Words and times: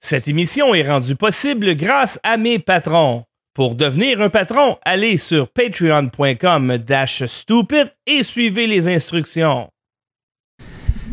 Cette 0.00 0.28
émission 0.28 0.76
est 0.76 0.88
rendue 0.88 1.16
possible 1.16 1.74
grâce 1.74 2.20
à 2.22 2.36
mes 2.36 2.60
patrons. 2.60 3.24
Pour 3.52 3.74
devenir 3.74 4.20
un 4.20 4.28
patron, 4.28 4.76
allez 4.84 5.16
sur 5.16 5.48
patreon.com 5.48 6.78
stupid 7.26 7.92
et 8.06 8.22
suivez 8.22 8.68
les 8.68 8.88
instructions. 8.88 9.68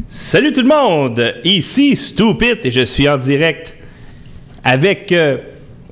Salut 0.07 0.53
tout 0.53 0.61
le 0.61 0.67
monde, 0.67 1.33
ici 1.43 1.95
Stupid 1.95 2.59
et 2.63 2.69
je 2.69 2.85
suis 2.85 3.09
en 3.09 3.17
direct 3.17 3.73
avec 4.63 5.11
euh, 5.11 5.37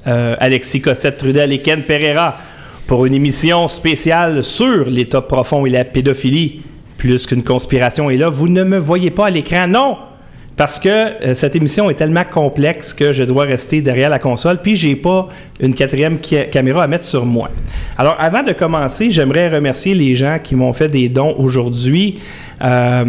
euh, 0.06 0.36
Alexis 0.40 0.82
Cossette-Trudel 0.82 1.52
et 1.52 1.64
Ken 1.64 1.82
Pereira 1.82 2.38
pour 2.86 3.08
une 3.08 3.16
émission 3.16 3.68
spéciale 3.68 4.44
sur 4.44 4.88
l'état 4.88 5.24
profond 5.24 5.66
et 5.66 5.72
la 5.72 5.84
pédophilie. 5.84 6.62
Plus 6.98 7.26
qu'une 7.26 7.44
conspiration 7.44 8.12
est 8.12 8.18
là, 8.18 8.30
vous 8.30 8.50
ne 8.50 8.64
me 8.64 8.78
voyez 8.78 9.10
pas 9.10 9.26
à 9.26 9.30
l'écran, 9.32 9.66
non! 9.68 10.13
Parce 10.56 10.80
que 10.80 10.90
euh, 10.90 11.34
cette 11.34 11.56
émission 11.56 11.90
est 11.90 11.96
tellement 11.96 12.24
complexe 12.24 12.94
que 12.94 13.12
je 13.12 13.24
dois 13.24 13.46
rester 13.46 13.82
derrière 13.82 14.10
la 14.10 14.20
console, 14.20 14.60
puis 14.62 14.76
j'ai 14.76 14.96
pas 14.96 15.28
une 15.60 15.74
quatrième 15.74 16.20
caméra 16.20 16.84
à 16.84 16.88
mettre 16.88 17.06
sur 17.06 17.26
moi. 17.26 17.50
Alors, 17.98 18.16
avant 18.20 18.44
de 18.44 18.54
commencer, 18.54 19.10
j'aimerais 19.10 19.50
remercier 19.50 19.96
les 19.96 20.16
gens 20.16 20.38
qui 20.42 20.56
m'ont 20.56 20.74
fait 20.74 20.90
des 20.90 21.10
dons 21.10 21.36
aujourd'hui. 21.38 22.20
Euh, 22.64 23.04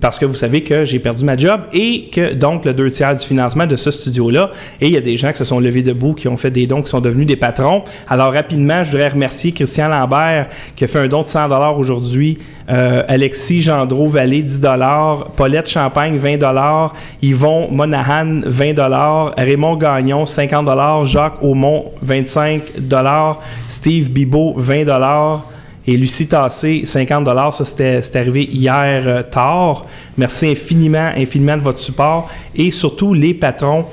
parce 0.00 0.18
que 0.18 0.24
vous 0.24 0.34
savez 0.34 0.62
que 0.62 0.84
j'ai 0.84 0.98
perdu 0.98 1.24
ma 1.24 1.36
job 1.36 1.62
et 1.72 2.08
que 2.10 2.34
donc 2.34 2.64
le 2.64 2.72
deux 2.72 2.90
tiers 2.90 3.16
du 3.16 3.24
financement 3.24 3.66
de 3.66 3.76
ce 3.76 3.90
studio-là. 3.90 4.50
Et 4.80 4.86
il 4.86 4.92
y 4.92 4.96
a 4.96 5.00
des 5.00 5.16
gens 5.16 5.30
qui 5.32 5.38
se 5.38 5.44
sont 5.44 5.58
levés 5.58 5.82
debout, 5.82 6.14
qui 6.14 6.28
ont 6.28 6.36
fait 6.36 6.50
des 6.50 6.66
dons, 6.66 6.82
qui 6.82 6.90
sont 6.90 7.00
devenus 7.00 7.26
des 7.26 7.36
patrons. 7.36 7.82
Alors 8.08 8.32
rapidement, 8.32 8.82
je 8.84 8.92
voudrais 8.92 9.08
remercier 9.08 9.52
Christian 9.52 9.88
Lambert 9.88 10.48
qui 10.76 10.84
a 10.84 10.86
fait 10.86 11.00
un 11.00 11.08
don 11.08 11.20
de 11.20 11.26
100 11.26 11.48
dollars 11.48 11.78
aujourd'hui, 11.78 12.38
euh, 12.70 13.02
Alexis 13.08 13.62
Gendreau 13.62 14.06
Vallée 14.06 14.42
10 14.42 14.60
dollars, 14.60 15.30
Paulette 15.36 15.68
Champagne 15.68 16.16
20 16.16 16.36
dollars, 16.36 16.94
Yvon 17.20 17.68
Monahan 17.70 18.40
20 18.44 18.74
dollars, 18.74 19.34
Raymond 19.36 19.76
Gagnon 19.76 20.26
50 20.26 20.64
dollars, 20.64 21.06
Jacques 21.06 21.42
Aumont 21.42 21.86
25 22.02 22.78
dollars, 22.80 23.40
Steve 23.68 24.10
Bibot 24.10 24.54
20 24.56 24.84
dollars. 24.84 25.44
Et 25.86 25.96
Lucie 25.96 26.28
Tassé, 26.28 26.82
50 26.84 27.26
ça 27.52 27.64
c'était 27.64 28.18
arrivé 28.18 28.44
hier 28.44 29.02
euh, 29.06 29.22
tard. 29.22 29.86
Merci 30.16 30.50
infiniment, 30.50 31.10
infiniment 31.16 31.56
de 31.56 31.62
votre 31.62 31.80
support. 31.80 32.30
Et 32.54 32.70
surtout 32.70 33.14
les 33.14 33.34
patrons, 33.34 33.86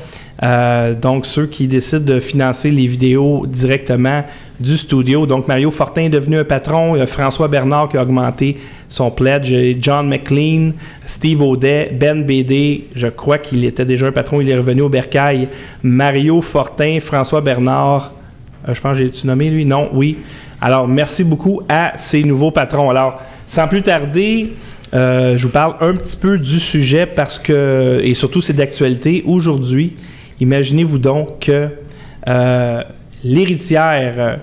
euh, 0.43 0.93
donc 0.93 1.25
ceux 1.25 1.47
qui 1.47 1.67
décident 1.67 2.05
de 2.05 2.19
financer 2.19 2.69
les 2.69 2.85
vidéos 2.85 3.47
directement 3.47 4.23
du 4.59 4.77
studio. 4.77 5.25
Donc 5.25 5.47
Mario 5.47 5.71
Fortin 5.71 6.03
est 6.03 6.09
devenu 6.09 6.37
un 6.37 6.43
patron, 6.43 6.95
François 7.07 7.47
Bernard 7.47 7.89
qui 7.89 7.97
a 7.97 8.03
augmenté 8.03 8.57
son 8.87 9.09
pledge, 9.09 9.53
John 9.79 10.07
McLean, 10.07 10.73
Steve 11.05 11.41
Audet, 11.41 11.91
Ben 11.99 12.23
BD, 12.23 12.87
je 12.93 13.07
crois 13.07 13.37
qu'il 13.39 13.65
était 13.65 13.85
déjà 13.85 14.07
un 14.07 14.11
patron, 14.11 14.41
il 14.41 14.49
est 14.49 14.57
revenu 14.57 14.81
au 14.81 14.89
Bercail, 14.89 15.47
Mario 15.81 16.41
Fortin, 16.41 16.99
François 16.99 17.41
Bernard, 17.41 18.11
euh, 18.67 18.73
je 18.73 18.81
pense 18.81 18.97
que 18.97 19.03
j'ai-tu 19.03 19.27
nommé 19.27 19.49
lui? 19.49 19.65
Non, 19.65 19.89
oui. 19.93 20.17
Alors, 20.61 20.87
merci 20.87 21.23
beaucoup 21.23 21.61
à 21.69 21.93
ces 21.97 22.23
nouveaux 22.23 22.51
patrons. 22.51 22.89
Alors, 22.89 23.21
sans 23.47 23.67
plus 23.67 23.81
tarder, 23.81 24.53
euh, 24.93 25.37
je 25.37 25.45
vous 25.45 25.51
parle 25.51 25.75
un 25.79 25.95
petit 25.95 26.17
peu 26.17 26.37
du 26.37 26.59
sujet 26.59 27.05
parce 27.05 27.39
que, 27.39 28.01
et 28.03 28.13
surtout 28.13 28.41
c'est 28.41 28.53
d'actualité. 28.53 29.23
Aujourd'hui, 29.25 29.95
imaginez-vous 30.39 30.99
donc 30.99 31.39
que 31.39 31.69
euh, 32.27 32.83
l'héritière 33.23 34.39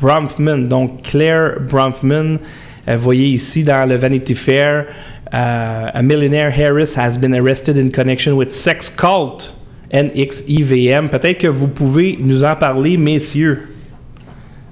Bronfman, 0.00 0.68
donc 0.68 1.02
Claire 1.02 1.60
Bronfman, 1.60 2.38
voyez 2.86 3.26
ici 3.26 3.64
dans 3.64 3.86
le 3.88 3.96
Vanity 3.96 4.34
Fair, 4.34 4.86
a 5.30 6.02
millionaire 6.02 6.50
Harris 6.50 6.94
has 6.96 7.18
been 7.18 7.34
arrested 7.34 7.76
in 7.76 7.90
connection 7.90 8.32
with 8.32 8.48
sex 8.48 8.88
cult 8.88 9.52
NXIVM. 9.92 11.08
Peut-être 11.08 11.38
que 11.38 11.48
vous 11.48 11.68
pouvez 11.68 12.16
nous 12.20 12.44
en 12.44 12.56
parler, 12.56 12.96
messieurs. 12.96 13.68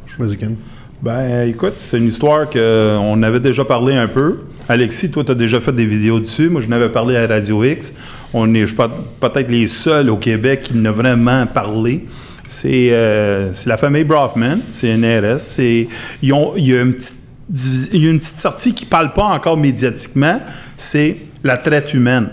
Choisis, 0.07 0.37
Ken. 0.37 0.57
Ben, 1.03 1.47
écoute, 1.47 1.75
c'est 1.77 1.99
une 1.99 2.09
histoire 2.09 2.49
qu'on 2.49 3.23
avait 3.23 3.41
déjà 3.41 3.65
parlé 3.65 3.95
un 3.95 4.09
peu. 4.09 4.41
Alexis, 4.69 5.11
toi, 5.11 5.23
tu 5.23 5.33
as 5.33 5.35
déjà 5.35 5.61
fait 5.61 5.73
des 5.73 5.85
vidéos 5.87 6.21
dessus. 6.21 6.49
Moi, 6.49 6.61
je 6.61 6.69
n'avais 6.69 6.89
parlé 6.89 7.17
à 7.17 7.27
Radio 7.27 7.63
X. 7.63 7.93
On 8.33 8.53
est, 8.55 8.67
je 8.67 8.75
peut-être 8.75 9.51
les 9.51 9.67
seuls 9.67 10.11
au 10.11 10.17
Québec 10.17 10.63
qui 10.65 10.75
n'ont 10.75 10.93
vraiment 10.93 11.47
parlé. 11.47 12.07
C'est 12.47 12.89
euh, 12.91 13.53
la 13.67 13.77
famille 13.77 14.05
Brofman, 14.05 14.61
c'est 14.71 14.95
une 14.95 15.05
RS. 15.05 15.59
a 15.59 15.87
il 16.21 16.67
y 16.67 16.73
a 16.73 16.81
une 16.81 18.19
petite 18.19 18.37
sortie 18.37 18.73
qui 18.73 18.85
ne 18.85 18.91
parle 18.91 19.13
pas 19.13 19.25
encore 19.25 19.57
médiatiquement, 19.57 20.41
c'est 20.77 21.17
la 21.45 21.57
traite 21.57 21.95
humaine. 21.95 22.29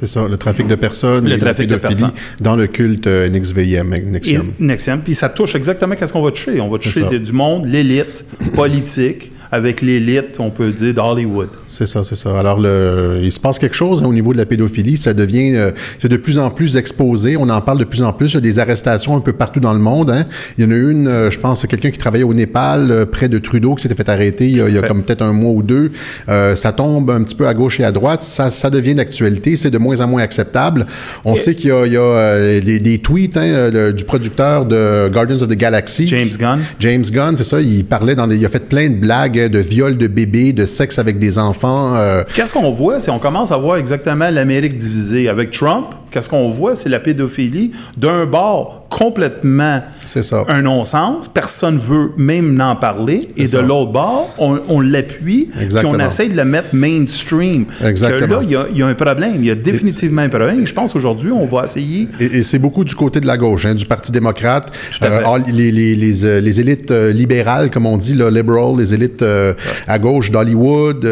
C'est 0.00 0.08
ça, 0.08 0.26
le 0.28 0.36
trafic 0.36 0.66
de 0.66 0.74
personnes, 0.74 1.28
le 1.28 1.38
trafic 1.38 1.66
de 1.68 1.76
personnes. 1.76 2.12
dans 2.40 2.54
le 2.54 2.66
culte 2.66 3.06
euh, 3.06 3.28
NXVM, 3.28 3.94
NXIVM. 4.12 4.52
NXIVM, 4.60 5.00
puis 5.00 5.14
ça 5.14 5.28
touche 5.28 5.54
exactement 5.54 5.94
qu'est-ce 5.94 6.12
qu'on 6.12 6.22
va 6.22 6.30
toucher. 6.30 6.60
On 6.60 6.68
va 6.68 6.78
toucher 6.78 7.04
du 7.18 7.32
monde, 7.32 7.66
l'élite 7.66 8.24
politique, 8.54 9.32
avec 9.52 9.82
l'élite, 9.82 10.36
on 10.38 10.50
peut 10.50 10.70
dire, 10.70 10.94
d'Hollywood. 10.94 11.48
C'est 11.66 11.86
ça, 11.86 12.04
c'est 12.04 12.16
ça. 12.16 12.38
Alors, 12.38 12.60
le, 12.60 13.20
il 13.22 13.32
se 13.32 13.40
passe 13.40 13.58
quelque 13.58 13.74
chose 13.74 14.02
hein, 14.02 14.06
au 14.06 14.12
niveau 14.12 14.32
de 14.32 14.38
la 14.38 14.46
pédophilie. 14.46 14.96
Ça 14.96 15.14
devient, 15.14 15.54
euh, 15.54 15.70
c'est 15.98 16.08
de 16.08 16.16
plus 16.16 16.38
en 16.38 16.50
plus 16.50 16.76
exposé. 16.76 17.36
On 17.36 17.48
en 17.48 17.60
parle 17.60 17.78
de 17.78 17.84
plus 17.84 18.02
en 18.02 18.12
plus. 18.12 18.32
Il 18.32 18.34
y 18.34 18.38
a 18.38 18.40
des 18.40 18.58
arrestations 18.58 19.16
un 19.16 19.20
peu 19.20 19.32
partout 19.32 19.60
dans 19.60 19.72
le 19.72 19.78
monde. 19.78 20.10
Hein. 20.10 20.24
Il 20.58 20.64
y 20.64 20.66
en 20.66 20.70
a 20.70 20.76
une, 20.76 21.08
euh, 21.08 21.30
je 21.30 21.38
pense, 21.38 21.66
quelqu'un 21.66 21.90
qui 21.90 21.98
travaillait 21.98 22.24
au 22.24 22.34
Népal, 22.34 22.90
euh, 22.90 23.06
près 23.06 23.28
de 23.28 23.38
Trudeau, 23.38 23.74
qui 23.74 23.82
s'était 23.82 23.94
fait 23.94 24.08
arrêter 24.08 24.46
il 24.46 24.56
y 24.56 24.60
a, 24.60 24.68
il 24.68 24.74
y 24.74 24.78
a 24.78 24.82
comme 24.82 25.02
peut-être 25.02 25.22
un 25.22 25.32
mois 25.32 25.52
ou 25.52 25.62
deux. 25.62 25.90
ça 26.26 26.72
tombe 26.72 27.10
un 27.10 27.22
petit 27.22 27.34
peu 27.34 27.46
à 27.46 27.54
gauche 27.54 27.80
et 27.80 27.84
à 27.84 27.92
droite. 27.92 28.22
Ça, 28.22 28.50
ça 28.50 28.70
devient 28.70 28.94
d'actualité. 28.94 29.56
C'est 29.56 29.70
de 29.70 29.78
moins 29.78 30.00
en 30.00 30.08
moins 30.08 30.22
acceptable. 30.22 30.86
On 31.24 31.36
sait 31.36 31.54
qu'il 31.54 31.70
y 31.70 31.72
a, 31.72 31.86
il 31.86 31.92
y 31.92 32.76
a 32.76 32.78
des 32.78 32.98
tweets 32.98 33.36
hein, 33.36 33.92
du 33.92 34.04
producteur 34.04 34.64
de 34.64 35.08
Guardians 35.12 35.42
of 35.42 35.48
the 35.48 35.56
Galaxy. 35.56 36.06
James 36.06 36.30
Gunn. 36.38 36.60
James 36.80 37.04
Gunn, 37.10 37.36
c'est 37.36 37.44
ça. 37.44 37.60
Il 37.60 37.84
parlait 37.84 38.14
dans 38.14 38.26
les, 38.26 38.36
il 38.36 38.44
a 38.44 38.48
fait 38.48 38.68
plein 38.68 38.88
de 38.88 38.96
blagues 38.96 39.35
de 39.36 39.58
viol 39.58 39.96
de 39.96 40.06
bébés, 40.06 40.52
de 40.52 40.66
sexe 40.66 40.98
avec 40.98 41.18
des 41.18 41.38
enfants. 41.38 41.94
Euh. 41.96 42.24
Qu'est-ce 42.34 42.52
qu'on 42.52 42.70
voit? 42.72 43.00
C'est 43.00 43.10
on 43.10 43.18
commence 43.18 43.52
à 43.52 43.56
voir 43.56 43.76
exactement 43.76 44.30
l'Amérique 44.30 44.76
divisée. 44.76 45.28
Avec 45.28 45.50
Trump, 45.50 45.86
qu'est-ce 46.10 46.30
qu'on 46.30 46.50
voit? 46.50 46.76
C'est 46.76 46.88
la 46.88 47.00
pédophilie 47.00 47.72
d'un 47.96 48.26
bord 48.26 48.86
complètement 48.88 49.82
ça. 50.06 50.44
un 50.48 50.62
non-sens. 50.62 51.28
Personne 51.28 51.76
veut 51.76 52.12
même 52.16 52.60
en 52.60 52.76
parler. 52.76 53.28
Et 53.36 53.46
de 53.46 53.58
l'autre 53.58 53.92
bord, 53.92 54.34
on, 54.38 54.80
l'appuie, 54.80 55.48
puis 55.52 55.68
on 55.84 55.98
essaie 55.98 56.28
de 56.28 56.36
la 56.36 56.44
mettre 56.44 56.68
mainstream. 56.74 57.66
Exactement. 57.84 58.40
là, 58.40 58.66
il 58.72 58.78
y, 58.78 58.82
a 58.82 58.86
un 58.86 58.94
problème. 58.94 59.36
Il 59.36 59.46
y 59.46 59.50
a 59.50 59.54
définitivement 59.54 60.22
un 60.22 60.28
problème. 60.28 60.66
je 60.66 60.74
pense 60.74 60.92
qu'aujourd'hui, 60.92 61.30
on 61.30 61.44
va 61.44 61.64
essayer... 61.64 62.08
Et, 62.20 62.42
c'est 62.42 62.58
beaucoup 62.58 62.84
du 62.84 62.94
côté 62.94 63.20
de 63.20 63.26
la 63.26 63.36
gauche, 63.36 63.66
hein, 63.66 63.74
du 63.74 63.84
Parti 63.84 64.12
démocrate. 64.12 64.72
Euh, 65.02 65.38
les, 65.48 65.72
les, 65.72 65.94
les, 65.94 66.24
euh, 66.24 66.40
les, 66.40 66.60
élites 66.60 66.90
euh, 66.90 67.12
libérales, 67.12 67.70
comme 67.70 67.86
on 67.86 67.96
dit, 67.96 68.14
là, 68.14 68.30
liberal, 68.30 68.76
les 68.78 68.94
élites 68.94 69.24
à 69.86 69.98
gauche 69.98 70.30
d'Hollywood, 70.30 71.06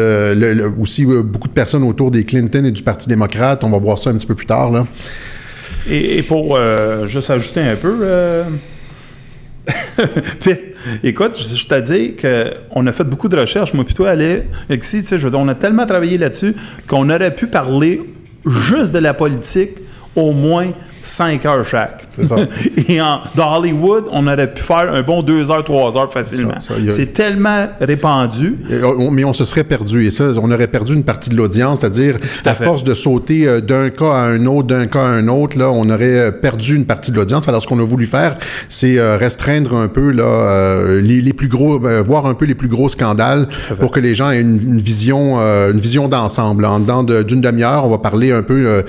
aussi 0.79 1.05
beaucoup 1.05 1.47
de 1.47 1.53
personnes 1.53 1.83
autour 1.83 2.11
des 2.11 2.23
Clinton 2.23 2.65
et 2.65 2.71
du 2.71 2.83
Parti 2.83 3.07
démocrate. 3.07 3.63
On 3.63 3.69
va 3.69 3.77
voir 3.77 3.99
ça 3.99 4.09
un 4.09 4.13
petit 4.13 4.27
peu 4.27 4.35
plus 4.35 4.45
tard. 4.45 4.71
Là. 4.71 4.84
Et, 5.89 6.23
pour 6.23 6.55
euh, 6.55 7.05
juste 7.05 7.29
ajouter 7.29 7.61
un 7.61 7.75
peu, 7.75 7.99
euh, 8.01 8.43
écoute, 11.03 11.37
je, 11.37 11.67
t'ai 11.67 11.81
dit 11.81 12.15
qu'on 12.15 12.87
a 12.87 12.91
fait 12.91 13.03
beaucoup 13.03 13.27
de 13.27 13.37
recherches, 13.37 13.73
moi 13.73 13.85
plutôt 13.85 14.05
aller 14.05 14.43
ici, 14.69 14.99
tu 14.99 15.03
sais, 15.03 15.17
je 15.17 15.23
veux 15.23 15.29
dire, 15.29 15.39
on 15.39 15.47
a 15.47 15.55
tellement 15.55 15.85
travaillé 15.85 16.17
là-dessus 16.17 16.55
qu'on 16.87 17.09
aurait 17.09 17.33
pu 17.35 17.47
parler 17.47 18.01
juste 18.45 18.93
de 18.93 18.99
la 18.99 19.13
politique 19.13 19.71
au 20.15 20.31
moins 20.31 20.71
5 21.05 21.45
heures 21.45 21.65
chaque. 21.65 22.03
Et 22.89 22.99
en, 23.01 23.21
dans 23.35 23.57
Hollywood, 23.57 24.05
on 24.11 24.25
aurait 24.27 24.51
pu 24.51 24.61
faire 24.61 24.93
un 24.93 25.01
bon 25.03 25.21
2 25.21 25.51
heures, 25.51 25.63
3 25.63 25.97
heures 25.97 26.11
facilement. 26.11 26.55
C'est 26.59 27.13
tellement 27.13 27.67
répandu. 27.79 28.57
mais 29.11 29.23
on 29.23 29.33
se 29.33 29.45
serait 29.45 29.63
perdu. 29.63 30.05
Et 30.05 30.11
ça, 30.11 30.25
on 30.41 30.51
aurait 30.51 30.67
perdu 30.67 30.93
une 30.93 31.03
partie 31.03 31.29
de 31.29 31.35
l'audience, 31.35 31.79
c'est-à-dire 31.81 32.17
à, 32.45 32.55
force 32.55 32.83
de 32.83 32.93
sauter 32.93 33.47
euh, 33.47 33.61
d'un 33.61 33.89
cas 33.89 34.13
à 34.13 34.23
un 34.25 34.45
autre, 34.45 34.67
d'un 34.67 34.87
cas 34.87 35.01
à 35.01 35.09
un 35.09 35.27
autre, 35.27 35.57
là, 35.57 35.69
on 35.69 35.89
aurait 35.89 36.17
euh, 36.17 36.31
perdu 36.31 36.75
une 36.75 36.85
partie 36.85 37.11
de 37.11 37.17
l'audience. 37.17 37.47
Alors, 37.47 37.61
ce 37.61 37.67
qu'on 37.67 37.79
a 37.79 37.83
voulu 37.83 38.05
faire, 38.05 38.37
c'est 38.67 38.97
euh, 38.97 39.17
restreindre 39.17 39.75
un 39.75 39.87
peu 39.87 40.11
là, 40.11 40.99
les, 41.01 41.33
plus 41.33 41.47
gros, 41.47 41.79
voir 41.79 42.25
un 42.25 42.33
peu 42.33 42.45
les 42.45 42.55
plus 42.55 42.67
gros 42.67 42.89
scandales 42.89 43.47
pour 43.79 43.91
que 43.91 43.99
les 43.99 44.15
gens 44.15 44.31
aient 44.31 44.41
une, 44.41 44.79
vision, 44.79 45.37
une 45.37 45.79
vision 45.79 46.07
d'ensemble. 46.07 46.65
En 46.65 46.79
dedans 46.79 47.03
d'une 47.03 47.41
demi-heure, 47.41 47.85
on 47.85 47.89
va 47.89 47.97
parler 47.97 48.31
un 48.31 48.41
peu 48.41 48.83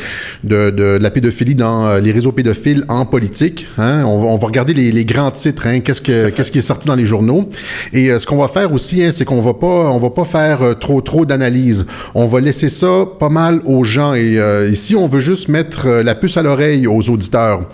de, 0.44 0.70
de, 0.70 0.98
la 1.00 1.10
pédophilie 1.10 1.54
dans 1.54 2.00
les 2.06 2.12
réseaux 2.12 2.30
pédophiles 2.30 2.84
en 2.88 3.04
politique. 3.04 3.66
Hein. 3.78 4.04
On, 4.04 4.36
va, 4.36 4.46
regarder 4.46 4.72
les, 4.74 5.04
grands 5.04 5.32
titres, 5.32 5.66
hein. 5.66 5.80
qu'est-ce, 5.80 6.00
qu'est-ce 6.00 6.52
qui 6.52 6.58
est 6.58 6.62
sorti 6.62 6.86
dans 6.86 6.94
les 6.94 7.04
journaux? 7.04 7.50
Et 7.92 8.10
euh, 8.10 8.20
ce 8.20 8.26
qu'on 8.26 8.36
va 8.36 8.46
faire 8.46 8.72
aussi, 8.72 9.02
hein, 9.02 9.10
c'est 9.10 9.24
qu'on 9.24 9.40
va 9.40 9.54
pas, 9.54 9.90
on 9.90 9.98
va 9.98 10.10
pas 10.10 10.24
faire 10.24 10.62
euh, 10.62 10.74
trop 10.74 11.00
trop 11.00 11.26
d'analyse. 11.26 11.84
On 12.14 12.26
va 12.26 12.40
laisser 12.40 12.68
ça 12.68 13.06
pas 13.18 13.28
mal 13.28 13.60
aux 13.64 13.82
gens. 13.82 14.14
Et 14.14 14.38
euh, 14.38 14.70
ici, 14.70 14.94
on 14.94 15.08
veut 15.08 15.18
juste 15.18 15.48
mettre 15.48 15.88
la 15.88 16.14
puce 16.14 16.36
à 16.36 16.42
l'oreille 16.42 16.86
aux 16.86 17.10
auditeurs. 17.10 17.68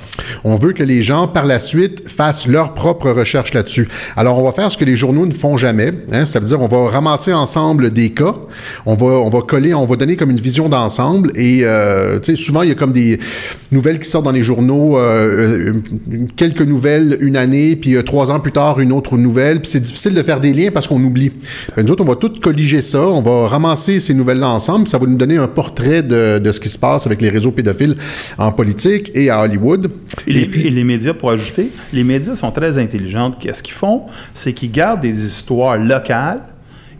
On 0.44 0.54
veut 0.54 0.72
que 0.72 0.82
les 0.82 1.02
gens, 1.02 1.28
par 1.28 1.44
la 1.44 1.60
suite, 1.60 2.08
fassent 2.08 2.48
leur 2.48 2.72
propre 2.72 3.10
recherche 3.10 3.52
là-dessus. 3.52 3.88
Alors, 4.16 4.38
on 4.38 4.44
va 4.44 4.52
faire 4.52 4.72
ce 4.72 4.78
que 4.78 4.86
les 4.86 4.96
journaux 4.96 5.26
ne 5.26 5.34
font 5.34 5.58
jamais. 5.58 5.92
Ça 6.24 6.40
veut 6.40 6.46
dire, 6.46 6.60
on 6.62 6.68
va 6.68 6.88
ramasser 6.88 7.34
ensemble 7.34 7.90
des 7.92 8.10
cas. 8.10 8.34
On 8.86 8.94
va, 8.94 9.06
on 9.06 9.28
va 9.28 9.42
coller, 9.42 9.74
on 9.74 9.84
va 9.84 9.96
donner 9.96 10.16
comme 10.16 10.30
une 10.30 10.40
vision 10.40 10.70
d'ensemble. 10.70 11.32
Et 11.36 11.66
souvent, 12.36 12.62
il 12.62 12.70
y 12.70 12.72
a 12.72 12.76
comme 12.76 12.92
des 12.92 13.18
nouvelles 13.70 13.98
qui 13.98 14.08
sortent 14.08 14.21
dans 14.22 14.30
les 14.30 14.42
journaux 14.42 14.96
euh, 14.96 15.72
euh, 15.72 16.26
quelques 16.36 16.62
nouvelles 16.62 17.18
une 17.20 17.36
année, 17.36 17.76
puis 17.76 17.96
euh, 17.96 18.02
trois 18.02 18.30
ans 18.30 18.40
plus 18.40 18.52
tard, 18.52 18.80
une 18.80 18.92
autre 18.92 19.16
nouvelle, 19.16 19.60
puis 19.60 19.70
c'est 19.70 19.80
difficile 19.80 20.14
de 20.14 20.22
faire 20.22 20.40
des 20.40 20.52
liens 20.52 20.70
parce 20.72 20.86
qu'on 20.86 21.02
oublie. 21.02 21.32
Ben, 21.76 21.84
nous 21.84 21.92
autres, 21.92 22.04
on 22.04 22.08
va 22.08 22.16
tout 22.16 22.32
colliger 22.40 22.82
ça, 22.82 23.02
on 23.02 23.20
va 23.20 23.48
ramasser 23.48 24.00
ces 24.00 24.14
nouvelles-là 24.14 24.48
ensemble, 24.48 24.86
ça 24.86 24.98
va 24.98 25.06
nous 25.06 25.16
donner 25.16 25.36
un 25.36 25.48
portrait 25.48 26.02
de, 26.02 26.38
de, 26.38 26.52
ce 26.52 26.60
qui 26.60 26.68
se 26.68 26.78
passe 26.78 27.06
avec 27.06 27.20
les 27.20 27.28
réseaux 27.28 27.52
pédophiles 27.52 27.96
en 28.38 28.52
politique 28.52 29.10
et 29.14 29.30
à 29.30 29.42
Hollywood. 29.42 29.90
Et, 30.26 30.32
les, 30.32 30.46
puis, 30.46 30.66
et 30.66 30.70
les 30.70 30.84
médias, 30.84 31.14
pour 31.14 31.30
ajouter, 31.30 31.70
les 31.92 32.04
médias 32.04 32.34
sont 32.34 32.50
très 32.50 32.78
intelligents. 32.78 33.32
Qu'est-ce 33.38 33.62
qu'ils 33.62 33.74
font? 33.74 34.02
C'est 34.34 34.52
qu'ils 34.52 34.70
gardent 34.70 35.00
des 35.00 35.24
histoires 35.24 35.78
locales 35.78 36.42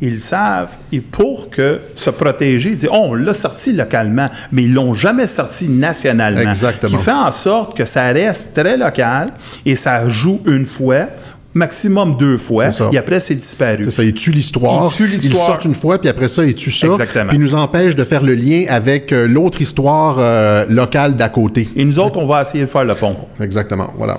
ils 0.03 0.21
savent, 0.21 0.71
et 0.91 1.01
pour 1.01 1.49
que 1.49 1.81
se 1.95 2.11
protéger, 2.11 2.71
ils 2.71 2.77
disent, 2.77 2.91
oh, 2.93 3.07
on 3.11 3.15
l'a 3.15 3.35
sorti 3.35 3.73
localement, 3.73 4.29
mais 4.51 4.65
ils 4.65 4.75
l'ont 4.75 4.95
jamais 4.95 5.29
sorti 5.29 5.69
nationalement. 5.69 6.51
Exactement. 6.51 6.99
Qui 6.99 7.05
fait 7.05 7.13
en 7.13 7.31
sorte 7.31 7.77
que 7.77 7.85
ça 7.85 8.07
reste 8.09 8.55
très 8.55 8.77
local 8.77 9.29
et 9.65 9.77
ça 9.77 10.09
joue 10.09 10.41
une 10.47 10.67
fois 10.67 11.07
maximum 11.55 12.17
deux 12.17 12.39
fois, 12.39 12.69
et 12.93 12.97
après, 12.97 13.21
c'est 13.21 13.35
disparu. 13.35 13.85
C'est 13.85 13.91
ça, 13.91 14.05
ils 14.05 14.15
tuent 14.15 14.33
l'histoire. 14.33 14.91
Ils 14.91 14.97
tuent 14.97 15.07
l'histoire. 15.07 15.35
Ils 15.35 15.47
sortent 15.47 15.65
une 15.67 15.75
fois, 15.75 15.99
puis 16.01 16.09
après 16.09 16.29
ça, 16.29 16.45
ils 16.45 16.55
tuent 16.55 16.71
ça. 16.71 16.87
Exactement. 16.89 17.29
Puis 17.29 17.39
nous 17.39 17.55
empêchent 17.55 17.95
de 17.95 18.05
faire 18.05 18.23
le 18.23 18.35
lien 18.35 18.65
avec 18.69 19.13
euh, 19.13 19.29
l'autre 19.29 19.61
histoire 19.61 20.17
euh, 20.19 20.65
locale 20.71 21.15
d'à 21.15 21.29
côté. 21.29 21.69
Et 21.77 21.85
nous 21.85 21.99
autres, 21.99 22.19
on 22.19 22.27
va 22.27 22.41
essayer 22.43 22.65
de 22.65 22.71
faire 22.71 22.85
le 22.85 22.95
pont. 22.95 23.17
Exactement, 23.39 23.93
voilà. 23.99 24.17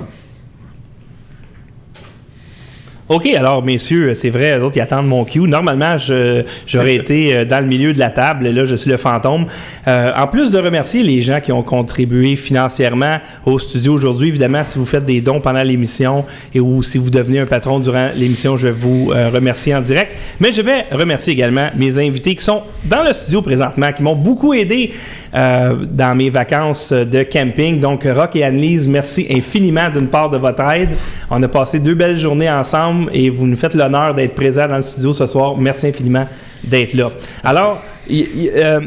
OK, 3.10 3.26
alors, 3.28 3.62
messieurs, 3.62 4.14
c'est 4.14 4.30
vrai, 4.30 4.56
les 4.56 4.64
autres, 4.64 4.78
ils 4.78 4.82
attendent 4.82 5.08
mon 5.08 5.26
cue. 5.26 5.42
Normalement, 5.42 5.98
j'aurais 5.98 6.96
été 6.96 7.36
euh, 7.36 7.46
dans 7.46 7.60
le 7.60 7.66
milieu 7.66 7.94
de 7.94 8.00
la 8.00 8.10
table. 8.10 8.48
Là, 8.48 8.64
je 8.64 8.76
suis 8.76 8.90
le 8.90 8.96
fantôme. 8.96 9.46
Euh, 9.90 10.12
en 10.16 10.26
plus 10.28 10.52
de 10.52 10.58
remercier 10.58 11.04
les 11.04 11.20
gens 11.20 11.42
qui 11.42 11.52
ont 11.52 11.64
contribué 11.64 12.38
financièrement 12.38 13.18
au 13.46 13.60
studio 13.60 13.94
aujourd'hui, 13.94 14.30
évidemment, 14.30 14.64
si 14.64 14.78
vous 14.78 14.86
faites 14.86 15.04
des 15.04 15.20
dons 15.20 15.42
pendant 15.42 15.64
l'émission 15.64 16.24
et 16.56 16.62
ou 16.62 16.82
si 16.82 16.98
vous 16.98 17.10
devenez 17.10 17.40
un 17.40 17.46
patron 17.46 17.80
durant 17.80 18.08
l'émission, 18.16 18.56
je 18.56 18.68
vais 18.68 18.74
vous 18.74 19.12
euh, 19.12 19.30
remercier 19.30 19.76
en 19.76 19.82
direct. 19.82 20.12
Mais 20.40 20.54
je 20.54 20.62
vais 20.62 20.86
remercier 20.94 21.34
également 21.34 21.72
mes 21.76 22.00
invités 22.00 22.36
qui 22.36 22.44
sont 22.44 22.62
dans 22.86 23.04
le 23.04 23.12
studio 23.12 23.42
présentement, 23.42 23.92
qui 23.92 24.02
m'ont 24.02 24.16
beaucoup 24.16 24.54
aidé 24.54 24.94
euh, 25.36 25.86
dans 25.92 26.16
mes 26.16 26.30
vacances 26.30 26.94
de 26.94 27.24
camping. 27.24 27.82
Donc, 27.82 28.06
Rock 28.06 28.38
et 28.38 28.46
Annelise, 28.46 28.88
merci 28.88 29.28
infiniment 29.30 29.90
d'une 29.90 30.08
part 30.08 30.30
de 30.30 30.38
votre 30.38 30.64
aide. 30.72 30.92
On 31.30 31.44
a 31.44 31.48
passé 31.50 31.82
deux 31.82 31.96
belles 31.96 32.18
journées 32.18 32.50
ensemble 32.50 32.93
et 33.12 33.30
vous 33.30 33.48
nous 33.48 33.57
faites 33.57 33.74
l'honneur 33.74 34.13
d'être 34.13 34.36
présent 34.36 34.68
dans 34.68 34.78
le 34.78 34.81
studio 34.81 35.13
ce 35.13 35.28
soir. 35.28 35.57
Merci 35.57 35.88
infiniment 35.88 36.28
d'être 36.63 36.94
là. 36.94 37.12
Alors, 37.44 37.81
euh, 38.12 38.80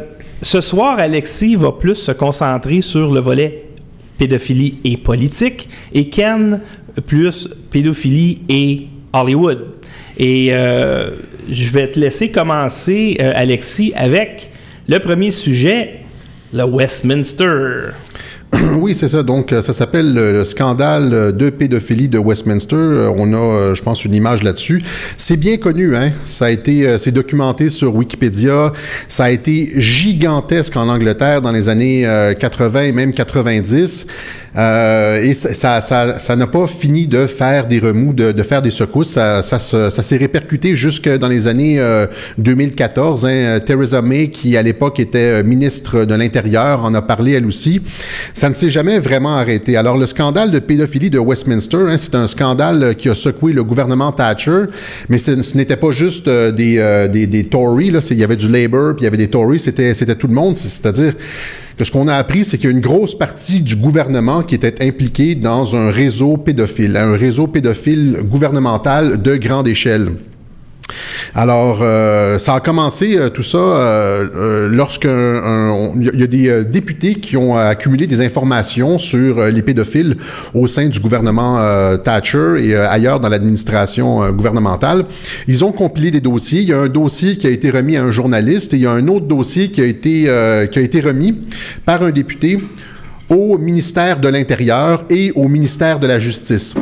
ce 0.43 0.61
soir, 0.61 0.99
Alexis 0.99 1.57
va 1.57 1.73
plus 1.73 1.95
se 1.95 2.13
concentrer 2.13 2.81
sur 2.83 3.13
le 3.13 3.21
volet 3.21 3.65
pédophilie 4.19 4.79
et 4.85 4.97
politique 4.97 5.69
et 5.93 6.09
Ken 6.09 6.61
plus 7.07 7.49
pédophilie 7.71 8.43
et 8.49 8.87
Hollywood. 9.13 9.67
Et 10.19 10.49
euh, 10.51 11.11
je 11.51 11.71
vais 11.71 11.89
te 11.89 11.99
laisser 11.99 12.31
commencer, 12.31 13.17
euh, 13.21 13.33
Alexis, 13.35 13.93
avec 13.95 14.51
le 14.89 14.99
premier 14.99 15.31
sujet, 15.31 16.01
le 16.53 16.65
Westminster. 16.65 17.93
Oui, 18.81 18.95
c'est 18.95 19.09
ça. 19.09 19.23
Donc, 19.23 19.51
ça 19.51 19.73
s'appelle 19.73 20.13
le, 20.15 20.45
scandale 20.45 21.35
de 21.35 21.51
pédophilie 21.51 22.09
de 22.09 22.19
Westminster. 22.19 23.11
On 23.17 23.33
a, 23.33 23.75
je 23.75 23.83
pense, 23.83 24.05
une 24.05 24.15
image 24.15 24.43
là-dessus. 24.43 24.83
C'est 25.17 25.37
bien 25.37 25.57
connu, 25.57 25.97
hein. 25.97 26.13
Ça 26.25 26.47
a 26.47 26.51
été, 26.51 26.99
c'est 26.99 27.11
documenté 27.11 27.71
sur 27.71 27.95
Wikipédia. 27.95 28.73
Ça 29.09 29.25
a 29.25 29.31
été 29.31 29.73
gigantesque 29.77 30.77
en 30.77 30.89
Angleterre 30.89 31.41
dans 31.41 31.53
les 31.53 31.69
années 31.69 32.07
80 32.39 32.83
et 32.83 32.93
même 32.93 33.13
90. 33.13 34.07
Euh, 34.57 35.23
et 35.23 35.35
ça, 35.35 35.81
ça, 35.81 36.19
ça 36.19 36.37
n'a 36.37 36.47
pas 36.47 36.67
fini 36.67 37.07
de 37.07 37.27
faire 37.27 37.67
des 37.67 37.79
remous, 37.79 38.13
de, 38.13 38.43
faire 38.43 38.63
des 38.63 38.71
secousses. 38.71 39.11
Ça, 39.11 39.43
ça, 39.43 39.59
ça, 39.59 39.91
s'est 39.91 40.17
répercuté 40.17 40.77
jusque 40.77 41.09
dans 41.09 41.29
les 41.29 41.49
années 41.49 41.79
euh, 41.79 42.07
2014. 42.39 43.27
Hein. 43.27 43.61
Theresa 43.65 44.03
May, 44.03 44.31
qui 44.31 44.57
à 44.57 44.63
l'époque 44.63 45.01
était 45.01 45.43
ministre 45.43 46.05
de 46.05 46.15
l'Intérieur, 46.15 46.85
en 46.85 46.95
a 46.95 47.03
parlé 47.03 47.33
elle 47.33 47.47
aussi. 47.47 47.81
Ça 48.35 48.49
ne 48.49 48.55
s'est 48.55 48.71
jamais 48.71 48.99
vraiment 48.99 49.37
arrêté. 49.37 49.77
Alors 49.77 49.97
le 49.97 50.07
scandale 50.07 50.51
de 50.51 50.59
pédophilie 50.59 51.11
de 51.11 51.19
Westminster, 51.19 51.85
hein, 51.89 51.97
c'est 51.97 52.15
un 52.15 52.27
scandale 52.27 52.95
qui 52.97 53.09
a 53.09 53.15
secoué 53.15 53.53
le 53.53 53.65
gouvernement 53.65 54.13
Thatcher, 54.13 54.65
mais 55.09 55.19
ce, 55.19 55.57
n'était 55.57 55.77
pas 55.77 55.91
juste 55.91 56.29
euh, 56.29 56.51
des, 56.53 56.79
euh, 56.79 57.09
des, 57.09 57.27
des 57.27 57.45
Tories. 57.45 57.91
Là. 57.91 58.01
Il 58.11 58.19
y 58.19 58.25
avait 58.25 58.37
du 58.37 58.49
Labour, 58.49 58.95
puis 58.97 59.03
il 59.03 59.05
y 59.05 59.07
avait 59.07 59.17
des 59.17 59.29
Tories. 59.29 59.61
C'était 59.61 60.15
tout 60.15 60.27
le 60.27 60.35
monde. 60.35 60.57
C'est-à-dire 60.57 61.15
que 61.77 61.85
ce 61.85 61.93
qu'on 61.93 62.09
a 62.09 62.15
appris, 62.15 62.45
c'est 62.45 62.57
qu'il 62.57 62.71
y 62.71 62.73
a 62.73 62.77
une 62.77 62.81
grosse 62.81 63.17
partie 63.17 63.61
du 63.61 63.77
gouvernement 63.77 64.43
qui 64.43 64.55
était 64.55 64.83
impliquée 64.83 65.35
dans 65.35 65.77
un 65.77 65.91
réseau 65.91 66.37
pédophile, 66.39 66.97
un 66.97 67.17
réseau 67.17 67.47
pédophile 67.47 68.21
gouvernemental 68.23 69.21
de 69.21 69.37
grande 69.37 69.69
échelle. 69.69 70.13
Alors, 71.35 71.81
euh, 71.83 72.39
ça 72.39 72.55
a 72.55 72.61
commencé 72.61 73.17
euh, 73.17 73.29
tout 73.29 73.43
ça 73.43 73.59
euh, 73.59 74.29
euh 74.35 74.69
lorsqu'un 74.71 75.93
il 75.97 76.21
y 76.21 76.23
a 76.23 76.27
des 76.27 76.65
députés 76.65 77.15
qui 77.15 77.37
ont 77.37 77.57
accumulé 77.57 78.07
des 78.07 78.21
informations 78.21 78.99
sur 78.99 79.45
les 79.47 79.63
pédophiles 79.63 80.17
au 80.55 80.67
sein 80.67 80.87
du 80.89 81.01
gouvernement 81.01 81.59
Thatcher 81.99 82.57
et 82.61 82.77
ailleurs 82.77 83.21
dans 83.21 83.29
l'administration 83.29 84.31
gouvernementale. 84.33 85.05
Ils 85.47 85.65
ont 85.65 85.73
compilé 85.73 86.11
des 86.11 86.21
dossiers. 86.21 86.61
Il 86.61 86.69
y 86.69 86.73
a 86.73 86.81
un 86.81 86.89
dossier 86.89 87.37
qui 87.37 87.47
a 87.47 87.51
été 87.51 87.71
remis 87.71 87.97
à 87.97 88.03
un 88.03 88.11
journaliste 88.11 88.75
et 88.75 88.77
il 88.77 88.83
y 88.83 88.87
a 88.87 88.93
un 88.93 89.07
autre 89.09 89.27
dossier 89.27 89.71
qui 89.71 89.81
a 89.81 89.85
été 89.85 90.23
qui 90.71 90.79
a 90.79 90.83
été 90.83 91.01
remis 91.01 91.39
par 91.85 92.03
un 92.03 92.11
député 92.11 92.59
au 93.29 93.59
ministère 93.59 94.21
de 94.21 94.29
l'Intérieur 94.29 95.05
et 95.11 95.33
au 95.35 95.49
ministère 95.49 95.99
de 95.99 96.07
la 96.07 96.19
Justice. 96.19 96.75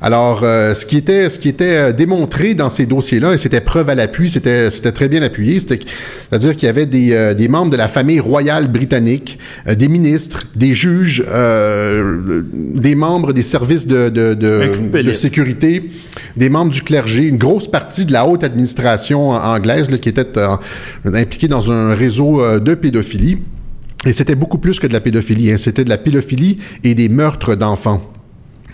Alors, 0.00 0.40
euh, 0.44 0.74
ce 0.74 0.86
qui 0.86 0.96
était, 0.96 1.28
ce 1.28 1.38
qui 1.38 1.48
était 1.48 1.76
euh, 1.76 1.92
démontré 1.92 2.54
dans 2.54 2.70
ces 2.70 2.86
dossiers-là, 2.86 3.34
et 3.34 3.38
c'était 3.38 3.60
preuve 3.60 3.90
à 3.90 3.94
l'appui, 3.94 4.30
c'était, 4.30 4.70
c'était 4.70 4.92
très 4.92 5.08
bien 5.08 5.20
appuyé, 5.22 5.60
c'est-à-dire 5.60 6.56
qu'il 6.56 6.66
y 6.66 6.68
avait 6.68 6.86
des, 6.86 7.12
euh, 7.12 7.34
des, 7.34 7.48
membres 7.48 7.70
de 7.70 7.76
la 7.76 7.88
famille 7.88 8.20
royale 8.20 8.68
britannique, 8.68 9.38
euh, 9.66 9.74
des 9.74 9.88
ministres, 9.88 10.44
des 10.54 10.74
juges, 10.74 11.22
des 11.22 12.94
membres 12.94 13.32
des 13.32 13.42
services 13.42 13.86
de, 13.86 14.08
de, 14.08 14.34
de, 14.34 15.02
de, 15.02 15.12
sécurité, 15.12 15.90
des 16.36 16.48
membres 16.48 16.70
du 16.70 16.82
clergé, 16.82 17.24
une 17.24 17.36
grosse 17.36 17.68
partie 17.68 18.04
de 18.04 18.12
la 18.12 18.26
haute 18.26 18.44
administration 18.44 19.30
anglaise 19.30 19.90
là, 19.90 19.98
qui 19.98 20.08
était 20.08 20.26
impliquée 21.04 21.48
dans 21.48 21.70
un 21.70 21.94
réseau 21.94 22.40
de 22.58 22.74
pédophilie. 22.74 23.38
Et 24.06 24.12
c'était 24.12 24.34
beaucoup 24.34 24.58
plus 24.58 24.80
que 24.80 24.86
de 24.86 24.92
la 24.92 25.00
pédophilie, 25.00 25.52
hein. 25.52 25.58
c'était 25.58 25.84
de 25.84 25.90
la 25.90 25.98
pédophilie 25.98 26.56
et 26.84 26.94
des 26.94 27.08
meurtres 27.08 27.54
d'enfants. 27.54 28.02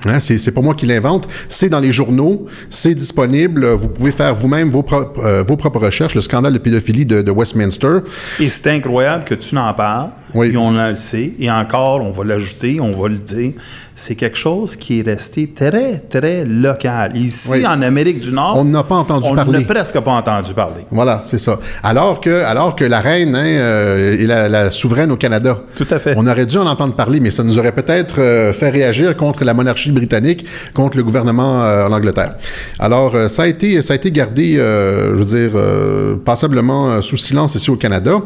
Hein, 0.08 0.20
c'est 0.20 0.50
pas 0.52 0.60
moi 0.60 0.74
qui 0.74 0.86
l'invente, 0.86 1.28
c'est 1.48 1.68
dans 1.68 1.80
les 1.80 1.92
journaux, 1.92 2.46
c'est 2.70 2.94
disponible. 2.94 3.66
Vous 3.66 3.88
pouvez 3.88 4.12
faire 4.12 4.34
vous-même 4.34 4.70
vos, 4.70 4.82
pro 4.82 5.04
euh, 5.18 5.42
vos 5.46 5.56
propres 5.56 5.80
recherches, 5.80 6.14
le 6.14 6.20
scandale 6.20 6.52
de 6.52 6.58
pédophilie 6.58 7.06
de, 7.06 7.22
de 7.22 7.30
Westminster. 7.30 7.98
Et 8.40 8.48
c'est 8.48 8.68
incroyable 8.68 9.24
que 9.24 9.34
tu 9.34 9.54
n'en 9.54 9.72
parles, 9.74 10.10
oui. 10.34 10.52
et 10.52 10.56
on 10.56 10.72
le 10.72 10.96
sait, 10.96 11.32
et 11.38 11.50
encore, 11.50 12.00
on 12.02 12.10
va 12.10 12.24
l'ajouter, 12.24 12.78
on 12.80 12.92
va 12.92 13.08
le 13.08 13.18
dire, 13.18 13.52
c'est 13.94 14.14
quelque 14.14 14.36
chose 14.36 14.76
qui 14.76 15.00
est 15.00 15.02
resté 15.02 15.48
très, 15.48 15.98
très 15.98 16.44
local. 16.44 17.16
Ici, 17.16 17.48
oui. 17.52 17.66
en 17.66 17.80
Amérique 17.82 18.18
du 18.18 18.32
Nord, 18.32 18.56
on 18.56 18.64
n'a 18.64 18.82
pas 18.82 18.96
entendu 18.96 19.28
on 19.30 19.34
parler. 19.34 19.58
On 19.58 19.60
n'a 19.60 19.66
presque 19.66 19.98
pas 20.00 20.12
entendu 20.12 20.54
parler. 20.54 20.84
Voilà, 20.90 21.20
c'est 21.22 21.38
ça. 21.38 21.58
Alors 21.82 22.20
que, 22.20 22.44
alors 22.44 22.76
que 22.76 22.84
la 22.84 23.00
reine 23.00 23.34
hein, 23.34 23.44
euh, 23.44 24.22
est 24.22 24.26
la, 24.26 24.48
la, 24.48 24.70
souveraine 24.70 25.10
au 25.10 25.16
Canada. 25.16 25.58
Tout 25.74 25.86
à 25.90 25.98
fait. 25.98 26.14
On 26.16 26.26
aurait 26.26 26.46
dû 26.46 26.58
en 26.58 26.66
entendre 26.66 26.94
parler, 26.94 27.20
mais 27.20 27.30
ça 27.30 27.42
nous 27.42 27.58
aurait 27.58 27.72
peut-être 27.72 28.20
euh, 28.20 28.52
fait 28.52 28.70
réagir 28.70 29.16
contre 29.16 29.44
la 29.44 29.54
monarchie 29.54 29.92
britannique 29.96 30.44
contre 30.74 30.96
le 30.96 31.04
gouvernement 31.04 31.64
euh, 31.64 31.86
en 31.86 31.92
Angleterre. 31.92 32.36
Alors, 32.78 33.14
euh, 33.14 33.28
ça, 33.28 33.42
a 33.42 33.46
été, 33.46 33.82
ça 33.82 33.94
a 33.94 33.96
été 33.96 34.10
gardé, 34.10 34.56
euh, 34.56 35.16
je 35.16 35.22
veux 35.22 35.46
dire, 35.46 36.20
passablement 36.24 37.02
sous 37.02 37.16
silence 37.16 37.54
ici 37.54 37.70
au 37.70 37.76
Canada. 37.76 38.20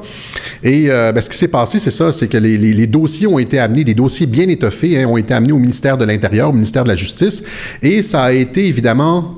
Et 0.63 0.89
ben, 0.89 1.21
ce 1.21 1.29
qui 1.29 1.37
s'est 1.37 1.49
passé, 1.49 1.79
c'est 1.79 1.91
ça, 1.91 2.13
c'est 2.13 2.29
que 2.29 2.37
les, 2.37 2.87
dossiers 2.87 3.27
ont 3.27 3.39
été 3.39 3.59
amenés, 3.59 3.85
des 3.85 3.95
dossiers 3.95 4.27
bien 4.27 4.49
étoffés, 4.49 5.01
hein, 5.01 5.07
ont 5.07 5.17
été 5.17 5.33
amenés 5.35 5.53
au 5.53 5.59
ministère 5.59 5.97
de 5.97 6.05
l'Intérieur, 6.05 6.51
au 6.51 6.53
ministère 6.53 6.85
de 6.85 6.89
la 6.89 6.97
Justice, 6.97 7.43
et 7.83 8.03
ça 8.03 8.25
a 8.25 8.33
été 8.33 8.67
évidemment 8.67 9.37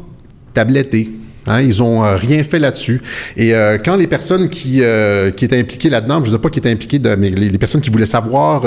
tabletté. 0.55 1.11
Hein, 1.47 1.61
ils 1.63 1.83
ont 1.83 2.05
euh, 2.05 2.17
rien 2.17 2.43
fait 2.45 2.59
là-dessus. 2.59 3.03
Et 3.37 3.55
euh, 3.55 3.77
quand 3.85 3.97
les 3.97 4.07
personnes 4.07 4.49
qui, 4.49 4.79
euh, 4.81 5.31
qui 5.31 5.45
étaient 5.45 5.59
impliquées 5.59 5.91
là-dedans, 5.91 6.21
je 6.23 6.31
ne 6.31 6.37
sais 6.37 6.41
pas 6.41 6.51
qui 6.51 6.61
étaient 6.61 6.71
impliquées, 6.71 7.01
mais 7.19 7.31
les, 7.31 7.59
personnes 7.59 7.81
qui 7.81 7.91
voulaient 7.91 8.07
savoir 8.07 8.65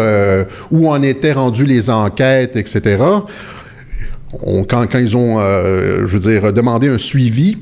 où 0.71 0.89
en 0.89 1.01
étaient 1.01 1.33
rendues 1.33 1.65
les 1.65 1.89
enquêtes, 1.89 2.55
etc., 2.55 2.97
quand, 4.67 4.87
ils 4.95 5.15
ont, 5.15 5.39
je 5.39 6.05
veux 6.05 6.19
dire, 6.19 6.51
demandé 6.51 6.89
un 6.89 6.97
suivi, 6.97 7.57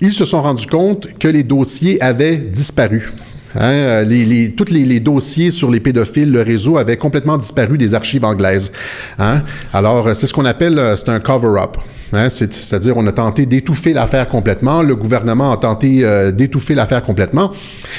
ils 0.00 0.12
se 0.12 0.24
sont 0.24 0.42
rendus 0.42 0.66
compte 0.66 1.08
que 1.18 1.28
les 1.28 1.44
dossiers 1.44 2.00
avaient 2.02 2.36
disparu. 2.36 3.12
Hein, 3.54 4.02
les, 4.02 4.52
tous 4.52 4.72
les, 4.72 4.84
les, 4.84 5.00
dossiers 5.00 5.50
sur 5.50 5.70
les 5.70 5.80
pédophiles, 5.80 6.30
le 6.30 6.42
réseau 6.42 6.76
avait 6.76 6.96
complètement 6.96 7.36
disparu 7.36 7.78
des 7.78 7.94
archives 7.94 8.24
anglaises. 8.24 8.72
Hein? 9.18 9.42
Alors, 9.72 10.14
c'est 10.14 10.26
ce 10.26 10.34
qu'on 10.34 10.44
appelle, 10.44 10.80
c'est 10.96 11.08
un 11.08 11.20
cover-up. 11.20 11.76
Hein, 12.12 12.30
c'est- 12.30 12.52
C'est-à-dire, 12.52 12.96
on 12.96 13.06
a 13.06 13.12
tenté 13.12 13.46
d'étouffer 13.46 13.92
l'affaire 13.92 14.26
complètement. 14.26 14.82
Le 14.82 14.96
gouvernement 14.96 15.52
a 15.52 15.56
tenté 15.56 16.00
euh, 16.04 16.30
d'étouffer 16.30 16.74
l'affaire 16.74 17.02
complètement. 17.02 17.52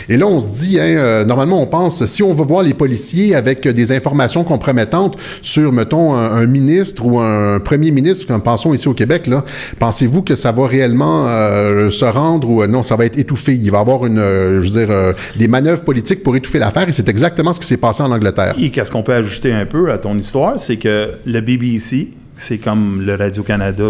Et 0.07 0.17
là, 0.17 0.25
on 0.27 0.39
se 0.39 0.51
dit, 0.59 0.79
hein, 0.79 0.83
euh, 0.83 1.25
normalement, 1.25 1.61
on 1.61 1.67
pense, 1.67 2.05
si 2.05 2.23
on 2.23 2.33
veut 2.33 2.45
voir 2.45 2.63
les 2.63 2.73
policiers 2.73 3.35
avec 3.35 3.67
des 3.67 3.91
informations 3.91 4.43
compromettantes 4.43 5.17
sur, 5.41 5.71
mettons, 5.71 6.15
un, 6.15 6.45
ministre 6.47 7.05
ou 7.05 7.19
un 7.19 7.59
premier 7.59 7.91
ministre, 7.91 8.25
comme 8.27 8.41
pensons 8.41 8.73
ici 8.73 8.87
au 8.87 8.93
Québec, 8.93 9.29
pensez-vous 9.77 10.23
que 10.23 10.35
ça 10.35 10.51
va 10.51 10.65
réellement 10.67 11.25
euh, 11.27 11.89
se 11.89 12.05
rendre 12.05 12.49
ou 12.49 12.65
non, 12.65 12.81
ça 12.83 12.95
va 12.95 13.05
être 13.05 13.17
étouffé? 13.19 13.53
Il 13.53 13.69
va 13.71 13.77
y 13.77 13.81
avoir 13.81 14.05
une, 14.05 14.17
je 14.17 14.59
veux 14.71 14.85
dire, 14.85 15.13
des 15.37 15.47
manœuvres 15.47 15.83
politiques 15.83 16.23
pour 16.23 16.35
étouffer 16.35 16.59
l'affaire 16.59 16.87
et 16.89 16.93
c'est 16.93 17.09
exactement 17.09 17.53
ce 17.53 17.59
qui 17.59 17.67
s'est 17.67 17.77
passé 17.77 18.01
en 18.03 18.11
Angleterre. 18.11 18.55
Et 18.59 18.69
qu'est-ce 18.71 18.91
qu'on 18.91 19.03
peut 19.03 19.13
ajouter 19.13 19.51
un 19.53 19.65
peu 19.65 19.91
à 19.91 19.97
ton 19.97 20.17
histoire, 20.17 20.59
c'est 20.59 20.77
que 20.77 21.11
le 21.25 21.41
BBC, 21.41 22.09
c'est 22.39 22.57
comme 22.57 23.01
le 23.01 23.15
Radio-Canada 23.15 23.83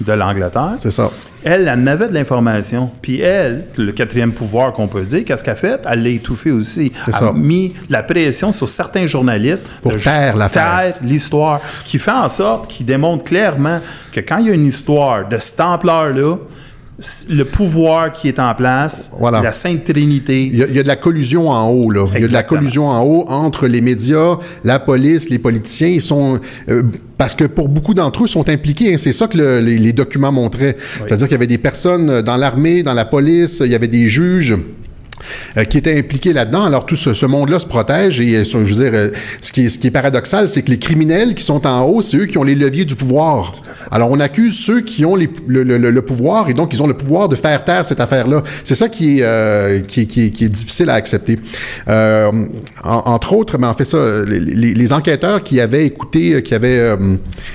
de 0.00 0.12
l'Angleterre. 0.12 0.72
C'est 0.78 0.90
ça. 0.90 1.10
Elle, 1.44 1.62
elle 1.68 1.78
en 1.78 1.86
avait 1.86 2.08
de 2.08 2.14
l'information. 2.14 2.90
Puis 3.00 3.20
elle, 3.20 3.66
le 3.76 3.92
quatrième 3.92 4.32
pouvoir 4.32 4.72
qu'on 4.72 4.88
peut 4.88 5.02
dire, 5.04 5.24
qu'est-ce 5.24 5.44
qu'elle 5.44 5.54
a 5.54 5.56
fait? 5.56 5.80
Elle 5.88 6.02
l'a 6.02 6.08
étouffé 6.10 6.50
aussi. 6.50 6.90
C'est 7.04 7.10
Elle 7.12 7.14
ça. 7.14 7.28
a 7.28 7.32
mis 7.32 7.72
la 7.88 8.02
pression 8.02 8.50
sur 8.50 8.68
certains 8.68 9.06
journalistes 9.06 9.66
Pour 9.82 9.96
taire 9.96 10.36
l'affaire. 10.36 10.94
l'histoire, 11.02 11.60
qui 11.84 11.98
fait 12.00 12.10
en 12.10 12.28
sorte, 12.28 12.68
qui 12.68 12.82
démontre 12.84 13.22
clairement 13.24 13.80
que 14.12 14.20
quand 14.20 14.38
il 14.38 14.46
y 14.48 14.50
a 14.50 14.54
une 14.54 14.66
histoire 14.66 15.28
de 15.28 15.38
cette 15.38 15.60
ampleur-là, 15.60 16.36
le 17.30 17.44
pouvoir 17.44 18.12
qui 18.12 18.26
est 18.26 18.40
en 18.40 18.54
place, 18.54 19.10
Voilà. 19.20 19.40
la 19.40 19.52
Sainte 19.52 19.84
Trinité, 19.84 20.42
Il 20.46 20.56
y, 20.56 20.62
a, 20.62 20.66
il 20.66 20.74
y 20.74 20.78
a 20.80 20.82
de 20.82 20.88
la 20.88 20.96
collusion 20.96 21.48
en 21.48 21.68
haut, 21.70 21.90
là. 21.90 22.06
Il 22.14 22.20
y 22.20 22.24
a 22.24 22.28
de 22.28 22.32
la 22.32 22.42
collusion 22.42 22.88
en 22.88 23.02
haut 23.04 23.24
entre 23.28 23.68
les 23.68 23.80
médias, 23.80 24.36
la 24.64 24.80
police, 24.80 25.30
les 25.30 25.38
politiciens. 25.38 25.88
Ils 25.88 26.02
sont. 26.02 26.40
euh, 26.68 26.82
parce 27.16 27.34
que 27.36 27.44
pour 27.44 27.68
beaucoup 27.68 27.94
d'entre 27.94 28.22
eux, 28.22 28.26
ils 28.26 28.30
sont 28.32 28.48
impliqués. 28.48 28.94
hein. 28.94 28.98
C'est 28.98 29.12
ça 29.12 29.26
que 29.28 29.38
le- 29.38 29.60
les, 29.60 29.78
les 29.78 29.92
documents 29.92 30.32
montraient. 30.32 30.76
C'est-à-dire 31.06 31.26
qu'il 31.28 31.34
y 31.34 31.36
avait 31.36 31.46
des 31.46 31.58
personnes 31.58 32.22
dans 32.22 32.36
l'armée, 32.36 32.82
dans 32.82 32.94
la 32.94 33.04
police, 33.04 33.62
il 33.64 33.70
y 33.70 33.74
avait 33.76 33.88
des 33.88 34.08
juges. 34.08 34.56
Euh, 35.56 35.64
qui 35.64 35.78
étaient 35.78 35.98
impliqués 35.98 36.32
là-dedans. 36.32 36.62
Alors 36.62 36.86
tout 36.86 36.96
ce, 36.96 37.26
monde-là 37.26 37.58
se 37.58 37.66
protège 37.66 38.20
et 38.20 38.36
euh, 38.36 38.44
je 38.44 38.58
veux 38.58 38.90
dire, 38.90 38.92
euh, 38.94 39.10
ce 39.40 39.52
qui 39.52 39.66
est, 39.66 39.90
paradoxal, 39.90 40.48
c'est 40.48 40.62
que 40.62 40.70
les 40.70 40.78
criminels 40.78 41.34
qui 41.34 41.44
sont 41.44 41.66
en 41.66 41.82
haut, 41.82 42.02
c'est 42.02 42.16
eux 42.16 42.26
qui 42.26 42.38
ont 42.38 42.44
les 42.44 42.54
leviers 42.54 42.84
du 42.84 42.94
pouvoir. 42.94 43.54
Alors 43.90 44.10
on 44.10 44.20
accuse 44.20 44.56
ceux 44.58 44.80
qui 44.80 45.04
ont 45.04 45.16
le, 45.16 46.00
pouvoir 46.00 46.48
et 46.50 46.54
donc 46.54 46.74
ils 46.74 46.82
ont 46.82 46.86
le 46.86 46.94
pouvoir 46.94 47.28
de 47.28 47.36
faire 47.36 47.64
taire 47.64 47.84
cette 47.84 48.00
affaire-là. 48.00 48.42
C'est 48.64 48.74
ça 48.74 48.88
qui 48.88 49.20
est, 49.20 50.48
difficile 50.48 50.90
à 50.90 50.94
accepter. 50.94 51.38
En- 51.86 52.48
entre 52.84 53.32
autres, 53.32 53.58
mais 53.58 53.66
en 53.66 53.74
fait 53.74 53.84
ça, 53.84 53.98
les, 54.26 54.92
enquêteurs 54.92 55.42
qui 55.42 55.60
avaient 55.60 55.84
écouté, 55.84 56.42
qui 56.42 56.54
avaient 56.54 56.96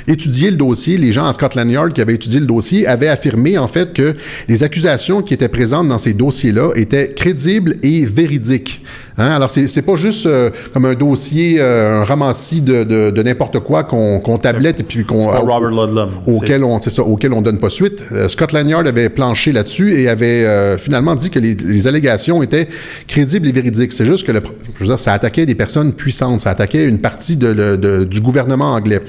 étudié 0.08 0.51
le 0.51 0.58
dossier, 0.58 0.98
les 0.98 1.12
gens 1.12 1.25
à 1.25 1.34
Scotland 1.34 1.70
Yard 1.70 1.93
qui 1.93 2.01
avaient 2.01 2.15
étudié 2.15 2.39
le 2.39 2.46
dossier, 2.46 2.88
avaient 2.88 3.08
affirmé 3.08 3.58
en 3.58 3.67
fait 3.67 3.93
que 3.93 4.15
les 4.48 4.63
accusations 4.63 5.22
qui 5.22 5.34
étaient 5.34 5.48
présentes 5.48 5.88
dans 5.88 5.98
ces 5.98 6.13
dossiers-là 6.13 6.72
étaient 6.75 7.13
crédibles 7.15 7.52
et 7.83 8.05
véridiques. 8.05 8.83
Hein? 9.17 9.29
Alors 9.29 9.51
c'est 9.51 9.82
pas 9.84 9.96
juste 9.96 10.25
euh, 10.25 10.50
comme 10.74 10.86
un 10.86 10.96
dossier, 10.96 11.58
euh, 11.60 12.01
un 12.01 12.03
ramassis 12.03 12.62
de, 12.62 12.84
de, 12.84 13.12
de 13.12 13.24
n'importe 13.24 13.60
quoi 13.60 13.84
qu'on 13.84 14.38
tablette 14.41 14.79
et 14.79 14.84
puis 14.84 15.05
qu'on 15.05 15.20
Robert 15.22 15.60
Ludlum. 15.70 16.10
auquel 16.25 16.63
on, 16.63 16.82
c'est 16.82 16.89
ça, 16.89 17.03
auquel 17.03 17.34
on 17.34 17.41
donne 17.41 17.60
pas 17.60 17.70
suite. 17.70 18.03
Euh, 18.12 18.27
Scotland 18.27 18.67
Yard 18.67 18.88
avait 18.88 19.10
planché 19.10 19.51
là-dessus 19.51 19.93
et 20.00 20.10
avait 20.10 20.46
euh, 20.46 20.77
finalement 20.77 21.13
dit 21.15 21.29
que 21.29 21.39
les, 21.39 21.53
les 21.55 21.88
allégations 21.88 22.41
étaient 22.41 22.67
crédibles 23.08 23.48
et 23.48 23.51
véridiques. 23.51 23.93
C'est 23.93 24.05
juste 24.05 24.25
que 24.25 24.32
le, 24.32 24.41
je 24.75 24.79
veux 24.79 24.88
dire, 24.88 25.00
ça 25.00 25.13
attaquait 25.13 25.46
des 25.46 25.55
personnes 25.55 25.93
puissantes, 25.93 26.39
ça 26.39 26.50
attaquait 26.50 26.86
une 26.86 27.00
partie 27.00 27.36
de, 27.36 27.48
le- 27.48 27.77
de- 27.77 28.03
du 28.03 28.20
gouvernement 28.22 28.72
anglais. 28.74 29.01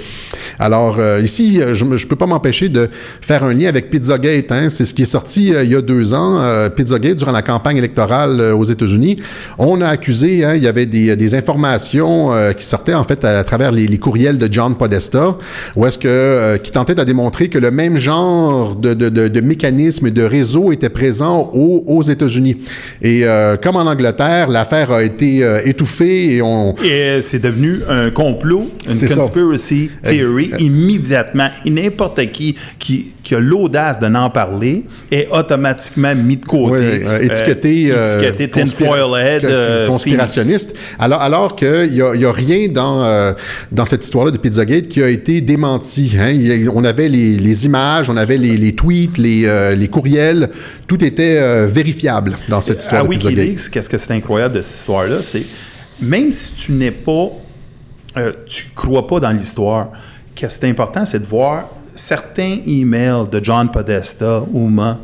Alors 0.58 0.96
euh, 0.98 1.20
ici, 1.22 1.60
je, 1.72 1.96
je 1.96 2.06
peux 2.06 2.16
pas 2.16 2.26
m'empêcher 2.26 2.68
de 2.68 2.88
faire 3.20 3.44
un 3.44 3.52
lien 3.54 3.68
avec 3.68 3.90
Pizzagate. 3.90 4.52
Hein. 4.52 4.68
C'est 4.68 4.84
ce 4.84 4.92
qui 4.94 5.02
est 5.02 5.06
sorti 5.06 5.52
il 5.62 5.70
y 5.70 5.74
a 5.76 5.80
deux 5.80 6.14
ans. 6.14 6.40
Pizzagate 6.76 7.16
durant 7.16 7.32
la 7.32 7.42
campagne 7.42 7.76
électorale 7.78 8.40
aux 8.52 8.64
États-Unis, 8.64 9.16
on 9.58 9.80
a 9.80 9.93
accusé, 9.94 10.44
hein, 10.44 10.54
il 10.56 10.62
y 10.62 10.66
avait 10.68 10.86
des, 10.86 11.16
des 11.16 11.34
informations 11.34 12.32
euh, 12.32 12.52
qui 12.52 12.64
sortaient 12.64 12.94
en 12.94 13.04
fait 13.04 13.24
à, 13.24 13.42
travers 13.44 13.72
les, 13.72 13.86
les 13.86 13.98
courriels 13.98 14.38
de 14.38 14.48
John 14.52 14.74
Podesta, 14.76 15.36
où 15.76 15.86
est-ce 15.86 15.98
que 15.98 16.08
euh, 16.08 16.58
qui 16.58 16.70
tentait 16.70 17.00
à 17.00 17.04
démontrer 17.04 17.48
que 17.48 17.58
le 17.58 17.70
même 17.70 17.96
genre 17.98 18.74
de, 18.74 18.92
de, 18.94 19.08
de, 19.08 19.28
de 19.28 19.40
mécanisme 19.40 20.06
et 20.06 20.10
de 20.10 20.22
réseau 20.22 20.72
était 20.72 20.90
présent 20.90 21.50
aux, 21.54 21.84
aux 21.86 22.02
États-Unis. 22.02 22.56
Et 23.00 23.22
euh, 23.24 23.56
comme 23.56 23.76
en 23.76 23.86
Angleterre, 23.86 24.48
l'affaire 24.50 24.92
a 24.92 25.02
été 25.02 25.42
étouffée 25.64 26.34
et 26.34 26.42
on 26.42 26.74
Et 26.84 27.20
c'est 27.22 27.38
devenu 27.40 27.80
un 27.88 28.10
complot, 28.10 28.68
une 28.88 28.94
ça. 28.94 29.06
conspiracy 29.16 29.90
theory 30.02 30.50
Ex- 30.52 30.62
immédiatement. 30.62 31.48
Et 31.64 31.70
n'importe 31.70 32.20
qui, 32.30 32.54
qui 32.78 33.12
qui 33.24 33.34
a 33.34 33.40
l'audace 33.40 33.98
de 33.98 34.06
n'en 34.06 34.30
parler 34.30 34.84
est 35.10 35.26
automatiquement 35.32 36.14
mis 36.14 36.36
de 36.36 36.44
côté. 36.44 36.70
Ouais, 36.70 37.02
euh, 37.04 37.20
étiqueté, 37.22 37.88
Euh, 37.90 38.20
étiqueté 38.20 38.48
tinfoil 38.50 39.20
head. 39.26 39.44
euh, 39.44 39.86
conspirationniste. 39.88 40.76
Alors, 40.98 41.20
alors 41.22 41.56
qu'il 41.56 41.90
n'y 41.90 42.00
a, 42.02 42.14
y 42.14 42.24
a 42.24 42.30
rien 42.32 42.68
dans, 42.68 43.02
euh, 43.02 43.32
dans 43.72 43.86
cette 43.86 44.04
histoire-là 44.04 44.30
de 44.30 44.38
Pizzagate 44.38 44.88
qui 44.88 45.02
a 45.02 45.08
été 45.08 45.40
démenti. 45.40 46.12
hein. 46.20 46.34
A- 46.36 46.70
on 46.72 46.84
avait 46.84 47.08
les, 47.08 47.36
les 47.38 47.66
images, 47.66 48.08
on 48.10 48.16
avait 48.16 48.36
les, 48.36 48.56
les 48.56 48.74
tweets, 48.76 49.18
les, 49.18 49.74
les 49.74 49.88
courriels. 49.88 50.50
Tout 50.86 51.02
était 51.02 51.66
vérifiable 51.66 52.36
dans 52.48 52.60
cette 52.60 52.82
histoire 52.82 53.00
à 53.00 53.04
de 53.04 53.08
Pizzagate. 53.10 53.38
Wikileaks, 53.38 53.70
qu'est-ce 53.70 53.88
que 53.90 53.98
c'est 53.98 54.12
incroyable 54.12 54.54
de 54.56 54.60
cette 54.60 54.80
histoire-là, 54.80 55.22
c'est 55.22 55.44
même 56.00 56.30
si 56.30 56.52
tu 56.54 56.72
n'es 56.72 56.90
pas, 56.90 57.30
euh, 58.18 58.32
tu 58.46 58.66
crois 58.74 59.06
pas 59.06 59.18
dans 59.20 59.30
l'histoire, 59.30 59.88
qu'est-ce 60.34 60.58
qui 60.58 60.66
est 60.66 60.70
important, 60.70 61.06
c'est 61.06 61.20
de 61.20 61.24
voir 61.26 61.70
certains 61.96 62.58
emails 62.66 63.28
de 63.30 63.40
John 63.42 63.70
Podesta, 63.70 64.42
Uma, 64.54 64.98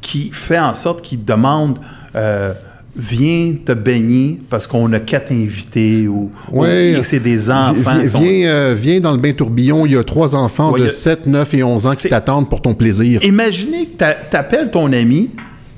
qui 0.00 0.30
fait 0.32 0.58
en 0.58 0.74
sorte 0.74 1.02
qu'il 1.02 1.24
demande 1.24 1.78
euh, 2.14 2.52
viens 2.96 3.54
te 3.64 3.72
baigner 3.72 4.40
parce 4.48 4.66
qu'on 4.68 4.92
a 4.92 5.00
quatre 5.00 5.32
invités 5.32 6.06
ou, 6.06 6.30
ou- 6.52 6.60
Ouais. 6.60 6.92
et 6.92 7.02
c'est 7.02 7.18
des 7.18 7.50
enfants. 7.50 7.74
Viens, 7.74 8.00
qui 8.02 8.08
sont- 8.08 8.20
viens, 8.20 8.48
euh, 8.48 8.74
viens 8.78 9.00
dans 9.00 9.10
le 9.12 9.18
bain 9.18 9.32
tourbillon. 9.32 9.84
Il 9.86 9.92
y 9.92 9.96
a 9.96 10.04
trois 10.04 10.36
enfants 10.36 10.70
Ouais, 10.72 10.80
de 10.80 10.84
y 10.84 10.88
a- 10.88 10.92
7, 10.92 11.26
9 11.26 11.52
et 11.54 11.62
11 11.64 11.86
ans 11.88 11.94
qui 11.94 12.08
t'attendent 12.08 12.48
pour 12.48 12.62
ton 12.62 12.74
plaisir. 12.74 13.20
Imaginez 13.24 13.86
que 13.86 14.04
tu 14.30 14.36
appelles 14.36 14.70
ton 14.70 14.92
ami 14.92 15.30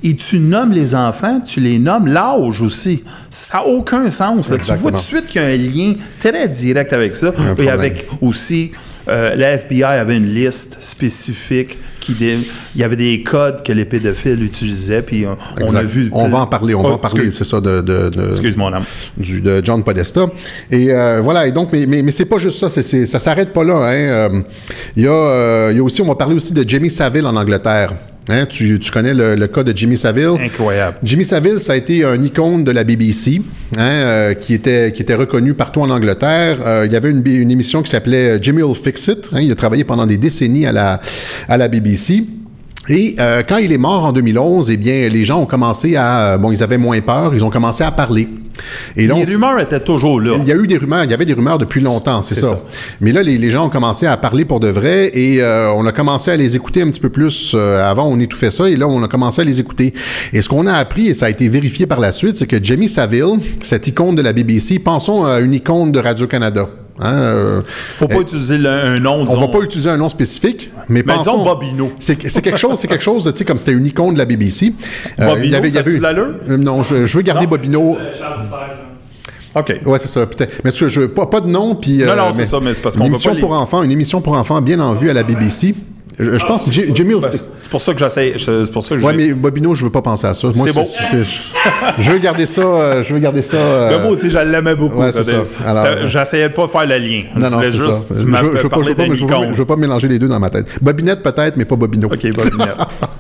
et 0.05 0.15
tu 0.15 0.39
nommes 0.41 0.73
les 0.73 0.95
enfants, 0.95 1.41
tu 1.41 1.61
les 1.61 1.79
nommes 1.79 2.07
l'âge 2.07 2.61
aussi. 2.61 3.03
Ça 3.31 3.59
n'a 3.59 3.67
aucun 3.67 4.11
sens. 4.11 4.51
là. 4.51 4.59
Tu 4.59 4.73
vois 4.75 4.91
tout 4.91 4.97
de 4.99 5.01
suite 5.01 5.27
qu'il 5.27 5.41
y 5.41 5.45
a 5.45 5.49
un 5.49 5.57
lien 5.57 5.95
très 6.21 6.47
direct 6.49 6.93
avec 6.93 7.15
ça. 7.15 7.33
Et 7.59 7.71
avec 7.71 8.07
aussi, 8.21 8.73
euh, 9.09 9.35
la 9.37 9.53
FBI 9.59 9.83
avait 9.85 10.17
une 10.17 10.33
liste 10.35 10.79
spécifique. 10.81 11.79
Qui 11.99 12.13
dé- 12.13 12.39
Il 12.77 12.81
y 12.81 12.85
avait 12.85 12.95
des 12.95 13.21
codes 13.25 13.65
que 13.65 13.73
les 13.73 13.85
pédophiles 13.85 14.41
utilisaient, 14.41 15.03
puis 15.03 15.25
on 15.61 15.75
a 15.75 15.83
vu... 15.83 16.09
On 16.13 16.29
va 16.29 16.39
en 16.39 16.47
parler, 16.47 16.73
on 16.73 16.81
Oh, 16.85 16.89
va 16.91 16.95
en 16.95 16.99
parler, 16.99 17.25
excuse- 17.25 17.39
c'est 17.39 17.45
ça, 17.51 17.61
de, 17.61 17.81
de, 17.81 18.11
de- 18.11 18.29
Excuse 18.29 18.57
mon 18.57 18.73
âme. 18.73 18.85
du, 19.17 19.41
de 19.41 19.61
John 19.65 19.83
Podesta. 19.83 20.27
Et 20.71 20.93
euh, 20.93 21.21
voilà, 21.21 21.49
et 21.49 21.51
donc, 21.53 21.71
mais, 21.73 21.85
mais, 21.87 22.03
mais 22.03 22.13
c'est 22.13 22.27
pas 22.27 22.39
juste 22.39 22.61
ça, 22.61 22.71
c'est, 22.71 23.07
ça 23.07 23.19
s'arrête 23.19 23.53
pas 23.53 23.65
là. 23.65 23.75
Hein. 23.89 23.93
Euh, 23.93 24.41
Il 24.97 25.03
y, 25.03 25.09
a, 25.09 25.71
il 25.73 25.77
y 25.79 25.81
a 25.81 25.83
aussi, 25.83 26.01
on 26.01 26.07
va 26.07 26.15
parler 26.15 26.37
aussi 26.37 26.53
de 26.53 26.63
Jimmy 26.69 26.91
Savile 26.91 27.27
en 27.27 27.35
Angleterre. 27.35 27.93
Hein, 28.29 28.47
tu, 28.47 28.79
tu 28.81 28.91
connais 28.91 29.15
le, 29.15 29.37
le 29.37 29.47
cas 29.47 29.63
de 29.63 29.77
Jimmy 29.77 29.97
Savile? 29.97 30.31
Incroyable. 30.41 30.97
Jimmy 31.05 31.25
Savile, 31.25 31.61
ça 31.61 31.75
a 31.75 31.77
été 31.77 32.05
un 32.05 32.21
icône 32.23 32.65
de 32.65 32.71
la 32.73 32.83
BBC, 32.83 33.41
hein, 33.77 33.81
euh, 33.81 34.35
qui, 34.35 34.53
était, 34.55 34.93
qui 34.93 35.03
était 35.03 35.15
reconnu 35.15 35.55
partout 35.55 35.81
en 35.81 35.91
Angleterre. 35.91 36.59
Euh, 36.67 36.87
il 36.87 36.93
y 36.93 36.97
avait 36.97 37.11
une, 37.11 37.23
une 37.25 37.51
émission 37.53 37.83
qui 37.83 37.91
s'appelait 37.91 38.39
Jimmy 38.43 38.63
Will 38.63 38.75
Fix 38.75 39.07
It. 39.09 39.29
hein, 39.33 39.41
il 39.41 39.53
a 39.53 39.55
travaillé 39.55 39.85
pendant 39.85 40.07
des 40.07 40.17
décennies 40.19 40.67
à 40.67 40.73
la, 40.73 41.01
à 41.49 41.57
la 41.57 41.69
BBC. 41.69 42.25
Et 42.89 43.17
euh, 43.19 43.43
quand 43.47 43.57
il 43.57 43.73
est 43.73 43.79
mort 43.79 44.07
en 44.07 44.13
2011, 44.13 44.71
eh 44.71 44.77
bien, 44.77 45.09
les 45.09 45.25
gens 45.25 45.41
ont 45.41 45.47
commencé 45.47 45.97
à... 45.97 46.39
Bon, 46.39 46.53
ils 46.53 46.63
avaient 46.63 46.79
moins 46.79 47.01
peur, 47.01 47.35
ils 47.35 47.45
ont 47.45 47.51
commencé 47.51 47.83
à 47.83 47.91
parler. 47.91 48.29
Et 48.97 49.07
là, 49.07 49.15
Les 49.17 49.25
rumeurs 49.25 49.61
étaient 49.61 49.81
toujours 49.81 50.21
là. 50.21 50.37
il 50.41 50.49
y 50.49 50.53
a 50.53 50.57
eu 50.57 50.67
des 50.67 50.79
rumeurs, 50.79 51.05
il 51.05 51.11
y 51.11 51.15
avait 51.15 51.25
des 51.27 51.35
rumeurs 51.35 51.59
depuis 51.59 51.81
longtemps, 51.81 52.23
c'est 52.23 52.37
C'est 52.37 52.41
ça. 52.43 52.49
ça. 52.51 52.59
Mais 53.01 53.13
là, 53.13 53.23
les, 53.23 53.37
les 53.39 53.51
gens 53.51 53.67
ont 53.67 53.71
commencé 53.71 54.07
à 54.07 54.17
parler 54.17 54.45
pour 54.45 54.61
de 54.61 54.69
vrai 54.69 55.11
et 55.15 55.43
euh, 55.43 55.71
on 55.73 55.85
a 55.87 55.93
commencé 55.93 56.31
à 56.31 56.37
les 56.37 56.57
écouter 56.57 56.81
un 56.83 56.91
petit 56.91 57.01
peu 57.01 57.11
plus. 57.11 57.53
Euh, 57.55 57.89
avant, 57.89 58.07
on 58.09 58.19
étouffait 58.19 58.51
ça 58.51 58.69
et 58.71 58.77
là, 58.77 58.89
on 58.89 59.03
a 59.03 59.09
commencé 59.09 59.43
à 59.43 59.45
les 59.45 59.61
écouter. 59.61 59.93
Et 60.33 60.41
ce 60.41 60.49
qu'on 60.49 60.67
a 60.67 60.73
appris, 60.73 61.09
et 61.09 61.15
ça 61.15 61.27
a 61.27 61.31
été 61.31 61.49
vérifié 61.49 61.87
par 61.87 62.01
la 62.01 62.13
suite, 62.13 62.37
c'est 62.37 62.47
que 62.47 62.63
Jamie 62.63 62.89
Saville, 62.89 63.39
cette 63.63 63.87
icône 63.89 64.15
de 64.15 64.23
la 64.23 64.33
BBC, 64.33 64.79
pensons 64.79 65.25
à 65.25 65.41
une 65.41 65.53
icône 65.53 65.93
de 65.93 65.99
Radio-Canada. 65.99 66.67
Hein, 66.99 67.13
euh, 67.19 67.63
faut 67.97 68.09
pas 68.09 68.21
utiliser 68.21 68.57
le- 68.59 68.69
un 68.71 68.99
nom, 69.01 69.17
on 69.21 69.25
disons. 69.27 69.41
va 69.41 69.49
pas 69.49 69.59
utiliser 69.61 69.91
un 69.91 69.99
nom 69.99 70.09
spécifique, 70.09 70.71
mais, 70.89 71.03
Mais 71.07 71.15
pensons... 71.15 71.45
Bobino. 71.45 71.93
C'est 71.99 72.17
quelque 72.17 72.57
chose, 72.57 72.79
c'est 72.79 72.89
quelque 72.89 73.05
chose, 73.05 73.25
tu 73.31 73.37
sais, 73.39 73.45
comme 73.45 73.59
c'était 73.59 73.73
une 73.73 73.85
icône 73.87 74.15
de 74.15 74.19
la 74.19 74.25
BBC. 74.25 74.73
Euh, 75.21 75.27
Bobino, 75.35 75.57
ça 75.69 75.79
a-tu 75.81 75.97
de 75.99 76.03
l'allure? 76.03 76.35
Euh, 76.49 76.57
non, 76.57 76.83
je, 76.83 77.05
je 77.05 77.17
veux 77.17 77.23
garder 77.23 77.45
Non? 77.45 77.51
Bobino. 77.51 77.99
OK. 79.55 79.81
Ouais, 79.87 79.99
c'est 79.99 80.09
ça, 80.09 80.27
peut-être. 80.27 80.61
Mais 80.65 80.73
tu, 80.73 80.89
je, 80.89 81.03
pas, 81.03 81.27
pas 81.27 81.41
de 81.41 81.49
nom, 81.49 81.75
puis... 81.75 81.99
Non, 81.99 82.15
non, 82.17 82.23
euh, 82.25 82.33
c'est 82.37 82.45
ça, 82.47 82.59
mais 82.61 82.75
c'est 82.75 82.81
parce 82.83 82.97
qu'on 82.97 83.05
Une 83.05 83.11
émission 83.13 83.31
pas 83.31 83.35
les- 83.37 83.41
pour 83.41 83.53
enfants, 83.53 83.83
une 83.83 83.93
émission 83.93 84.21
pour 84.21 84.35
enfants 84.35 84.61
bien 84.61 84.81
en 84.81 84.93
vue 84.93 85.09
à 85.11 85.15
la 85.15 85.23
BBC. 85.23 85.75
Je, 86.19 86.39
je 86.39 86.47
pense 86.47 86.65
que 86.65 86.71
Jimmy... 86.73 87.15
Ben, 87.21 87.29
C'est 87.61 87.71
pour 87.71 87.81
ça 87.81 87.93
que 87.93 87.99
j'essaie. 87.99 88.35
C'est 88.39 88.71
pour 88.73 88.83
ça 88.83 88.97
que 88.97 89.03
Ouais, 89.03 89.13
j'ai- 89.19 89.29
mais 89.29 89.35
Bobino, 89.35 89.75
je 89.75 89.85
veux 89.85 89.91
pas 89.91 90.01
penser 90.03 90.27
à 90.27 90.33
ça. 90.35 90.49
Moi, 90.55 90.67
C'est 90.67 90.75
bon. 90.75 90.85
je 91.99 92.11
veux 92.11 92.19
garder 92.19 92.47
ça. 92.47 92.63
euh, 92.63 93.03
je 93.03 93.13
veux 93.13 93.19
garder 93.21 93.43
ça. 93.43 93.57
euh, 93.57 93.91
Mais 93.91 93.99
moi 94.03 94.11
aussi, 94.13 94.31
je 94.31 94.39
l'aimais 94.39 94.75
beaucoup. 94.75 94.99
ouais, 95.01 95.11
Alors, 95.67 96.07
J'essayais 96.09 96.49
pas 96.49 96.63
de 96.67 96.71
faire 96.71 96.87
le 96.87 96.97
lien. 96.99 97.23
Non, 97.37 97.51
non, 97.51 97.59
c'est 97.63 97.71
juste. 97.71 98.13
ça. 98.13 98.21
Tu 98.21 98.21
je, 98.21 98.25
veux 98.25 98.33
pas- 98.33 98.57
je 98.57 98.63
veux 98.63 98.69
pas, 98.69 98.77
pas- 99.05 99.53
je 99.53 99.57
veux 99.59 99.65
pas 99.67 99.77
mélanger 99.77 100.09
les 100.09 100.19
deux 100.19 100.29
dans 100.29 100.41
ma 100.41 100.49
tête. 100.51 100.67
Bobinette 100.81 101.23
peut-être, 101.23 101.57
mais 101.57 101.65
pas 101.67 101.77
Bobino. 101.77 102.07
OK, 102.09 102.13
Bobinette. 102.35 102.77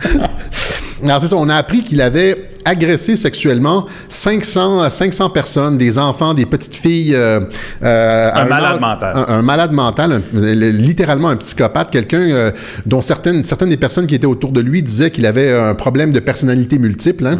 Alors, 1.04 1.20
c'est 1.20 1.28
ça. 1.28 1.36
On 1.36 1.48
a 1.48 1.56
appris 1.56 1.82
qu'il 1.82 2.00
avait 2.00 2.50
agressé 2.64 3.14
sexuellement 3.16 3.86
500, 4.08 4.88
500 4.90 5.30
personnes, 5.30 5.76
des 5.78 5.98
enfants, 5.98 6.34
des 6.34 6.46
petites 6.46 6.74
filles. 6.74 7.14
euh, 7.14 7.40
euh, 7.82 8.30
Un 8.34 8.44
malade 8.46 8.80
mental. 8.80 9.12
Un, 9.16 9.34
un 9.34 9.42
malade 9.42 9.72
mental, 9.72 10.12
un- 10.12 10.20
littéralement 10.72 11.28
un 11.28 11.36
psychopathe, 11.36 11.90
quelqu'un 11.90 12.20
euh, 12.22 12.50
dont 12.86 13.00
certaines, 13.02 13.44
certaines 13.44 13.68
des 13.68 13.76
personnes 13.76 14.06
qui 14.06 14.14
étaient 14.14 14.26
autour 14.26 14.50
de 14.52 14.60
lui 14.60 14.82
disaient 14.82 15.10
qu'il 15.10 15.26
avait 15.26 15.52
un 15.52 15.74
problème 15.74 16.12
de 16.12 16.18
personnalité 16.20 16.78
multiple. 16.78 17.26
hein. 17.26 17.38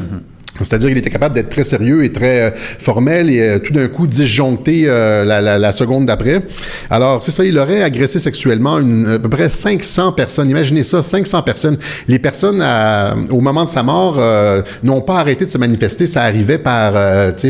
C'est-à-dire 0.65 0.89
qu'il 0.89 0.99
était 0.99 1.11
capable 1.11 1.35
d'être 1.35 1.49
très 1.51 1.65
sérieux 1.65 2.05
et 2.05 2.13
très 2.13 2.41
euh, 2.43 2.51
formel 2.55 3.31
et 3.31 3.41
euh, 3.41 3.59
tout 3.59 3.73
d'un 3.73 3.89
coup 3.89 4.07
disjoncté 4.07 4.85
euh, 4.87 5.25
la, 5.25 5.41
la- 5.41 5.59
la 5.59 5.73
seconde 5.73 6.07
d'après. 6.07 6.43
Alors, 6.91 7.23
c'est 7.23 7.31
ça, 7.31 7.45
il 7.45 7.59
aurait 7.59 7.83
agressé 7.83 8.19
sexuellement 8.19 8.79
une, 8.79 9.07
à 9.07 9.19
peu 9.19 9.29
près 9.29 9.49
500 9.51 10.13
personnes. 10.13 10.51
Imaginez 10.51 10.83
ça, 10.83 11.03
500 11.03 11.43
personnes. 11.43 11.79
Les 12.09 12.19
personnes, 12.19 12.61
à- 12.63 13.15
au 13.31 13.41
moment 13.41 13.65
de 13.65 13.69
sa 13.69 13.83
mort, 13.83 14.17
euh, 14.19 14.63
n'ont 14.83 15.01
pas 15.01 15.19
arrêté 15.21 15.45
de 15.45 15.51
se 15.51 15.59
manifester. 15.59 16.07
Ça 16.07 16.23
arrivait 16.23 16.59
par, 16.59 16.95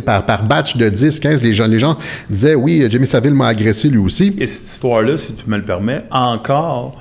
par, 0.04 0.26
par 0.26 0.44
batch 0.44 0.76
de 0.76 0.88
10, 0.88 1.20
15. 1.20 1.42
Les 1.42 1.54
gens, 1.54 1.66
les 1.66 1.78
gens 1.78 1.96
disaient, 2.30 2.54
oui, 2.54 2.86
Jimmy 2.90 3.06
Savile 3.06 3.34
m'a 3.34 3.48
agressé 3.48 3.88
lui 3.88 3.98
aussi. 3.98 4.34
Et 4.38 4.46
cette 4.46 4.72
histoire-là, 4.72 5.16
si 5.16 5.32
tu 5.32 5.44
me 5.48 5.56
le 5.56 5.64
permets, 5.64 6.02
encore, 6.10 6.96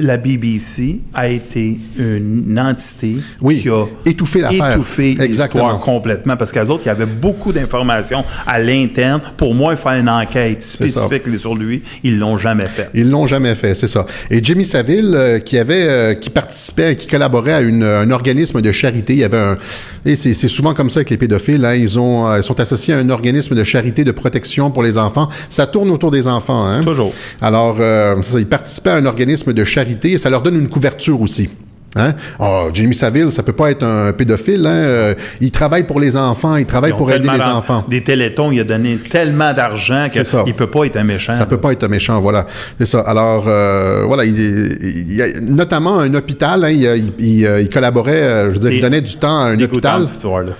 la 0.00 0.16
BBC 0.16 1.00
a 1.14 1.28
été 1.28 1.78
une 1.98 2.58
entité 2.58 3.16
Oui, 3.40 3.60
qui 3.60 3.68
a 3.68 3.84
étouffé 4.06 4.40
l'affaire. 4.40 4.72
étouffé 4.72 5.10
Exactement. 5.20 5.64
l'histoire 5.64 5.78
complètement. 5.80 6.36
Parce 6.36 6.50
qu'eux 6.52 6.66
autres, 6.70 6.84
il 6.84 6.88
y 6.88 6.90
avait 6.90 7.04
beaucoup 7.06 7.52
d'informations 7.52 8.24
à 8.46 8.58
l'interne. 8.58 9.20
Pour 9.36 9.54
moi, 9.54 9.76
faire 9.76 9.92
une 9.92 10.08
enquête 10.08 10.62
spécifique 10.62 11.22
sur 11.38 11.54
lui, 11.54 11.82
ils 12.02 12.18
l'ont 12.18 12.38
jamais 12.38 12.66
fait. 12.66 12.88
Ils 12.94 13.10
l'ont 13.10 13.26
jamais 13.26 13.54
fait, 13.54 13.74
c'est 13.74 13.88
ça. 13.88 14.06
Et 14.30 14.42
Jimmy 14.42 14.64
Saville, 14.64 15.12
euh, 15.14 15.38
qui 15.40 15.58
avait, 15.58 15.86
euh, 15.86 16.14
qui 16.14 16.30
participait, 16.30 16.96
qui 16.96 17.06
collaborait 17.06 17.52
à 17.54 17.60
une- 17.60 17.82
un 17.84 18.10
organisme 18.10 18.62
de 18.62 18.72
charité, 18.72 19.12
il 19.12 19.18
y 19.18 19.24
avait 19.24 19.36
un, 19.38 19.58
et 20.06 20.16
c'est 20.16 20.32
souvent 20.48 20.72
comme 20.72 20.88
ça 20.90 21.00
avec 21.00 21.10
les 21.10 21.18
pédophiles, 21.18 21.64
hein, 21.64 21.74
ils 21.74 21.98
ont, 22.00 22.26
euh, 22.28 22.38
ils 22.38 22.42
sont 22.44 22.58
associés 22.60 22.94
à 22.94 22.98
un 22.98 23.10
organisme 23.10 23.54
de 23.54 23.64
charité 23.64 24.04
de 24.04 24.12
protection 24.12 24.70
pour 24.70 24.82
les 24.82 24.96
enfants. 24.96 25.28
Ça 25.50 25.66
tourne 25.66 25.90
autour 25.90 26.10
des 26.10 26.26
enfants, 26.28 26.66
hein. 26.66 26.80
Toujours. 26.80 27.12
Alors, 27.42 27.76
ça, 27.76 28.38
ils 28.38 28.46
participaient 28.46 28.90
à 28.90 28.96
un 28.96 29.06
organisme 29.06 29.52
de 29.52 29.64
charité 29.64 29.81
et 29.90 30.18
ça 30.18 30.30
leur 30.30 30.42
donne 30.42 30.56
une 30.56 30.68
couverture 30.68 31.20
aussi. 31.20 31.48
Hein? 31.94 32.14
Ah, 32.40 32.68
Jimmy 32.72 32.94
Saville, 32.94 33.30
ça 33.30 33.42
peut 33.42 33.52
pas 33.52 33.70
être 33.70 33.82
un 33.82 34.14
pédophile. 34.14 34.64
Hein? 34.64 34.70
Euh, 34.70 35.14
il 35.42 35.50
travaille 35.50 35.82
pour 35.82 36.00
les 36.00 36.16
enfants, 36.16 36.56
il 36.56 36.64
travaille 36.64 36.92
pour 36.96 37.10
aider 37.12 37.28
les 37.28 37.38
enfants. 37.52 37.84
Des 37.86 38.02
télétons, 38.02 38.50
il 38.50 38.60
a 38.60 38.64
donné 38.64 38.96
tellement 38.96 39.52
d'argent 39.52 40.06
qu'il 40.44 40.54
peut 40.54 40.68
pas 40.70 40.86
être 40.86 40.96
un 40.96 41.04
méchant. 41.04 41.32
Ça 41.34 41.44
peut 41.44 41.58
pas 41.58 41.70
être 41.72 41.84
un 41.84 41.88
méchant, 41.88 42.18
voilà. 42.18 42.46
C'est 42.78 42.86
ça. 42.86 43.00
Alors, 43.00 43.44
euh, 43.46 44.04
voilà, 44.06 44.24
il, 44.24 44.38
il 44.38 45.14
y 45.14 45.20
a 45.20 45.38
notamment 45.42 45.98
un 45.98 46.14
hôpital, 46.14 46.64
hein, 46.64 46.70
il, 46.70 46.82
il- 46.82 47.12
il, 47.40 47.44
euh, 47.46 47.60
il 47.60 47.68
collaborait, 47.68 48.46
je 48.46 48.52
veux 48.52 48.58
dire, 48.58 48.70
il 48.72 48.80
donnait 48.80 49.02
du 49.02 49.16
temps 49.16 49.40
à 49.40 49.48
un 49.48 49.60
hôpital. 49.60 50.06
cette 50.06 50.16
histoire-là. 50.16 50.52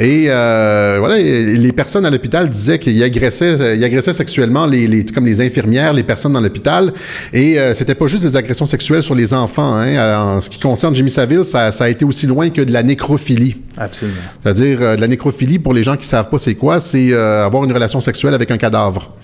Et 0.00 0.26
euh, 0.28 0.96
voilà, 1.00 1.18
les 1.18 1.72
personnes 1.72 2.06
à 2.06 2.10
l'hôpital 2.10 2.48
disaient 2.48 2.78
qu'il 2.78 3.02
agressait, 3.02 3.60
euh, 3.60 3.74
il 3.74 3.82
agressait 3.82 4.12
sexuellement 4.12 4.64
les, 4.64 4.86
les- 4.86 5.04
comme 5.04 5.26
les 5.26 5.40
infirmières, 5.40 5.92
les 5.92 6.04
personnes 6.04 6.32
dans 6.34 6.40
l'hôpital. 6.40 6.92
Et 7.32 7.58
euh, 7.58 7.74
c'était 7.74 7.96
pas 7.96 8.06
juste 8.06 8.22
des 8.22 8.36
agressions 8.36 8.66
sexuelles 8.66 9.02
sur 9.02 9.16
les 9.16 9.34
enfants. 9.34 9.74
Hein. 9.74 9.88
Euh, 9.96 10.16
En 10.16 10.40
ce 10.40 10.48
qui 10.50 10.60
concerne 10.60 10.94
Jimmy 10.94 11.10
Saville, 11.10 11.44
ça, 11.44 11.72
ça 11.72 11.84
a 11.84 11.88
été 11.88 12.04
aussi 12.04 12.26
loin 12.28 12.48
que 12.50 12.60
de 12.60 12.72
la 12.72 12.84
nécrophilie. 12.84 13.56
Absolument. 13.76 14.16
C'est-à-dire, 14.42 14.78
euh, 14.82 14.94
de 14.96 15.00
la 15.00 15.08
nécrophilie, 15.08 15.58
pour 15.58 15.74
les 15.74 15.82
gens 15.82 15.96
qui 15.96 16.06
savent 16.06 16.28
pas 16.28 16.38
c'est 16.38 16.54
quoi, 16.54 16.78
c'est 16.78 17.12
euh, 17.12 17.44
avoir 17.44 17.64
une 17.64 17.72
relation 17.72 18.00
sexuelle 18.00 18.34
avec 18.34 18.50
un 18.52 18.56
cadavre. 18.56 19.16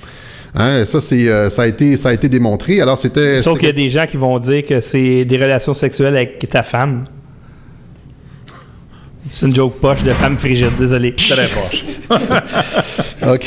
Hein, 0.56 0.84
ça, 0.84 1.00
c'est, 1.00 1.28
euh, 1.28 1.50
ça, 1.50 1.62
a 1.62 1.66
été, 1.66 1.96
ça 1.96 2.10
a 2.10 2.12
été 2.12 2.28
démontré. 2.28 2.80
Alors, 2.80 2.98
c'était... 2.98 3.40
Sauf 3.40 3.58
qu'il 3.58 3.66
y 3.68 3.70
a 3.70 3.74
des 3.74 3.90
gens 3.90 4.06
qui 4.06 4.16
vont 4.16 4.38
dire 4.38 4.64
que 4.64 4.80
c'est 4.80 5.24
des 5.24 5.36
relations 5.36 5.72
sexuelles 5.72 6.14
avec 6.16 6.48
ta 6.48 6.62
femme. 6.62 7.04
C'est 9.34 9.46
une 9.46 9.54
joke 9.54 9.80
poche 9.80 10.04
de 10.04 10.12
femme 10.12 10.38
frigide, 10.38 10.76
désolé. 10.78 11.12
Très 11.16 11.48
proche. 11.48 11.84
OK. 13.26 13.46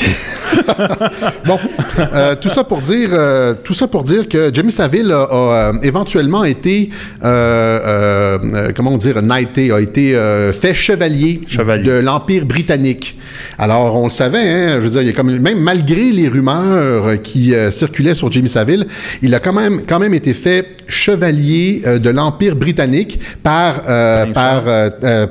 Bon, 1.46 1.58
euh, 1.98 2.34
tout 2.40 2.48
ça 2.48 2.64
pour 2.64 2.80
dire, 2.80 3.10
euh, 3.12 3.54
tout 3.62 3.74
ça 3.74 3.86
pour 3.86 4.04
dire 4.04 4.28
que 4.28 4.50
Jimmy 4.52 4.72
Saville 4.72 5.12
a, 5.12 5.22
a, 5.22 5.34
euh, 5.34 5.72
éventuellement 5.82 6.44
été, 6.44 6.90
euh, 7.24 8.70
comment 8.74 8.96
dire, 8.96 9.22
knighté, 9.22 9.72
a 9.72 9.80
été 9.80 10.18
fait 10.52 10.74
chevalier, 10.74 11.40
Chevalier. 11.46 11.84
de 11.84 11.92
l'Empire 11.92 12.44
britannique. 12.44 13.18
Alors, 13.58 13.96
on 13.96 14.04
le 14.04 14.10
savait, 14.10 14.38
hein, 14.38 14.74
je 14.76 14.80
veux 14.80 14.90
dire, 14.90 15.02
il 15.02 15.08
y 15.08 15.10
a 15.10 15.12
comme, 15.12 15.36
même 15.38 15.60
malgré 15.60 16.12
les 16.12 16.28
rumeurs 16.28 17.22
qui 17.22 17.52
circulaient 17.70 18.14
sur 18.14 18.30
Jimmy 18.30 18.48
Saville, 18.48 18.86
il 19.22 19.34
a 19.34 19.40
quand 19.40 19.52
même, 19.52 19.82
quand 19.86 19.98
même 19.98 20.14
été 20.14 20.34
fait 20.34 20.68
chevalier 20.88 21.82
de 21.84 22.10
l'Empire 22.10 22.56
britannique 22.56 23.20
par, 23.42 23.82
par, 23.82 24.62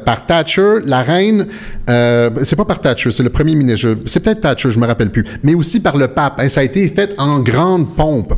par 0.05 0.25
Thatcher, 0.25 0.79
la 0.85 1.01
reine. 1.01 1.47
c'est 1.87 2.55
pas 2.55 2.65
par 2.65 2.81
Thatcher, 2.81 3.11
c'est 3.11 3.23
le 3.23 3.29
premier 3.29 3.55
ministre. 3.55 3.95
C'est 4.05 4.19
peut-être 4.19 4.41
Thatcher, 4.41 4.71
je 4.71 4.79
me 4.79 4.85
rappelle 4.85 5.06
Mais 5.43 5.53
aussi 5.53 5.79
par 5.79 5.97
le 5.97 6.07
pape. 6.07 6.39
hein, 6.39 6.49
ça 6.49 6.61
a 6.61 6.63
été 6.63 6.87
fait 6.87 7.13
en 7.17 7.39
grande 7.39 7.95
pompe. 7.95 8.33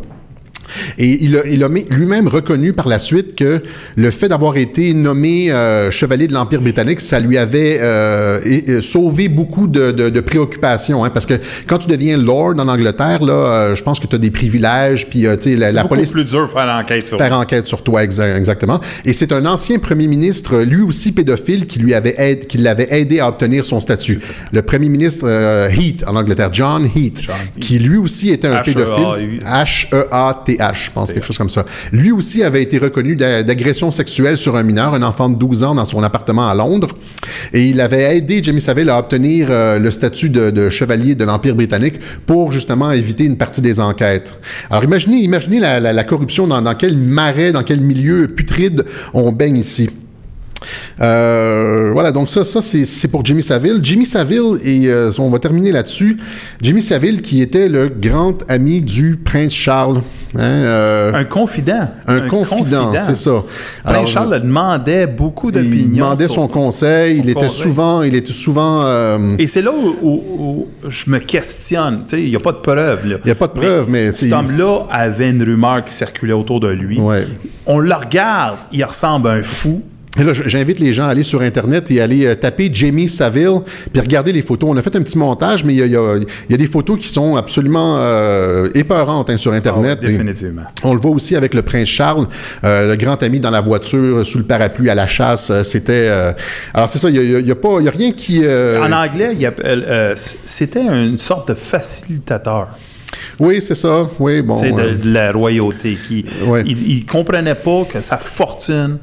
Et 0.97 1.23
il 1.23 1.37
a, 1.37 1.45
il 1.47 1.63
a 1.63 1.69
mis- 1.69 1.85
lui-même 1.89 2.27
reconnu 2.27 2.73
par 2.73 2.87
la 2.87 2.99
suite 2.99 3.35
que 3.35 3.61
le 3.95 4.11
fait 4.11 4.27
d'avoir 4.29 4.57
été 4.57 4.93
nommé 4.93 5.51
euh, 5.51 5.91
chevalier 5.91 6.27
de 6.27 6.33
l'Empire 6.33 6.61
britannique, 6.61 7.01
ça 7.01 7.19
lui 7.19 7.37
avait 7.37 7.77
euh, 7.81 8.39
et- 8.45 8.71
et 8.71 8.81
sauvé 8.81 9.29
beaucoup 9.29 9.67
de, 9.67 9.91
de- 9.91 10.09
de 10.09 10.19
préoccupations. 10.21 11.03
hein, 11.03 11.09
parce 11.09 11.25
que 11.25 11.35
quand 11.67 11.77
tu 11.77 11.87
deviens 11.87 12.17
lord 12.17 12.53
en 12.57 12.67
Angleterre, 12.67 13.23
là, 13.23 13.33
euh, 13.33 13.75
je 13.75 13.83
pense 13.83 13.99
que 13.99 14.07
tu 14.07 14.15
as 14.15 14.19
des 14.19 14.31
privilèges, 14.31 15.07
puis 15.09 15.25
euh, 15.25 15.35
tu 15.35 15.51
sais, 15.51 15.55
la, 15.55 15.67
C'est 15.83 15.87
police 15.89 16.11
plus 16.11 16.25
dur 16.25 16.49
faire 16.49 16.65
l'enquête 16.65 17.07
sur 17.07 17.17
faire 17.17 17.33
enquête 17.37 17.67
sur 17.67 17.83
toi, 17.83 18.03
exa- 18.03 18.35
exactement. 18.37 18.79
Et 19.05 19.13
c'est 19.13 19.31
un 19.31 19.45
ancien 19.45 19.79
premier 19.79 20.07
ministre, 20.07 20.59
lui 20.61 20.81
aussi 20.81 21.11
pédophile, 21.11 21.65
qui 21.67 21.79
lui 21.79 21.93
avait 21.93 22.39
qui 22.47 22.57
l'avait 22.57 22.87
aidé 22.91 23.19
à 23.19 23.27
obtenir 23.29 23.65
son 23.65 23.79
statut. 23.79 24.19
Le 24.51 24.61
premier 24.61 24.89
ministre 24.89 25.25
euh, 25.27 25.69
Heath 25.69 26.03
en 26.07 26.15
Angleterre, 26.15 26.49
John 26.51 26.89
Heath, 26.95 27.21
qui 27.59 27.79
lui 27.79 27.97
aussi 27.97 28.29
était 28.29 28.47
un 28.47 28.57
pédophile. 28.73 29.39
Je 30.73 30.91
pense, 30.91 31.13
quelque 31.13 31.25
chose 31.25 31.37
comme 31.37 31.49
ça. 31.49 31.65
Lui 31.91 32.11
aussi 32.11 32.43
avait 32.43 32.61
été 32.61 32.77
reconnu 32.77 33.15
d'a- 33.15 33.43
d'agression 33.43 33.91
sexuelle 33.91 34.37
sur 34.37 34.55
un 34.57 34.63
mineur, 34.63 34.93
un 34.93 35.03
enfant 35.03 35.29
de 35.29 35.35
12 35.35 35.63
ans 35.63 35.75
dans 35.75 35.85
son 35.85 36.03
appartement 36.03 36.49
à 36.49 36.53
Londres. 36.55 36.89
Et 37.53 37.65
il 37.69 37.79
avait 37.81 38.17
aidé 38.17 38.41
Jimmy 38.43 38.61
Savile 38.61 38.89
à 38.89 38.99
obtenir 38.99 39.47
euh, 39.49 39.79
le 39.79 39.91
statut 39.91 40.29
de, 40.29 40.49
de 40.49 40.69
chevalier 40.69 41.15
de 41.15 41.23
l'Empire 41.23 41.55
britannique 41.55 41.95
pour 42.25 42.51
justement 42.51 42.91
éviter 42.91 43.23
une 43.23 43.37
partie 43.37 43.61
des 43.61 43.79
enquêtes. 43.79 44.33
Alors 44.69 44.83
imaginez, 44.83 45.17
imaginez 45.17 45.59
la, 45.59 45.79
la- 45.79 45.93
la 45.93 46.03
corruption 46.03 46.47
dans, 46.47 46.61
dans 46.61 46.75
quel 46.75 46.95
marais, 46.97 47.51
dans 47.51 47.63
quel 47.63 47.81
milieu 47.81 48.27
putride 48.27 48.85
on 49.13 49.31
baigne 49.31 49.57
ici. 49.57 49.89
Euh, 51.01 51.89
voilà, 51.93 52.11
donc 52.11 52.29
ça, 52.29 52.43
ça 52.43 52.61
c'est 52.61 53.07
pour 53.07 53.25
Jimmy 53.25 53.43
Saville. 53.43 53.79
Jimmy 53.81 54.05
Saville, 54.05 54.59
et 54.63 54.87
euh, 54.87 55.11
on 55.19 55.29
va 55.29 55.39
terminer 55.39 55.71
là-dessus. 55.71 56.17
Jimmy 56.61 56.81
Saville, 56.81 57.21
qui 57.21 57.41
était 57.41 57.69
le 57.69 57.89
grand 57.89 58.37
ami 58.49 58.81
du 58.81 59.15
prince 59.23 59.53
Charles. 59.53 60.01
hein, 60.35 60.39
euh, 60.41 61.13
Un 61.13 61.23
confident. 61.23 61.89
un, 62.07 62.27
confident, 62.27 62.91
c'est 62.99 63.15
ça. 63.15 63.31
Prince 63.31 63.45
Alors, 63.85 64.07
Charles 64.07 64.33
le 64.33 64.39
demandait 64.41 65.07
beaucoup 65.07 65.49
il 65.49 65.53
d'opinions. 65.55 66.05
demandait 66.05 66.25
sur- 66.25 66.35
son 66.35 66.47
conseil. 66.47 67.13
son 67.15 67.21
il 67.23 67.29
était 67.29 67.49
souvent, 67.49 68.01
il 68.03 68.15
était 68.15 68.31
souvent. 68.33 68.85
Et 69.37 69.47
c'est 69.47 69.61
là 69.61 69.71
où, 69.71 69.95
où- 70.01 70.23
où 70.39 70.67
je 70.89 71.09
me 71.09 71.19
questionne. 71.19 72.01
Tu 72.03 72.17
sais, 72.17 72.21
Il 72.23 72.29
n'y 72.29 72.35
a 72.35 72.39
pas 72.39 72.51
de 72.51 72.57
preuve. 72.57 72.99
Il 73.23 73.27
y 73.27 73.31
a 73.31 73.35
pas 73.35 73.47
de 73.47 73.53
preuve, 73.53 73.87
mais, 73.89 74.11
Cet 74.11 74.29
c'est- 74.29 74.33
homme-là 74.33 74.87
avait 74.91 75.29
une 75.29 75.41
rumeur 75.43 75.83
qui 75.85 75.93
circulait 75.93 76.33
autour 76.33 76.59
de 76.59 76.67
lui. 76.69 76.99
Ouais. 76.99 77.25
On 77.65 77.79
le 77.79 77.93
regarde, 77.93 78.57
il 78.71 78.83
ressemble 78.83 79.27
à 79.29 79.31
un 79.31 79.43
fou. 79.43 79.81
Et 80.17 80.23
là, 80.23 80.33
j'invite 80.33 80.79
les 80.79 80.91
gens 80.91 81.05
à 81.05 81.09
aller 81.09 81.21
sur 81.23 81.41
Internet 81.41 81.91
et 81.91 82.01
aller 82.01 82.25
euh, 82.25 82.33
taper 82.35 82.69
Jamie 82.73 83.07
Saville, 83.07 83.59
puis 83.93 84.01
regarder 84.01 84.31
les 84.31 84.41
photos. 84.41 84.69
On 84.73 84.75
a 84.77 84.81
fait 84.81 84.95
un 84.95 85.01
petit 85.03 85.17
montage, 85.19 85.63
mais 85.63 85.73
il 85.73 85.79
y 85.79 85.83
a, 85.83 85.85
y 85.85 85.95
a- 85.95 86.17
y 86.49 86.53
a 86.53 86.57
des 86.57 86.65
photos 86.67 86.97
qui 86.97 87.07
sont 87.07 87.35
absolument 87.35 87.97
euh, 87.99 88.69
épeurantes 88.73 89.29
hein, 89.29 89.37
sur 89.37 89.53
Internet. 89.53 89.99
Ah 90.01 90.07
Et 90.07 90.11
définitivement. 90.13 90.63
on 90.83 90.95
le 90.95 90.99
voit 90.99 91.11
aussi 91.11 91.35
avec 91.35 91.53
le 91.53 91.61
prince 91.61 91.87
Charles, 91.87 92.25
euh, 92.63 92.89
le 92.89 92.95
grand 92.95 93.21
ami 93.21 93.39
dans 93.39 93.51
la 93.51 93.61
voiture, 93.61 94.17
euh, 94.17 94.23
sous 94.23 94.39
le 94.39 94.45
parapluie, 94.45 94.89
à 94.89 94.95
la 94.95 95.05
chasse. 95.07 95.51
C'était... 95.63 96.07
alors, 96.73 96.89
c'est 96.89 96.97
ça, 96.99 97.09
il 97.09 97.19
n'y 97.21 97.35
a, 97.35 97.39
y 97.39 97.51
a 97.51 97.55
pas, 97.55 97.77
il 97.79 97.85
y 97.85 97.87
a 97.87 97.91
rien 97.91 98.11
qui... 98.11 98.39
En 98.39 98.91
anglais, 98.91 99.37
c'était 100.15 100.81
une 100.85 101.17
sorte 101.19 101.49
de 101.49 101.53
facilitateur 101.53 102.69
Oui, 103.39 103.61
c'est 103.61 103.75
ça. 103.75 104.09
Oui, 104.19 104.41
bon... 104.41 104.59
de, 104.59 104.65
euh, 104.67 104.95
de 104.95 105.11
la 105.11 105.31
royauté. 105.31 105.97
Qui, 106.03 106.25
Ouais. 106.47 106.63
il, 106.65 106.89
il 106.97 107.05
comprenait 107.05 107.55
pas 107.55 107.83
que 107.91 108.01
sa 108.01 108.17
fortune, 108.17 108.97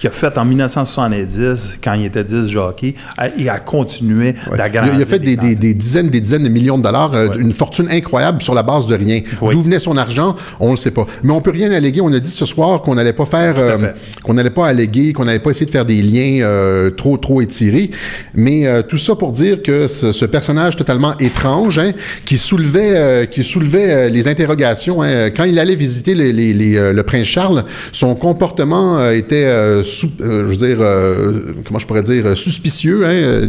qu'il 0.00 0.08
a 0.08 0.12
fait 0.12 0.36
en 0.38 0.44
1970, 0.46 1.78
quand 1.84 1.92
il 1.94 2.06
était 2.06 2.24
10 2.24 2.48
jockey, 2.50 2.94
et 3.38 3.48
a 3.48 3.58
continué 3.58 4.34
Ouais. 4.50 4.56
d'agrandir. 4.56 4.94
Il, 4.94 4.98
a- 4.98 5.00
il 5.00 5.06
fait 5.06 5.18
des, 5.18 5.36
des 5.36 5.50
des- 5.50 5.54
des 5.56 5.74
dizaines, 5.74 6.08
des 6.08 6.20
dizaines 6.20 6.44
de 6.44 6.48
millions 6.48 6.78
de 6.78 6.82
dollars, 6.82 7.14
euh, 7.14 7.28
une 7.38 7.52
fortune 7.52 7.86
incroyable 7.90 8.40
sur 8.42 8.54
la 8.54 8.62
base 8.62 8.86
de 8.86 8.94
rien. 8.94 9.20
Oui. 9.42 9.54
D'où 9.54 9.60
venait 9.60 9.78
son 9.78 9.96
argent, 9.96 10.36
on 10.58 10.66
ne 10.66 10.70
le 10.72 10.76
sait 10.76 10.90
pas. 10.90 11.06
Mais 11.22 11.32
on 11.32 11.40
peut 11.40 11.50
rien 11.50 11.70
alléguer. 11.70 12.00
On 12.00 12.12
a 12.12 12.18
dit 12.20 12.30
ce 12.30 12.46
soir 12.46 12.80
qu'on 12.82 12.94
n'allait 12.94 13.12
pas 13.12 13.26
faire, 13.26 13.54
euh, 13.58 13.92
qu'on 14.22 14.34
n'allait 14.34 14.50
pas 14.50 14.66
alléguer, 14.68 15.12
qu'on 15.12 15.24
n'allait 15.24 15.38
pas 15.40 15.50
essayer 15.50 15.66
de 15.66 15.70
faire 15.70 15.84
des 15.84 16.00
liens 16.02 16.40
euh, 16.42 16.90
trop, 16.90 17.16
trop 17.18 17.40
étirés. 17.42 17.90
Mais 18.34 18.64
tout 18.88 18.96
ça 18.98 19.14
pour 19.14 19.32
dire 19.32 19.62
que 19.62 19.86
ce, 19.88 20.12
ce 20.12 20.24
personnage 20.24 20.76
totalement 20.76 21.16
étrange, 21.18 21.78
hein, 21.78 21.92
qui 22.24 22.38
soulevait, 22.38 23.28
qui 23.30 23.42
soulevait 23.44 24.08
les 24.10 24.28
interrogations. 24.28 25.02
hein. 25.02 25.30
Quand 25.36 25.44
il 25.44 25.58
allait 25.58 25.74
visiter 25.74 26.14
les- 26.14 26.32
les- 26.32 26.54
les, 26.54 26.92
le 26.92 27.02
prince 27.02 27.26
Charles, 27.26 27.64
son 27.92 28.14
comportement 28.14 29.10
était, 29.10 29.82
sous- 29.90 30.10
euh, 30.20 30.42
je 30.44 30.50
veux 30.50 30.56
dire, 30.56 30.78
euh, 30.80 31.52
comment 31.66 31.78
je 31.78 31.86
pourrais 31.86 32.02
dire, 32.02 32.26
euh, 32.26 32.34
suspicieux. 32.34 33.02
Hein, 33.06 33.48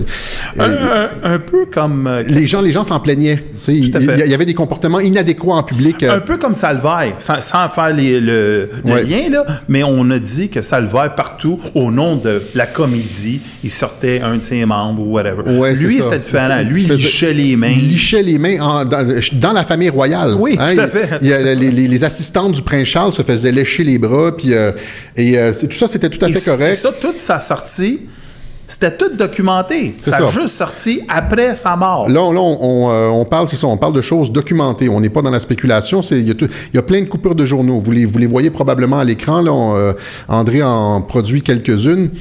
Un, 0.60 0.71
un- 0.71 1.34
un 1.36 1.39
peu 1.39 1.65
comme. 1.71 2.10
les 2.27 2.47
gens, 2.47 2.62
les 2.62 2.71
gens 2.71 2.84
s'en 2.84 2.99
plaignaient. 2.99 3.39
Il 3.67 3.86
il 4.25 4.30
y 4.30 4.34
avait 4.34 4.45
des 4.45 4.54
comportements 4.54 4.99
inadéquats 4.99 5.54
en 5.54 5.63
public. 5.63 6.04
Un 6.04 6.19
peu 6.19 6.38
comme 6.38 6.54
Salvaille, 6.54 7.13
sans, 7.19 7.41
sans 7.41 7.69
faire 7.69 7.93
les- 7.93 8.19
le, 8.19 8.69
le 8.86 8.91
Ouais. 8.91 9.04
lien, 9.04 9.30
là, 9.30 9.45
mais 9.67 9.84
on 9.84 10.10
a 10.12 10.19
dit 10.19 10.49
que 10.49 10.62
Salvaille, 10.62 11.12
partout, 11.15 11.60
au 11.75 11.91
nom 11.91 12.15
de 12.15 12.41
la 12.56 12.65
comédie, 12.65 13.41
il 13.63 13.71
sortait 13.71 14.21
un 14.21 14.38
de 14.38 14.41
ses 14.41 14.65
membres 14.65 15.01
ou 15.08 15.12
whatever. 15.12 15.43
Ouais, 15.58 15.73
Lui, 15.75 16.01
c'était 16.01 16.19
différent. 16.19 16.62
Lui, 16.63 16.84
il 16.84 16.93
lichait 16.93 17.34
les 17.34 17.56
mains. 17.56 17.73
Il 17.75 17.89
lichait 17.89 18.21
les 18.23 18.38
mains 18.38 18.60
en- 18.62 18.86
dans, 18.86 19.06
dans 19.34 19.54
la 19.54 19.63
famille 19.63 19.89
royale. 19.89 20.36
Oui, 20.39 20.56
tout 20.58 20.62
à 20.63 20.71
il- 20.73 20.89
fait. 20.89 21.10
il 21.21 21.27
y 21.30 21.34
a- 21.34 21.54
les, 21.56 21.71
les- 21.71 21.88
les 21.88 22.04
assistantes 22.04 22.54
du 22.54 22.62
prince 22.62 22.88
Charles 22.88 23.12
se 23.13 23.21
faisaient 23.21 23.51
lécher 23.51 23.84
les 23.84 23.97
bras, 23.97 24.36
puis 24.36 24.54
euh, 24.54 24.71
et 25.17 25.38
euh, 25.38 25.52
tout 25.54 25.71
ça, 25.71 25.88
c'était 25.88 26.10
tout 26.10 26.24
à 26.24 26.30
Et 26.30 26.34
fait 26.34 26.39
c- 26.39 26.52
et 26.52 26.58
correct. 26.58 26.76
ça, 26.78 26.91
toute 26.91 27.17
sa 27.17 27.39
sortie, 27.39 28.02
c'était 28.67 28.95
tout 28.95 29.10
documenté. 29.15 29.95
Ça 30.02 30.17
a 30.17 30.30
juste 30.32 30.56
sorti 30.56 31.02
après 31.10 31.56
sa 31.58 31.76
mort. 31.76 32.08
Là, 32.08 32.21
on, 32.24 32.36
on, 32.38 32.58
on, 32.62 32.89
euh, 32.91 33.08
on 33.10 33.26
parle, 33.26 33.50
c'est 33.50 33.58
ça, 33.58 33.67
on 33.67 33.76
parle 33.78 33.91
de 33.93 34.00
choses 34.02 34.32
documentées. 34.32 34.88
On 34.88 35.02
n'est 35.02 35.10
pas 35.10 35.21
dans 35.21 35.30
la 35.30 35.39
spéculation. 35.41 36.00
Il, 36.12 36.30
y 36.30 36.36
y 36.74 36.78
a 36.78 36.82
plein 36.82 37.02
de 37.02 37.08
coupures 37.10 37.36
de 37.36 37.45
journaux. 37.45 37.80
Vous 37.84 37.91
les, 37.91 38.06
vous 38.06 38.17
les 38.17 38.28
voyez 38.28 38.50
probablement 38.50 39.00
à 39.00 39.04
l'écran. 39.04 39.43
Euh, 39.76 39.91
André 40.30 40.63
en 40.63 41.02
produit 41.02 41.41
quelques-unes. 41.41 42.12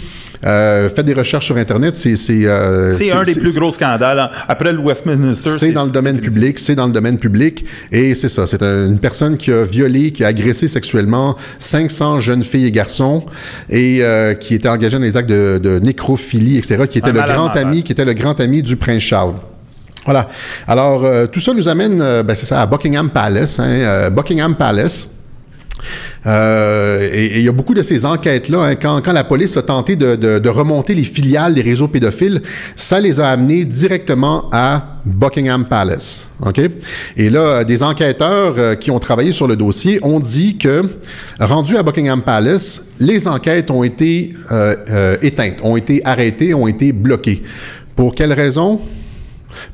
Euh, 0.47 0.89
faites 0.89 1.05
des 1.07 1.13
recherches 1.13 1.47
sur 1.47 1.57
Internet. 1.57 1.95
C'est, 1.95 2.17
c'est, 2.17 2.47
euh, 2.47 2.91
un 3.13 3.23
des 3.25 3.35
plus 3.35 3.53
gros 3.55 3.71
scandales. 3.71 4.31
Après 4.49 4.73
le 4.73 4.79
Westminster, 4.79 5.51
C'est 5.59 5.73
dans 5.73 5.85
le 5.85 5.91
domaine 5.91 6.19
public, 6.19 6.59
c'est 6.59 6.75
dans 6.75 6.87
le 6.87 6.93
domaine 6.93 7.19
public, 7.19 7.65
et 7.93 8.15
c'est 8.15 8.29
ça. 8.31 8.47
C'est 8.47 8.63
un- 8.63 8.87
une 8.87 8.99
personne 8.99 9.37
qui 9.37 9.53
a 9.53 9.65
violé, 9.65 10.13
qui 10.13 10.25
a 10.25 10.29
agressé 10.29 10.67
sexuellement 10.69 11.37
500 11.59 12.21
jeunes 12.21 12.43
filles 12.43 12.67
et 12.67 12.73
garçons, 12.73 13.25
et 13.69 13.99
euh, 14.03 14.35
qui 14.35 14.55
était 14.55 14.69
engagé 14.69 14.97
dans 14.99 15.03
les 15.05 15.17
actes 15.17 15.29
de, 15.29 15.61
de 15.63 15.79
nécrophilie, 15.79 16.57
etc., 16.59 16.85
qui 16.89 16.99
était 16.99 17.13
le 17.13 17.21
grand 17.21 17.49
ami, 17.57 17.83
qui 17.83 17.93
était 17.93 18.05
le 18.05 18.15
grand 18.15 18.41
ami 18.41 18.63
du 18.63 18.77
prince 18.77 19.03
Charles. 19.03 19.35
Voilà. 20.07 20.29
Alors, 20.67 21.05
euh, 21.05 21.27
tout 21.27 21.41
ça 21.41 21.53
nous 21.53 21.69
amène, 21.69 21.99
ben, 21.99 22.35
c'est 22.35 22.47
ça, 22.47 22.63
à 22.63 22.67
Buckingham 22.67 23.11
Palace. 23.11 23.59
hein, 23.61 24.09
Buckingham 24.11 24.55
Palace. 24.55 25.09
Euh, 26.27 27.09
et 27.13 27.39
il 27.39 27.45
y 27.45 27.49
a 27.49 27.53
beaucoup 27.53 27.75
de 27.75 27.83
ces 27.83 28.05
enquêtes-là, 28.05 28.63
hein, 28.63 28.75
quand, 28.75 29.13
la 29.13 29.25
police 29.25 29.57
a 29.57 29.63
tenté 29.63 29.97
de, 29.97 30.49
remonter 30.49 30.95
les 30.95 31.05
filiales 31.05 31.55
des 31.55 31.63
réseaux 31.63 31.89
pédophiles, 31.89 32.43
ça 32.77 33.01
les 33.01 33.21
a 33.21 33.29
amenés 33.29 33.65
directement 33.65 34.49
à 34.53 34.99
Buckingham 35.05 35.65
Palace. 35.65 36.27
OK? 36.45 36.61
Et 37.17 37.31
là, 37.31 37.65
des 37.65 37.83
enquêteurs 37.83 38.55
euh, 38.59 38.75
qui 38.75 38.91
ont 38.91 38.99
travaillé 38.99 39.33
sur 39.33 39.47
le 39.47 39.57
dossier 39.57 39.99
ont 40.03 40.21
dit 40.21 40.59
que, 40.59 40.83
rendus 41.39 41.77
à 41.77 41.83
Buckingham 41.83 42.23
Palace, 42.23 42.87
les 42.99 43.27
enquêtes 43.29 43.71
ont 43.71 43.85
été 43.85 44.31
euh, 44.51 45.17
éteintes, 45.23 45.61
ont 45.63 45.77
été 45.77 46.03
arrêtées, 46.05 46.53
ont 46.53 46.69
été 46.69 46.93
bloquées. 46.93 47.43
Pour 47.97 48.15
quelles 48.15 48.33
raisons? 48.33 48.81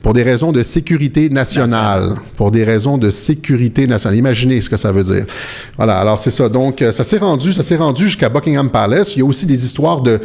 Pour 0.02 0.12
des 0.12 0.22
raisons 0.22 0.52
de 0.52 0.62
sécurité 0.62 1.28
nationale. 1.28 2.14
Pour 2.36 2.50
des 2.50 2.64
raisons 2.64 2.98
de 2.98 3.10
sécurité 3.10 3.86
nationale. 3.86 4.18
Imaginez 4.18 4.60
ce 4.60 4.70
que 4.70 4.76
ça 4.76 4.92
veut 4.92 5.04
dire. 5.04 5.24
Voilà, 5.76 5.98
alors 5.98 6.20
c'est 6.20 6.30
ça. 6.30 6.48
Donc, 6.48 6.82
euh, 6.82 6.92
ça 6.92 7.04
s'est 7.04 7.18
rendu, 7.18 7.52
ça 7.52 7.62
s'est 7.62 7.76
rendu 7.76 8.04
jusqu'à 8.04 8.28
Buckingham 8.28 8.70
Palace. 8.70 9.16
Il 9.16 9.20
y 9.20 9.22
a 9.22 9.24
aussi 9.24 9.46
des 9.46 9.64
histoires 9.64 10.00
de... 10.00 10.20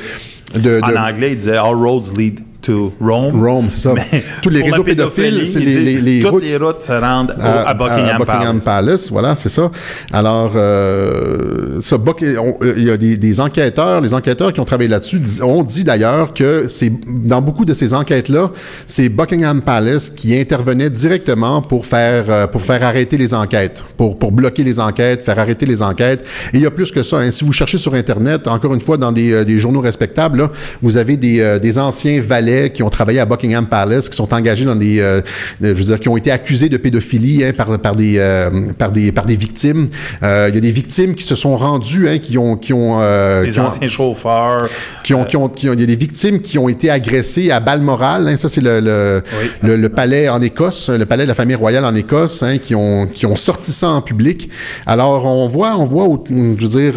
de, 0.55 0.79
En 0.83 0.95
anglais, 0.95 1.31
il 1.31 1.37
disait 1.37 1.57
All 1.57 1.75
roads 1.75 2.13
lead 2.17 2.39
to 2.62 2.93
Rome. 3.02 3.43
Rome, 3.45 3.65
c'est 3.69 3.80
ça. 3.82 3.93
Mais 3.95 4.24
Tous 4.41 4.50
les 4.50 4.62
réseaux 4.63 4.84
pédophiles, 4.84 5.47
c'est 5.47 5.60
les, 5.60 5.65
dit, 5.76 5.84
les- 5.84 6.02
les 6.02 6.19
toutes 6.21 6.32
routes 6.32 6.50
les 6.50 6.58
routes 6.58 6.80
se 6.80 6.91
rendent 6.91 7.36
au- 7.38 7.41
à, 7.41 7.69
à, 7.69 7.74
Buckingham, 7.74 8.10
à 8.10 8.17
Buckingham 8.19 8.60
Palace. 8.60 8.65
Palace. 8.65 9.12
Voilà, 9.12 9.36
c'est 9.36 9.50
ça. 9.50 9.69
Alors, 10.13 10.52
euh, 10.56 11.82
ça, 11.82 11.95
euh, 11.97 12.74
il 12.78 12.84
y 12.84 12.89
a 12.91 12.97
des, 12.97 13.17
des 13.17 13.39
enquêteurs, 13.39 14.02
les 14.02 14.13
enquêteurs 14.13 14.54
qui 14.54 14.60
ont 14.60 14.65
travaillé 14.65 14.89
là-dessus 14.89 15.21
ont 15.41 15.63
dit 15.63 15.84
d'ailleurs 15.84 16.34
que 16.34 16.65
c'est 16.67 16.91
dans 17.08 17.41
beaucoup 17.41 17.65
de 17.65 17.74
ces 17.74 17.93
enquêtes-là, 17.93 18.52
c'est 18.86 19.10
Buckingham 19.10 19.62
Palace 19.62 20.10
qui 20.10 20.38
intervenait 20.38 20.89
directement 20.89 21.62
pour 21.62 21.86
faire 21.86 22.26
euh, 22.30 22.47
pour 22.47 22.62
faire 22.62 22.84
arrêter 22.84 23.17
les 23.17 23.34
enquêtes, 23.34 23.84
pour 23.97 24.17
pour 24.17 24.32
bloquer 24.32 24.63
les 24.63 24.80
enquêtes, 24.80 25.24
faire 25.24 25.39
arrêter 25.39 25.65
les 25.65 25.82
enquêtes. 25.82 26.24
Et 26.54 26.58
il 26.58 26.62
y 26.62 26.65
a 26.65 26.71
plus 26.71 26.91
que 26.91 27.04
ça. 27.04 27.17
hein. 27.19 27.32
Si 27.32 27.43
vous 27.43 27.54
cherchez 27.54 27.78
sur 27.78 27.93
Internet, 27.93 28.47
encore 28.47 28.74
une 28.74 28.82
fois, 28.82 28.97
dans 28.97 29.12
des, 29.12 29.45
des 29.45 29.58
journaux 29.58 29.82
respectables, 29.82 30.39
là, 30.39 30.52
vous 30.82 30.97
avez 30.97 31.17
des, 31.17 31.60
des 31.62 31.78
anciens 31.78 32.21
valets 32.21 32.50
qui 32.73 32.83
ont 32.83 32.89
travaillé 32.89 33.19
à 33.19 33.25
Buckingham 33.25 33.65
Palace, 33.67 34.09
qui 34.09 34.15
sont 34.15 34.33
engagés 34.33 34.65
dans 34.65 34.75
des, 34.75 34.99
euh, 34.99 35.21
je 35.61 35.67
veux 35.73 35.83
dire, 35.83 35.99
qui 35.99 36.09
ont 36.09 36.17
été 36.17 36.31
accusés 36.31 36.69
de 36.69 36.77
pédophilie 36.77 37.43
hein, 37.43 37.51
par, 37.55 37.77
par, 37.79 37.95
des, 37.95 38.15
euh, 38.17 38.49
par, 38.77 38.91
des, 38.91 39.11
par 39.11 39.25
des 39.25 39.35
victimes. 39.35 39.87
Euh, 40.23 40.47
il 40.49 40.55
y 40.55 40.57
a 40.57 40.61
des 40.61 40.71
victimes 40.71 41.15
qui 41.15 41.23
se 41.23 41.35
sont 41.35 41.55
rendues, 41.57 42.07
hein, 42.09 42.17
qui 42.19 42.37
ont... 42.37 42.55
Qui 42.57 42.73
ont, 42.73 42.93
ont- 42.99 43.65
anciens 43.65 43.87
chauffeurs. 43.87 44.69
qui 45.03 45.13
ont, 45.13 45.23
qui 45.25 45.37
ont, 45.37 45.47
qui 45.47 45.69
ont- 45.69 45.73
il 45.73 45.79
y 45.79 45.83
a 45.83 45.85
des 45.85 45.95
victimes 45.95 46.41
qui 46.41 46.57
ont 46.57 46.69
été 46.69 46.89
agressées 46.89 47.51
à 47.51 47.59
balles 47.59 47.81
morales. 47.81 48.27
hein. 48.27 48.37
ça, 48.37 48.49
c'est 48.49 48.61
le, 48.61 48.79
le, 48.79 49.23
Oui, 49.41 49.49
le- 49.61 49.75
le 49.75 49.89
palais 49.89 50.29
en 50.29 50.41
Écosse, 50.41 50.89
le 50.89 51.05
palais 51.05 51.23
de 51.23 51.29
la 51.29 51.35
famille 51.35 51.55
royale 51.55 51.85
en 51.85 51.95
Écosse, 51.95 52.43
qui, 52.63 52.75
ont, 52.75 53.07
qui 53.07 53.25
ont 53.25 53.35
sorti 53.35 53.71
ça 53.71 53.89
en 53.89 54.01
public. 54.01 54.49
Alors, 54.85 55.25
on 55.25 55.47
voit, 55.47 55.75
on 55.77 55.85
voit, 55.85 56.07
je 56.29 56.33
veux 56.33 56.55
dire, 56.55 56.93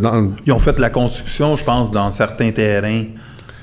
dans, 0.00 0.32
Ils 0.46 0.52
ont 0.52 0.58
fait 0.58 0.78
la 0.78 0.90
construction, 0.90 1.56
je 1.56 1.64
pense, 1.64 1.90
dans 1.92 2.10
certains 2.10 2.50
terrains 2.50 3.04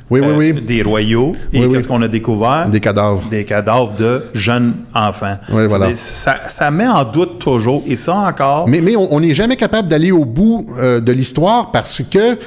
oui, 0.10 0.20
euh, 0.24 0.36
oui, 0.38 0.52
oui, 0.54 0.62
des 0.62 0.84
royaux. 0.84 1.34
Et 1.52 1.60
Oui, 1.60 1.66
oui. 1.66 1.74
qu'est-ce 1.74 1.88
qu'on 1.88 2.02
a 2.02 2.08
découvert? 2.08 2.70
des 2.70 2.80
cadavres. 2.80 3.24
Des 3.30 3.44
cadavres 3.44 3.94
de 3.98 4.26
jeunes 4.34 4.74
enfants. 4.94 5.38
Oui, 5.52 5.66
voilà. 5.68 5.94
Ça, 5.96 6.36
ça 6.48 6.70
met 6.72 6.88
en 6.88 7.04
doute 7.04 7.40
toujours. 7.40 7.82
Et 7.88 7.96
ça 7.96 8.16
encore, 8.16 8.68
Mais, 8.68 8.82
mais 8.82 8.96
on 8.96 9.20
n'est 9.20 9.34
jamais 9.34 9.56
capable 9.56 9.88
d'aller 9.88 10.12
au 10.12 10.26
bout 10.26 10.66
euh, 10.78 11.00
de 11.00 11.12
l'histoire 11.12 11.72
parce 11.72 12.02
que 12.04 12.38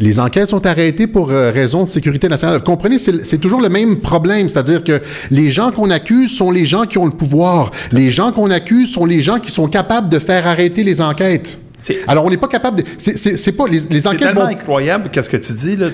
les 0.00 0.20
enquêtes 0.20 0.48
sont 0.50 0.64
arrêtées 0.64 1.08
pour 1.08 1.30
euh, 1.30 1.50
raison 1.50 1.82
de 1.82 1.88
sécurité 1.88 2.28
nationale. 2.28 2.58
Vous 2.58 2.62
comprenez, 2.64 2.98
c'est 2.98 3.38
toujours 3.38 3.60
le 3.60 3.68
même 3.68 3.96
problème, 3.96 4.48
c'est-à-dire 4.48 4.84
que 4.84 5.00
les 5.32 5.50
gens 5.50 5.72
qu'on 5.72 5.90
accuse 5.90 6.36
sont 6.36 6.52
les 6.52 6.64
gens 6.64 6.84
qui 6.84 6.98
ont 6.98 7.04
le 7.06 7.10
pouvoir. 7.10 7.72
Les 7.90 8.12
gens 8.12 8.30
qu'on 8.30 8.50
accuse 8.50 8.92
sont 8.92 9.04
les 9.06 9.20
gens 9.22 9.40
qui 9.40 9.50
sont 9.50 9.66
capables 9.66 10.08
de 10.08 10.20
faire 10.20 10.46
arrêter 10.46 10.84
les 10.84 11.00
enquêtes. 11.00 11.58
Alors, 12.06 12.24
on 12.24 12.30
n'est 12.30 12.36
pas 12.36 12.48
capable 12.48 12.78
de... 12.78 12.84
C'est 12.98 13.52
pas... 13.52 13.66
Les, 13.66 13.80
les 13.90 14.00
c'est 14.00 14.08
enquêtes 14.08 14.20
tellement 14.20 14.42
vont... 14.42 14.46
incroyable 14.48 15.10
qu'est-ce 15.10 15.30
que 15.30 15.36
tu 15.36 15.52
dis. 15.52 15.76
là. 15.76 15.88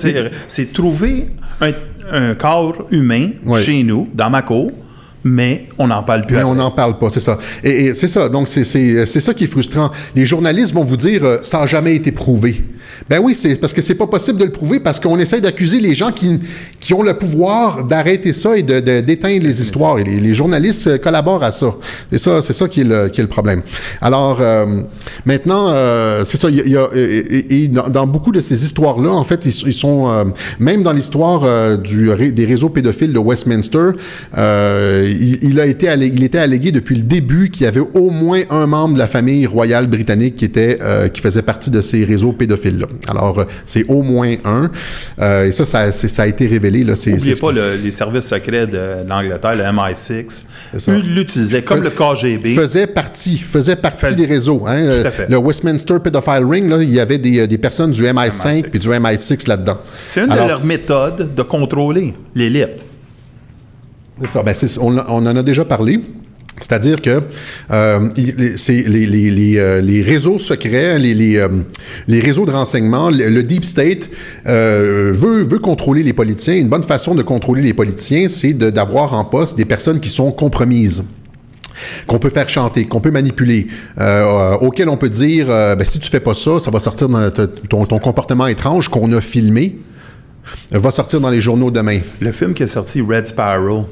C'est 0.48 0.72
trouver 0.72 1.28
un, 1.60 1.72
un 2.10 2.34
corps 2.34 2.86
humain 2.90 3.30
chez 3.62 3.82
nous, 3.82 4.08
dans 4.14 4.30
ma 4.30 4.42
cour, 4.42 4.70
mais 5.24 5.66
on 5.78 5.87
n'en 5.88 6.02
parle 6.02 6.22
plus. 6.22 6.34
Mais 6.37 6.40
après. 6.42 6.50
on 6.52 6.54
n'en 6.54 6.70
parle 6.70 6.98
pas, 6.98 7.10
c'est 7.10 7.20
ça. 7.20 7.38
Et, 7.62 7.87
et 7.87 7.94
c'est 7.94 8.08
ça, 8.08 8.28
donc 8.28 8.46
c'est- 8.48 8.64
ça 8.64 9.34
qui 9.34 9.44
est 9.44 9.48
frustrant. 9.48 9.90
Les 10.14 10.26
journalistes 10.26 10.72
vont 10.74 10.84
vous 10.84 10.96
dire 10.96 11.24
euh, 11.24 11.38
ça 11.42 11.60
n'a 11.60 11.66
jamais 11.66 11.94
été 11.96 12.12
prouvé. 12.12 12.64
Ben 13.08 13.18
oui, 13.22 13.34
c'est 13.34 13.56
parce 13.56 13.72
que 13.72 13.80
c'est 13.82 13.94
pas 13.96 14.06
possible 14.06 14.38
de 14.38 14.44
le 14.44 14.52
prouver 14.52 14.78
parce 14.78 15.00
qu'on 15.00 15.18
essaie 15.18 15.40
d'accuser 15.40 15.80
les 15.80 15.94
gens 15.94 16.12
qui, 16.12 16.38
qui 16.78 16.94
ont 16.94 17.02
le 17.02 17.14
pouvoir 17.18 17.84
d'arrêter 17.84 18.32
ça 18.32 18.56
et 18.56 18.62
de- 18.62 18.78
de- 18.80 19.00
d'éteindre 19.00 19.42
les 19.44 19.60
histoires. 19.60 19.98
Et 19.98 20.04
les, 20.04 20.20
les 20.20 20.34
journalistes 20.34 20.87
euh, 20.87 20.98
collaborent 20.98 21.42
à 21.42 21.50
ça. 21.50 21.74
C'est 22.12 22.18
ça, 22.18 22.40
c'est 22.42 22.52
ça 22.52 22.68
qui 22.68 22.82
est 22.82 22.84
le, 22.84 23.08
qui 23.08 23.20
est 23.20 23.24
le 23.24 23.28
problème. 23.28 23.62
Alors 24.00 24.38
euh, 24.40 24.66
maintenant, 25.24 25.70
euh, 25.70 26.22
c'est 26.24 26.37
ça. 26.37 26.48
Y 26.50 26.60
a, 26.60 26.66
y 26.66 26.76
a- 26.76 26.88
et, 26.94 27.68
dans, 27.68 27.88
dans 27.88 28.06
beaucoup 28.06 28.30
de 28.32 28.40
ces 28.40 28.64
histoires-là, 28.64 29.10
en 29.10 29.24
fait, 29.24 29.44
ils, 29.46 29.68
ils 29.68 29.72
sont 29.72 30.24
même 30.60 30.82
dans 30.82 30.92
l'histoire 30.92 31.78
du 31.78 32.10
des 32.32 32.44
réseaux 32.46 32.68
pédophiles 32.68 33.12
de 33.12 33.18
Westminster, 33.18 33.88
euh, 34.38 35.12
il, 35.14 35.50
il 35.50 35.61
a 35.61 35.66
été 35.66 35.88
allé- 35.88 36.12
il 36.14 36.22
était 36.24 36.38
allégué 36.38 36.72
depuis 36.72 36.96
le 36.96 37.03
début 37.03 37.50
qu'il 37.50 37.64
y 37.64 37.66
avait 37.66 37.81
au 37.81 38.11
moins 38.11 38.42
un 38.50 38.66
membre 38.66 38.94
de 38.94 38.98
la 38.98 39.07
famille 39.07 39.46
royale 39.46 39.87
britannique 39.87 40.35
qui 40.35 40.44
était 40.44 40.79
euh, 40.83 41.09
qui 41.09 41.20
faisait 41.20 41.42
partie 41.42 41.70
de 41.70 41.81
ces 41.81 42.05
réseaux 42.05 42.33
pédophiles-là. 42.33 42.87
Alors 43.09 43.40
euh, 43.40 43.44
c'est 43.66 43.85
au 43.88 44.03
moins 44.03 44.35
un, 44.44 44.70
Euh, 45.20 45.46
et 45.46 45.53
ça, 45.53 45.64
ça, 45.64 46.22
a 46.22 46.27
été 46.27 46.46
révélé 46.46 46.85
là. 46.85 46.94
N'oubliez 47.07 47.35
pas 47.37 47.53
le- 47.53 47.77
les 47.83 47.90
services 47.90 48.24
secrets 48.27 48.66
de 48.66 49.07
l'Angleterre, 49.09 49.55
le 49.55 49.64
MI6. 49.64 50.44
ça. 50.79 50.92
Eux 50.92 51.00
l'utilisaient 51.00 51.62
comme 51.62 51.83
le 51.83 51.90
KGB. 51.90 52.55
faisait 52.55 52.87
partie, 52.87 53.38
faisait 53.38 53.77
partie 53.77 54.14
des 54.14 54.27
réseaux. 54.27 54.64
Hein, 54.66 54.83
Tout 54.83 54.90
le, 55.03 55.07
à 55.07 55.11
fait. 55.11 55.27
le 55.29 55.37
Westminster 55.37 55.96
Pedophile 56.03 56.44
Ring, 56.48 56.68
là, 56.68 56.79
il 56.83 56.90
y 56.92 57.00
avait 57.00 57.18
des, 57.18 57.46
des 57.46 57.59
personnes 57.59 57.90
du 57.92 58.03
MI5 58.05 58.62
MI6. 58.62 58.62
puis 58.70 58.81
du 58.81 58.88
MI6 58.88 59.48
là-dedans. 59.48 59.79
C'est 60.11 60.22
une 60.24 60.31
Alors, 60.31 60.44
de 60.46 60.50
leurs 60.50 60.64
méthodes 60.64 61.35
de 61.35 61.42
contrôler 61.42 62.14
l'élite. 62.35 62.85
Ben, 64.18 64.55
on, 64.81 64.96
en 64.98 65.27
a 65.27 65.42
déjà 65.42 65.64
parlé. 65.64 66.00
C'est-à-dire 66.61 67.00
que 67.00 67.20
euh, 67.72 68.09
euh, 68.16 69.81
les 69.81 70.03
réseaux 70.03 70.38
secrets, 70.38 70.94
euh, 70.94 71.48
les 72.07 72.20
réseaux 72.20 72.46
de 72.46 72.53
renseignement, 72.53 73.11
le, 73.11 73.42
deep 73.42 73.64
state 73.64 74.09
veut, 74.44 75.59
contrôler 75.61 76.05
les 76.05 76.12
politiciens. 76.12 76.55
Une 76.55 76.68
bonne 76.68 76.85
façon 76.85 77.14
de 77.14 77.22
contrôler 77.22 77.61
les 77.61 77.74
politiciens, 77.74 78.29
c'est 78.29 78.53
d'avoir 78.53 79.14
en 79.14 79.24
poste 79.24 79.57
des 79.57 79.64
personnes 79.64 79.98
qui 80.00 80.09
sont 80.09 80.31
compromises 80.31 81.05
qu'on 82.07 82.20
peut 82.20 82.31
faire 82.31 82.48
chanter, 82.48 82.87
qu'on 82.87 83.00
peut 83.00 83.11
manipuler, 83.11 83.66
euh, 83.98 84.55
auquel 84.59 84.88
on 84.88 84.96
peut 84.96 85.09
dire, 85.09 85.48
ben, 85.48 85.85
si 85.85 85.98
tu 85.98 86.09
fais 86.09 86.20
pas 86.20 86.35
ça, 86.35 86.61
ça 86.61 86.70
va 86.70 86.79
sortir 86.79 87.09
dans 87.09 87.31
ton, 87.33 87.85
ton 87.85 87.98
comportement 87.98 88.46
étrange 88.46 88.88
qu'on 88.88 89.12
a 89.12 89.20
filmé, 89.20 89.81
va 90.70 90.90
sortir 90.92 91.20
dans 91.20 91.31
les 91.31 91.40
journaux 91.40 91.72
demain. 91.72 91.98
Le 92.20 92.31
film 92.31 92.55
qui 92.55 92.62
est 92.62 92.68
sorti, 92.68 93.00
Red 93.00 93.27
Sparrow, 93.27 93.87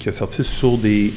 qui 0.00 0.08
est 0.08 0.12
sorti 0.12 0.42
sur 0.42 0.76
des, 0.78 1.12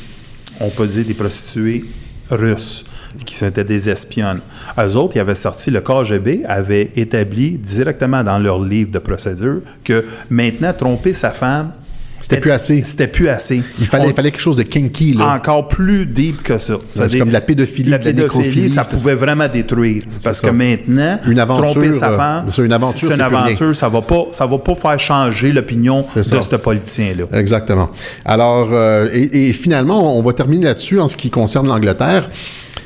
on 0.59 0.69
peut 0.69 0.85
dire, 0.85 1.05
des 1.05 1.15
prostituées 1.15 1.85
russes, 2.29 2.85
qui 3.25 3.43
étaient 3.43 3.63
des 3.63 3.89
espionnes. 3.89 4.41
Eux 4.77 4.97
autres, 4.97 5.15
ils 5.15 5.19
avaient 5.19 5.35
sorti, 5.35 5.71
le 5.71 5.81
KGB 5.81 6.43
avait 6.45 6.91
établi 6.95 7.57
directement 7.57 8.23
dans 8.23 8.37
leur 8.37 8.61
livre 8.63 8.91
de 8.91 8.99
procédure 8.99 9.61
que 9.83 10.05
maintenant, 10.29 10.73
tromper 10.73 11.13
sa 11.13 11.31
femme, 11.31 11.71
C'était 12.23 12.39
plus 12.39 12.51
assez. 12.51 12.81
C'était 12.86 13.07
plus 13.07 13.27
assez. 13.27 13.62
Il 13.79 13.86
fallait, 13.86 14.07
On- 14.07 14.13
fallait 14.13 14.31
quelque 14.31 14.39
chose 14.41 14.55
de 14.55 14.63
kinky, 14.63 15.13
là. 15.13 15.33
encore 15.36 15.67
plus 15.67 16.05
deep 16.05 16.41
que 16.41 16.57
ça. 16.57 16.75
c'est 16.91 17.19
comme 17.19 17.27
de 17.27 17.33
la 17.33 17.41
pédophilie, 17.41 17.89
La 17.91 17.99
pédophilie, 17.99 18.23
nécrophilie, 18.23 18.69
ça 18.69 18.86
pouvait 18.86 19.15
vraiment 19.15 19.47
détruire. 19.49 20.03
Parce 20.23 20.39
ça. 20.39 20.47
que 20.47 20.53
maintenant, 20.53 21.19
Une 21.27 21.38
aventure, 21.39 21.71
tromper 21.71 21.91
sa 21.93 22.12
euh, 22.12 22.17
femme, 22.17 22.45
c'est 22.47 22.63
une 22.65 22.71
aventure, 22.73 23.12
une 23.12 23.21
aventure, 23.21 23.75
ça 23.75 23.89
va 23.89 24.01
pas, 24.01 24.27
ça 24.31 24.45
va 24.45 24.57
pas 24.57 24.73
faire 24.75 24.99
changer 24.99 25.51
l'opinion 25.51 26.05
de 26.15 26.21
ce 26.23 26.55
politicien-là. 26.55 27.25
Exactement. 27.38 27.89
Alors, 28.23 28.69
euh, 28.71 29.09
et, 29.13 29.49
et 29.49 29.53
finalement, 29.53 30.17
on 30.17 30.21
va 30.23 30.31
terminer 30.33 30.65
là-dessus 30.65 30.99
en 31.01 31.07
ce 31.09 31.17
qui 31.17 31.29
concerne 31.29 31.67
l'Angleterre. 31.67 32.29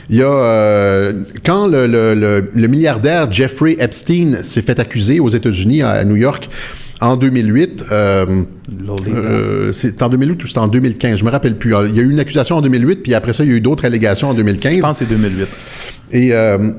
Il 0.09 0.15
y 0.17 0.23
a, 0.23 0.25
euh, 0.31 1.13
quand 1.45 1.67
le, 1.67 1.85
le- 1.85 2.13
le- 2.15 2.49
le 2.53 2.67
milliardaire 2.67 3.31
Jeffrey 3.31 3.75
Epstein 3.77 4.41
s'est 4.41 4.61
fait 4.61 4.79
accuser 4.79 5.19
aux 5.19 5.27
États-Unis, 5.29 5.81
à 5.83 6.03
New 6.05 6.15
York, 6.15 6.49
en 7.01 7.15
2008, 7.15 7.85
euh, 7.91 8.43
euh, 9.07 9.71
c'est 9.71 10.01
en 10.01 10.09
2008 10.09 10.43
ou 10.43 10.47
c'était 10.47 10.59
en 10.59 10.67
2015, 10.67 11.19
je 11.19 11.25
me 11.25 11.29
rappelle 11.29 11.57
plus. 11.57 11.73
Il 11.89 11.95
y 11.95 11.99
a 11.99 12.01
eu 12.01 12.09
une 12.09 12.19
accusation 12.19 12.57
en 12.57 12.61
2008, 12.61 13.03
puis 13.03 13.13
après 13.13 13.33
ça, 13.33 13.43
il 13.43 13.49
y 13.49 13.53
a 13.53 13.55
eu 13.55 13.61
d'autres 13.61 13.85
allégations 13.85 14.27
en 14.27 14.33
2015. 14.33 14.75
Je 14.75 14.79
pense 14.81 14.99
que 14.99 15.05
c'est 15.05 15.09
2008. 15.09 15.47
Et 16.11 16.33
euh, 16.33 16.71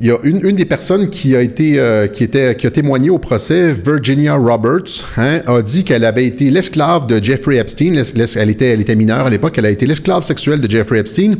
il 0.00 0.06
y 0.06 0.10
a 0.10 0.18
une, 0.22 0.44
une 0.46 0.54
des 0.54 0.64
personnes 0.64 1.10
qui 1.10 1.34
a 1.34 1.42
été 1.42 1.78
euh, 1.78 2.06
qui 2.06 2.22
était 2.22 2.54
qui 2.54 2.66
a 2.66 2.70
témoigné 2.70 3.10
au 3.10 3.18
procès, 3.18 3.72
Virginia 3.72 4.36
Roberts, 4.36 5.04
hein, 5.16 5.40
a 5.46 5.62
dit 5.62 5.82
qu'elle 5.82 6.04
avait 6.04 6.26
été 6.26 6.48
l'esclave 6.48 7.06
de 7.06 7.22
Jeffrey 7.22 7.56
Epstein. 7.56 8.00
Elle 8.36 8.50
était 8.50 8.68
elle 8.68 8.80
était 8.80 8.94
mineure 8.94 9.26
à 9.26 9.30
l'époque. 9.30 9.54
Elle 9.58 9.66
a 9.66 9.70
été 9.70 9.84
l'esclave 9.84 10.22
sexuelle 10.22 10.60
de 10.60 10.70
Jeffrey 10.70 11.00
Epstein. 11.00 11.34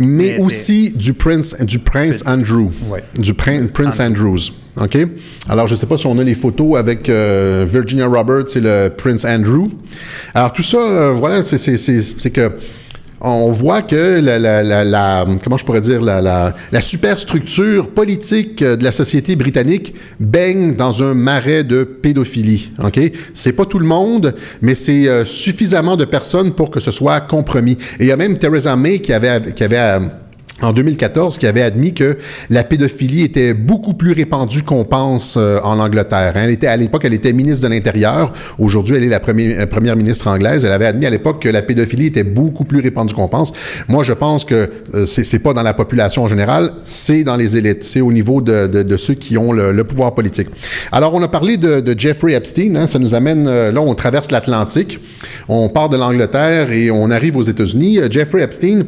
Mais 0.00 0.06
Mais- 0.06 0.38
aussi 0.38 0.90
du 0.90 1.12
prince 1.14 1.54
du 1.60 1.78
prince 1.78 2.24
Andrew, 2.26 2.68
Ouais. 2.90 3.04
du 3.16 3.32
prin- 3.32 3.66
prince 3.68 4.00
Andrews, 4.00 4.50
ok? 4.76 4.98
Alors 5.48 5.68
je 5.68 5.76
sais 5.76 5.86
pas 5.86 5.96
si 5.96 6.06
on 6.08 6.18
a 6.18 6.24
les 6.24 6.34
photos 6.34 6.76
avec 6.78 7.08
euh, 7.08 7.64
Virginia 7.70 8.06
Roberts 8.06 8.56
et 8.56 8.60
le 8.60 8.88
prince 8.88 9.24
Andrew. 9.24 9.68
Alors 10.34 10.52
tout 10.52 10.64
ça, 10.64 10.78
euh, 10.78 11.12
voilà, 11.12 11.44
c'est 11.44 12.30
que 12.32 12.50
on 13.24 13.52
voit 13.52 13.82
que 13.82 14.20
la, 14.20 14.38
la, 14.38 14.62
la, 14.62 14.84
la- 14.84 15.24
comment 15.42 15.56
je 15.56 15.64
pourrais 15.64 15.80
dire 15.80 16.00
la, 16.02 16.54
superstructure 16.80 17.88
politique 17.90 18.62
euh, 18.62 18.76
de 18.76 18.84
la 18.84 18.92
société 18.92 19.36
britannique 19.36 19.94
baigne 20.20 20.74
dans 20.74 21.02
un 21.02 21.14
marais 21.14 21.64
de 21.64 21.84
pédophilie. 21.84 22.72
Ok, 22.82 23.00
c'est 23.32 23.52
pas 23.52 23.64
tout 23.64 23.78
le 23.78 23.86
monde, 23.86 24.34
mais 24.60 24.74
c'est 24.74 25.08
euh, 25.08 25.24
suffisamment 25.24 25.96
de 25.96 26.04
personnes 26.04 26.52
pour 26.52 26.70
que 26.70 26.80
ce 26.80 26.90
soit 26.90 27.20
compromis. 27.20 27.78
Et 27.98 28.04
il 28.04 28.06
y 28.06 28.12
a 28.12 28.16
même 28.16 28.38
Theresa 28.38 28.76
May 28.76 29.00
qui 29.00 29.12
avait 29.12 29.52
qui 29.54 29.64
avait 29.64 29.78
euh, 29.78 30.00
en 30.62 30.72
2014, 30.72 31.38
qui 31.38 31.46
avait 31.46 31.62
admis 31.62 31.94
que 31.94 32.16
la 32.48 32.62
pédophilie 32.62 33.22
était 33.22 33.54
beaucoup 33.54 33.94
plus 33.94 34.12
répandue 34.12 34.62
qu'on 34.62 34.84
pense 34.84 35.36
euh, 35.36 35.58
en 35.64 35.80
Angleterre. 35.80 36.32
hein. 36.36 36.42
Elle 36.44 36.50
était, 36.50 36.68
à 36.68 36.76
l'époque, 36.76 37.02
elle 37.04 37.12
était 37.12 37.32
ministre 37.32 37.66
de 37.68 37.74
l'Intérieur. 37.74 38.32
Aujourd'hui, 38.58 38.96
elle 38.96 39.02
est 39.02 39.08
la 39.08 39.18
première, 39.18 39.60
euh, 39.60 39.66
première 39.66 39.96
ministre 39.96 40.28
anglaise. 40.28 40.64
Elle 40.64 40.72
avait 40.72 40.86
admis 40.86 41.06
à 41.06 41.10
l'époque 41.10 41.42
que 41.42 41.48
la 41.48 41.60
pédophilie 41.62 42.06
était 42.06 42.22
beaucoup 42.22 42.64
plus 42.64 42.80
répandue 42.80 43.14
qu'on 43.14 43.26
pense. 43.26 43.52
Moi, 43.88 44.04
je 44.04 44.12
pense 44.12 44.44
que 44.44 44.70
euh, 44.94 45.06
c'est, 45.06 45.38
pas 45.40 45.54
dans 45.54 45.64
la 45.64 45.74
population 45.74 46.22
en 46.22 46.28
général, 46.28 46.72
c'est 46.84 47.24
dans 47.24 47.36
les 47.36 47.56
élites. 47.56 47.82
C'est 47.82 48.00
au 48.00 48.12
niveau 48.12 48.40
de, 48.40 48.96
ceux 48.96 49.14
qui 49.14 49.36
ont 49.36 49.52
le, 49.52 49.84
pouvoir 49.84 50.14
politique. 50.14 50.48
Alors, 50.92 51.14
on 51.14 51.22
a 51.22 51.28
parlé 51.28 51.56
de, 51.56 51.94
Jeffrey 51.98 52.32
Epstein. 52.32 52.76
hein. 52.76 52.86
ça 52.86 52.98
nous 53.00 53.14
amène, 53.14 53.46
euh, 53.48 53.72
là, 53.72 53.80
on 53.80 53.94
traverse 53.94 54.30
l'Atlantique. 54.30 55.00
On 55.48 55.68
part 55.68 55.88
de 55.88 55.96
l'Angleterre 55.96 56.70
et 56.70 56.90
on 56.92 57.10
arrive 57.10 57.36
aux 57.36 57.42
États-Unis. 57.42 57.98
Jeffrey 58.08 58.42
Epstein, 58.42 58.84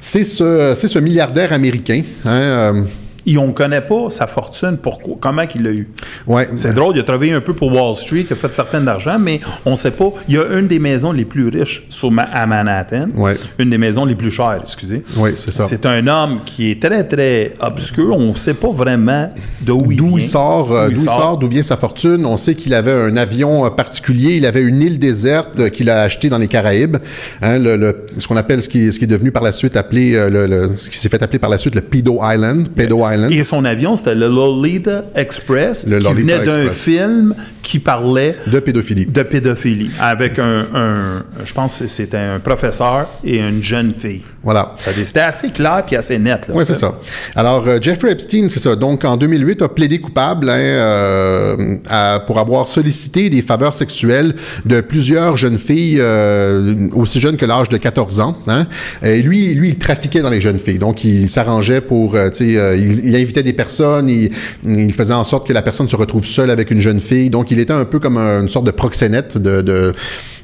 c'est 0.00 0.24
ce, 0.24 0.72
c'est 0.74 0.88
ce 0.88 0.98
milliardaire 1.10 1.52
américain. 1.52 2.02
hein, 2.24 2.30
euh, 2.30 2.82
Et 3.26 3.36
on 3.38 3.48
ne 3.48 3.52
connaît 3.52 3.80
pas 3.80 4.08
sa 4.10 4.26
fortune, 4.26 4.76
pourquoi, 4.82 5.14
comment 5.20 5.42
il 5.54 5.62
l'a 5.62 5.70
eu. 5.72 5.88
Ouais. 6.26 6.48
C'est 6.54 6.74
drôle, 6.74 6.96
il 6.96 7.00
a 7.00 7.04
travaillé 7.04 7.32
un 7.32 7.40
peu 7.40 7.52
pour 7.54 7.72
Wall 7.72 7.94
Street, 7.94 8.24
il 8.28 8.32
a 8.32 8.36
fait 8.36 8.52
certain 8.52 8.80
d'argent, 8.80 9.18
mais 9.18 9.40
on 9.66 9.70
ne 9.72 9.76
sait 9.76 9.90
pas. 9.90 10.10
Il 10.28 10.34
y 10.34 10.38
a 10.38 10.44
une 10.58 10.66
des 10.66 10.78
maisons 10.78 11.12
les 11.12 11.24
plus 11.24 11.48
riches 11.48 11.84
sur 11.88 12.10
Ma- 12.10 12.22
à 12.22 12.46
Manhattan, 12.46 13.08
Ouais. 13.16 13.36
une 13.58 13.70
des 13.70 13.78
maisons 13.78 14.04
les 14.04 14.14
plus 14.14 14.30
chères, 14.30 14.58
excusez. 14.60 15.02
Oui, 15.16 15.30
c'est 15.36 15.52
ça. 15.52 15.64
C'est 15.64 15.84
un 15.86 16.06
homme 16.06 16.40
qui 16.44 16.70
est 16.70 16.82
très, 16.82 17.04
très 17.04 17.54
obscur. 17.60 18.16
On 18.16 18.30
ne 18.32 18.36
sait 18.36 18.54
pas 18.54 18.70
vraiment 18.70 19.30
d'où 19.60 19.90
il 19.90 19.96
D'où 19.98 20.06
vient. 20.08 20.18
il 20.18 20.24
sort, 20.24 20.72
euh, 20.72 20.86
d'où 20.88 20.94
il 21.02 21.08
sort, 21.08 21.36
d'où 21.38 21.48
vient 21.48 21.62
sa 21.62 21.76
fortune. 21.76 22.24
On 22.26 22.36
sait 22.36 22.54
qu'il 22.54 22.72
avait 22.74 22.92
un 22.92 23.16
avion 23.16 23.64
euh, 23.66 23.70
particulier. 23.70 24.36
Il 24.36 24.46
avait 24.46 24.62
une 24.62 24.80
île 24.80 24.98
déserte 24.98 25.58
euh, 25.60 25.68
qu'il 25.68 25.90
a 25.90 26.02
achetée 26.02 26.28
dans 26.28 26.38
les 26.38 26.48
Caraïbes. 26.48 26.96
Hein, 27.42 27.58
le, 27.58 27.76
le- 27.76 28.06
ce 28.18 28.26
qu'on 28.26 28.36
appelle, 28.36 28.62
ce 28.62 28.68
qui, 28.68 28.90
ce 28.92 28.98
qui 28.98 29.04
est 29.04 29.08
devenu 29.08 29.30
par 29.32 29.42
la 29.42 29.52
suite 29.52 29.76
appelé, 29.76 30.14
euh, 30.14 30.30
le, 30.30 30.46
le- 30.46 30.74
ce 30.74 30.88
qui 30.90 30.96
s'est 30.96 31.08
fait 31.08 31.22
appeler 31.22 31.38
par 31.38 31.50
la 31.50 31.58
suite 31.58 31.74
le 31.74 31.80
Pedo 31.82 32.18
Island. 32.22 32.68
Pedo 32.74 32.98
Island. 32.98 33.09
Et 33.30 33.44
son 33.44 33.64
avion, 33.64 33.96
c'était 33.96 34.14
le 34.14 34.28
Lolita 34.28 35.04
Express, 35.14 35.86
Le 35.86 35.98
qui 35.98 36.04
Lolita 36.04 36.38
venait 36.40 36.44
d'un 36.44 36.70
film 36.70 37.34
qui 37.62 37.78
parlait 37.78 38.36
De 38.46 38.58
pédophilie. 38.60 39.06
de 39.06 39.22
pédophilie, 39.22 39.90
avec 40.00 40.38
un, 40.38 40.66
un- 40.74 41.22
je 41.44 41.52
pense 41.52 41.78
que 41.78 41.86
c'était 41.86 42.16
un 42.16 42.38
professeur 42.40 43.08
et 43.24 43.38
une 43.38 43.62
jeune 43.62 43.92
fille. 43.94 44.22
Voilà. 44.42 44.74
C'était 44.78 45.20
assez 45.20 45.50
clair 45.50 45.82
puis 45.86 45.96
assez 45.96 46.18
net. 46.18 46.48
là. 46.48 46.54
Oui, 46.56 46.64
c'est 46.64 46.74
ça. 46.74 46.98
Alors, 47.36 47.62
euh, 47.68 47.78
Jeffrey 47.80 48.10
Epstein, 48.10 48.48
c'est 48.48 48.58
ça. 48.58 48.74
Donc, 48.74 49.04
en 49.04 49.16
2008, 49.18 49.60
a 49.62 49.68
plaidé 49.68 49.98
coupable 49.98 50.48
hein, 50.48 50.56
euh, 50.58 51.76
à- 51.88 52.20
pour 52.26 52.38
avoir 52.38 52.66
sollicité 52.68 53.28
des 53.28 53.42
faveurs 53.42 53.74
sexuelles 53.74 54.34
de 54.64 54.80
plusieurs 54.80 55.36
jeunes 55.36 55.58
filles 55.58 55.98
euh, 56.00 56.88
aussi 56.94 57.20
jeunes 57.20 57.36
que 57.36 57.44
l'âge 57.44 57.68
de 57.68 57.76
14 57.76 58.20
ans. 58.20 58.36
Hein. 58.48 58.66
Et 59.02 59.20
lui, 59.22 59.54
lui, 59.54 59.68
il 59.70 59.78
trafiquait 59.78 60.20
dans 60.22 60.30
les 60.30 60.40
jeunes 60.40 60.58
filles. 60.58 60.78
Donc, 60.78 61.04
il 61.04 61.28
s'arrangeait 61.28 61.82
pour, 61.82 62.14
euh, 62.14 62.30
tu 62.30 62.52
sais, 62.52 62.56
euh, 62.56 62.76
il, 62.76 63.08
il 63.08 63.16
invitait 63.16 63.42
des 63.42 63.52
personnes, 63.52 64.08
il, 64.08 64.30
il 64.64 64.94
faisait 64.94 65.14
en 65.14 65.24
sorte 65.24 65.46
que 65.46 65.52
la 65.52 65.62
personne 65.62 65.88
se 65.88 65.96
retrouve 65.96 66.24
seule 66.24 66.50
avec 66.50 66.70
une 66.70 66.80
jeune 66.80 67.00
fille. 67.00 67.28
Donc, 67.30 67.50
il 67.50 67.58
était 67.58 67.72
un 67.74 67.84
peu 67.84 67.98
comme 67.98 68.16
un- 68.16 68.40
une 68.42 68.48
sorte 68.48 68.64
de 68.66 68.70
proxénète 68.70 69.36
de, 69.36 69.60
de 69.60 69.92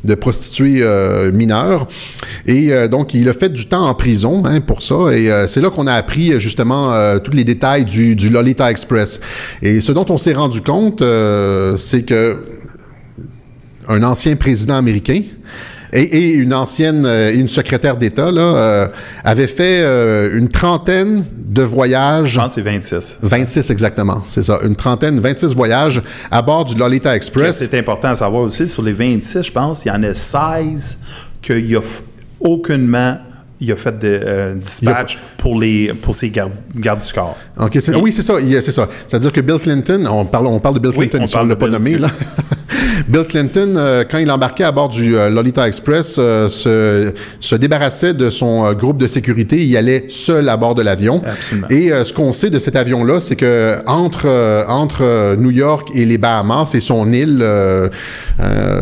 de 0.05 0.15
prostituées 0.15 0.81
euh, 0.83 1.33
mineures. 1.33 1.87
Et 2.47 2.73
euh, 2.73 2.89
donc, 2.89 3.15
il 3.15 3.29
a 3.29 3.33
fait 3.33 3.49
du 3.49 3.67
temps 3.67 3.87
en 3.89 3.95
prison 3.95 4.43
hein, 4.45 4.61
pour 4.61 4.83
ça. 4.83 4.95
Et 5.13 5.31
euh, 5.31 5.47
c'est 5.47 5.61
là 5.61 5.71
qu'on 5.71 5.87
a 5.87 5.95
appris 5.95 6.39
justement 6.41 6.93
tous 7.21 7.33
les 7.33 7.45
détails 7.45 7.85
du, 7.85 8.17
du 8.17 8.29
Lolita 8.29 8.71
Express. 8.71 9.21
Et 9.63 9.81
ce 9.81 9.93
dont 9.93 10.07
on 10.09 10.19
s'est 10.19 10.33
rendu 10.33 10.61
compte, 10.61 11.03
c'est 11.77 12.03
que 12.03 12.37
un 13.89 14.03
ancien 14.03 14.35
président 14.37 14.75
américain 14.75 15.23
et, 15.93 16.03
et 16.03 16.35
une 16.35 16.55
ancienne, 16.55 17.05
euh, 17.07 17.33
une 17.35 17.49
secrétaire 17.49 17.97
d'État 17.97 18.31
là, 18.31 18.43
euh, 18.43 18.89
avait 19.25 19.47
fait 19.47 19.81
euh, 19.81 20.37
une 20.37 20.49
trentaine 20.49 21.25
de 21.37 21.63
voyages. 21.63 22.33
Je 22.33 22.41
pense 22.41 22.55
que 22.55 22.63
c'est 22.63 22.71
26. 22.71 23.19
26 23.23 23.71
exactement, 23.71 24.23
c'est 24.27 24.43
ça. 24.43 24.59
Une 24.65 24.77
trentaine, 24.77 25.21
26 25.21 25.55
voyages 25.55 26.03
à 26.31 26.43
bord 26.43 26.65
du 26.65 26.75
Lolita 26.75 27.15
Express. 27.15 27.59
C'est 27.59 27.79
important 27.79 28.09
à 28.09 28.15
savoir 28.15 28.43
aussi, 28.43 28.69
sur 28.69 28.83
les 28.83 28.93
26, 28.93 29.43
je 29.43 29.53
pense, 29.53 29.85
il 29.85 29.89
y 29.89 29.91
en 29.91 30.03
a 30.03 30.15
16 30.15 30.99
qu'il 31.43 31.71
y 31.71 31.77
a 31.77 31.81
aucunement 32.41 33.19
il 33.61 33.73
a 33.73 33.77
fait 33.77 33.99
de 33.99 34.21
euh, 34.23 34.55
dispatch 34.55 35.19
pour, 35.39 35.59
les, 35.59 35.93
pour 35.95 36.15
ses 36.15 36.31
gardes, 36.31 36.55
gardes 36.77 37.01
du 37.05 37.13
corps. 37.13 37.37
OK, 37.59 37.77
c'est- 37.81 37.95
oui, 37.95 38.13
c'est 38.13 38.23
ça, 38.23 38.35
c'est 38.61 38.73
ça. 38.73 38.89
C'est-à-dire 39.07 39.33
que 39.33 39.41
Bill 39.41 39.59
Clinton, 39.59 40.07
on 40.11 40.25
parle, 40.27 40.47
on 40.49 40.61
parle 40.61 40.75
de 40.77 40.81
Bill 40.81 40.91
Oui, 40.97 41.09
Clinton, 41.09 41.25
on 41.25 41.27
si 41.27 41.33
parle 41.33 41.45
on 41.45 41.49
ne 41.49 41.53
l'a 41.53 41.57
pas 41.57 41.67
Bill 41.69 41.79
nommé, 41.79 41.99
là. 41.99 42.09
Bill 43.09 43.25
Clinton, 43.25 43.75
euh, 43.77 44.05
quand 44.11 44.19
il 44.19 44.31
embarquait 44.31 44.65
à 44.65 44.73
bord 44.73 44.89
du 44.89 45.17
euh, 45.17 45.31
Lolita 45.31 45.67
Express, 45.69 46.17
euh, 46.19 46.49
se, 46.49 47.13
se 47.41 47.55
débarrassait 47.55 48.15
de 48.15 48.31
son 48.31 48.73
groupe 48.73 48.99
de 48.99 49.07
sécurité. 49.07 49.63
Il 49.65 49.77
allait 49.77 50.07
seul 50.09 50.49
à 50.49 50.57
bord 50.57 50.75
de 50.75 50.83
l'avion. 50.83 51.23
Et 51.71 51.91
ce 52.05 52.13
qu'on 52.13 52.33
sait 52.33 52.51
de 52.51 52.59
cet 52.59 52.75
avion-là, 52.77 53.21
c'est 53.21 53.37
que 53.37 53.77
entre, 53.87 54.27
entre 54.69 55.37
New 55.37 55.51
York 55.51 55.91
et 55.95 56.05
les 56.05 56.19
Bahamas, 56.19 56.67
c'est 56.67 56.81
son 56.81 57.13
île, 57.13 57.45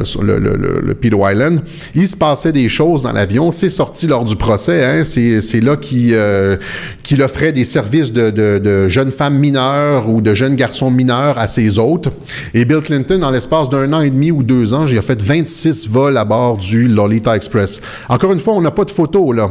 sur 0.03 0.23
le, 0.23 0.39
le, 0.39 0.57
le, 0.57 0.81
le 0.83 0.95
Island, 1.31 1.61
il 1.95 2.09
se 2.09 2.17
passait 2.17 2.53
des 2.53 2.69
choses 2.69 3.03
dans 3.03 3.13
l'avion. 3.13 3.51
C'est 3.51 3.71
sorti 3.71 4.07
lors 4.07 4.25
du 4.25 4.37
procès. 4.37 4.64
Hein, 4.73 5.05
c'est, 5.05 5.61
là 5.61 5.77
qu'il, 5.77 6.11
euh, 6.15 6.57
qu'il 7.03 7.23
offrait 7.23 7.53
des 7.53 7.65
services 7.65 8.13
de, 8.13 8.31
de, 8.31 8.89
jeunes 8.89 9.11
femmes 9.11 9.39
mineures 9.39 10.09
ou 10.09 10.21
de 10.21 10.35
jeunes 10.35 10.57
garçons 10.57 10.91
mineurs 10.91 11.39
à 11.39 11.47
ses 11.47 11.79
hôtes. 11.79 12.09
Et 12.55 12.65
Bill 12.65 12.81
Clinton, 12.81 13.23
en 13.23 13.31
l'espace 13.31 13.69
d'un 13.69 13.85
un 13.85 13.93
an 13.93 14.01
et 14.01 14.09
demi 14.09 14.31
ou 14.31 14.43
deux 14.43 14.73
ans, 14.73 14.87
j'ai 14.87 15.01
fait 15.03 15.21
26 15.21 15.89
vols 15.91 16.17
à 16.17 16.25
bord 16.25 16.57
du 16.57 16.89
Lolita 16.89 17.37
Express. 17.37 17.83
Encore 18.09 18.33
une 18.33 18.41
fois, 18.41 18.55
on 18.55 18.63
n'a 18.63 18.71
pas 18.71 18.85
de 18.85 18.91
photos, 18.91 19.37
là. 19.37 19.51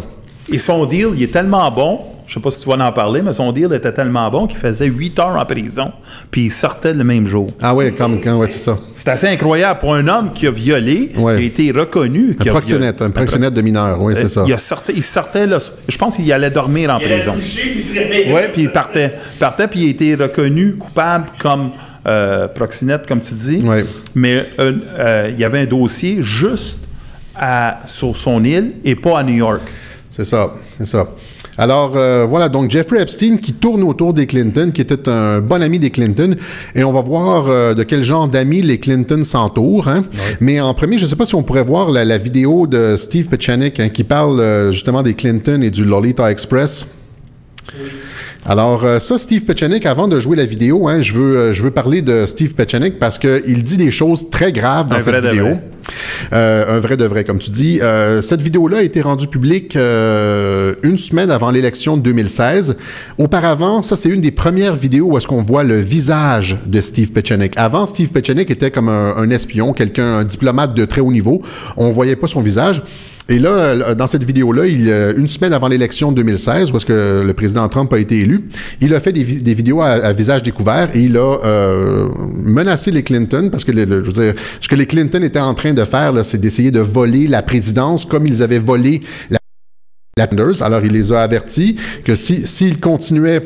Et 0.51 0.57
son 0.57 0.85
deal, 0.85 1.09
il 1.15 1.23
est 1.23 1.31
tellement 1.31 1.69
bon, 1.71 1.99
je 2.27 2.33
sais 2.33 2.39
pas 2.39 2.49
si 2.49 2.61
tu 2.61 2.69
vas 2.69 2.85
en 2.85 2.91
parler, 2.91 3.21
mais 3.21 3.33
son 3.33 3.51
deal 3.51 3.71
était 3.73 3.91
tellement 3.91 4.29
bon 4.29 4.47
qu'il 4.47 4.57
faisait 4.57 4.85
8 4.85 5.19
heures 5.19 5.35
en 5.37 5.45
prison, 5.45 5.91
puis 6.31 6.45
il 6.45 6.51
sortait 6.51 6.93
le 6.93 7.03
même 7.03 7.27
jour. 7.27 7.47
Ah 7.61 7.75
oui, 7.75 7.93
comme 7.93 8.21
quand, 8.21 8.37
ouais, 8.37 8.49
c'est 8.49 8.59
ça. 8.59 8.77
C'est 8.95 9.09
assez 9.09 9.27
incroyable 9.27 9.79
pour 9.79 9.93
un 9.93 10.07
homme 10.07 10.31
qui 10.31 10.47
a 10.47 10.51
violé, 10.51 11.11
Ouais. 11.17 11.35
qui 11.37 11.43
a 11.43 11.45
été 11.45 11.71
reconnu. 11.71 12.31
Un 12.39 12.43
qui 12.43 12.49
a 12.49 12.51
proxénète, 12.51 13.01
un 13.01 13.11
proxénète 13.11 13.53
de 13.53 13.61
mineur, 13.61 14.01
oui, 14.01 14.13
c'est 14.15 14.29
ça. 14.29 14.43
Il, 14.47 14.53
a 14.53 14.57
sorti, 14.57 14.93
il 14.95 15.03
sortait, 15.03 15.47
là, 15.47 15.59
je 15.87 15.97
pense 15.97 16.15
qu'il 16.15 16.31
allait 16.31 16.49
dormir 16.51 16.93
en 16.93 16.99
prison. 16.99 17.35
Oui, 17.37 18.41
puis 18.53 18.63
il 18.63 18.71
partait. 18.71 19.13
Il 19.35 19.39
partait, 19.39 19.67
puis 19.67 19.81
il 19.81 19.87
a 19.87 19.89
été 19.89 20.15
reconnu 20.15 20.75
coupable 20.75 21.25
comme 21.39 21.71
euh, 22.07 22.47
proxénète, 22.47 23.07
comme 23.07 23.21
tu 23.21 23.33
dis. 23.33 23.65
Ouais. 23.65 23.85
Mais 24.15 24.45
euh, 24.59 24.73
euh, 24.99 25.29
il 25.31 25.39
y 25.39 25.43
avait 25.43 25.59
un 25.59 25.65
dossier 25.65 26.17
juste 26.21 26.81
à, 27.35 27.79
sur 27.85 28.15
son 28.17 28.43
île 28.43 28.73
et 28.83 28.95
pas 28.95 29.19
à 29.19 29.23
New 29.23 29.35
York. 29.35 29.61
C'est 30.09 30.25
ça, 30.25 30.51
c'est 30.77 30.85
ça. 30.85 31.07
Alors 31.57 31.93
euh, 31.95 32.25
voilà, 32.27 32.49
donc 32.49 32.71
Jeffrey 32.71 33.01
Epstein 33.01 33.37
qui 33.37 33.53
tourne 33.53 33.83
autour 33.83 34.13
des 34.13 34.25
Clinton, 34.25 34.71
qui 34.73 34.81
était 34.81 35.07
un 35.07 35.39
bon 35.39 35.61
ami 35.61 35.79
des 35.79 35.91
Clinton, 35.91 36.35
et 36.75 36.83
on 36.83 36.91
va 36.91 37.01
voir 37.01 37.47
euh, 37.47 37.73
de 37.73 37.83
quel 37.83 38.03
genre 38.03 38.27
d'amis 38.27 38.61
les 38.61 38.79
Clinton 38.79 39.23
s'entourent. 39.23 39.87
Hein? 39.87 40.03
Mais 40.39 40.59
en 40.59 40.73
premier, 40.73 40.97
je 40.97 41.03
ne 41.03 41.07
sais 41.07 41.15
pas 41.15 41.25
si 41.25 41.35
on 41.35 41.43
pourrait 41.43 41.63
voir 41.63 41.91
la, 41.91 42.05
la 42.05 42.17
vidéo 42.17 42.65
de 42.67 42.95
Steve 42.97 43.27
Pechanik 43.27 43.79
hein, 43.79 43.89
qui 43.89 44.03
parle 44.03 44.39
euh, 44.39 44.71
justement 44.71 45.03
des 45.03 45.13
Clinton 45.13 45.61
et 45.61 45.69
du 45.69 45.85
Lolita 45.85 46.31
Express. 46.31 46.87
Alors 48.45 48.83
euh, 48.83 48.99
ça, 48.99 49.17
Steve 49.17 49.45
Pechanik, 49.45 49.85
avant 49.85 50.07
de 50.07 50.19
jouer 50.19 50.35
la 50.35 50.45
vidéo, 50.45 50.87
hein, 50.87 51.01
je, 51.01 51.13
veux, 51.13 51.37
euh, 51.37 51.53
je 51.53 51.63
veux 51.63 51.71
parler 51.71 52.01
de 52.01 52.25
Steve 52.25 52.53
Pechanik 52.55 52.99
parce 52.99 53.17
qu'il 53.17 53.63
dit 53.63 53.77
des 53.77 53.91
choses 53.91 54.29
très 54.29 54.51
graves 54.51 54.87
dans 54.87 54.97
Un 54.97 54.99
cette 54.99 55.23
vidéo. 55.23 55.45
vrai. 55.45 55.61
Euh, 56.31 56.77
un 56.77 56.79
vrai 56.79 56.97
de 56.97 57.05
vrai, 57.05 57.23
comme 57.23 57.39
tu 57.39 57.49
dis. 57.51 57.79
Euh, 57.81 58.21
cette 58.21 58.41
vidéo-là 58.41 58.77
a 58.77 58.81
été 58.81 59.01
rendue 59.01 59.27
publique 59.27 59.75
euh, 59.75 60.75
une 60.83 60.97
semaine 60.97 61.31
avant 61.31 61.51
l'élection 61.51 61.97
de 61.97 62.01
2016. 62.01 62.77
Auparavant, 63.17 63.81
ça, 63.81 63.95
c'est 63.95 64.09
une 64.09 64.21
des 64.21 64.31
premières 64.31 64.75
vidéos 64.75 65.07
où 65.11 65.17
est-ce 65.17 65.27
qu'on 65.27 65.41
voit 65.41 65.63
le 65.63 65.77
visage 65.77 66.57
de 66.65 66.81
Steve 66.81 67.11
Pechanik. 67.11 67.53
Avant, 67.57 67.85
Steve 67.85 68.11
Pechanik 68.11 68.49
était 68.49 68.71
comme 68.71 68.89
un, 68.89 69.15
un 69.17 69.29
espion, 69.29 69.73
quelqu'un, 69.73 70.17
un 70.17 70.23
diplomate 70.23 70.73
de 70.73 70.85
très 70.85 71.01
haut 71.01 71.11
niveau. 71.11 71.41
On 71.77 71.91
voyait 71.91 72.15
pas 72.15 72.27
son 72.27 72.41
visage. 72.41 72.83
Et 73.29 73.39
là, 73.39 73.49
euh, 73.49 73.95
dans 73.95 74.07
cette 74.07 74.23
vidéo-là, 74.25 74.65
il, 74.67 74.89
une 75.17 75.29
semaine 75.29 75.53
avant 75.53 75.69
l'élection 75.69 76.11
de 76.11 76.17
2016, 76.17 76.71
où 76.71 76.77
est-ce 76.77 76.85
que 76.85 77.23
le 77.25 77.33
président 77.33 77.67
Trump 77.69 77.91
a 77.93 77.99
été 77.99 78.19
élu, 78.19 78.43
il 78.81 78.93
a 78.93 78.99
fait 78.99 79.13
des, 79.13 79.23
vi- 79.23 79.41
des 79.41 79.53
vidéos 79.53 79.81
à, 79.81 79.91
à 79.91 80.11
visage 80.13 80.43
découvert 80.43 80.89
et 80.93 80.99
il 80.99 81.15
a 81.17 81.37
euh, 81.45 82.09
menacé 82.35 82.91
les 82.91 83.01
Clinton 83.03 83.47
parce 83.49 83.63
que, 83.63 83.71
le- 83.71 83.85
le- 83.85 84.03
je 84.03 84.07
veux 84.11 84.13
dire, 84.25 84.33
ce 84.59 84.67
que 84.67 84.75
les 84.75 84.85
Clinton 84.85 85.21
étaient 85.23 85.39
en 85.39 85.53
train 85.53 85.71
de 85.73 85.85
faire, 85.85 86.13
c'est 86.25 86.37
d'essayer 86.39 86.69
de 86.71 86.81
voler 86.81 87.27
la 87.27 87.41
présidence 87.41 88.03
comme 88.05 88.27
ils 88.27 88.43
avaient 88.43 88.59
volé 88.59 88.99
la 89.29 89.39
la 90.17 90.27
Sanders. 90.29 90.61
Alors, 90.61 90.83
il 90.85 90.91
les 90.91 91.11
a 91.13 91.21
avertis 91.21 91.75
que 92.03 92.15
si, 92.15 92.45
s'ils 92.45 92.79
continuaient 92.79 93.41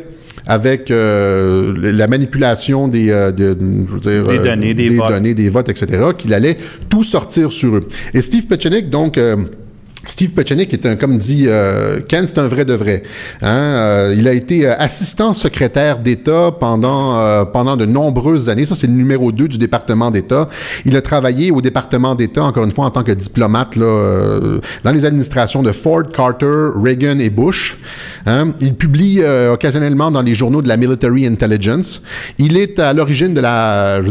avec 0.47 0.91
euh, 0.91 1.73
la 1.93 2.07
manipulation 2.07 2.87
des, 2.87 3.09
euh, 3.11 3.31
de- 3.31 3.55
je 3.87 3.93
veux 3.93 3.99
dire, 3.99 4.23
Des 4.27 4.39
données, 4.39 4.73
des 4.73 4.89
votes. 4.89 5.09
données, 5.11 5.33
des 5.33 5.49
votes, 5.49 5.69
etc., 5.69 5.87
qu'il 6.17 6.33
allait 6.33 6.57
tout 6.89 7.03
sortir 7.03 7.51
sur 7.53 7.75
eux. 7.75 7.87
Et 8.15 8.21
Steve 8.23 8.47
Pechenik, 8.47 8.89
donc... 8.89 9.19
Steve 10.10 10.32
Pechenik 10.32 10.74
est 10.74 10.86
un, 10.86 10.96
comme 10.96 11.17
dit 11.17 11.46
euh, 11.48 12.00
Ken, 12.08 12.26
c'est 12.28 12.39
un 12.39 12.48
vrai 12.48 12.65
de 12.65 12.74
vrai. 12.74 13.04
Hein? 13.41 13.48
Euh, 13.48 14.15
il 14.17 14.28
a 14.28 14.34
été 14.34 14.67
euh, 14.67 14.74
assistant 14.78 15.34
secrétaire 15.34 16.00
d'État 16.00 16.52
pendant 16.58 17.76
de 17.76 17.86
nombreuses 17.86 18.50
années. 18.50 18.65
Ça, 18.65 18.76
c'est 18.76 18.88
le 18.88 18.93
numéro 18.93 19.32
2 19.32 19.48
du 19.48 19.58
département 19.58 20.12
d'État. 20.12 20.48
Il 20.86 20.96
a 20.96 21.02
travaillé 21.02 21.52
au 21.52 21.62
département 21.62 22.15
d'État, 22.15 22.43
encore 22.43 22.63
une 22.63 22.72
fois, 22.72 22.86
en 22.86 22.89
tant 22.89 23.04
que 23.04 23.12
diplomate 23.12 23.76
là, 23.76 24.39
dans 24.84 24.91
les 24.91 25.06
administrations 25.06 25.62
de 25.62 25.72
Ford, 25.72 26.04
Carter, 26.13 26.70
Reagan 26.76 27.20
et 27.20 27.30
Bush. 27.30 27.78
Hein? 28.26 28.54
Il 28.62 28.76
publie 28.76 29.22
occasionnellement 29.52 30.12
dans 30.12 30.22
les 30.22 30.34
journaux 30.34 30.62
de 30.62 30.67
la 30.67 30.78
Military 30.78 31.26
Intelligence. 31.26 32.02
Il 32.38 32.58
est 32.58 32.80
à 32.80 32.93
l'origine 32.93 33.34
de 33.34 33.41
la, 33.41 34.02
je 34.02 34.10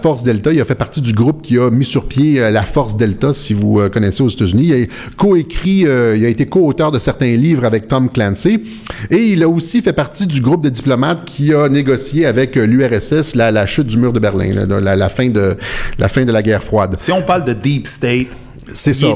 Force 0.00 0.22
Delta. 0.22 0.52
Il 0.52 0.60
a 0.60 0.64
fait 0.64 0.74
partie 0.74 1.00
du 1.00 1.12
groupe 1.12 1.42
qui 1.42 1.58
a 1.58 1.70
mis 1.70 1.84
sur 1.84 2.06
pied 2.06 2.38
la 2.50 2.62
Force 2.62 2.96
Delta, 2.96 3.32
si 3.32 3.54
vous 3.54 3.80
connaissez 3.90 4.22
aux 4.22 4.28
États-Unis. 4.28 4.88
Coécrit, 5.38 5.86
euh, 5.86 6.16
il 6.16 6.24
a 6.24 6.28
été 6.28 6.46
co-auteur 6.46 6.90
de 6.90 6.98
certains 6.98 7.36
livres 7.36 7.64
avec 7.64 7.86
Tom 7.86 8.08
Clancy. 8.08 8.62
Et 9.10 9.16
il 9.16 9.42
a 9.42 9.48
aussi 9.48 9.82
fait 9.82 9.92
partie 9.92 10.26
du 10.26 10.40
groupe 10.40 10.62
de 10.62 10.68
diplomates 10.68 11.24
qui 11.24 11.54
a 11.54 11.68
négocié 11.68 12.26
avec 12.26 12.56
euh, 12.56 12.66
l'URSS 12.66 13.34
la, 13.34 13.66
chute 13.66 13.86
du 13.86 13.98
mur 13.98 14.12
de 14.12 14.18
Berlin, 14.18 14.52
la 14.68 15.08
fin 15.08 15.28
de 15.28 15.56
la 15.98 16.08
fin 16.08 16.24
de 16.24 16.32
la 16.32 16.42
guerre 16.42 16.62
froide. 16.62 16.94
Si 16.98 17.12
on 17.12 17.22
parle 17.22 17.44
de 17.44 17.52
Deep 17.52 17.86
State, 17.86 18.28
C'est 18.72 18.92
ça. 18.92 19.06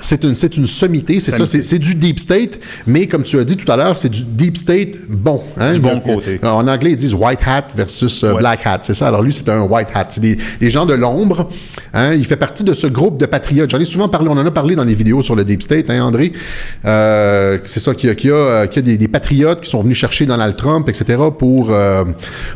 C'est 0.00 0.24
une, 0.24 0.34
c'est 0.34 0.56
une 0.56 0.66
sommité, 0.66 1.20
c'est 1.20 1.32
ça. 1.32 1.46
C'est, 1.46 1.62
c'est 1.62 1.78
du 1.78 1.94
deep 1.94 2.18
state, 2.18 2.58
mais 2.86 3.06
comme 3.06 3.22
tu 3.22 3.38
as 3.38 3.44
dit 3.44 3.56
tout 3.56 3.70
à 3.70 3.76
l'heure, 3.76 3.96
c'est 3.98 4.08
du 4.08 4.22
deep 4.22 4.56
state 4.56 4.98
bon. 5.08 5.40
Hein? 5.56 5.74
Du 5.74 5.80
bon 5.80 6.00
côté. 6.00 6.40
euh, 6.44 6.48
En 6.48 6.66
anglais, 6.68 6.90
ils 6.90 6.96
disent 6.96 7.14
white 7.14 7.40
hat 7.46 7.68
versus 7.76 8.24
euh, 8.24 8.32
Ouais. 8.32 8.38
black 8.40 8.60
hat. 8.66 8.80
C'est 8.82 8.94
ça. 8.94 9.08
Alors 9.08 9.22
lui, 9.22 9.32
c'est 9.32 9.48
un 9.48 9.62
white 9.62 9.88
hat. 9.94 10.06
C'est 10.10 10.20
des, 10.20 10.36
des 10.60 10.70
gens 10.70 10.86
de 10.86 10.94
l'ombre. 10.94 11.48
Hein? 11.94 12.14
Il 12.14 12.24
fait 12.24 12.36
partie 12.36 12.64
de 12.64 12.72
ce 12.74 12.86
groupe 12.86 13.18
de 13.18 13.26
patriotes. 13.26 13.70
J'en 13.70 13.78
ai 13.80 13.84
souvent 13.84 14.08
parlé. 14.08 14.28
On 14.28 14.36
en 14.36 14.46
a 14.46 14.50
parlé 14.50 14.74
dans 14.74 14.84
les 14.84 14.94
vidéos 14.94 15.22
sur 15.22 15.34
le 15.36 15.44
deep 15.44 15.62
state, 15.62 15.90
hein, 15.90 16.02
André? 16.02 16.32
Euh, 16.84 17.58
c'est 17.64 17.80
ça 17.80 17.94
qu'il 17.94 18.08
y 18.08 18.12
a, 18.12 18.14
qu'il 18.14 18.30
y 18.30 18.32
a, 18.32 18.36
euh, 18.36 18.66
qu'il 18.66 18.76
y 18.82 18.84
a 18.84 18.92
des, 18.92 18.98
des 18.98 19.08
patriotes 19.08 19.60
qui 19.60 19.70
sont 19.70 19.82
venus 19.82 19.96
chercher 19.96 20.26
Donald 20.26 20.56
Trump, 20.56 20.88
etc., 20.88 21.18
pour 21.38 21.70
euh, 21.72 22.04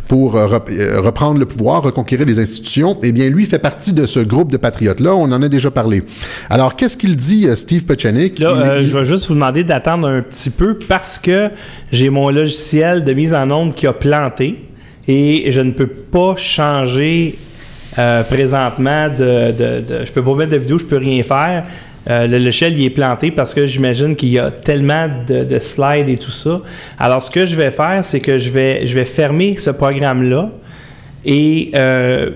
pour 0.08 0.34
rep- 0.34 0.70
reprendre 1.04 1.38
le 1.38 1.46
pouvoir, 1.46 1.82
reconquérir 1.82 2.26
les 2.26 2.38
institutions. 2.38 2.98
Eh 3.02 3.12
bien, 3.12 3.28
lui 3.28 3.46
fait 3.46 3.58
partie 3.58 3.92
de 3.92 4.06
ce 4.06 4.20
groupe 4.20 4.50
de 4.50 4.56
patriotes-là. 4.56 5.14
On 5.14 5.30
en 5.32 5.42
a 5.42 5.48
déjà 5.48 5.70
parlé. 5.70 6.02
Alors, 6.50 6.76
qu'est-ce 6.76 6.96
qu'il 6.96 7.16
dit, 7.16 7.46
euh, 7.48 7.54
Steve 7.56 7.84
Pechanik? 7.86 8.38
Là, 8.38 8.52
Il- 8.54 8.62
euh, 8.62 8.86
je 8.86 8.98
vais 8.98 9.04
juste 9.04 9.26
vous 9.28 9.34
demander 9.34 9.64
d'attendre 9.64 10.08
un 10.08 10.22
petit 10.22 10.50
peu 10.50 10.78
parce 10.78 11.18
que 11.18 11.50
j'ai 11.90 12.10
mon 12.10 12.28
logiciel 12.30 13.04
de 13.04 13.12
mise 13.12 13.34
en 13.34 13.50
onde 13.50 13.74
qui 13.74 13.86
a 13.86 13.92
planté 13.92 14.64
et 15.08 15.50
je 15.50 15.60
ne 15.60 15.72
peux 15.72 15.86
pas 15.86 16.34
changer 16.36 17.38
euh, 17.98 18.22
présentement 18.22 19.08
de, 19.08 19.50
de, 19.52 19.80
de- 19.80 20.04
Je 20.06 20.12
peux 20.12 20.22
pas 20.22 20.34
mettre 20.34 20.52
de 20.52 20.56
vidéo, 20.56 20.78
je 20.78 20.84
peux 20.86 20.96
rien 20.96 21.22
faire. 21.22 21.64
Euh, 22.10 22.26
le 22.26 22.38
logiciel 22.38 22.72
il 22.76 22.84
est 22.84 22.90
planté 22.90 23.30
parce 23.30 23.54
que 23.54 23.64
j'imagine 23.64 24.16
qu'il 24.16 24.30
y 24.30 24.38
a 24.38 24.50
tellement 24.50 25.08
de, 25.28 25.44
de 25.44 25.58
slides 25.60 26.08
et 26.08 26.16
tout 26.16 26.30
ça. 26.32 26.60
Alors, 26.98 27.22
ce 27.22 27.30
que 27.30 27.46
je 27.46 27.54
vais 27.54 27.70
faire, 27.70 28.04
c'est 28.04 28.18
que 28.20 28.38
je 28.38 28.50
vais, 28.50 28.86
je 28.86 28.94
vais 28.94 29.04
fermer 29.04 29.56
ce 29.56 29.70
programme-là 29.70 30.50
et 31.24 31.70
euh, 31.76 32.30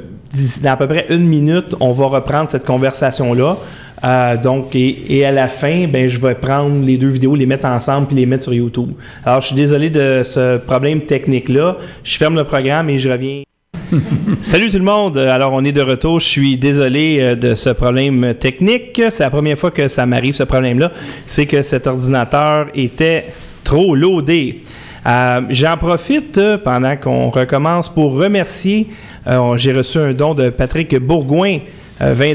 dans 0.63 0.71
à 0.71 0.77
peu 0.77 0.87
près 0.87 1.07
une 1.11 1.27
minute, 1.27 1.75
on 1.81 1.93
va 1.93 2.07
reprendre 2.07 2.49
cette 2.51 2.65
conversation-là. 2.65 3.57
Euh, 4.05 4.37
donc, 4.37 4.75
et, 4.77 4.97
et 5.19 5.25
à 5.25 5.33
la 5.33 5.49
fin, 5.49 5.87
ben, 5.89 6.09
je 6.09 6.19
vais 6.21 6.35
prendre 6.35 6.85
les 6.85 6.99
deux 6.99 7.09
vidéos, 7.09 7.35
les 7.35 7.47
mettre 7.47 7.67
ensemble 7.67 8.07
puis 8.09 8.17
les 8.17 8.27
mettre 8.27 8.43
sur 8.45 8.55
YouTube. 8.55 8.91
Alors, 9.25 9.41
je 9.41 9.47
suis 9.47 9.57
désolé 9.57 9.91
de 9.91 10.23
ce 10.23 10.59
problème 10.59 11.01
technique-là. 11.03 11.77
Je 12.05 12.17
ferme 12.17 12.37
le 12.37 12.45
programme 12.45 12.91
et 12.91 12.99
je 12.99 13.09
reviens. 13.09 13.43
Salut 14.41 14.71
tout 14.71 14.79
le 14.79 14.85
monde. 14.85 15.17
Alors, 15.17 15.53
on 15.53 15.65
est 15.65 15.73
de 15.73 15.81
retour. 15.81 16.21
Je 16.21 16.27
suis 16.27 16.59
désolé 16.59 17.19
euh, 17.21 17.35
de 17.37 17.55
ce 17.55 17.71
problème 17.71 18.35
technique. 18.35 19.01
C'est 19.11 19.23
la 19.23 19.31
première 19.31 19.57
fois 19.59 19.71
que 19.71 19.89
ça 19.89 20.05
m'arrive, 20.07 20.35
ce 20.35 20.43
problème-là. 20.43 20.93
C'est 21.25 21.47
que 21.47 21.63
cet 21.63 21.87
ordinateur 21.87 22.67
était 22.75 23.27
trop 23.65 23.95
loadé. 23.95 24.63
Euh, 25.07 25.41
J'en 25.51 25.77
profite 25.77 26.37
euh, 26.39 26.59
pendant 26.59 26.97
qu'on 26.97 27.31
recommence 27.31 27.89
pour 27.89 28.13
remercier. 28.15 28.89
euh, 29.29 29.57
J'ai 29.57 29.73
reçu 29.73 29.99
un 29.99 30.13
don 30.13 30.35
de 30.35 30.51
Patrick 30.51 30.97
Bourgoin, 30.99 31.59
euh, 32.03 32.13
20 32.13 32.35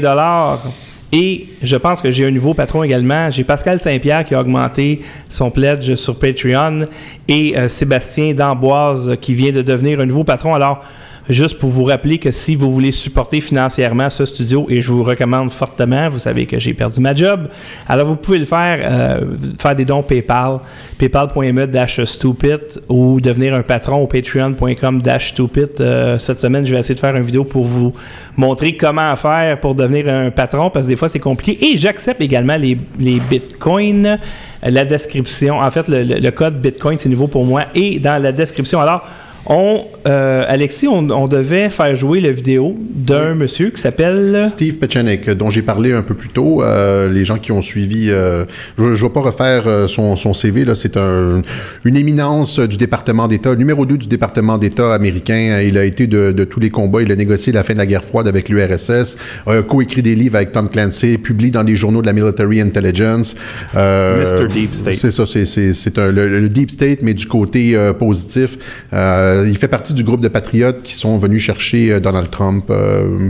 et 1.14 1.46
je 1.62 1.76
pense 1.76 2.00
que 2.00 2.10
j'ai 2.10 2.26
un 2.26 2.30
nouveau 2.30 2.54
patron 2.54 2.82
également. 2.82 3.30
J'ai 3.30 3.44
Pascal 3.44 3.78
Saint-Pierre 3.78 4.24
qui 4.24 4.34
a 4.34 4.40
augmenté 4.40 5.02
son 5.28 5.50
pledge 5.50 5.94
sur 5.94 6.18
Patreon 6.18 6.86
et 7.28 7.56
euh, 7.56 7.68
Sébastien 7.68 8.32
D'Amboise 8.32 9.16
qui 9.20 9.34
vient 9.34 9.52
de 9.52 9.60
devenir 9.60 10.00
un 10.00 10.06
nouveau 10.06 10.24
patron. 10.24 10.54
Alors, 10.54 10.82
juste 11.28 11.58
pour 11.58 11.70
vous 11.70 11.84
rappeler 11.84 12.18
que 12.18 12.30
si 12.30 12.56
vous 12.56 12.72
voulez 12.72 12.92
supporter 12.92 13.40
financièrement 13.40 14.10
ce 14.10 14.26
studio, 14.26 14.66
et 14.68 14.80
je 14.80 14.90
vous 14.90 15.02
recommande 15.04 15.50
fortement, 15.50 16.08
vous 16.08 16.18
savez 16.18 16.46
que 16.46 16.58
j'ai 16.58 16.74
perdu 16.74 17.00
ma 17.00 17.14
job, 17.14 17.48
alors 17.88 18.06
vous 18.08 18.16
pouvez 18.16 18.38
le 18.38 18.44
faire, 18.44 18.78
euh, 18.82 19.20
faire 19.58 19.76
des 19.76 19.84
dons 19.84 20.02
PayPal, 20.02 20.58
paypal.me 20.98 21.66
dash 21.66 22.02
stupid 22.04 22.60
ou 22.88 23.20
devenir 23.20 23.54
un 23.54 23.62
patron 23.62 23.96
au 24.02 24.06
patreon.com 24.06 25.02
dash 25.02 25.28
stupid. 25.30 25.70
Euh, 25.80 26.18
cette 26.18 26.40
semaine, 26.40 26.66
je 26.66 26.72
vais 26.72 26.80
essayer 26.80 26.94
de 26.94 27.00
faire 27.00 27.14
une 27.16 27.22
vidéo 27.22 27.44
pour 27.44 27.64
vous 27.64 27.92
montrer 28.36 28.76
comment 28.76 29.14
faire 29.16 29.60
pour 29.60 29.74
devenir 29.74 30.08
un 30.08 30.30
patron, 30.30 30.70
parce 30.70 30.86
que 30.86 30.90
des 30.90 30.96
fois, 30.96 31.08
c'est 31.08 31.18
compliqué. 31.20 31.72
Et 31.72 31.76
j'accepte 31.76 32.20
également 32.20 32.56
les, 32.56 32.76
bitcoins. 33.20 34.18
La 34.64 34.84
description, 34.84 35.58
en 35.58 35.70
fait, 35.70 35.88
le- 35.88 36.02
le 36.20 36.30
code 36.30 36.60
bitcoin, 36.60 36.98
c'est 36.98 37.08
nouveau 37.08 37.26
pour 37.28 37.44
moi. 37.44 37.64
Et 37.74 37.98
dans 37.98 38.22
la 38.22 38.32
description, 38.32 38.80
alors, 38.80 39.04
On, 39.46 39.84
euh, 40.06 40.44
Alexis, 40.46 40.86
on, 40.86 41.10
on 41.10 41.26
devait 41.26 41.68
faire 41.68 41.94
jouer 41.96 42.20
la 42.20 42.30
vidéo 42.30 42.76
d'un 42.78 43.34
monsieur 43.34 43.70
qui 43.70 43.80
s'appelle... 43.80 44.42
Steve 44.44 44.78
Pechenik, 44.78 45.28
dont 45.30 45.50
j'ai 45.50 45.62
parlé 45.62 45.92
un 45.92 46.02
peu 46.02 46.14
plus 46.14 46.28
tôt. 46.28 46.62
Euh, 46.62 47.12
les 47.12 47.24
gens 47.24 47.38
qui 47.38 47.50
ont 47.50 47.62
suivi, 47.62 48.10
euh, 48.10 48.44
je 48.78 48.84
ne 48.84 48.94
vais 48.94 49.08
pas 49.08 49.20
refaire 49.20 49.64
euh, 49.66 49.88
son, 49.88 50.16
son 50.16 50.32
CV, 50.32 50.64
là, 50.64 50.74
c'est 50.74 50.96
un, 50.96 51.42
une 51.84 51.96
éminence 51.96 52.60
du 52.60 52.76
département 52.76 53.26
d'État, 53.26 53.54
numéro 53.56 53.84
2 53.84 53.96
du 53.96 54.06
département 54.06 54.58
d'État 54.58 54.94
américain. 54.94 55.60
Il 55.64 55.76
a 55.76 55.84
été 55.84 56.06
de, 56.06 56.32
de 56.32 56.44
tous 56.44 56.60
les 56.60 56.70
combats, 56.70 57.02
il 57.02 57.10
a 57.10 57.16
négocié 57.16 57.52
la 57.52 57.64
fin 57.64 57.72
de 57.72 57.78
la 57.78 57.86
guerre 57.86 58.04
froide 58.04 58.28
avec 58.28 58.48
l'URSS, 58.48 59.16
a 59.46 59.62
coécrit 59.62 60.02
des 60.02 60.14
livres 60.14 60.36
avec 60.36 60.52
Tom 60.52 60.68
Clancy, 60.68 61.18
publié 61.18 61.50
dans 61.50 61.64
des 61.64 61.76
journaux 61.76 62.00
de 62.00 62.06
la 62.06 62.12
Military 62.12 62.60
Intelligence. 62.60 63.34
Euh, 63.74 64.22
Mr. 64.22 64.48
Deep 64.48 64.74
State. 64.74 64.94
C'est 64.94 65.10
ça, 65.10 65.26
c'est, 65.26 65.46
c'est, 65.46 65.72
c'est 65.72 65.98
un, 65.98 66.10
le, 66.10 66.28
le, 66.28 66.48
Deep 66.48 66.70
State, 66.70 67.02
mais 67.02 67.14
du 67.14 67.26
côté 67.26 67.74
euh, 67.74 67.92
positif. 67.92 68.58
Euh, 68.92 69.31
il 69.46 69.56
fait 69.56 69.68
partie 69.68 69.94
du 69.94 70.04
groupe 70.04 70.20
de 70.20 70.28
patriotes 70.28 70.82
qui 70.82 70.94
sont 70.94 71.18
venus 71.18 71.42
chercher 71.42 72.00
Donald 72.00 72.30
Trump 72.30 72.70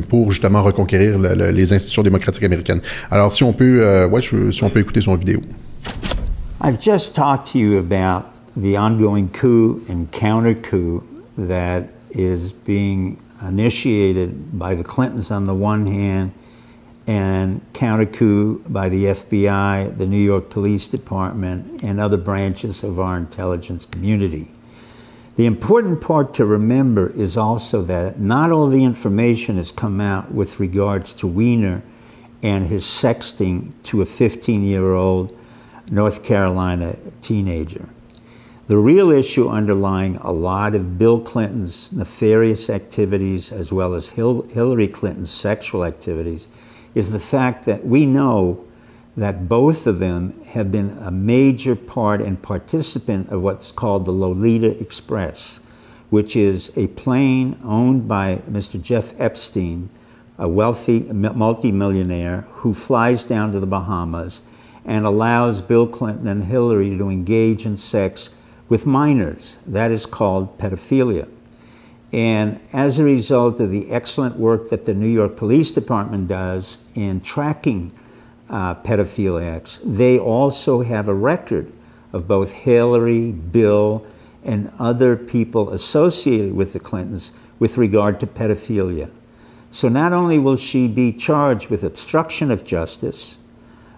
pour 0.09 0.31
justement 0.31 0.63
reconquérir 0.63 1.19
le, 1.19 1.35
le, 1.35 1.51
les 1.51 1.73
institutions 1.73 2.03
démocratiques 2.03 2.45
américaines. 2.45 2.81
Alors, 3.11 3.33
si 3.33 3.45
on 3.45 3.53
peut, 3.53 4.07
ouais, 4.07 4.21
si 4.23 4.65
on 4.65 4.71
peut 4.71 4.81
écouter 4.81 5.01
son 5.01 5.15
vidéo. 5.15 5.41
I've 6.65 6.81
just 6.81 7.17
talked 7.17 7.53
to 7.53 7.59
you 7.59 7.79
about 7.79 8.27
the 8.57 8.77
ongoing 8.77 9.29
coup 9.29 9.83
and 9.89 10.07
counter 10.13 10.55
coup 10.55 11.03
that 11.37 11.89
is 12.11 12.53
being 12.53 13.19
initiated 13.43 14.57
by 14.57 14.75
the 14.75 14.85
Clintons 14.85 15.31
on 15.31 15.47
the 15.47 15.55
one 15.55 15.87
hand 15.87 16.33
and 17.07 17.61
counter 17.73 18.07
coup 18.07 18.63
by 18.69 18.89
the 18.89 19.07
FBI, 19.07 19.99
the 19.99 20.07
New 20.07 20.21
York 20.21 20.51
Police 20.51 20.87
Department, 20.89 21.83
and 21.83 21.99
other 21.99 22.17
branches 22.17 22.85
of 22.85 23.01
our 23.01 23.17
intelligence 23.17 23.87
community. 23.87 24.53
The 25.35 25.47
important 25.47 26.03
part 26.03 26.35
to 26.35 26.45
remember 26.45 27.09
is 27.09 27.39
also 27.39 27.81
that 27.83 28.21
not 28.21 28.51
all 28.51 28.69
the 28.69 28.85
information 28.85 29.57
has 29.57 29.73
come 29.73 29.99
out 29.99 30.31
with 30.31 30.61
regards 30.61 31.15
to 31.15 31.27
Wiener 31.27 31.83
and 32.43 32.67
his 32.67 32.85
sexting 32.85 33.73
to 33.85 34.03
a 34.03 34.07
15 34.07 34.63
year 34.63 34.93
old 34.93 35.37
North 35.91 36.23
Carolina 36.23 36.97
teenager. 37.23 37.89
The 38.67 38.77
real 38.77 39.11
issue 39.11 39.49
underlying 39.49 40.17
a 40.17 40.33
lot 40.33 40.75
of 40.75 40.99
Bill 40.99 41.21
Clinton's 41.21 41.93
nefarious 41.93 42.69
activities, 42.69 43.53
as 43.53 43.73
well 43.73 43.95
as 43.95 44.11
Hillary 44.11 44.87
Clinton's 44.87 45.31
sexual 45.31 45.85
activities, 45.85 46.49
is 46.95 47.11
the 47.11 47.21
fact 47.21 47.65
that 47.65 47.87
we 47.87 48.05
know 48.05 48.65
that 49.17 49.49
both 49.49 49.87
of 49.87 49.99
them 49.99 50.41
have 50.45 50.73
been 50.73 50.91
a 50.91 51.11
major 51.11 51.77
part 51.77 52.21
and 52.21 52.43
participant 52.43 53.29
of 53.29 53.43
what's 53.43 53.71
called 53.71 54.05
the 54.05 54.13
Lolita 54.13 54.81
Express, 54.81 55.61
which 56.09 56.35
is 56.35 56.77
a 56.77 56.89
plane 56.89 57.59
owned 57.63 58.09
by 58.09 58.37
Mr. 58.49 58.81
Jeff 58.81 59.19
Epstein, 59.21 59.91
a 60.39 60.49
wealthy 60.49 61.01
multimillionaire 61.13 62.43
who 62.49 62.73
flies 62.73 63.25
down 63.25 63.53
to 63.53 63.61
the 63.61 63.67
Bahamas 63.67 64.43
and 64.85 65.05
allows 65.05 65.63
Bill 65.63 65.87
Clinton 65.87 66.27
and 66.27 66.45
Hillary 66.45 66.97
to 66.97 67.09
engage 67.09 67.67
in 67.67 67.77
sex 67.77 68.31
with 68.69 68.87
minors. 68.87 69.59
That 69.67 69.91
is 69.91 70.07
called 70.07 70.59
pedophilia. 70.59 71.29
And 72.13 72.61
as 72.73 72.99
a 72.99 73.05
result 73.05 73.61
of 73.61 73.71
the 73.71 73.91
excellent 73.91 74.37
work 74.37 74.71
that 74.71 74.85
the 74.85 74.95
New 74.95 75.07
York 75.07 75.37
Police 75.37 75.73
Department 75.73 76.29
does 76.29 76.83
in 76.95 77.21
tracking 77.21 77.93
uh, 78.53 78.75
pedophiliacs, 78.77 79.81
they 79.83 80.19
also 80.19 80.83
have 80.83 81.09
a 81.09 81.15
record 81.15 81.73
of 82.13 82.29
both 82.29 82.53
Hillary, 82.53 83.33
Bill, 83.33 84.07
and 84.45 84.71
other 84.79 85.17
people 85.17 85.71
associated 85.71 86.55
with 86.55 86.75
the 86.75 86.81
Clintons 86.81 87.33
with 87.59 87.79
regard 87.79 88.21
to 88.21 88.27
pedophilia. 88.27 89.11
So 89.71 89.89
not 89.89 90.13
only 90.13 90.39
will 90.39 90.57
she 90.57 90.87
be 90.87 91.13
charged 91.13 91.71
with 91.71 91.83
obstruction 91.83 92.51
of 92.51 92.65
justice, 92.65 93.39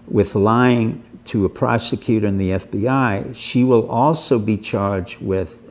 with 0.07 0.35
lying 0.35 1.03
to 1.25 1.43
a 1.43 1.49
prosecutor 1.49 2.27
in 2.27 2.37
the 2.37 2.51
FBI, 2.51 3.35
she 3.35 3.63
will 3.63 3.89
also 3.89 4.39
be 4.39 4.55
charged 4.55 5.19
with 5.19 5.61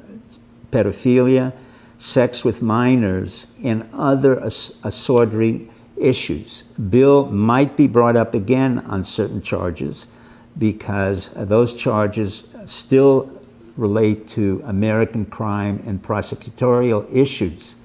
pedophilia, 0.70 1.54
sex 1.96 2.44
with 2.44 2.60
minors, 2.60 3.46
and 3.64 3.88
other 3.94 4.34
assorted 4.34 5.70
issues. 5.96 6.62
Bill 6.62 7.26
might 7.26 7.76
be 7.76 7.86
brought 7.86 8.16
up 8.16 8.34
again 8.34 8.78
on 8.80 9.04
certain 9.04 9.42
charges 9.42 10.08
because 10.56 11.30
those 11.30 11.74
charges 11.74 12.46
still 12.66 13.40
relate 13.76 14.28
to 14.28 14.62
American 14.64 15.24
crime 15.24 15.80
and 15.86 16.02
prosecutorial 16.02 17.06
issues. 17.14 17.76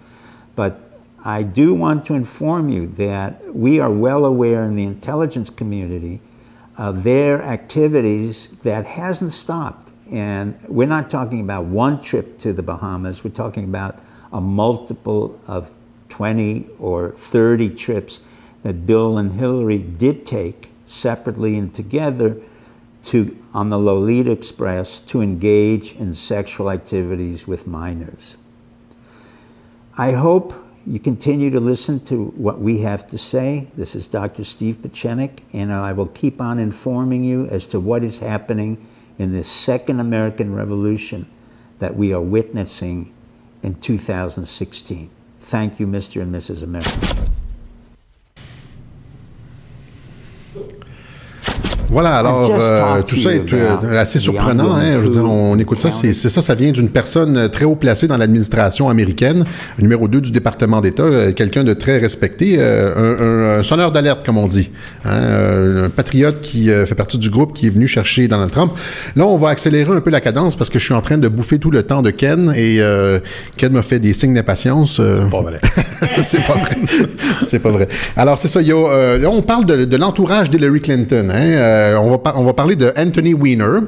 But 0.56 0.80
I 1.24 1.44
do 1.44 1.74
want 1.74 2.06
to 2.06 2.14
inform 2.14 2.70
you 2.70 2.88
that 2.88 3.42
we 3.54 3.80
are 3.80 3.92
well 3.92 4.26
aware 4.26 4.64
in 4.64 4.76
the 4.76 4.86
intelligence 4.86 5.50
community 5.50 6.22
of 6.78 7.04
their 7.04 7.42
activities 7.42 8.48
that 8.62 8.86
hasn't 8.86 9.34
stopped. 9.34 9.92
And 10.12 10.58
we're 10.68 10.88
not 10.88 11.10
talking 11.10 11.42
about 11.42 11.66
one 11.66 12.02
trip 12.02 12.40
to 12.40 12.54
the 12.54 12.64
Bahamas, 12.64 13.24
we're 13.24 13.32
talking 13.32 13.66
about 13.66 14.02
a 14.32 14.40
multiple 14.40 15.40
of 15.48 15.74
20 16.20 16.68
or 16.80 17.12
30 17.12 17.70
trips 17.76 18.26
that 18.64 18.86
Bill 18.86 19.18
and 19.18 19.32
Hillary 19.32 19.78
did 19.78 20.26
take 20.26 20.70
separately 20.86 21.58
and 21.58 21.74
together 21.74 22.36
to, 23.04 23.38
on 23.54 23.70
the 23.70 23.80
Lolita 23.80 24.30
Express 24.30 25.00
to 25.00 25.22
engage 25.22 25.94
in 25.94 26.14
sexual 26.14 26.70
activities 26.70 27.48
with 27.48 27.66
minors. 27.68 28.36
I 29.98 30.12
hope 30.12 30.54
you 30.86 31.00
continue 31.00 31.52
to 31.52 31.60
listen 31.62 32.02
to 32.08 32.26
what 32.32 32.60
we 32.60 32.80
have 32.80 33.08
to 33.08 33.18
say. 33.18 33.70
This 33.78 33.96
is 33.96 34.06
Dr. 34.06 34.44
Steve 34.44 34.80
Pachenik, 34.82 35.44
and 35.54 35.72
I 35.72 35.94
will 35.94 36.08
keep 36.08 36.42
on 36.42 36.60
informing 36.60 37.24
you 37.24 37.48
as 37.48 37.66
to 37.68 37.80
what 37.80 38.04
is 38.04 38.20
happening 38.20 38.86
in 39.18 39.32
this 39.32 39.48
second 39.48 40.02
American 40.02 40.54
Revolution 40.54 41.30
that 41.80 41.96
we 41.96 42.12
are 42.12 42.20
witnessing 42.20 43.14
in 43.64 43.76
2016. 43.76 45.12
Thank 45.50 45.80
you, 45.80 45.88
Mr. 45.88 46.22
and 46.22 46.32
Mrs. 46.32 46.62
America. 46.62 47.28
Voilà, 51.90 52.18
alors 52.18 52.52
euh, 52.60 53.02
tout 53.02 53.16
ça 53.16 53.34
est 53.34 53.52
euh, 53.52 54.00
assez 54.00 54.20
surprenant. 54.20 54.74
Hein, 54.74 54.94
je 54.94 55.00
veux 55.00 55.10
dire, 55.10 55.26
on 55.26 55.58
écoute 55.58 55.82
ça, 55.82 55.90
c'est 55.90 56.14
ça, 56.14 56.42
ça 56.42 56.54
vient 56.54 56.72
d'une 56.72 56.90
personne 56.90 57.36
euh, 57.36 57.48
très 57.48 57.66
haut 57.66 57.76
placée 57.76 58.08
dans 58.08 58.18
l'administration 58.18 58.90
américaine, 58.90 59.44
numéro 59.80 60.08
2 60.08 60.22
du 60.22 60.32
département 60.32 60.82
d'État, 60.82 61.04
euh, 61.04 61.32
quelqu'un 61.32 61.64
de 61.64 61.74
très 61.74 61.98
respecté, 61.98 62.58
euh, 62.60 63.56
un, 63.56 63.60
un, 63.60 63.64
sonneur 63.64 63.92
d'alerte, 63.92 64.24
comme 64.24 64.38
on 64.38 64.46
dit, 64.46 64.70
hein, 65.04 65.86
un 65.86 65.90
patriote 65.90 66.42
qui 66.42 66.68
fait 66.68 66.96
partie 66.96 67.18
du 67.18 67.30
groupe 67.30 67.54
qui 67.54 67.68
est 67.68 67.72
venu 67.72 67.88
chercher 67.88 68.28
Donald 68.28 68.52
Trump. 68.52 68.72
Là, 69.16 69.26
on 69.26 69.38
va 69.38 69.50
accélérer 69.50 69.92
un 69.92 70.02
peu 70.02 70.12
la 70.12 70.22
cadence 70.22 70.56
parce 70.56 70.70
que 70.70 70.78
je 70.78 70.86
suis 70.86 70.94
en 70.94 71.02
train 71.02 71.18
de 71.18 71.28
bouffer 71.28 71.58
tout 71.58 71.72
le 71.72 71.84
temps 71.84 72.02
de 72.02 72.12
Ken 72.12 72.54
et 72.56 72.80
Ken 73.58 73.74
m'a 73.74 73.82
fait 73.82 74.00
des 74.00 74.14
signes 74.14 74.34
d'impatience. 74.34 75.02
C'est 75.02 75.30
pas 75.30 75.42
vrai. 75.42 75.60
c'est 76.24 76.44
pas 76.44 76.54
vrai. 76.54 76.78
c'est 77.46 77.60
pas 77.60 77.72
vrai. 77.72 77.88
Alors, 78.16 78.38
c'est 78.38 78.48
ça. 78.48 78.62
Il 78.62 78.68
y 78.68 78.72
a, 78.72 79.18
là, 79.18 79.30
on 79.30 79.42
parle 79.42 79.66
de, 79.66 79.86
de 79.86 79.98
l'entourage 79.98 80.50
d'Hillary 80.50 80.82
Clinton. 80.82 81.30
Hein, 81.34 81.79
euh, 81.80 81.98
on, 81.98 82.12
va 82.12 82.34
on 82.36 82.44
va 82.44 82.54
parler 82.54 82.76
de 82.76 82.92
Anthony 82.98 83.34
Weiner. 83.34 83.80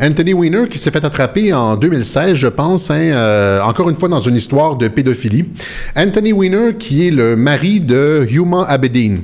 Anthony 0.00 0.32
Weiner 0.32 0.68
qui 0.68 0.78
s'est 0.78 0.90
fait 0.90 1.04
attraper 1.04 1.52
en 1.52 1.76
2016, 1.76 2.34
je 2.34 2.48
pense, 2.48 2.90
hein, 2.90 3.10
euh, 3.12 3.60
encore 3.62 3.90
une 3.90 3.96
fois 3.96 4.08
dans 4.08 4.20
une 4.20 4.36
histoire 4.36 4.76
de 4.76 4.88
pédophilie. 4.88 5.48
Anthony 5.96 6.32
Weiner 6.32 6.74
qui 6.78 7.06
est 7.06 7.10
le 7.10 7.36
mari 7.36 7.80
de 7.80 8.26
Huma 8.30 8.64
Abedin. 8.64 9.16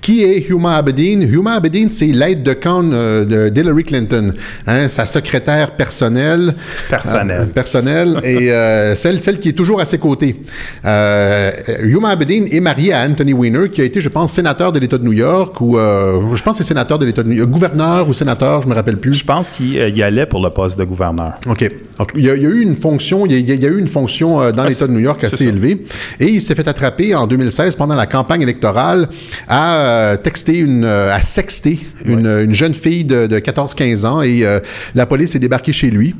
Qui 0.00 0.24
est 0.24 0.48
Huma 0.48 0.76
Abedin? 0.76 1.20
Huma 1.20 1.52
Abedin, 1.52 1.86
c'est 1.90 2.06
l'aide 2.06 2.42
de 2.42 2.52
camp 2.52 2.84
euh, 2.92 3.50
d'Hillary 3.50 3.84
Clinton, 3.84 4.32
hein, 4.66 4.88
sa 4.88 5.06
secrétaire 5.06 5.72
personnelle. 5.72 6.54
Personnelle. 6.88 7.40
Euh, 7.42 7.46
personnelle 7.46 8.20
et 8.24 8.50
euh, 8.50 8.94
celle, 8.96 9.22
celle 9.22 9.38
qui 9.38 9.50
est 9.50 9.52
toujours 9.52 9.80
à 9.80 9.84
ses 9.84 9.98
côtés. 9.98 10.42
Euh, 10.84 11.50
Huma 11.82 12.10
Abedin 12.10 12.46
est 12.50 12.60
mariée 12.60 12.92
à 12.92 13.04
Anthony 13.04 13.32
Weiner, 13.32 13.68
qui 13.68 13.80
a 13.80 13.84
été, 13.84 14.00
je 14.00 14.08
pense, 14.08 14.32
sénateur 14.32 14.72
de 14.72 14.78
l'État 14.78 14.98
de 14.98 15.04
New 15.04 15.12
York, 15.12 15.60
ou 15.60 15.76
je 15.76 16.42
pense 16.42 16.58
que 16.58 16.64
c'est 16.64 16.68
sénateur 16.68 16.98
de 16.98 17.06
l'État 17.06 17.22
de 17.22 17.28
New 17.28 17.36
York, 17.36 17.50
gouverneur 17.50 18.08
ou 18.08 18.12
sénateur, 18.12 18.62
je 18.62 18.68
me 18.68 18.74
rappelle 18.74 18.98
plus. 18.98 19.14
Je 19.14 19.24
pense 19.24 19.48
qu'il 19.48 19.74
y 19.74 20.02
allait 20.02 20.26
pour 20.26 20.42
le 20.42 20.50
poste 20.50 20.78
de 20.78 20.84
gouverneur. 20.84 21.34
OK. 21.48 21.70
il, 22.16 22.24
y 22.24 22.30
a, 22.30 22.34
il 22.34 22.42
y 22.42 22.46
a 22.46 22.50
eu 22.50 22.60
une 22.60 22.74
fonction, 22.74 23.26
il 23.26 23.32
y 23.32 23.34
a, 23.34 23.54
il 23.54 23.62
y 23.62 23.66
a 23.66 23.68
eu 23.68 23.78
une 23.78 23.88
fonction 23.88 24.36
dans 24.50 24.62
ah, 24.62 24.68
l'État 24.68 24.86
de 24.86 24.92
New 24.92 25.00
York 25.00 25.22
assez 25.24 25.44
élevée, 25.44 25.84
et 26.20 26.26
il 26.26 26.40
s'est 26.40 26.54
fait 26.54 26.66
attraper 26.66 27.14
en 27.14 27.26
2016 27.26 27.76
pendant 27.76 27.94
la 27.94 28.06
campagne 28.06 28.42
électorale 28.42 29.08
à 29.48 29.71
euh, 29.72 30.16
texter 30.16 30.58
une, 30.58 30.84
euh, 30.84 31.14
à 31.14 31.20
sexter 31.22 31.78
une, 32.04 32.26
une, 32.26 32.54
jeune 32.54 32.74
fille 32.74 33.04
de, 33.04 33.26
de 33.26 33.38
14-15 33.38 34.06
ans 34.06 34.22
et 34.22 34.44
euh, 34.44 34.60
la 34.94 35.06
police 35.06 35.34
est 35.34 35.38
débarquée 35.38 35.72
chez 35.72 35.90
lui. 35.90 36.14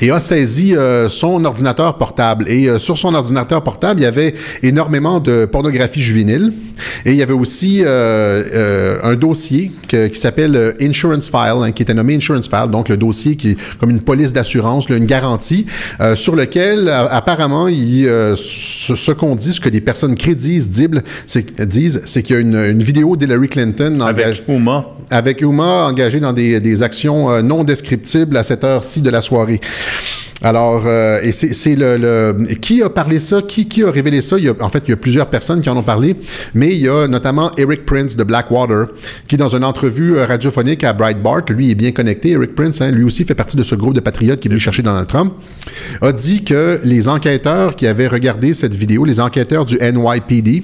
Et 0.00 0.10
a 0.10 0.20
saisi 0.20 0.76
euh, 0.76 1.08
son 1.08 1.44
ordinateur 1.44 1.96
portable. 1.98 2.48
Et 2.48 2.68
euh, 2.68 2.78
sur 2.78 2.98
son 2.98 3.14
ordinateur 3.14 3.62
portable, 3.62 4.00
il 4.00 4.04
y 4.04 4.06
avait 4.06 4.34
énormément 4.62 5.20
de 5.20 5.44
pornographie 5.44 6.00
juvénile. 6.00 6.52
Et 7.04 7.12
il 7.12 7.16
y 7.16 7.22
avait 7.22 7.32
aussi 7.32 7.82
euh, 7.84 8.98
un 9.02 9.14
dossier 9.14 9.72
qui 9.88 10.18
s'appelle 10.18 10.76
Insurance 10.80 11.28
File, 11.28 11.62
hein, 11.62 11.72
qui 11.72 11.82
était 11.82 11.94
nommé 11.94 12.14
Insurance 12.14 12.48
File, 12.48 12.70
donc 12.70 12.88
le 12.88 12.96
dossier 12.96 13.36
qui 13.36 13.50
est 13.50 13.58
comme 13.78 13.90
une 13.90 14.00
police 14.00 14.32
d'assurance, 14.32 14.88
une 14.88 15.06
garantie, 15.06 15.66
sur 16.14 16.36
lequel 16.36 16.88
apparemment, 16.88 17.68
il, 17.68 18.04
ce, 18.36 19.12
qu'on 19.12 19.34
dit, 19.34 19.52
ce 19.52 19.60
que 19.60 19.68
des 19.68 19.80
personnes 19.80 20.14
crédibles 20.14 21.02
disent, 21.60 22.02
c'est 22.04 22.22
qu'il 22.22 22.36
y 22.36 22.38
a 22.38 22.40
une, 22.40 22.82
vidéo 22.82 23.16
d'Hillary 23.16 23.48
Clinton 23.48 24.00
avec 24.00 24.44
Uma. 24.48 24.86
Avec 25.10 25.40
Uma 25.40 25.86
engagée 25.86 26.20
dans 26.20 26.32
des, 26.32 26.60
des 26.60 26.82
actions 26.82 27.42
non 27.42 27.64
descriptibles 27.64 28.36
à 28.36 28.42
cette 28.42 28.64
heure-ci 28.64 29.00
de 29.00 29.10
la 29.10 29.20
soirée. 29.20 29.60
Alors, 30.42 30.84
euh, 30.86 31.20
et 31.22 31.32
c'est 31.32 31.74
le, 31.74 32.36
Qui 32.60 32.82
a 32.82 32.88
parlé 32.88 33.18
ça? 33.18 33.42
Qui, 33.42 33.82
a 33.82 33.90
révélé 33.90 34.20
ça? 34.20 34.36
En 34.60 34.68
fait, 34.68 34.84
il 34.86 34.90
y 34.90 34.92
a 34.92 34.96
plusieurs 34.96 35.28
personnes 35.28 35.60
qui 35.60 35.68
en 35.68 35.76
ont 35.76 35.82
parlé, 35.82 36.14
mais 36.54 36.68
il 36.68 36.80
y 36.80 36.88
a 36.88 37.08
notamment 37.08 37.50
Eric 37.56 37.84
Prince 37.84 38.16
de 38.16 38.22
Blackwater, 38.22 38.86
qui, 39.26 39.36
dans 39.36 39.54
une 39.56 39.64
entrevue 39.64 40.16
euh, 40.16 40.26
radiophonique 40.26 40.84
à 40.84 40.92
Breitbart, 40.92 41.42
lui 41.48 41.70
est 41.72 41.74
bien 41.74 41.90
connecté. 41.90 42.30
Eric 42.30 42.54
Prince, 42.54 42.80
hein, 42.80 42.92
lui 42.92 43.02
aussi 43.02 43.24
fait 43.24 43.34
partie 43.34 43.56
de 43.56 43.64
ce 43.64 43.74
groupe 43.74 43.94
de 43.94 44.00
patriotes 44.00 44.38
qui 44.38 44.46
est 44.46 44.50
venu 44.50 44.60
chercher 44.60 44.82
Donald 44.82 45.08
Trump, 45.08 45.32
a 46.00 46.12
dit 46.12 46.44
que 46.44 46.80
les 46.84 47.08
enquêteurs 47.08 47.74
qui 47.74 47.88
avaient 47.88 48.08
regardé 48.08 48.54
cette 48.54 48.74
vidéo, 48.74 49.04
les 49.04 49.20
enquêteurs 49.20 49.64
du 49.64 49.76
NYPD, 49.80 50.62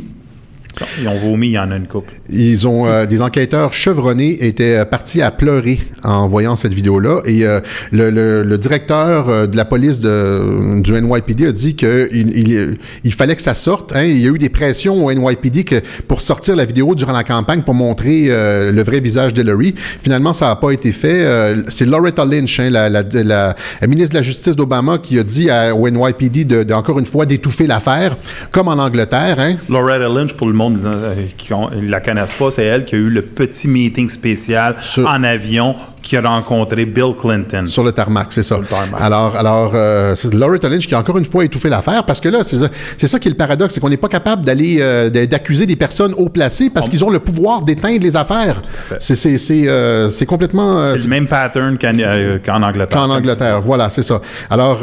ils 1.01 1.09
ont 1.09 1.19
vomi, 1.19 1.49
il 1.49 1.53
y 1.53 1.59
en 1.59 1.71
a 1.71 1.77
une 1.77 1.87
couple. 1.87 2.13
Ils 2.31 2.67
ont 2.67 2.87
euh, 2.87 3.07
des 3.07 3.23
enquêteurs 3.23 3.73
chevronnés 3.73 4.45
étaient 4.47 4.79
euh, 4.79 4.85
partis 4.85 5.23
à 5.23 5.31
pleurer 5.31 5.81
en 6.03 6.29
voyant 6.29 6.57
cette 6.57 6.75
vidéo-là. 6.75 7.21
Et 7.27 7.47
euh, 7.47 7.61
le, 7.93 8.57
directeur 8.57 9.49
de 9.49 9.57
la 9.57 9.65
police 9.65 10.01
de, 10.01 10.81
du 10.81 10.93
NYPD 10.93 11.47
a 11.47 11.53
dit 11.53 11.75
qu'il 11.77 12.09
il, 12.13 12.79
il, 13.05 13.13
fallait 13.13 13.37
que 13.37 13.43
ça 13.43 13.55
sorte. 13.55 13.95
Hein. 13.95 14.05
Il 14.05 14.19
y 14.19 14.27
a 14.27 14.31
eu 14.31 14.39
des 14.39 14.49
pressions 14.49 15.05
au 15.05 15.13
NYPD 15.13 15.65
que 15.65 15.77
pour 16.09 16.23
sortir 16.23 16.57
la 16.57 16.65
vidéo 16.65 16.95
durant 16.95 17.13
la 17.13 17.25
campagne 17.25 17.63
pour 17.63 17.75
montrer 17.75 18.29
le 18.29 18.83
vrai 18.83 19.01
visage 19.01 19.35
d'Hillary. 19.35 19.75
Finalement, 19.77 20.33
ça 20.33 20.49
n'a 20.49 20.57
pas 20.57 20.71
été 20.71 20.93
fait. 20.93 21.27
C'est 21.69 21.85
Loretta 21.85 22.25
Lynch, 22.25 22.61
hein, 22.61 22.71
la, 22.71 22.89
la, 22.89 23.55
ministre 23.87 24.13
de 24.13 24.19
la 24.19 24.23
Justice 24.23 24.57
d'Obama, 24.57 24.99
qui 24.99 25.19
a 25.19 25.23
dit 25.25 25.49
au 25.77 25.89
NYPD 25.89 26.45
de, 26.45 26.73
encore 26.73 26.99
une 26.99 27.07
fois 27.07 27.27
d'étouffer 27.27 27.67
l'affaire, 27.67 28.17
comme 28.51 28.69
en 28.69 28.79
Angleterre. 28.79 29.37
Hein. 29.39 29.57
Loretta 29.69 30.09
Lynch, 30.09 30.35
pour 30.35 30.47
le 30.47 30.53
monde 30.53 30.64
euh, 30.73 31.15
qui 31.37 31.53
ne 31.53 31.89
la 31.89 32.01
connaissent 32.01 32.35
pas, 32.35 32.51
c'est 32.51 32.65
elle 32.65 32.85
qui 32.85 32.95
a 32.95 32.99
eu 32.99 33.11
le 33.11 33.23
petit 33.23 33.69
meeting 33.69 34.09
spécial 34.09 34.77
en 34.99 35.23
avion 35.25 35.77
qui 36.05 36.17
a 36.17 36.21
rencontré 36.21 36.85
Bill 36.85 37.15
Clinton. 37.19 37.65
Sur 37.65 37.83
le 37.83 37.91
tarmac, 37.91 38.27
c'est 38.31 38.43
ça. 38.43 38.61
Alors, 39.01 39.35
alors 39.37 39.73
euh, 39.75 40.15
c'est 40.15 40.33
Loretta 40.35 40.69
Lynch 40.69 40.87
qui 40.87 40.95
a 40.95 40.99
encore 40.99 41.17
une 41.19 41.25
fois 41.25 41.45
étouffé 41.45 41.69
l'affaire 41.69 42.05
parce 42.05 42.21
que 42.21 42.29
là, 42.29 42.45
c'est 42.45 42.59
ça, 42.59 42.69
ça, 42.99 43.19
qui 43.19 43.29
est 43.29 43.31
le 43.31 43.37
paradoxe, 43.37 43.75
c'est 43.75 43.81
qu'on 43.81 43.89
n'est 43.89 43.97
pas 43.97 44.09
capable 44.09 44.45
d'aller 44.45 44.77
euh, 44.81 45.09
d'accuser 45.09 45.65
des 45.67 45.77
personnes 45.77 46.15
haut 46.17 46.29
placées 46.29 46.69
parce 46.69 46.89
qu'ils 46.89 47.05
ont 47.05 47.11
le 47.11 47.21
pouvoir 47.21 47.63
d'éteindre 47.63 48.01
les 48.01 48.17
affaires. 48.17 48.61
C'est 48.99 50.27
complètement... 50.27 50.87
c'est 50.87 51.03
le 51.03 51.09
même 51.09 51.27
pattern 51.27 51.79
qu'en 51.79 52.63
Angleterre. 52.63 52.89
Qu'en 52.89 53.11
Angleterre, 53.11 53.61
voilà, 53.63 53.89
c'est 53.89 54.03
ça. 54.03 54.21
Alors, 54.51 54.79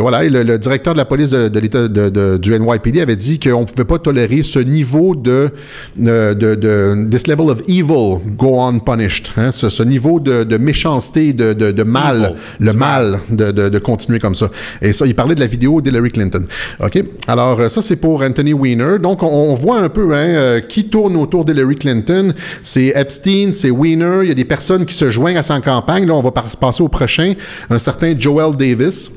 voilà, 0.00 0.24
le, 0.24 0.58
directeur 0.58 0.94
de 0.94 0.98
la 0.98 1.04
police 1.04 1.30
de, 1.30 1.58
l'État 1.60 1.86
de, 1.86 2.36
du 2.38 2.58
NYPD 2.58 3.00
avait 3.00 3.16
dit 3.16 3.38
qu'on 3.38 3.60
ne 3.60 3.66
pouvait 3.66 3.84
pas 3.84 3.98
tolérer 3.98 4.42
ce 4.42 4.58
niveau 4.58 5.14
de, 5.14 5.50
de, 5.96 6.34
de, 6.34 7.06
this 7.08 7.28
level 7.28 7.50
of 7.50 7.62
evil 7.68 8.18
go 8.36 8.60
unpunished, 8.60 9.30
hein, 9.36 9.50
ce, 9.52 9.82
niveau 9.82 10.18
de, 10.18 10.39
de 10.44 10.56
méchanceté, 10.56 11.32
de, 11.32 11.52
de, 11.52 11.82
mal, 11.82 12.34
le 12.58 12.72
mal 12.72 13.20
de, 13.30 13.50
de, 13.50 13.78
continuer 13.78 14.18
comme 14.18 14.34
ça. 14.34 14.50
Et 14.82 14.92
ça, 14.92 15.06
il 15.06 15.14
parlait 15.14 15.34
de 15.34 15.40
la 15.40 15.46
vidéo 15.46 15.80
d'Hillary 15.80 16.10
Clinton. 16.10 16.44
OK? 16.80 17.02
Alors, 17.26 17.60
euh, 17.60 17.68
ça, 17.68 17.82
c'est 17.82 17.96
pour 17.96 18.22
Anthony 18.22 18.52
Weiner. 18.52 18.98
Donc, 19.00 19.22
on, 19.22 19.54
voit 19.54 19.78
un 19.78 19.88
peu 19.88 20.14
hein, 20.14 20.28
euh, 20.28 20.60
qui 20.60 20.84
tourne 20.84 21.16
autour 21.16 21.44
d'Hillary 21.44 21.76
Clinton. 21.76 22.32
C'est 22.62 22.92
Epstein, 22.94 23.52
c'est 23.52 23.70
Weiner. 23.70 24.20
Il 24.22 24.28
y 24.28 24.32
a 24.32 24.34
des 24.34 24.44
personnes 24.44 24.86
qui 24.86 24.94
se 24.94 25.10
joignent 25.10 25.38
à 25.38 25.42
sa 25.42 25.60
campagne. 25.60 26.06
Là, 26.06 26.14
on 26.14 26.22
va 26.22 26.30
passer 26.30 26.82
au 26.82 26.88
prochain. 26.88 27.34
Un 27.68 27.78
certain 27.78 28.14
Joel 28.16 28.56
Davis. 28.56 29.10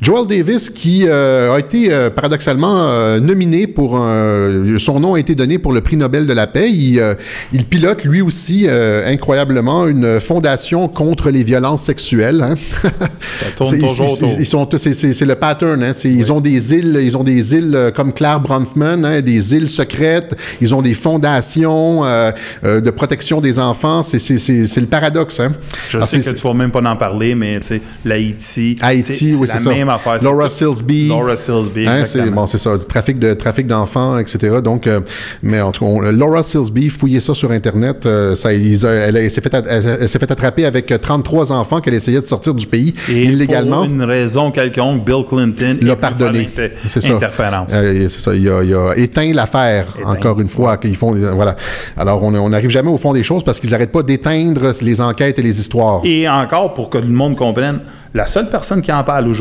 Joel 0.00 0.26
Davis, 0.26 0.70
qui 0.70 1.04
euh, 1.06 1.54
a 1.54 1.58
été 1.58 1.92
euh, 1.92 2.10
paradoxalement 2.10 2.88
euh, 2.88 3.20
nominé 3.20 3.66
pour 3.66 3.96
un, 3.96 4.78
son 4.78 5.00
nom 5.00 5.14
a 5.14 5.20
été 5.20 5.34
donné 5.34 5.58
pour 5.58 5.72
le 5.72 5.80
prix 5.80 5.96
Nobel 5.96 6.26
de 6.26 6.32
la 6.32 6.46
paix. 6.46 6.70
Il, 6.70 7.02
il 7.52 7.64
pilote 7.64 8.04
lui 8.04 8.20
aussi 8.20 8.66
incroyablement 8.68 9.86
une 9.86 10.20
fondation 10.20 10.88
contre 10.88 11.30
les 11.30 11.42
violences 11.42 11.82
sexuelles. 11.82 12.42
Hein. 12.42 12.54
Ça 13.38 13.46
tourne 13.56 13.78
toujours 13.78 14.18
ils, 14.22 14.40
ils, 14.40 14.46
sont, 14.46 14.68
c'est, 14.76 15.24
le 15.24 15.34
pattern. 15.34 15.82
Hein. 15.82 15.92
Ils 16.04 16.32
ont 16.32 16.40
des 16.40 16.74
îles, 16.74 16.98
ils 17.02 17.16
ont 17.16 17.24
des 17.24 17.54
îles 17.54 17.92
comme 17.94 18.12
Claire 18.12 18.40
Bronfman, 18.40 19.04
hein, 19.04 19.20
des 19.20 19.54
îles 19.54 19.68
secrètes. 19.68 20.36
Ils 20.60 20.74
ont 20.74 20.82
des 20.82 20.94
fondations 20.94 22.02
de 22.62 22.90
protection 22.90 23.40
des 23.40 23.58
enfants. 23.58 24.02
C'est, 24.02 24.18
le 24.18 24.86
paradoxe. 24.86 25.40
Je 25.88 26.00
sais 26.00 26.20
que 26.20 26.30
tu 26.30 26.46
vas 26.46 26.54
même 26.54 26.70
pas 26.70 26.82
en 26.82 26.96
parler, 26.96 27.34
mais 27.34 27.60
l'Haïti. 28.04 28.76
Haïti, 28.80 29.34
oui, 29.38 29.47
c'est 29.48 29.68
même 29.68 29.88
affaire. 29.88 30.18
Laura 30.22 30.48
Silsby. 30.48 31.08
Laura 31.08 31.36
Silsby, 31.36 31.86
hein, 31.86 32.04
c'est, 32.04 32.30
bon, 32.30 32.46
c'est 32.46 32.58
ça, 32.58 32.76
trafic, 32.78 33.18
de, 33.18 33.34
trafic 33.34 33.66
d'enfants, 33.66 34.18
etc. 34.18 34.56
Donc, 34.62 34.86
euh, 34.86 35.00
mais 35.42 35.60
en 35.60 35.72
tout 35.72 35.84
cas, 35.84 36.12
Laura 36.12 36.42
Silsby, 36.42 36.88
fouillez 36.88 37.20
ça 37.20 37.34
sur 37.34 37.50
Internet. 37.50 38.06
Euh, 38.06 38.34
ça, 38.34 38.52
elle, 38.52 39.30
s'est 39.30 39.40
fait, 39.40 39.54
elle, 39.54 40.08
s'est 40.08 40.18
fait 40.18 40.30
attraper 40.30 40.64
avec 40.64 40.92
33 41.00 41.52
enfants 41.52 41.80
qu'elle 41.80 41.94
essayait 41.94 42.20
de 42.20 42.26
sortir 42.26 42.54
du 42.54 42.66
pays 42.66 42.94
Et 43.08 43.24
illégalement. 43.24 43.78
Pour 43.78 43.84
une 43.86 44.02
raison 44.02 44.50
quelconque, 44.50 45.04
Bill 45.04 45.24
Clinton 45.28 45.78
l'a 45.82 45.96
pardonné. 45.96 46.48
C'est 46.86 47.00
ça. 47.00 47.14
Interférence. 47.14 47.72
Euh, 47.74 48.08
c'est 48.08 48.20
ça. 48.20 48.34
Il 48.34 48.48
a, 48.48 48.62
il 48.62 48.74
a 48.74 48.92
éteint 48.96 49.32
l'affaire, 49.32 49.86
encore 50.04 50.40
une 50.40 50.48
fois. 50.48 50.76
Qu'ils 50.76 50.96
font, 50.96 51.12
voilà. 51.12 51.56
Alors, 51.96 52.22
on 52.22 52.48
n'arrive 52.48 52.70
jamais 52.70 52.90
au 52.90 52.96
fond 52.96 53.12
des 53.12 53.22
choses 53.22 53.44
parce 53.44 53.60
qu'ils 53.60 53.70
n'arrêtent 53.70 53.92
pas 53.92 54.02
d'éteindre 54.02 54.72
les 54.82 55.00
enquêtes 55.00 55.38
et 55.38 55.42
les 55.42 55.60
histoires. 55.60 56.00
Et 56.04 56.28
encore, 56.28 56.74
pour 56.74 56.90
que 56.90 56.98
le 56.98 57.08
monde 57.08 57.36
comprenne, 57.36 57.80
la 58.14 58.26
seule 58.26 58.48
personne 58.48 58.82
qui 58.82 58.90
en 58.92 59.04
parle 59.04 59.28
aujourd'hui, 59.28 59.37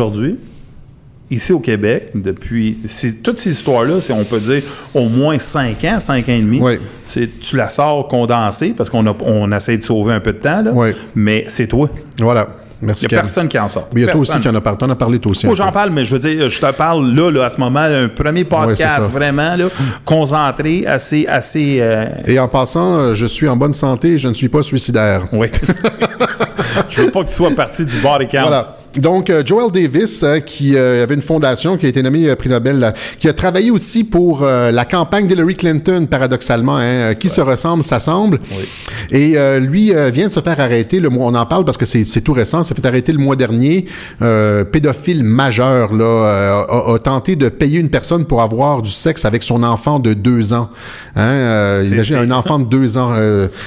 ici 1.29 1.51
au 1.51 1.59
Québec, 1.59 2.11
depuis 2.15 2.77
toutes 3.23 3.37
ces 3.37 3.51
histoires-là, 3.51 3.95
on 4.11 4.23
peut 4.23 4.39
dire 4.39 4.63
au 4.93 5.07
moins 5.09 5.37
5 5.37 5.83
ans, 5.85 5.99
5 5.99 6.29
ans 6.29 6.31
et 6.31 6.41
demi. 6.41 6.61
C'est, 7.03 7.39
tu 7.39 7.55
la 7.55 7.69
sors 7.69 8.07
condensée 8.07 8.73
parce 8.75 8.89
qu'on 8.89 9.05
a, 9.07 9.15
on 9.21 9.51
essaie 9.51 9.77
de 9.77 9.83
sauver 9.83 10.13
un 10.13 10.19
peu 10.19 10.33
de 10.33 10.39
temps, 10.39 10.61
là, 10.61 10.73
mais 11.15 11.45
c'est 11.47 11.67
toi. 11.67 11.89
Voilà. 12.19 12.47
Merci. 12.79 13.05
Il 13.05 13.11
n'y 13.11 13.17
a 13.17 13.21
personne 13.21 13.47
qui 13.47 13.57
en 13.57 13.67
sort. 13.67 13.89
Mais 13.93 14.01
il 14.01 14.05
y 14.05 14.07
a 14.07 14.11
toi 14.11 14.21
aussi 14.21 14.39
qui 14.39 14.47
en 14.47 14.53
a 14.53 14.61
parlé. 14.61 14.77
Tu 14.77 14.85
en 14.85 14.89
as 14.91 14.95
parlé 14.95 15.17
toi 15.17 15.31
aussi. 15.31 15.47
Moi, 15.47 15.55
j'en 15.55 15.71
parle, 15.71 15.89
mais 15.89 16.05
je 16.05 16.15
veux 16.15 16.19
dire, 16.19 16.47
je 16.47 16.59
te 16.59 16.71
parle 16.71 17.11
là, 17.11 17.45
à 17.45 17.49
ce 17.49 17.59
moment, 17.59 17.79
un 17.79 18.07
premier 18.07 18.43
podcast 18.43 19.09
vraiment 19.11 19.55
là, 19.55 19.65
concentré, 20.05 20.85
assez. 20.85 21.25
assez 21.27 21.79
euh, 21.81 22.05
Et 22.27 22.39
en 22.39 22.47
passant, 22.47 22.99
euh, 22.99 23.13
je 23.15 23.25
suis 23.25 23.47
en 23.47 23.55
bonne 23.55 23.73
santé 23.73 24.13
et 24.13 24.17
je 24.19 24.27
ne 24.27 24.35
suis 24.35 24.49
pas 24.49 24.61
suicidaire. 24.61 25.23
Oui. 25.31 25.47
je 26.89 27.01
veux 27.01 27.09
pas 27.09 27.23
que 27.23 27.29
tu 27.29 27.35
sois 27.35 27.49
parti 27.49 27.83
du 27.83 27.97
body 27.97 28.27
count. 28.27 28.41
Voilà. 28.43 28.76
Donc, 28.95 29.29
euh, 29.29 29.43
Joel 29.45 29.71
Davis, 29.71 30.23
hein, 30.23 30.39
qui 30.41 30.75
euh, 30.75 31.03
avait 31.03 31.15
une 31.15 31.21
fondation 31.21 31.77
qui 31.77 31.85
a 31.85 31.89
été 31.89 32.01
nommée 32.01 32.29
euh, 32.29 32.35
prix 32.35 32.49
Nobel, 32.49 32.93
qui 33.19 33.27
a 33.27 33.33
travaillé 33.33 33.71
aussi 33.71 34.03
pour 34.03 34.41
la 34.41 34.85
campagne 34.85 35.27
d'Hillary 35.27 35.55
Clinton, 35.55 36.07
paradoxalement. 36.09 36.77
Hein, 36.77 37.13
qui 37.15 37.29
se 37.29 37.41
ressemble, 37.41 37.83
s'assemble. 37.83 38.39
Oui. 38.51 38.65
Et 39.11 39.59
lui 39.59 39.93
vient 40.11 40.27
de 40.27 40.31
se 40.31 40.39
faire 40.39 40.59
arrêter. 40.59 40.99
Le 40.99 41.09
mois, 41.09 41.25
on 41.27 41.35
en 41.35 41.45
parle 41.45 41.65
parce 41.65 41.77
que 41.77 41.85
c'est 41.85 42.21
tout 42.21 42.33
récent. 42.33 42.63
Ça 42.63 42.75
fait 42.75 42.85
arrêter 42.85 43.11
le 43.11 43.19
mois 43.19 43.35
dernier. 43.35 43.85
pédophile 44.19 45.23
majeur 45.23 45.93
là, 45.93 46.65
a, 46.69 46.99
tenté 46.99 47.35
de 47.35 47.49
payer 47.49 47.79
une 47.79 47.89
personne 47.89 48.25
pour 48.25 48.41
avoir 48.41 48.81
du 48.81 48.91
sexe 48.91 49.25
avec 49.25 49.43
son 49.43 49.63
enfant 49.63 49.99
de 49.99 50.13
deux 50.13 50.53
ans. 50.53 50.69
Hein, 51.15 51.81
imagine 51.81 52.17
un 52.17 52.31
enfant 52.31 52.59
de 52.59 52.65
deux 52.65 52.97
ans. 52.97 53.13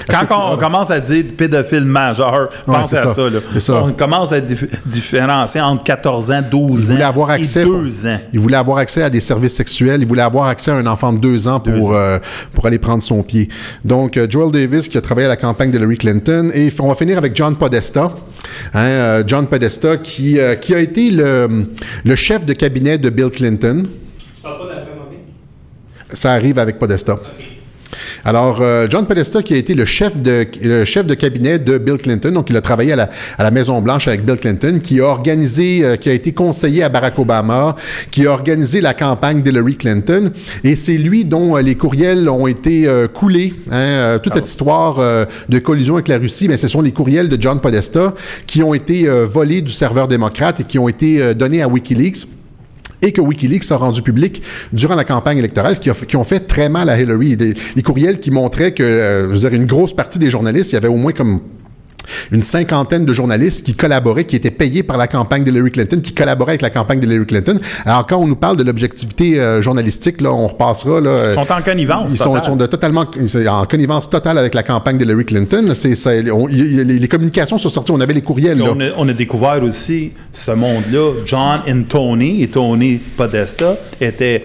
Quand 0.09 0.53
on, 0.53 0.57
commence 0.57 0.91
à 0.91 1.01
dire 1.01 1.25
pédophile 1.37 1.85
majeur, 1.85 2.49
pensez 2.67 2.97
à 2.97 3.07
ça. 3.07 3.27
ça. 3.59 3.83
On 3.83 3.93
commence 3.93 4.33
à 4.33 4.41
différer 5.11 5.61
entre 5.63 5.85
14 5.85 6.31
ans, 6.31 6.43
12 6.49 6.91
ans 6.93 6.95
avoir 7.03 7.31
accès, 7.31 7.63
et 7.63 7.65
2 7.65 8.07
ans. 8.07 8.19
Il 8.33 8.39
voulait 8.39 8.57
avoir 8.57 8.79
accès 8.79 9.03
à 9.03 9.11
des 9.11 9.21
services 9.21 9.55
sexuels. 9.55 10.01
Il 10.03 10.07
voulait 10.07 10.23
avoir 10.23 10.47
accès 10.47 10.71
à 10.71 10.75
un 10.75 10.87
enfant 10.87 11.13
de 11.13 11.19
2 11.19 11.49
ans 11.49 11.61
pour, 11.61 11.95
euh, 11.95 12.19
pour 12.53 12.67
aller 12.67 12.79
prendre 12.79 13.03
son 13.03 13.23
pied. 13.23 13.49
Donc, 13.85 14.17
euh, 14.17 14.27
Joel 14.29 14.53
Davis 14.53 14.89
qui 14.89 14.99
a 14.99 15.01
travaillé 15.01 15.27
à 15.27 15.31
la 15.31 15.37
campagne 15.37 15.71
d'Hillary 15.71 15.97
Clinton. 15.97 16.51
Et 16.55 16.69
on 16.81 16.89
va 16.89 16.95
finir 16.95 17.19
avec 17.19 17.35
John 17.35 17.57
Podesta. 17.57 18.11
Hein, 18.75 18.81
euh, 18.81 19.25
John 19.27 19.47
Podesta 19.47 19.97
qui, 19.97 20.39
qui 20.61 20.75
a 20.75 20.79
été 20.79 21.11
le, 21.11 21.67
le, 22.05 22.17
chef 22.17 22.47
de 22.47 22.53
cabinet 22.53 22.99
de 22.99 23.11
Bill 23.11 23.31
Clinton. 23.31 23.85
Tu 24.37 24.43
parles 24.43 24.59
pas 24.59 24.65
de 24.65 24.71
la 24.71 26.17
Ça 26.17 26.33
arrive 26.33 26.59
avec 26.59 26.79
Podesta. 26.79 27.17
Alors, 28.25 28.59
euh, 28.61 28.87
John 28.91 29.07
Podesta, 29.07 29.43
qui 29.43 29.55
a 29.55 29.57
été 29.57 29.75
le 29.75 29.85
chef 29.85 30.21
de, 30.21 30.47
le 30.63 30.85
chef 30.85 31.07
de 31.07 31.15
cabinet 31.15 31.59
de 31.59 31.79
Bill 31.79 31.97
Clinton, 31.97 32.31
donc 32.31 32.51
il 32.51 32.57
a 32.57 32.61
travaillé 32.61 32.93
à 32.93 32.97
la, 32.97 33.11
à 33.39 33.43
la 33.43 33.51
Maison-Blanche 33.51 34.09
avec 34.09 34.25
Bill 34.25 34.37
Clinton, 34.37 34.81
qui 34.83 35.01
a 35.01 35.05
organisé, 35.05 35.81
euh, 35.85 35.97
qui 35.97 36.09
a 36.09 36.13
été 36.13 36.33
conseiller 36.33 36.83
à 36.83 36.89
Barack 36.89 37.19
Obama, 37.19 37.77
qui 38.11 38.27
a 38.27 38.31
organisé 38.31 38.81
la 38.81 38.95
campagne 38.95 39.43
d'Hillary 39.43 39.77
Clinton, 39.77 40.31
et 40.65 40.77
c'est 40.77 40.99
lui 40.99 41.25
dont 41.25 41.57
euh, 41.57 41.63
les 41.63 41.75
courriels 41.75 42.29
ont 42.29 42.47
été 42.47 42.87
euh, 42.87 43.09
coulés. 43.09 43.55
Hein, 43.71 44.19
toute 44.23 44.35
cette 44.35 44.49
histoire 44.49 44.99
de 45.49 45.59
collision 45.59 45.95
avec 45.95 46.09
la 46.09 46.19
Russie, 46.19 46.49
mais 46.49 46.57
ce 46.57 46.69
sont 46.69 46.81
les 46.81 46.93
courriels 46.93 47.29
de 47.29 47.41
John 47.41 47.61
Podesta 47.61 48.15
qui 48.47 48.63
ont 48.63 48.75
été 48.75 49.07
volés 49.09 49.61
du 49.61 49.73
serveur 49.73 50.09
démocrate 50.09 50.61
et 50.61 50.65
qui 50.65 50.79
ont 50.79 50.89
été 50.89 51.35
donnés 51.35 51.63
à 51.63 51.69
WikiLeaks 51.69 52.27
et 53.03 53.13
que 53.13 53.21
Wikileaks 53.21 53.71
a 53.71 53.77
rendu 53.77 54.03
public 54.03 54.43
durant 54.73 54.95
la 54.95 55.05
campagne 55.05 55.39
électorale, 55.39 55.79
qui, 55.79 55.91
a, 55.91 55.95
qui 55.95 56.17
ont 56.17 56.25
fait 56.25 56.41
très 56.41 56.69
mal 56.69 56.89
à 56.89 57.01
Hillary. 57.01 57.37
Des, 57.37 57.55
les 57.75 57.83
courriels 57.83 58.21
qui 58.21 58.31
montraient 58.31 58.73
que, 58.73 58.83
euh, 58.83 59.35
je 59.35 59.49
une 59.49 59.67
grosse 59.67 59.95
partie 59.95 60.19
des 60.19 60.31
journalistes, 60.31 60.73
il 60.73 60.75
y 60.75 60.79
avait 60.79 60.89
au 60.89 60.97
moins 60.97 61.13
comme 61.13 61.41
une 62.33 62.43
cinquantaine 62.43 63.05
de 63.05 63.13
journalistes 63.13 63.65
qui 63.65 63.75
collaboraient, 63.75 64.25
qui 64.25 64.37
étaient 64.37 64.51
payés 64.51 64.83
par 64.83 64.99
la 64.99 65.07
campagne 65.07 65.45
d'Hillary 65.45 65.71
Clinton, 65.71 66.01
qui 66.01 66.13
collaboraient 66.13 66.53
avec 66.53 66.63
la 66.63 66.71
campagne 66.71 67.01
d'Hillary 67.01 67.27
Clinton. 67.27 67.59
Alors, 67.85 68.07
quand 68.07 68.17
on 68.19 68.27
nous 68.27 68.37
parle 68.37 68.57
de 68.57 68.63
l'objectivité 68.63 69.41
euh, 69.41 69.63
journalistique, 69.63 70.21
là, 70.21 70.33
on 70.33 70.47
repassera. 70.47 71.01
Là, 71.01 71.17
Ils 71.29 71.33
sont 71.35 71.53
en 71.53 71.63
connivence. 71.63 72.13
ils 72.13 72.19
sont, 72.19 72.25
totale. 72.35 72.43
ils 72.43 72.47
sont 72.47 72.57
de 72.57 72.67
totalement 72.67 73.05
en 73.49 73.67
connivence 73.67 74.09
totale 74.11 74.39
avec 74.39 74.55
la 74.55 74.63
campagne 74.63 74.99
d'Hillary 74.99 75.25
Clinton. 75.25 75.73
C'est, 75.75 75.95
les, 76.23 76.85
les 76.85 77.09
communications 77.09 77.59
sont 77.59 77.69
sorties, 77.69 77.93
on 77.93 78.01
avait 78.01 78.15
les 78.15 78.23
courriels. 78.23 78.59
Là. 78.59 78.73
On 78.75 78.81
a, 78.81 78.85
on 78.97 79.09
a 79.09 79.13
découvert 79.13 79.63
aussi 79.63 80.13
ce 80.33 80.53
monde-là. 80.53 81.13
John 81.25 81.61
et 81.67 81.85
Tony, 81.85 82.43
et 82.43 82.49
Tony 82.49 82.97
Podesta, 82.97 83.77
étaient. 84.01 84.45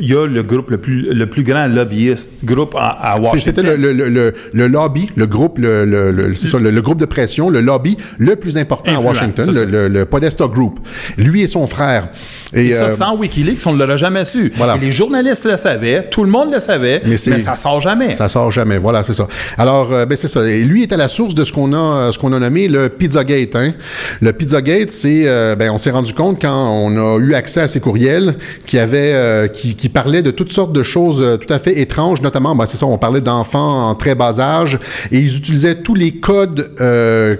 Il 0.00 0.08
y 0.10 0.14
a 0.16 0.26
le 0.26 0.42
groupe 0.42 0.70
le 0.70 0.78
plus, 0.78 1.02
le 1.12 1.26
plus 1.26 1.42
grand 1.42 1.66
lobbyiste, 1.66 2.44
groupe 2.44 2.74
à, 2.78 3.16
Washington. 3.18 3.40
C'était 3.40 3.62
le, 3.62 3.76
le, 3.76 3.92
le, 4.08 4.34
le- 4.52 4.66
lobby, 4.66 5.08
le 5.16 5.26
groupe, 5.26 5.58
le, 5.58 5.84
le, 5.84 6.10
le- 6.10 6.34
c'est 6.36 6.48
ça, 6.48 6.58
groupe 6.84 6.98
de 6.98 7.04
pression, 7.06 7.50
le 7.50 7.60
lobby 7.60 7.96
le 8.18 8.36
plus 8.36 8.56
important 8.56 8.90
Influent, 8.90 9.04
à 9.04 9.12
Washington, 9.12 9.50
le, 9.50 10.04
Podesta 10.04 10.46
Group. 10.46 10.78
Lui 11.16 11.42
et 11.42 11.46
son 11.46 11.66
frère. 11.66 12.08
Et, 12.52 12.66
Et 12.66 12.72
ça, 12.72 12.84
euh, 12.84 12.88
sans 12.88 13.16
Wikileaks, 13.16 13.66
on 13.66 13.72
ne 13.72 13.78
l'aurait 13.78 13.98
jamais 13.98 14.24
su. 14.24 14.52
Voilà. 14.54 14.76
Les 14.76 14.90
journalistes 14.90 15.46
le 15.46 15.56
savaient, 15.56 16.08
tout 16.10 16.22
le 16.24 16.30
monde 16.30 16.52
le 16.52 16.60
savait, 16.60 17.00
Mais 17.04 17.16
mais, 17.26 17.38
ça 17.38 17.56
sort 17.56 17.80
jamais. 17.80 18.14
Ça 18.14 18.28
sort 18.28 18.50
jamais, 18.50 18.78
voilà, 18.78 19.02
c'est 19.02 19.14
ça. 19.14 19.26
Alors, 19.58 19.92
euh, 19.92 20.06
ben 20.06 20.16
c'est 20.16 20.28
ça. 20.28 20.46
Et 20.48 20.62
lui 20.64 20.82
est 20.82 20.92
à 20.92 20.96
la 20.96 21.08
source 21.08 21.34
de 21.34 21.42
ce 21.44 21.52
qu'on 21.52 21.72
a, 21.72 21.76
euh, 21.96 22.12
ce 22.12 22.18
qu'on 22.18 22.32
a 22.32 22.38
nommé 22.38 22.68
le 22.68 22.88
Pizzagate. 22.88 23.56
Hein. 23.56 23.72
Le 24.20 24.32
Pizzagate, 24.32 24.90
c'est, 24.90 25.24
euh, 25.26 25.56
ben, 25.56 25.70
on 25.70 25.78
s'est 25.78 25.90
rendu 25.90 26.12
compte 26.14 26.40
quand 26.40 26.70
on 26.70 27.16
a 27.16 27.18
eu 27.18 27.34
accès 27.34 27.60
à 27.62 27.68
ces 27.68 27.80
courriels 27.80 28.34
qui 28.66 28.78
avaient, 28.78 29.12
euh, 29.14 29.48
qui, 29.48 29.74
qui 29.84 29.90
parlaient 29.90 30.22
de 30.22 30.30
toutes 30.30 30.50
sortes 30.50 30.72
de 30.72 30.82
choses 30.82 31.20
euh, 31.20 31.36
tout 31.36 31.52
à 31.52 31.58
fait 31.58 31.78
étranges, 31.78 32.22
notamment, 32.22 32.56
ben, 32.56 32.64
c'est 32.64 32.78
ça, 32.78 32.86
on 32.86 32.96
parlait 32.96 33.20
d'enfants 33.20 33.90
en 33.90 33.94
très 33.94 34.14
bas 34.14 34.40
âge, 34.40 34.78
et 35.12 35.18
ils 35.18 35.36
utilisaient 35.36 35.74
tous 35.74 35.92
les 35.94 36.12
codes. 36.12 36.72
Euh, 36.80 37.36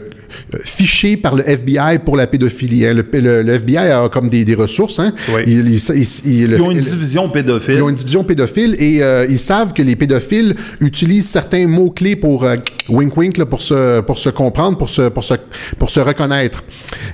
fichés 0.65 1.17
par 1.17 1.35
le 1.35 1.49
FBI 1.49 1.99
pour 2.05 2.17
la 2.17 2.27
pédophilie. 2.27 2.87
hein. 2.87 2.95
Le, 2.95 3.05
le- 3.21 3.43
le 3.43 3.53
FBI 3.55 3.77
a 3.91 4.09
comme 4.09 4.29
des, 4.29 4.45
des 4.45 4.55
ressources. 4.55 4.99
Hein. 4.99 5.13
Oui. 5.35 5.43
Il- 5.47 5.69
il- 5.69 5.75
il- 5.97 6.09
il- 6.43 6.51
le- 6.51 6.57
Ils 6.57 6.63
ont 6.63 6.71
une 6.71 6.79
division 6.79 7.29
pédophile. 7.29 7.75
ils 7.77 7.83
ont 7.83 7.89
une 7.89 7.95
division 7.95 8.25
pédophile 8.25 8.77
et 8.79 9.03
euh, 9.03 9.27
ils 9.29 9.39
savent 9.39 9.73
que 9.73 9.83
les 9.83 9.97
pédophiles 9.97 10.55
utilisent 10.81 11.29
certains 11.29 11.67
mots-clés 11.67 12.17
pour 12.17 12.45
euh, 12.45 12.57
wink 12.89 13.17
wink 13.17 13.37
là, 13.39 13.47
pour 13.47 13.63
se 13.63 14.01
pour 14.01 14.19
se 14.19 14.29
comprendre, 14.31 14.77
pour 14.79 14.91
se 14.91 15.09
pour 15.09 15.25
se 15.25 15.35
pour 15.79 15.91
se 15.91 16.01
reconnaître. 16.01 16.65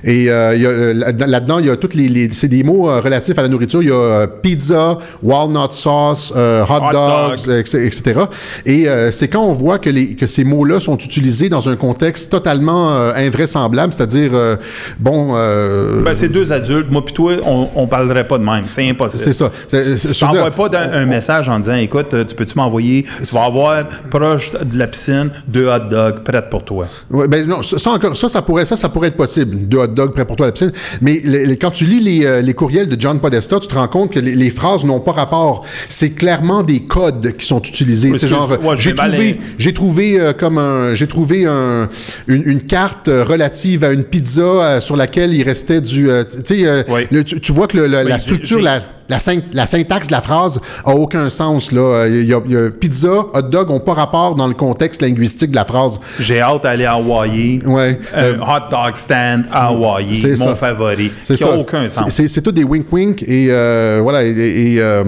Et 0.03 0.29
euh, 0.29 0.55
euh, 0.57 0.93
là-dedans, 1.27 1.59
il 1.59 1.67
y 1.67 1.69
a 1.69 1.75
toutes 1.77 1.93
les, 1.95 2.07
les- 2.07 2.29
c'est 2.33 2.47
des 2.47 2.63
mots 2.63 2.89
euh, 2.89 2.99
relatifs 3.01 3.37
à 3.37 3.41
la 3.41 3.47
nourriture, 3.47 3.81
il 3.81 3.89
y 3.89 3.91
a 3.91 3.95
euh, 3.95 4.27
pizza, 4.27 4.97
walnut 5.23 5.71
sauce, 5.71 6.33
euh, 6.35 6.63
hot, 6.63 6.81
Hot 6.89 6.91
dogs, 6.93 7.45
dog. 7.45 7.57
etc. 7.59 8.19
Et 8.65 8.87
euh, 8.87 9.11
c'est 9.11 9.27
quand 9.27 9.43
on 9.43 9.53
voit 9.53 9.79
que 9.79 9.89
les 9.89 10.15
que 10.15 10.27
ces 10.27 10.43
mots-là 10.43 10.79
sont 10.79 10.97
utilisés 10.97 11.49
dans 11.49 11.69
un 11.69 11.75
contexte 11.75 12.29
totalement 12.31 12.91
euh, 12.91 13.10
invraisemblable, 13.15 13.93
c'est-à-dire 13.93 14.31
euh, 14.33 14.55
bon 14.99 15.29
euh, 15.35 16.01
Ben, 16.03 16.13
c'est 16.15 16.29
deux 16.29 16.51
adultes. 16.53 16.91
Moi 16.91 17.03
puis 17.05 17.13
toi, 17.13 17.33
on, 17.45 17.69
on 17.75 17.87
parlerait 17.87 18.27
pas 18.27 18.37
de 18.37 18.43
même. 18.43 18.63
C'est 18.67 18.87
impossible. 18.89 19.23
c'est 19.23 19.33
ça. 19.33 19.51
Je 19.71 20.25
n'envoies 20.25 20.51
pas 20.51 20.69
un 20.79 21.05
message 21.05 21.49
en 21.49 21.59
disant 21.59 21.75
Écoute, 21.75 22.13
euh, 22.13 22.23
tu 22.23 22.35
peux-tu 22.35 22.53
m'envoyer? 22.57 23.03
Tu 23.03 23.33
vas 23.35 23.45
avoir 23.45 23.83
proche 24.09 24.51
de 24.51 24.77
la 24.77 24.87
piscine 24.87 25.29
deux 25.47 25.67
hot 25.67 25.89
dogs 25.89 26.23
prêtes 26.23 26.49
pour 26.49 26.63
toi. 26.63 26.87
Ouais, 27.09 27.27
ben 27.27 27.47
non, 27.47 27.61
ça, 27.61 27.91
encore, 27.91 28.15
ça, 28.17 28.29
ça 28.29 28.41
pourrait, 28.41 28.65
ça, 28.65 28.75
ça 28.75 28.89
pourrait 28.89 29.09
être 29.09 29.17
possible. 29.17 29.67
Deux 29.67 29.77
hot 29.79 29.87
dogs 29.87 30.13
prêts 30.13 30.25
pour 30.25 30.35
toi 30.35 30.47
à 30.47 30.49
la 30.49 30.53
piscine. 30.53 30.71
Mais 31.01 31.21
les- 31.23 31.45
les- 31.45 31.57
quand 31.57 31.71
tu 31.71 31.85
lis 31.85 31.99
les, 31.99 32.25
euh, 32.25 32.41
les 32.41 32.53
courriels 32.53 32.87
de 32.89 32.99
John 32.99 33.19
Podesta, 33.19 33.59
tu 33.59 33.67
te 33.67 33.75
rends 33.75 33.87
compte 33.87 34.11
que 34.11 34.19
les, 34.19 34.49
phrases 34.49 34.83
n'ont 34.83 34.99
pas 34.99 35.11
rapport. 35.13 35.65
C'est 35.89 36.11
clairement 36.11 36.61
des 36.63 36.81
codes 36.81 37.35
qui 37.37 37.45
sont 37.45 37.61
utilisés. 37.61 38.11
Oui, 38.11 38.19
C'est 38.19 38.27
genre, 38.27 38.49
ouais, 38.49 38.75
j'ai 38.77 38.93
trouvé, 38.95 39.39
j'ai 39.57 39.73
trouvé 39.73 40.19
euh, 40.19 40.33
comme 40.33 40.57
un, 40.57 40.93
j'ai 40.95 41.07
trouvé 41.07 41.45
un, 41.45 41.87
une, 42.27 42.43
une 42.45 42.61
carte 42.61 43.00
euh, 43.07 43.23
relative 43.23 43.83
à 43.83 43.91
une 43.93 44.03
pizza 44.03 44.41
euh, 44.41 44.81
sur 44.81 44.95
laquelle 44.95 45.33
il 45.33 45.43
restait 45.43 45.81
du, 45.81 46.09
euh, 46.09 46.23
tu 46.23 46.39
sais, 46.55 46.65
euh, 46.67 46.83
Oui. 46.87 47.07
le- 47.11 47.23
tu, 47.23 47.51
vois 47.51 47.67
que 47.67 47.77
le- 47.77 47.87
le- 47.87 48.03
la 48.03 48.19
structure, 48.19 48.61
la, 48.61 48.81
la, 49.11 49.19
syn- 49.19 49.43
la 49.53 49.65
syntaxe 49.65 50.07
de 50.07 50.13
la 50.13 50.21
phrase 50.21 50.59
a 50.85 50.91
aucun 50.95 51.29
sens. 51.29 51.71
Là. 51.71 52.07
Il 52.07 52.25
y 52.25 52.33
a, 52.33 52.39
il 52.45 52.51
y 52.51 52.55
a 52.57 52.69
pizza, 52.71 53.09
hot 53.33 53.41
dog 53.51 53.69
n'ont 53.69 53.79
pas 53.79 53.93
rapport 53.93 54.35
dans 54.35 54.47
le 54.47 54.53
contexte 54.55 55.01
linguistique 55.01 55.51
de 55.51 55.55
la 55.55 55.65
phrase. 55.65 55.99
J'ai 56.19 56.41
hâte 56.41 56.63
d'aller 56.63 56.85
à 56.85 56.93
Hawaii. 56.93 57.61
Ouais. 57.65 57.99
Un 58.15 58.21
Euh, 58.23 58.37
hot 58.39 58.69
dog 58.71 58.95
stand 58.95 59.43
à 59.51 59.67
Hawaii, 59.67 60.15
C'est 60.15 60.29
mon 60.39 60.47
ça. 60.47 60.55
favori. 60.55 61.11
C'est 61.23 61.35
qui 61.35 61.43
ça. 61.43 61.49
n'a 61.49 61.57
aucun 61.57 61.87
sens. 61.87 62.09
C'est 62.27 62.41
tout 62.41 62.51
des 62.51 62.63
wink-wink 62.63 63.23
et 63.27 63.47
euh, 63.49 63.99
voilà. 64.01 64.23
Et, 64.23 64.29
et, 64.73 64.81
euh, 64.81 65.03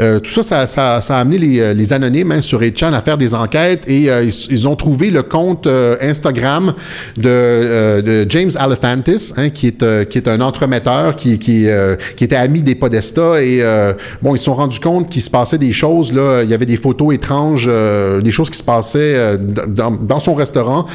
euh, 0.00 0.18
tout 0.20 0.32
ça, 0.32 0.42
ça, 0.42 0.66
ça, 0.66 1.00
ça 1.02 1.16
a 1.16 1.20
amené 1.20 1.38
les, 1.38 1.60
euh, 1.60 1.74
les 1.74 1.92
anonymes 1.92 2.32
hein, 2.32 2.40
sur 2.40 2.60
8chan 2.60 2.92
à 2.94 3.00
faire 3.00 3.18
des 3.18 3.34
enquêtes 3.34 3.84
et 3.88 4.10
euh, 4.10 4.22
ils, 4.24 4.34
ils 4.50 4.66
ont 4.68 4.76
trouvé 4.76 5.10
le 5.10 5.22
compte 5.22 5.66
euh, 5.66 5.96
Instagram 6.00 6.72
de, 7.16 7.22
euh, 7.28 8.02
de 8.02 8.26
James 8.30 8.50
Alephantis, 8.56 9.32
hein, 9.36 9.50
qui 9.50 9.66
est 9.66 9.82
euh, 9.82 10.04
qui 10.04 10.18
est 10.18 10.28
un 10.28 10.40
entremetteur 10.40 11.16
qui 11.16 11.38
qui, 11.38 11.68
euh, 11.68 11.96
qui 12.16 12.24
était 12.24 12.36
ami 12.36 12.62
des 12.62 12.74
Podesta 12.74 13.41
et 13.42 13.62
euh, 13.62 13.92
bon, 14.22 14.34
ils 14.34 14.38
se 14.38 14.44
sont 14.44 14.54
rendus 14.54 14.80
compte 14.80 15.10
qu'il 15.10 15.22
se 15.22 15.30
passait 15.30 15.58
des 15.58 15.72
choses 15.72 16.12
là. 16.12 16.42
Il 16.42 16.48
y 16.48 16.54
avait 16.54 16.66
des 16.66 16.76
photos 16.76 17.14
étranges, 17.14 17.66
euh, 17.70 18.20
des 18.20 18.32
choses 18.32 18.50
qui 18.50 18.58
se 18.58 18.62
passaient 18.62 19.14
euh, 19.16 19.36
dans, 19.36 19.90
dans 19.90 20.20
son 20.20 20.34
restaurant. 20.34 20.86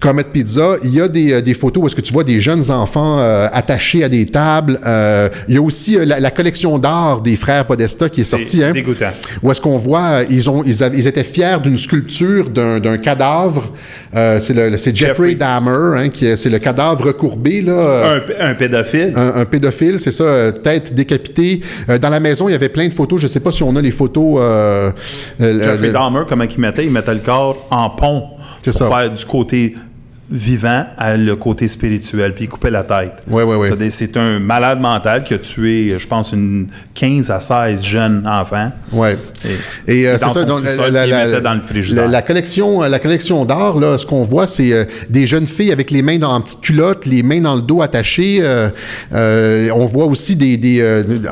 Comet 0.00 0.24
Pizza, 0.24 0.76
il 0.82 0.94
y 0.94 1.00
a 1.00 1.08
des, 1.08 1.32
euh, 1.34 1.40
des 1.42 1.52
photos 1.52 1.82
où 1.82 1.86
est-ce 1.86 1.94
que 1.94 2.00
tu 2.00 2.12
vois 2.14 2.24
des 2.24 2.40
jeunes 2.40 2.70
enfants 2.70 3.18
euh, 3.18 3.48
attachés 3.52 4.02
à 4.02 4.08
des 4.08 4.24
tables. 4.24 4.78
Euh, 4.86 5.28
il 5.46 5.54
y 5.54 5.58
a 5.58 5.62
aussi 5.62 5.98
euh, 5.98 6.06
la, 6.06 6.18
la 6.20 6.30
collection 6.30 6.78
d'art 6.78 7.20
des 7.20 7.36
frères 7.36 7.66
Podesta 7.66 8.08
qui 8.08 8.22
est 8.22 8.24
sortie. 8.24 8.64
Hein, 8.64 8.72
dégoûtant. 8.72 9.10
où 9.42 9.50
est-ce 9.50 9.60
qu'on 9.60 9.76
voit, 9.76 10.00
euh, 10.20 10.24
ils, 10.30 10.48
ont, 10.48 10.62
ils, 10.64 10.82
avaient- 10.82 10.96
ils 10.98 11.06
étaient 11.06 11.22
fiers 11.22 11.58
d'une 11.62 11.76
sculpture 11.76 12.48
d'un 12.48 12.80
d'un 12.80 12.96
cadavre. 12.96 13.70
Euh, 14.14 14.40
c'est 14.40 14.54
le- 14.54 14.78
c'est 14.78 14.96
Jeffrey, 14.96 15.30
Jeffrey. 15.30 15.34
Dahmer, 15.34 15.98
hein, 15.98 16.08
qui 16.08 16.24
est- 16.26 16.36
c'est 16.36 16.48
le 16.50 16.58
cadavre 16.58 17.04
recourbé. 17.04 17.60
Là, 17.60 18.14
Un, 18.40 18.50
un 18.50 18.54
pédophile. 18.54 19.12
un, 19.14 19.34
un 19.40 19.44
pédophile, 19.44 19.98
c'est 19.98 20.10
ça, 20.12 20.50
tête 20.52 20.94
décapitée. 20.94 21.60
Dans 22.00 22.08
la 22.10 22.20
maison, 22.20 22.48
il 22.48 22.52
y 22.52 22.54
avait 22.54 22.70
plein 22.70 22.88
de 22.88 22.94
photos. 22.94 23.20
Je 23.20 23.26
sais 23.26 23.40
pas 23.40 23.52
si 23.52 23.62
on 23.62 23.76
a 23.76 23.82
les 23.82 23.90
photos. 23.90 24.40
Jeffrey 25.38 25.90
Dahmer, 25.90 26.22
comment 26.28 26.44
il 26.44 26.58
mettait? 26.60 26.84
Il 26.86 26.90
mettait 26.92 27.12
le 27.14 27.20
corps 27.20 27.66
en 27.70 27.90
pont 27.90 28.24
C'est 28.62 28.70
pour 28.78 28.88
ça. 28.88 28.88
faire 28.98 29.10
du 29.10 29.24
côté 29.26 29.74
vivant 30.30 30.86
à 30.96 31.16
le 31.16 31.34
côté 31.36 31.66
spirituel, 31.68 32.34
puis 32.34 32.44
il 32.44 32.48
coupait 32.48 32.70
la 32.70 32.82
tête. 32.84 33.14
Ouais, 33.28 33.42
ouais. 33.42 33.66
C'est-à-dire, 33.66 33.90
C'est 33.90 34.16
un 34.16 34.38
malade 34.38 34.80
mental 34.80 35.24
qui 35.24 35.34
a 35.34 35.38
tué, 35.38 35.96
je 35.98 36.06
pense, 36.06 36.32
une 36.32 36.68
15 36.94 37.30
à 37.30 37.40
16 37.40 37.82
jeunes 37.82 38.26
enfants. 38.26 38.70
Et- 39.86 39.92
Et, 40.02 40.08
euh, 40.08 40.14
et 40.14 40.18
c'est 40.18 40.28
ça. 40.30 40.44
donc, 40.44 40.60
il 40.60 41.12
mettait 41.30 41.40
dans 41.40 41.54
le 41.54 41.60
frigidaire. 41.60 42.04
La, 42.04 42.10
la 42.10 42.22
collection, 42.22 42.82
euh, 42.82 42.88
la 42.88 42.98
collection 42.98 43.44
d'art, 43.44 43.78
là, 43.78 43.98
ce 43.98 44.06
qu'on 44.06 44.22
voit, 44.22 44.46
c'est 44.46 44.72
euh, 44.72 44.84
des 45.08 45.26
jeunes 45.26 45.46
filles 45.46 45.72
avec 45.72 45.90
les 45.90 46.02
mains 46.02 46.18
dans 46.18 46.30
en 46.32 46.40
petites 46.40 46.60
culottes, 46.60 47.06
les 47.06 47.22
mains 47.22 47.40
dans 47.40 47.56
le 47.56 47.62
dos 47.62 47.82
attachées. 47.82 48.40
euh, 49.12 49.68
on 49.74 49.86
voit 49.86 50.06
aussi 50.06 50.36
des, 50.36 50.56
des 50.56 50.82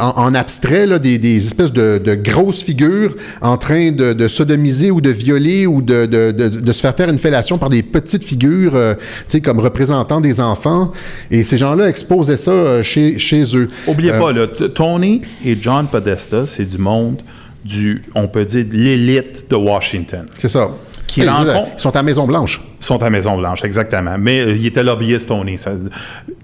en, 0.01 0.09
en 0.25 0.35
abstrait 0.35 0.87
là, 0.87 0.99
des, 0.99 1.19
des 1.19 1.37
espèces 1.37 1.73
de, 1.73 1.99
de 1.99 2.15
grosses 2.15 2.63
figures 2.63 3.15
en 3.41 3.57
train 3.57 3.93
de, 3.93 4.13
de 4.13 4.29
sodomiser 4.29 4.91
ou 4.91 5.01
de 5.01 5.11
violer 5.11 5.67
ou 5.67 5.83
de 5.83 6.73
se 6.73 6.81
faire 6.81 6.95
faire 6.95 7.09
une 7.09 7.19
fellation 7.19 7.59
par 7.59 7.71
des 7.71 7.83
petites 7.83 8.25
figures, 8.25 8.73
euh, 8.95 9.41
comme 9.43 9.61
représentant 9.61 10.21
des 10.21 10.41
enfants. 10.41 10.93
Et 11.31 11.43
ces 11.45 11.57
gens-là 11.57 11.89
exposaient 11.89 12.37
ça 12.37 12.51
euh, 12.51 12.83
chez, 12.83 13.19
chez 13.19 13.43
eux. 13.57 13.69
Oubliez 13.87 14.13
Euh, 14.13 14.19
pas, 14.19 14.33
là, 14.33 14.47
t- 14.47 14.69
Tony 14.71 15.23
et 15.45 15.57
John 15.61 15.87
Podesta, 15.87 16.47
c'est 16.47 16.65
du 16.65 16.79
monde 16.79 17.21
du, 17.65 18.03
on 18.15 18.29
peut 18.29 18.45
dire, 18.45 18.65
de 18.65 18.73
l'élite 18.77 19.47
de 19.51 19.57
Washington. 19.57 20.25
C'est 20.39 20.49
ça. 20.49 20.69
Qui 21.07 21.23
rencontre- 21.27 21.69
Ils 21.77 21.81
sont 21.81 21.97
à 21.97 22.03
Maison-Blanche. 22.03 22.63
Ils 22.81 22.85
sont 22.85 23.03
à 23.03 23.11
Maison-Blanche, 23.11 23.65
exactement. 23.65 24.17
Mais 24.19 24.41
euh, 24.41 24.53
il 24.53 24.67
était 24.67 24.83
lobbyiste, 24.85 25.29
Tony. 25.29 25.59
ça- 25.59 25.73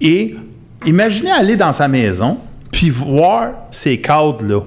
Et 0.01 0.35
imaginez 0.85 1.31
aller 1.31 1.55
dans 1.55 1.71
sa 1.73 1.87
maison 1.87 2.37
puis 2.71 2.89
voir 2.89 3.51
ces 3.71 3.99
cadres-là 4.01 4.61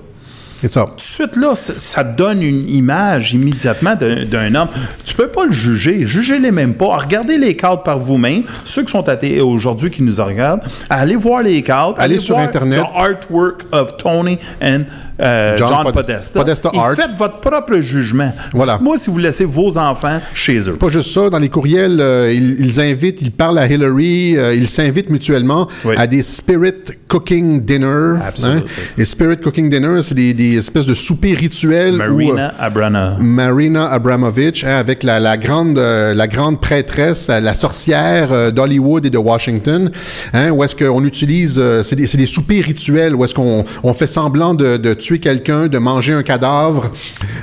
C'est 0.61 0.70
ça. 0.70 0.86
Tout 0.86 0.96
de 0.96 1.00
suite, 1.00 1.36
là, 1.36 1.54
ça, 1.54 2.02
donne 2.02 2.42
une 2.42 2.68
image 2.68 3.32
immédiatement 3.32 3.94
d'un 3.96 4.54
homme. 4.54 4.68
Tu 5.04 5.14
peux 5.14 5.28
pas 5.28 5.46
le 5.46 5.52
juger. 5.52 6.02
Jugez-les 6.02 6.50
même 6.50 6.74
pas. 6.74 6.96
Regardez 6.96 7.38
les 7.38 7.56
cadres 7.56 7.82
par 7.82 7.98
vous-même. 7.98 8.42
Ceux 8.64 8.82
qui 8.84 8.90
sont 8.90 9.04
aujourd'hui 9.42 9.90
qui 9.90 10.02
nous 10.02 10.14
regardent, 10.22 10.62
allez 10.90 11.16
voir 11.16 11.42
les 11.42 11.62
cadres. 11.62 11.94
Allez 11.98 12.18
sur 12.18 12.34
voir 12.36 12.46
Internet. 12.46 12.82
The 12.82 12.96
artwork 12.96 13.62
of 13.72 13.96
Tony 13.96 14.38
and 14.61 14.84
euh, 15.20 15.56
John 15.56 15.68
John, 15.68 15.92
Podesta. 15.92 16.40
Podesta. 16.40 16.70
Et 16.72 16.78
Art. 16.78 16.94
faites 16.94 17.16
votre 17.16 17.40
propre 17.40 17.80
jugement. 17.80 18.32
Voilà. 18.52 18.74
Dites-moi 18.74 18.98
si 18.98 19.11
vous 19.11 19.18
laissez 19.18 19.44
vos 19.44 19.76
enfants 19.76 20.20
chez 20.34 20.68
eux. 20.68 20.74
Pas 20.74 20.88
juste 20.88 21.12
ça, 21.12 21.28
dans 21.28 21.38
les 21.38 21.48
courriels, 21.48 22.00
euh, 22.00 22.32
ils, 22.32 22.64
ils 22.64 22.80
invitent, 22.80 23.20
ils 23.22 23.32
parlent 23.32 23.59
à 23.59 23.66
Hillary, 23.66 24.36
euh, 24.36 24.54
ils 24.54 24.68
s'invitent 24.68 25.11
mutuellement 25.11 25.66
Oui. 25.84 25.94
à 25.98 26.06
des 26.06 26.22
spirit 26.22 26.74
cooking 27.09 27.64
dinner. 27.64 28.20
Absolument. 28.24 28.62
Les 28.96 29.04
spirit 29.04 29.38
cooking 29.38 29.68
dinner, 29.68 30.02
c'est 30.02 30.14
des, 30.14 30.34
des 30.34 30.47
espèces 30.57 30.86
de 30.86 30.94
soupers 30.94 31.36
rituels. 31.36 31.94
où, 31.94 32.03
euh, 32.03 32.09
Marina 32.09 32.55
Abrana. 32.59 33.16
Marina 33.20 33.86
Abramovich, 33.90 34.64
hein, 34.64 34.76
avec 34.76 35.03
la, 35.03 35.20
la 35.20 35.36
grande, 35.36 35.78
euh, 35.78 36.14
la 36.14 36.26
grande 36.26 36.61
prêtresse, 36.61 37.28
la, 37.28 37.55
sorcière 37.55 38.32
euh, 38.32 38.51
d'Hollywood 38.51 39.07
et 39.07 39.11
de 39.11 39.18
Washington, 39.18 39.90
hein, 40.32 40.51
où 40.51 40.62
est-ce 40.64 40.76
qu'on 40.76 41.05
utilise, 41.05 41.61
c'est 41.82 41.96
des, 41.96 42.07
c'est 42.07 42.18
des 42.18 42.26
soupers 42.26 42.62
rituels, 42.64 43.14
où 43.14 43.24
est-ce 43.24 43.34
qu'on 43.34 43.64
on 43.82 43.94
fait 43.94 44.07
semblant 44.07 44.55
de, 44.55 44.76
de 44.76 44.94
tuer 44.94 45.18
quelqu'un, 45.18 45.66
de 45.68 45.78
manger 45.78 46.12
un 46.12 46.22
cadavre, 46.22 46.90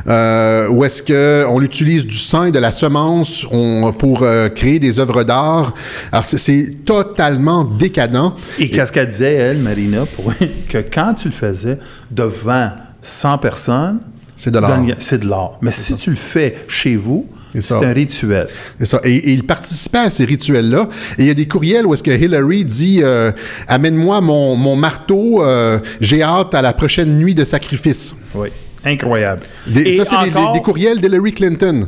euh, 0.07 0.67
où 0.69 0.83
est-ce 0.85 1.01
qu'on 1.03 1.61
utilise 1.61 2.05
du 2.05 2.15
sang 2.17 2.45
et 2.45 2.51
de 2.51 2.59
la 2.59 2.71
semence 2.71 3.45
on, 3.51 3.93
pour 3.93 4.23
euh, 4.23 4.49
créer 4.49 4.79
des 4.79 4.99
œuvres 4.99 5.23
d'art. 5.23 5.73
Alors 6.11 6.25
c'est- 6.25 6.37
c'est 6.37 6.77
totalement 6.85 7.63
décadent. 7.63 8.31
Et 8.59 8.69
qu'est-ce 8.69 8.93
qu'elle 8.93 9.07
disait, 9.07 9.33
elle, 9.33 9.57
Marina, 9.57 10.05
pour, 10.05 10.31
que 10.69 10.77
quand 10.93 11.15
tu 11.15 11.29
le 11.29 11.33
faisais 11.33 11.79
devant 12.11 12.69
100 13.05 13.37
personnes, 13.37 13.99
C'est 14.35 14.51
de 14.51 14.59
l'art. 14.59 14.79
C'est 14.99 15.19
de 15.19 15.29
l'art. 15.29 15.57
Mais 15.61 15.71
si 15.71 15.95
tu 15.95 16.09
le 16.09 16.15
fais 16.15 16.55
chez 16.67 16.95
vous, 16.95 17.27
C'est 17.59 17.75
un 17.75 17.93
rituel. 17.93 18.47
C'est 18.79 18.85
ça. 18.85 18.99
Et, 19.03 19.15
et 19.15 19.31
il 19.31 19.45
participait 19.45 19.99
à 19.99 20.09
ces 20.09 20.25
rituels-là. 20.25 20.89
Et 21.17 21.21
il 21.21 21.27
y 21.27 21.29
a 21.29 21.33
des 21.33 21.47
courriels 21.47 21.85
où 21.85 21.93
est-ce 21.93 22.03
que 22.03 22.11
Hillary 22.11 22.65
dit 22.65 22.99
euh, 23.01 23.31
Amène-moi 23.69 24.19
mon, 24.21 24.55
mon 24.57 24.75
marteau, 24.75 25.41
euh, 25.41 25.79
j'ai 26.01 26.21
hâte 26.21 26.53
à 26.53 26.61
la 26.61 26.73
prochaine 26.73 27.17
nuit 27.17 27.33
de 27.35 27.45
sacrifice. 27.45 28.15
Oui. 28.33 28.49
Incroyable. 28.85 29.41
Des- 29.67 29.81
Et 29.81 29.97
ça, 29.97 30.05
c'est 30.05 30.29
des, 30.53 30.61
courriels 30.61 31.01
d'Hillary 31.01 31.33
Clinton. 31.33 31.87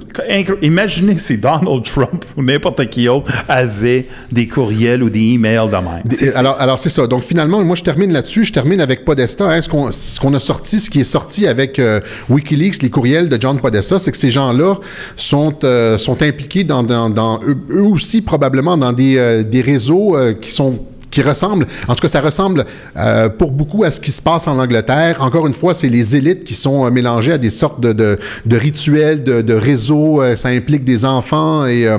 Imaginez 0.62 1.18
si 1.18 1.38
Donald 1.38 1.84
Trump 1.84 2.26
ou 2.36 2.44
n'importe 2.44 2.90
qui 2.90 3.08
autre 3.08 3.32
avait 3.48 4.08
des 4.32 4.48
courriels 4.48 5.04
ou 5.04 5.10
des 5.10 5.34
emails 5.34 5.68
de 5.68 5.76
même. 5.76 6.04
Des- 6.06 6.36
alors, 6.36 6.60
alors 6.60 6.80
c'est 6.80 6.90
ça. 6.90 7.06
Donc 7.08 7.24
finalement, 7.24 7.64
moi 7.64 7.76
je 7.76 7.84
termine 7.84 8.12
là-dessus. 8.12 8.46
Je 8.46 8.54
termine 8.54 8.82
avec 8.82 9.06
Podesta. 9.06 9.46
hein. 9.50 9.62
ce 9.62 10.20
qu'on 10.20 10.34
a 10.34 10.40
sorti, 10.40 10.80
ce 10.80 10.90
qui 10.90 11.00
est 11.02 11.04
sorti 11.04 11.48
avec 11.48 11.80
euh, 11.80 12.00
WikiLeaks, 12.30 12.82
les 12.82 12.90
courriels 12.90 13.30
de 13.30 13.38
John 13.40 13.60
Podesta, 13.60 14.00
c'est 14.00 14.12
que 14.12 14.18
ces 14.18 14.32
gens-là 14.32 14.76
sont 15.16 15.54
euh, 15.64 15.98
sont 15.98 16.22
impliqués 16.22 16.64
dans, 16.64 16.84
dans, 16.84 17.10
dans 17.10 17.40
eux, 17.44 17.58
eux 17.70 17.84
aussi 17.84 18.22
probablement 18.22 18.78
dans 18.78 18.92
des, 18.94 19.18
euh, 19.18 19.44
des 19.44 19.62
réseaux 19.62 20.16
qui 20.42 20.52
sont 20.52 20.80
qui 21.10 21.22
ressemblent, 21.22 21.66
en 21.88 21.96
tout 21.96 22.02
cas, 22.02 22.08
ça 22.10 22.22
ressemble 22.22 22.66
euh, 22.98 23.30
pour 23.30 23.52
beaucoup 23.52 23.84
à 23.84 23.92
ce 23.92 24.00
qui 24.02 24.12
se 24.12 24.22
passe 24.22 24.48
en 24.48 24.60
Angleterre. 24.60 25.18
Encore 25.22 25.48
une 25.48 25.54
fois, 25.54 25.74
c'est 25.74 25.88
les 25.90 26.16
élites 26.16 26.44
qui 26.44 26.54
sont 26.54 26.86
euh, 26.86 26.90
mélangées 26.92 27.32
à 27.34 27.38
des 27.38 27.50
sortes 27.50 27.80
de, 27.82 27.94
de, 27.94 28.20
de 28.46 28.58
rituels, 28.58 29.24
de, 29.24 29.42
de 29.42 29.54
réseaux. 29.54 30.22
euh, 30.22 30.36
ça 30.36 30.50
implique 30.50 30.84
des 30.84 31.06
enfants 31.06 31.66
et 31.66 31.88
euh, 31.88 31.98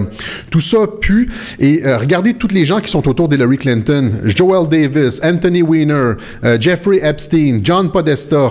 tout 0.50 0.60
ça 0.60 0.78
pue. 1.00 1.28
Et 1.58 1.84
euh, 1.86 1.96
regardez 1.98 2.34
toutes 2.34 2.52
les 2.52 2.64
gens 2.64 2.80
qui 2.80 2.90
sont 2.90 3.08
autour 3.08 3.28
d'Hillary 3.28 3.56
Clinton. 3.58 4.10
Joel 4.24 4.68
Davis, 4.68 5.20
Anthony 5.24 5.62
Weiner, 5.62 6.12
Jeffrey 6.60 7.00
Epstein, 7.02 7.60
John 7.62 7.90
Podesta. 7.90 8.50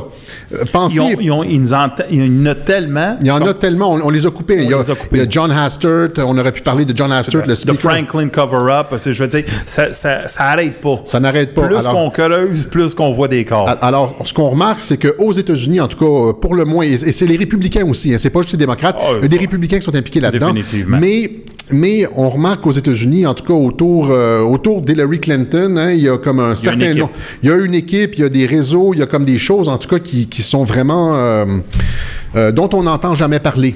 Pensez... 0.74 0.95
ils, 0.97 1.01
ont, 1.01 1.18
ils, 1.20 1.32
ont- 1.32 1.43
ils 1.43 1.62
nous 1.62 1.74
ent- 1.74 1.89
il 2.10 2.26
y 2.26 2.41
en 2.41 2.45
a 2.47 2.55
tellement. 2.55 3.18
il 3.22 3.28
y 3.28 3.32
en 3.32 3.41
a 3.45 3.53
tellement, 3.53 3.93
on, 3.93 4.01
on 4.01 4.10
les 4.10 4.26
a 4.26 4.32
coupés. 4.32 4.64
il, 4.64 4.70
y 4.70 4.74
a, 4.74 4.78
les 4.78 4.91
a 4.91 4.95
coupés. 4.95 5.18
il 5.18 5.20
y 5.20 5.26
a 5.26 5.30
John 5.30 5.51
Hastert, 5.51 6.10
on 6.18 6.38
aurait 6.38 6.51
pu 6.51 6.62
parler 6.62 6.86
de 6.86 6.95
John 6.95 7.12
Hastert, 7.12 7.43
le 7.45 7.53
The 7.53 7.58
speaker. 7.58 7.80
Franklin 7.91 8.30
cover-up, 8.30 8.88
je 9.05 9.12
veux 9.24 9.30
dire, 9.30 9.43
ça, 9.66 9.93
ça, 9.93 10.28
ça 10.28 10.47
arrête 10.48 10.82
pas. 10.82 11.02
Ça 11.06 11.20
n'arrête 11.20 11.54
pas. 11.54 11.68
Plus 11.68 11.84
qu'on 11.88 12.10
creuse, 12.10 12.66
plus 12.66 12.95
qu'on 12.95 13.12
voit 13.12 13.28
des 13.28 13.45
corps. 13.45 13.68
Al- 13.70 13.78
Alors, 13.82 14.16
ce 14.24 14.34
qu'on 14.34 14.50
remarque, 14.50 14.82
c'est 14.82 14.98
qu'aux 14.98 15.32
États-Unis, 15.32 15.80
en 15.80 15.88
tout 15.88 15.98
cas, 15.98 16.06
euh, 16.30 16.34
pour 16.34 16.56
le 16.56 16.66
moins, 16.66 16.84
et 16.84 16.98
c'est 16.98 17.26
les 17.26 17.38
républicains 17.38 17.86
aussi, 17.86 18.14
hein, 18.14 18.18
c'est 18.18 18.30
pas 18.30 18.41
juste 18.41 18.54
les 18.54 18.58
démocrates, 18.60 18.98
Ah, 19.00 19.10
il 19.18 19.22
y 19.24 19.26
a 19.26 19.28
des 19.28 19.36
ça. 19.36 19.41
républicains 19.41 19.78
qui 19.80 19.86
sont 19.86 19.95
impliqués 19.95 20.20
là-dedans. 20.20 20.52
Définitivement. 20.54 20.98
Mais, 21.00 21.32
mais 21.72 22.08
on 22.16 22.30
remarque 22.30 22.62
qu'aux 22.62 22.72
États-Unis, 22.72 23.26
en 23.26 23.34
tout 23.34 23.43
cas, 23.45 23.54
autour, 23.54 24.10
euh, 24.10 24.41
autour 24.41 24.82
d'Hillary 24.82 25.20
Clinton, 25.20 25.76
hein, 25.78 25.91
il 25.91 26.02
y 26.02 26.10
a 26.10 26.18
comme 26.18 26.39
un 26.39 26.56
certain 26.56 26.93
nombre. 26.93 27.12
Il 27.43 27.50
y 27.50 27.52
a 27.52 27.56
une 27.58 27.74
équipe, 27.74 28.16
il 28.16 28.22
y 28.22 28.24
a 28.24 28.30
des 28.30 28.45
réseaux, 28.45 28.93
il 28.93 29.00
y 29.00 29.04
a 29.04 29.06
comme 29.06 29.26
des 29.26 29.38
choses, 29.38 29.68
en 29.70 29.78
tout 29.78 29.89
cas, 29.89 30.00
qui, 30.00 30.28
qui 30.28 30.41
sont 30.41 30.64
vraiment. 30.64 31.16
euh, 31.16 31.45
euh, 32.36 32.52
dont 32.52 32.70
on 32.74 32.84
n'entend 32.84 33.16
jamais 33.16 33.39
parler. 33.39 33.74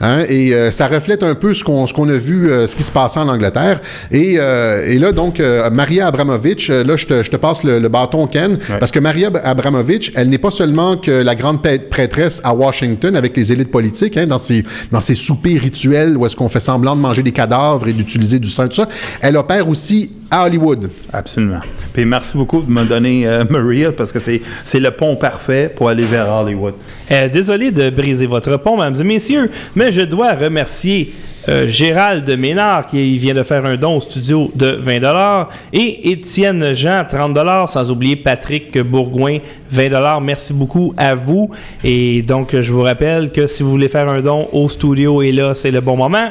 Hein, 0.00 0.24
et 0.28 0.54
euh, 0.54 0.70
ça 0.70 0.86
reflète 0.86 1.22
un 1.22 1.34
peu 1.34 1.54
ce 1.54 1.64
qu'on 1.64 1.86
ce 1.86 1.92
qu'on 1.94 2.08
a 2.08 2.16
vu, 2.16 2.50
euh, 2.50 2.66
ce 2.66 2.76
qui 2.76 2.82
se 2.84 2.92
passait 2.92 3.18
en 3.18 3.28
Angleterre. 3.28 3.80
Et, 4.12 4.36
euh, 4.38 4.86
et 4.86 4.96
là, 4.98 5.12
donc, 5.12 5.40
Maria 5.72 6.06
Abramovich, 6.06 6.70
euh, 6.70 6.84
là, 6.84 6.96
je 6.96 7.06
te, 7.06 7.22
je 7.22 7.30
te 7.30 7.36
passe 7.36 7.64
le, 7.64 7.78
le 7.78 7.88
bâton, 7.88 8.26
Ken, 8.26 8.58
parce 8.78 8.92
que 8.92 9.00
Maria 9.00 9.28
Ab- 9.28 9.40
Abramovich, 9.42 10.12
elle 10.14 10.28
n'est 10.28 10.38
pas 10.38 10.50
seulement 10.52 10.96
que 10.96 11.10
la 11.10 11.34
grande 11.34 11.60
prêtresse 11.90 12.40
à 12.44 12.54
Washington 12.54 13.16
avec 13.16 13.36
les 13.36 13.52
élites 13.52 13.70
politiques, 13.70 14.16
hein, 14.16 14.26
dans, 14.26 14.38
ses, 14.38 14.64
dans 14.92 15.00
ses 15.00 15.14
soupers 15.14 15.58
rituels 15.60 16.16
où 16.16 16.24
est-ce 16.26 16.36
qu'on 16.36 16.48
fait 16.48 16.60
semblant 16.60 16.94
de 16.94 17.00
manger 17.00 17.22
des 17.22 17.32
cadavres 17.32 17.88
et 17.88 17.92
d'utiliser 17.92 18.38
du 18.38 18.48
sang, 18.50 18.68
tout 18.68 18.74
ça. 18.76 18.88
Elle 19.20 19.36
opère 19.36 19.68
aussi 19.68 20.10
à 20.30 20.44
Hollywood. 20.44 20.90
Absolument. 21.12 21.60
Puis 21.92 22.04
merci 22.04 22.36
beaucoup 22.36 22.62
de 22.62 22.70
me 22.70 22.84
donner 22.84 23.26
euh, 23.26 23.44
Maria 23.50 23.92
parce 23.92 24.12
que 24.12 24.18
c'est 24.18 24.40
c'est 24.64 24.80
le 24.80 24.90
pont 24.90 25.16
parfait 25.16 25.72
pour 25.74 25.88
aller 25.88 26.04
vers 26.04 26.30
Hollywood. 26.30 26.74
Euh, 27.10 27.28
désolé 27.28 27.70
de 27.70 27.90
briser 27.90 28.26
votre 28.26 28.56
pont, 28.58 28.76
mesdames 28.76 29.00
et 29.00 29.04
messieurs, 29.04 29.50
mais 29.74 29.90
je 29.90 30.02
dois 30.02 30.34
remercier 30.34 31.14
euh, 31.48 31.66
Gérald 31.66 32.28
Ménard 32.38 32.86
qui 32.86 33.16
vient 33.16 33.32
de 33.32 33.42
faire 33.42 33.64
un 33.64 33.76
don 33.76 33.96
au 33.96 34.00
studio 34.00 34.50
de 34.54 34.72
20 34.72 35.48
et 35.72 36.10
Étienne 36.10 36.74
Jean 36.74 37.04
30 37.08 37.68
sans 37.68 37.90
oublier 37.90 38.16
Patrick 38.16 38.78
Bourgoin 38.82 39.38
20 39.70 40.20
Merci 40.20 40.52
beaucoup 40.52 40.92
à 40.98 41.14
vous. 41.14 41.50
Et 41.82 42.20
donc, 42.20 42.54
je 42.58 42.72
vous 42.72 42.82
rappelle 42.82 43.32
que 43.32 43.46
si 43.46 43.62
vous 43.62 43.70
voulez 43.70 43.88
faire 43.88 44.08
un 44.08 44.20
don 44.20 44.46
au 44.52 44.68
studio 44.68 45.22
et 45.22 45.32
là, 45.32 45.54
c'est 45.54 45.70
le 45.70 45.80
bon 45.80 45.96
moment. 45.96 46.30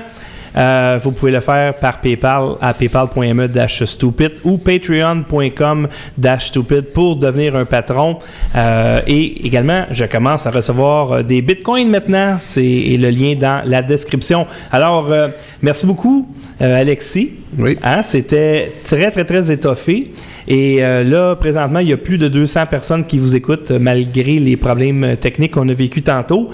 Euh, 0.55 0.99
vous 1.03 1.11
pouvez 1.11 1.31
le 1.31 1.39
faire 1.39 1.73
par 1.75 1.99
PayPal 1.99 2.55
à 2.61 2.73
paypal.me-stupid 2.73 4.33
ou 4.43 4.57
patreon.com-stupid 4.57 6.81
pour 6.93 7.15
devenir 7.15 7.55
un 7.55 7.65
patron. 7.65 8.17
Euh, 8.55 9.01
et 9.07 9.45
également, 9.45 9.85
je 9.91 10.05
commence 10.05 10.47
à 10.47 10.51
recevoir 10.51 11.11
euh, 11.11 11.23
des 11.23 11.41
bitcoins 11.41 11.89
maintenant. 11.89 12.37
C'est 12.39 12.97
le 12.99 13.09
lien 13.09 13.35
dans 13.35 13.61
la 13.65 13.81
description. 13.81 14.45
Alors, 14.71 15.11
euh, 15.11 15.27
merci 15.61 15.85
beaucoup, 15.85 16.27
Alexis. 16.59 17.31
Oui. 17.57 17.77
Hein, 17.83 18.03
C'était 18.03 18.71
très, 18.83 19.11
très, 19.11 19.25
très 19.25 19.51
étoffé. 19.51 20.11
Et 20.47 20.83
euh, 20.83 21.03
là, 21.03 21.35
présentement, 21.35 21.79
il 21.79 21.89
y 21.89 21.93
a 21.93 21.97
plus 21.97 22.17
de 22.17 22.27
200 22.27 22.65
personnes 22.67 23.05
qui 23.05 23.19
vous 23.19 23.35
écoutent 23.35 23.71
malgré 23.71 24.39
les 24.39 24.55
problèmes 24.55 25.17
techniques 25.17 25.53
qu'on 25.53 25.67
a 25.67 25.73
vécu 25.73 26.01
tantôt. 26.01 26.49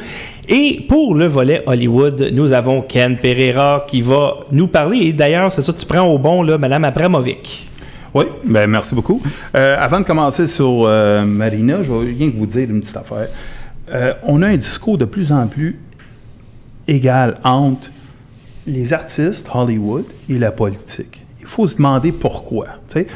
Et 0.49 0.85
pour 0.89 1.15
le 1.15 1.25
volet 1.25 1.63
Hollywood, 1.65 2.29
nous 2.33 2.51
avons 2.51 2.81
Ken 2.81 3.17
Pereira 3.17 3.85
qui 3.87 4.01
va 4.01 4.39
nous 4.51 4.67
parler. 4.67 5.13
D'ailleurs, 5.13 5.51
c'est 5.51 5.61
ça, 5.61 5.71
tu 5.71 5.85
prends 5.85 6.03
au 6.03 6.17
bon, 6.17 6.43
là, 6.43 6.57
Madame 6.57 6.83
Abramovic. 6.83 7.69
Oui, 8.13 8.25
ben 8.43 8.69
merci 8.69 8.93
beaucoup. 8.93 9.21
Euh, 9.55 9.75
avant 9.79 9.99
de 9.99 10.05
commencer 10.05 10.45
sur 10.45 10.83
euh, 10.85 11.23
Marina, 11.25 11.81
je 11.81 11.91
vais 11.91 12.13
rien 12.13 12.29
que 12.29 12.37
vous 12.37 12.45
dire 12.45 12.69
une 12.69 12.81
petite 12.81 12.97
affaire. 12.97 13.29
Euh, 13.91 14.13
on 14.23 14.41
a 14.41 14.47
un 14.49 14.57
discours 14.57 14.97
de 14.97 15.05
plus 15.05 15.31
en 15.31 15.47
plus 15.47 15.79
égal 16.87 17.37
entre 17.43 17.89
les 18.67 18.93
artistes, 18.93 19.49
Hollywood, 19.53 20.05
et 20.29 20.37
la 20.37 20.51
politique. 20.51 21.21
Il 21.39 21.47
faut 21.47 21.67
se 21.67 21.77
demander 21.77 22.11
pourquoi. 22.11 22.67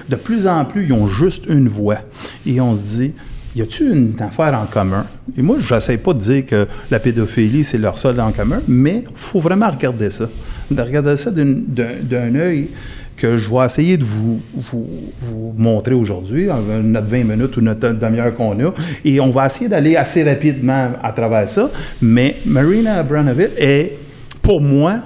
De 0.09 0.15
plus 0.15 0.47
en 0.47 0.65
plus, 0.65 0.85
ils 0.85 0.93
ont 0.93 1.07
juste 1.07 1.45
une 1.47 1.67
voix. 1.67 1.99
Et 2.45 2.59
on 2.59 2.75
se 2.75 2.97
dit, 2.97 3.13
y 3.57 3.61
a-t-il 3.61 3.89
une 3.89 4.13
affaire 4.21 4.53
en 4.53 4.65
commun? 4.65 5.05
Et 5.35 5.41
moi, 5.41 5.57
je 5.59 5.73
n'essaie 5.73 5.97
pas 5.97 6.13
de 6.13 6.19
dire 6.19 6.45
que 6.45 6.67
la 6.91 6.99
pédophilie, 6.99 7.63
c'est 7.63 7.77
leur 7.77 7.97
seul 7.97 8.19
en 8.19 8.31
commun, 8.31 8.61
mais 8.67 9.03
il 9.09 9.15
faut 9.15 9.39
vraiment 9.39 9.69
regarder 9.69 10.09
ça. 10.09 10.29
De 10.69 10.81
regarder 10.81 11.15
ça 11.15 11.31
d'un 11.31 12.35
œil 12.35 12.69
que 13.15 13.35
je 13.35 13.49
vais 13.49 13.65
essayer 13.65 13.97
de 13.97 14.03
vous, 14.03 14.39
vous, 14.53 14.87
vous 15.19 15.53
montrer 15.57 15.95
aujourd'hui, 15.95 16.47
notre 16.83 17.07
20 17.07 17.23
minutes 17.23 17.57
ou 17.57 17.61
notre 17.61 17.89
demi-heure 17.89 18.33
qu'on 18.35 18.63
a. 18.63 18.73
Et 19.03 19.19
on 19.19 19.31
va 19.31 19.47
essayer 19.47 19.67
d'aller 19.67 19.95
assez 19.95 20.23
rapidement 20.23 20.91
à 21.01 21.11
travers 21.11 21.49
ça. 21.49 21.71
Mais 21.99 22.35
Marina 22.45 22.99
Abramovic 22.99 23.49
est, 23.57 23.97
pour 24.43 24.61
moi, 24.61 24.99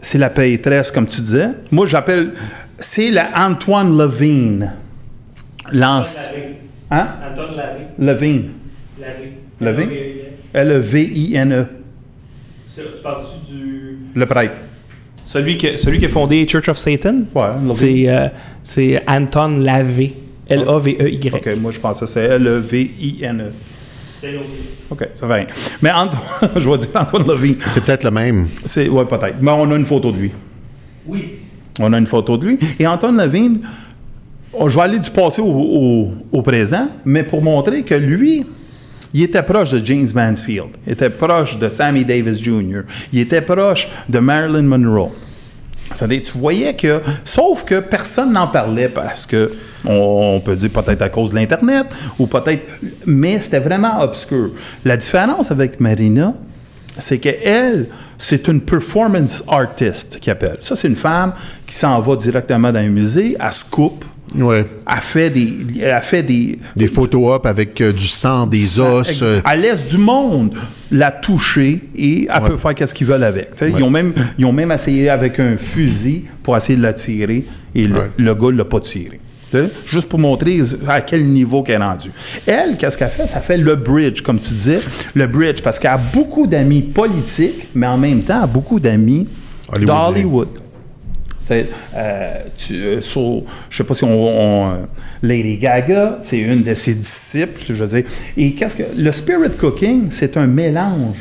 c'est 0.00 0.18
la 0.18 0.30
prêtresse, 0.30 0.90
comme 0.90 1.06
tu 1.06 1.20
disais. 1.20 1.50
Moi, 1.70 1.86
j'appelle. 1.86 2.32
C'est 2.80 3.10
la 3.10 3.28
Antoine 3.36 3.96
Levine. 3.96 4.72
Lance. 5.72 6.32
Hein? 6.90 7.08
Antoine 7.30 7.56
Larry. 7.56 7.82
Levine. 7.98 8.50
Levine? 9.60 9.90
L-E-V-I-N-E. 10.54 11.66
Tu 12.74 12.80
parles-tu 13.02 13.52
du. 13.52 13.98
Le 14.14 14.26
prêtre. 14.26 14.62
Celui 15.24 15.58
qui, 15.58 15.76
celui 15.78 15.98
qui 15.98 16.06
a 16.06 16.08
fondé 16.08 16.46
Church 16.48 16.68
of 16.68 16.78
Satan? 16.78 17.22
Ouais, 17.34 17.48
Levine. 17.48 17.72
C'est 17.72 18.08
euh, 18.08 18.28
c'est 18.62 19.02
Anton 19.06 19.58
Lavé. 19.58 20.14
L-A-V-E-Y. 20.48 21.30
OK, 21.34 21.56
moi, 21.60 21.70
je 21.70 21.78
pense 21.78 22.00
que 22.00 22.06
c'est 22.06 22.24
L-E-V-I-N-E. 22.24 23.52
OK, 24.90 25.08
ça 25.14 25.26
va 25.26 25.34
rien. 25.36 25.46
Mais 25.82 25.92
Antoine, 25.92 26.22
je 26.56 26.68
vais 26.68 26.78
dire 26.78 26.88
Antoine 26.94 27.26
Levine. 27.28 27.56
C'est 27.66 27.84
peut-être 27.84 28.04
le 28.04 28.10
même. 28.10 28.48
C'est, 28.64 28.88
ouais, 28.88 29.04
peut-être. 29.04 29.36
Mais 29.40 29.50
on 29.50 29.70
a 29.70 29.76
une 29.76 29.84
photo 29.84 30.10
de 30.10 30.16
lui. 30.16 30.30
Oui. 31.06 31.34
On 31.78 31.92
a 31.92 31.98
une 31.98 32.06
photo 32.06 32.36
de 32.36 32.46
lui. 32.46 32.58
Et 32.78 32.86
Antoine 32.86 33.16
Levine, 33.18 33.60
oh, 33.62 33.68
je 34.66 34.74
vais 34.74 34.82
aller 34.82 34.98
du 34.98 35.10
passé 35.10 35.42
au, 35.42 36.42
présent, 36.42 36.88
mais 37.04 37.22
pour 37.22 37.42
montrer 37.42 37.82
que 37.82 37.94
lui, 37.94 38.46
il 39.14 39.22
était 39.22 39.42
proche 39.42 39.72
de 39.72 39.84
James 39.84 40.08
Mansfield, 40.14 40.70
il 40.86 40.92
était 40.92 41.10
proche 41.10 41.58
de 41.58 41.68
Sammy 41.68 42.04
Davis 42.04 42.42
Jr., 42.42 42.82
il 43.12 43.20
était 43.20 43.40
proche 43.40 43.88
de 44.08 44.18
Marilyn 44.18 44.62
Monroe. 44.62 45.10
C'est-à-dire, 45.92 46.20
tu 46.22 46.36
voyais 46.36 46.74
que, 46.74 47.00
sauf 47.24 47.64
que 47.64 47.80
personne 47.80 48.32
n'en 48.32 48.48
parlait 48.48 48.90
parce 48.90 49.24
que, 49.24 49.52
on, 49.86 50.40
peut 50.44 50.54
dire 50.54 50.70
peut-être 50.70 51.00
à 51.00 51.08
cause 51.08 51.30
de 51.30 51.36
l'Internet, 51.36 51.86
ou 52.18 52.26
peut-être, 52.26 52.62
mais 53.06 53.40
c'était 53.40 53.58
vraiment 53.58 54.00
obscur. 54.02 54.50
La 54.84 54.98
différence 54.98 55.50
avec 55.50 55.80
Marina, 55.80 56.34
c'est 56.98 57.18
qu'elle, 57.18 57.86
c'est 58.18 58.48
une 58.48 58.60
performance 58.60 59.42
artist 59.48 60.18
qui 60.20 60.30
appelle. 60.30 60.58
Ça, 60.60 60.76
c'est 60.76 60.88
une 60.88 60.96
femme 60.96 61.32
qui 61.66 61.74
s'en 61.74 62.00
va 62.00 62.16
directement 62.16 62.70
dans 62.70 62.80
un 62.80 62.88
musée, 62.88 63.36
elle 63.40 63.52
se 63.52 63.64
coupe, 63.64 64.04
Ouais. 64.36 64.64
elle 64.86 65.00
fait 65.00 65.30
des, 65.30 65.52
elle 65.80 66.02
fait 66.02 66.22
des, 66.22 66.58
Des 66.76 66.90
avec 67.44 67.80
euh, 67.80 67.92
du 67.92 68.06
sang, 68.06 68.46
des 68.46 68.78
os. 68.80 69.22
euh, 69.22 69.40
Elle 69.50 69.60
laisse 69.62 69.86
du 69.86 69.98
monde 69.98 70.54
la 70.90 71.10
toucher 71.10 71.80
et 71.96 72.28
elle 72.32 72.42
peut 72.42 72.56
faire 72.56 72.74
qu'est-ce 72.74 72.94
qu'ils 72.94 73.06
veulent 73.06 73.22
avec. 73.24 73.50
Ils, 73.62 73.82
ont 73.82 73.90
même, 73.90 74.12
ils 74.38 74.44
ont 74.44 74.52
même 74.52 74.70
essayé 74.72 75.08
avec 75.08 75.38
un 75.40 75.56
fusil 75.56 76.24
pour 76.42 76.56
essayer 76.56 76.76
de 76.76 76.82
la 76.82 76.92
tirer 76.92 77.44
et 77.74 77.84
le, 77.84 78.00
le 78.16 78.34
gars 78.34 78.48
ne 78.50 78.58
l'a 78.58 78.64
pas 78.64 78.80
tiré. 78.80 79.20
Juste 79.86 80.08
pour 80.08 80.18
montrer 80.18 80.60
à 80.86 81.00
quel 81.00 81.24
niveau 81.24 81.62
qu'elle 81.62 81.80
est 81.80 81.84
rendue. 81.84 82.10
Elle, 82.46 82.76
qu'est-ce 82.76 82.98
qu'elle 82.98 83.08
fait? 83.08 83.26
Ça 83.26 83.40
fait 83.40 83.56
le 83.56 83.76
bridge, 83.76 84.20
comme 84.20 84.38
tu 84.38 84.52
disais. 84.52 84.80
Le 85.14 85.26
bridge, 85.26 85.62
parce 85.62 85.78
qu'elle 85.78 85.90
a 85.92 85.96
beaucoup 85.96 86.46
d'amis 86.46 86.82
politiques, 86.82 87.68
mais 87.74 87.86
en 87.86 87.96
même 87.96 88.22
temps, 88.22 88.36
elle 88.36 88.44
a 88.44 88.46
beaucoup 88.46 88.78
d'amis 88.78 89.26
d'Hollywood. 89.80 90.48
Euh, 91.50 92.34
tu, 92.56 92.74
euh, 92.74 93.00
sur- 93.00 93.42
je 93.70 93.76
sais 93.76 93.84
pas 93.84 93.94
si 93.94 94.04
on, 94.04 94.08
on, 94.10 94.70
euh, 94.72 94.74
Lady 95.22 95.56
Gaga, 95.56 96.18
c'est 96.22 96.38
une 96.38 96.62
de 96.62 96.74
ses 96.74 96.94
disciples, 96.94 97.62
je 97.68 97.74
veux 97.84 97.86
dire. 98.00 98.10
Et 98.36 98.52
qu'est-ce 98.54 98.76
que 98.76 98.82
le 98.96 99.12
spirit 99.12 99.50
cooking, 99.58 100.08
c'est 100.10 100.36
un 100.36 100.46
mélange. 100.46 101.16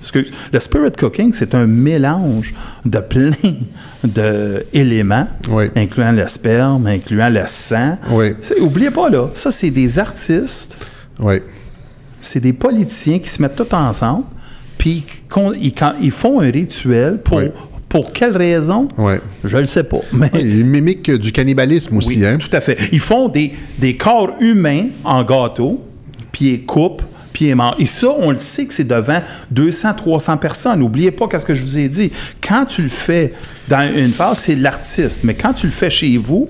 Excuse, 0.00 0.32
le 0.52 0.58
spirit 0.58 0.90
cooking, 0.98 1.32
c'est 1.32 1.54
un 1.54 1.66
mélange 1.66 2.52
de 2.84 2.98
plein 2.98 3.30
d'éléments, 4.04 5.28
Oui. 5.48 5.64
incluant 5.76 6.12
le 6.12 6.26
sperme, 6.26 6.86
incluant 6.86 7.28
le 7.28 7.42
sang. 7.46 7.98
Oui. 8.10 8.32
Oubliez 8.60 8.90
pas 8.90 9.08
là, 9.08 9.28
ça 9.34 9.50
c'est 9.50 9.70
des 9.70 9.98
artistes 9.98 10.76
ouais. 11.20 11.42
c'est 12.20 12.40
des 12.40 12.52
politiciens 12.52 13.18
qui 13.20 13.28
se 13.28 13.40
mettent 13.40 13.56
tous 13.56 13.72
ensemble, 13.74 14.24
puis 14.76 15.04
ils, 15.60 15.72
quand- 15.72 15.92
ils 16.00 16.10
font 16.10 16.40
un 16.40 16.50
rituel 16.50 17.18
pour, 17.18 17.38
Oui. 17.38 17.44
Pour 17.92 18.10
quelle 18.10 18.34
raison? 18.34 18.88
Ouais. 18.96 19.20
Je 19.44 19.58
le 19.58 19.66
sais 19.66 19.84
pas. 19.84 19.98
Mais 20.14 20.30
Ouais, 20.32 20.40
Une 20.40 20.66
mimique 20.66 21.10
du 21.10 21.30
cannibalisme 21.30 21.94
aussi, 21.98 22.16
oui, 22.16 22.24
hein? 22.26 22.38
tout 22.38 22.48
à 22.56 22.62
fait. 22.62 22.78
Ils 22.90 23.00
font 23.00 23.28
des, 23.28 23.52
des 23.78 23.98
corps 23.98 24.34
humains 24.40 24.86
en 25.04 25.22
gâteau, 25.22 25.78
puis 26.32 26.52
ils 26.54 26.64
coupent, 26.64 27.02
puis 27.34 27.48
ils 27.50 27.54
mangent. 27.54 27.74
Et 27.78 27.84
ça, 27.84 28.08
on 28.18 28.30
le 28.30 28.38
sait 28.38 28.64
que 28.64 28.72
c'est 28.72 28.88
devant 28.88 29.20
200, 29.50 29.92
300 29.94 30.38
personnes. 30.38 30.78
N'oubliez 30.78 31.10
pas 31.10 31.28
qu'est-ce 31.28 31.44
que 31.44 31.54
je 31.54 31.62
vous 31.62 31.76
ai 31.76 31.88
dit. 31.90 32.10
Quand 32.40 32.64
tu 32.64 32.80
le 32.80 32.88
fais 32.88 33.34
dans 33.68 33.86
une 33.94 34.12
phase, 34.12 34.38
c'est 34.38 34.56
l'artiste. 34.56 35.20
Mais 35.24 35.34
quand 35.34 35.52
tu 35.52 35.66
le 35.66 35.72
fais 35.72 35.90
chez 35.90 36.16
vous, 36.16 36.48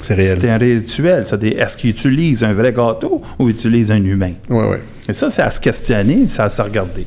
C'est 0.00 0.14
réel. 0.14 0.38
c'est 0.40 0.48
un 0.48 0.58
rituel. 0.58 1.26
C'est-à-dire, 1.26 1.60
Est-ce 1.60 1.76
qu'ils 1.76 1.90
utilisent 1.90 2.44
un 2.44 2.52
vrai 2.52 2.72
gâteau 2.72 3.20
ou 3.40 3.48
ils 3.48 3.50
utilisent 3.52 3.90
un 3.90 4.04
humain? 4.04 4.34
Ouais, 4.48 4.68
ouais. 4.68 4.80
Et 5.08 5.12
ça, 5.12 5.28
c'est 5.28 5.42
à 5.42 5.50
se 5.50 5.60
questionner, 5.60 6.14
puis 6.18 6.26
c'est 6.30 6.42
à 6.42 6.48
se 6.48 6.62
regarder. 6.62 7.04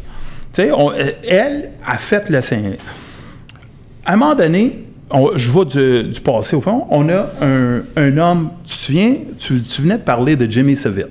Tu 0.51 0.63
sais, 0.63 0.71
elle 1.25 1.69
a 1.87 1.97
fait 1.97 2.27
le. 2.29 2.41
À 4.11 4.15
un 4.15 4.17
moment 4.17 4.35
donné, 4.35 4.83
on- 5.09 5.37
je 5.37 5.49
vais 5.49 5.63
du, 6.03 6.11
du 6.11 6.19
passé 6.19 6.53
au 6.57 6.59
fond, 6.59 6.85
on 6.89 7.07
a 7.07 7.29
un, 7.41 7.81
un 7.95 8.17
homme, 8.17 8.49
tu 8.65 8.73
te 8.73 8.77
souviens, 8.77 9.15
tu, 9.37 9.61
tu 9.61 9.81
venais 9.83 9.97
de 9.97 10.03
parler 10.03 10.35
de 10.35 10.51
Jimmy 10.51 10.75
Seville. 10.75 11.07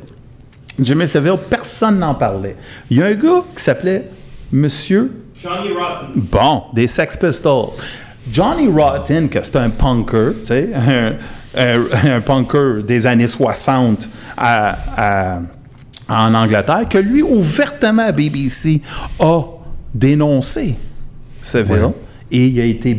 Jimmy 0.79 1.07
Seville, 1.09 1.39
personne 1.49 1.99
n'en 1.99 2.13
parlait. 2.15 2.57
Il 2.91 2.99
y 2.99 3.03
a 3.03 3.07
un 3.07 3.15
gars 3.15 3.43
qui 3.57 3.63
s'appelait 3.65 4.11
Monsieur 4.53 5.11
Johnny 5.35 5.69
Rotten. 5.73 6.09
Bon, 6.31 6.65
des 6.75 6.87
Sex 6.87 7.17
Pistols. 7.17 7.71
Johnny 8.31 8.69
Rotten, 8.69 9.31
que 9.31 9.39
c'est 9.43 9.57
un 9.57 9.71
punker, 9.71 10.33
tu 10.41 10.45
sais, 10.45 10.69
un, 10.75 11.15
un- 11.57 12.17
un 12.17 12.21
punker 12.21 12.83
des 12.85 13.07
années 13.07 13.27
60 13.27 14.11
à- 14.37 14.77
à- 14.95 15.41
en 16.07 16.35
Angleterre, 16.35 16.87
que 16.87 16.99
lui, 16.99 17.23
ouvertement 17.23 18.03
à 18.09 18.13
BBC, 18.13 18.83
a 19.21 19.41
dénoncé 19.95 20.75
Seville 21.41 21.73
Ouais. 21.85 21.95
Et 22.31 22.47
il 22.47 22.61
a 22.61 22.65
été 22.65 22.99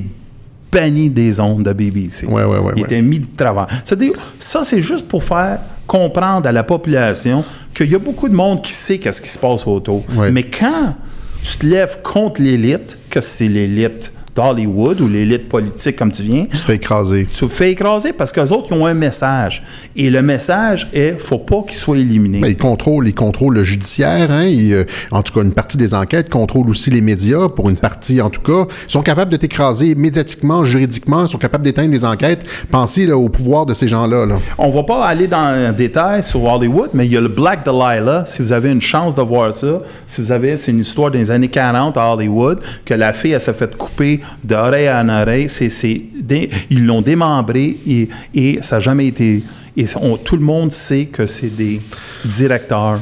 banni 0.72 1.10
des 1.10 1.40
ondes 1.40 1.64
de 1.64 1.74
BBC. 1.74 2.26
Ouais, 2.26 2.44
ouais, 2.44 2.58
ouais, 2.60 2.74
il 2.78 2.84
était 2.84 3.02
mis 3.02 3.20
de 3.20 3.28
travers. 3.36 3.68
C'est-à-dire, 3.84 4.14
ça, 4.40 4.64
c'est 4.64 4.82
juste 4.82 5.08
pour 5.08 5.24
faire 5.24 5.60
comprendre 5.86 6.48
à 6.48 6.52
la 6.52 6.64
population 6.64 7.44
qu'il 7.74 7.92
y 7.92 7.96
a 7.96 8.00
beaucoup 8.00 8.30
de 8.30 8.36
monde 8.36 8.62
qui 8.62 8.72
sait 8.72 8.98
qu'est-ce 8.98 9.22
qui 9.22 9.30
se 9.30 9.40
passe 9.40 9.68
autour. 9.68 10.04
Mais 10.32 10.44
quand 10.44 10.96
tu 11.44 11.58
te 11.58 11.66
lèves 11.66 12.00
contre 12.02 12.42
l'élite, 12.42 12.98
que 13.10 13.20
c'est 13.20 13.50
l'élite 13.50 14.14
d'Hollywood 14.36 15.02
ou 15.02 15.08
l'élite 15.08 15.50
politique, 15.50 15.96
comme 15.96 16.12
tu 16.12 16.24
viens, 16.24 16.46
Tu 16.46 16.58
te 16.58 16.64
fais 16.64 16.76
écraser. 16.76 17.28
tu 17.32 17.46
te 17.46 17.52
fais 17.52 17.72
écraser 17.72 18.14
parce 18.14 18.32
qu'eux 18.32 18.50
autres, 18.50 18.68
ils 18.72 18.74
ont 18.78 18.86
un 18.86 18.94
message. 18.94 19.64
Et 19.96 20.10
le 20.10 20.22
message 20.22 20.88
est 20.94 21.20
faut 21.20 21.38
pas 21.40 21.62
qu'ils 21.68 21.78
soient 21.78 21.98
éliminés. 21.98 22.40
Ben, 22.40 22.48
ils 22.48 22.58
contrôlent, 22.58 23.08
ils 23.08 23.14
contrôlent 23.14 23.56
le 23.56 23.64
judiciaire. 23.64 24.32
Hein, 24.32 24.46
ils, 24.46 24.74
euh, 24.74 24.84
en 25.12 25.22
tout 25.22 25.34
cas, 25.34 25.42
une 25.42 25.54
partie 25.54 25.78
des 25.78 25.94
enquêtes 25.94 26.30
contrôle 26.30 26.70
aussi 26.70 26.90
les 26.90 27.02
médias. 27.02 27.50
Pour 27.50 27.70
une 27.70 27.76
partie, 27.76 28.22
en 28.22 28.30
tout 28.30 28.42
cas, 28.42 28.66
ils 28.88 28.92
sont 28.92 29.02
capables 29.02 29.32
de 29.32 29.38
t'écraser 29.38 29.96
médiatiquement, 29.96 30.64
juridiquement. 30.64 31.26
Ils 31.26 31.30
sont 31.30 31.38
capables 31.38 31.64
d'éteindre 31.64 31.92
les 31.92 32.06
enquêtes. 32.06 32.46
Pensez 32.72 33.06
là, 33.06 33.18
au 33.18 33.30
pouvoir 33.30 33.66
de 33.66 33.74
ces 33.74 33.88
gens-là. 33.88 34.26
Là. 34.26 34.36
On 34.58 34.72
va 34.72 34.84
pas 34.84 35.06
aller 35.06 35.28
dans 35.28 35.38
un 35.40 35.72
détail 35.72 36.24
sur 36.24 36.44
Hollywood, 36.44 36.92
mais 36.94 37.06
il 37.06 37.12
y 37.12 37.18
a 37.18 37.22
le 37.22 37.28
Black 37.28 37.66
Delilah. 37.66 38.24
Si 38.26 38.42
vous 38.42 38.54
avez 38.54 38.72
une 38.72 38.82
chance 38.82 39.16
de 39.16 39.22
voir 39.22 39.52
ça, 39.52 39.82
si 40.08 40.22
vous 40.22 40.32
avez, 40.32 40.58
c'est 40.58 40.72
une 40.72 40.80
histoire 40.80 41.12
des 41.12 41.32
années 41.32 41.48
40 41.50 41.98
à 41.98 42.14
Hollywood, 42.14 42.60
que 42.86 42.94
la 42.94 43.14
fille, 43.14 43.32
elle 43.32 43.42
s'est 43.42 43.54
fait 43.54 43.76
couper 43.76 44.21
d'oreille 44.44 44.90
en 44.90 45.08
oreille. 45.10 45.48
C'est, 45.50 45.70
c'est 45.70 46.02
dé- 46.20 46.50
ils 46.70 46.86
l'ont 46.86 47.02
démembré 47.02 47.78
et, 47.88 48.10
et 48.34 48.60
ça 48.62 48.78
n'a 48.78 48.80
jamais 48.82 49.08
été. 49.08 49.44
Et 49.78 49.86
on- 50.02 50.18
tout 50.18 50.36
le 50.36 50.42
monde 50.44 50.72
sait 50.72 51.06
que 51.06 51.28
c'est 51.28 51.56
des 51.56 51.80
directeurs 52.26 53.00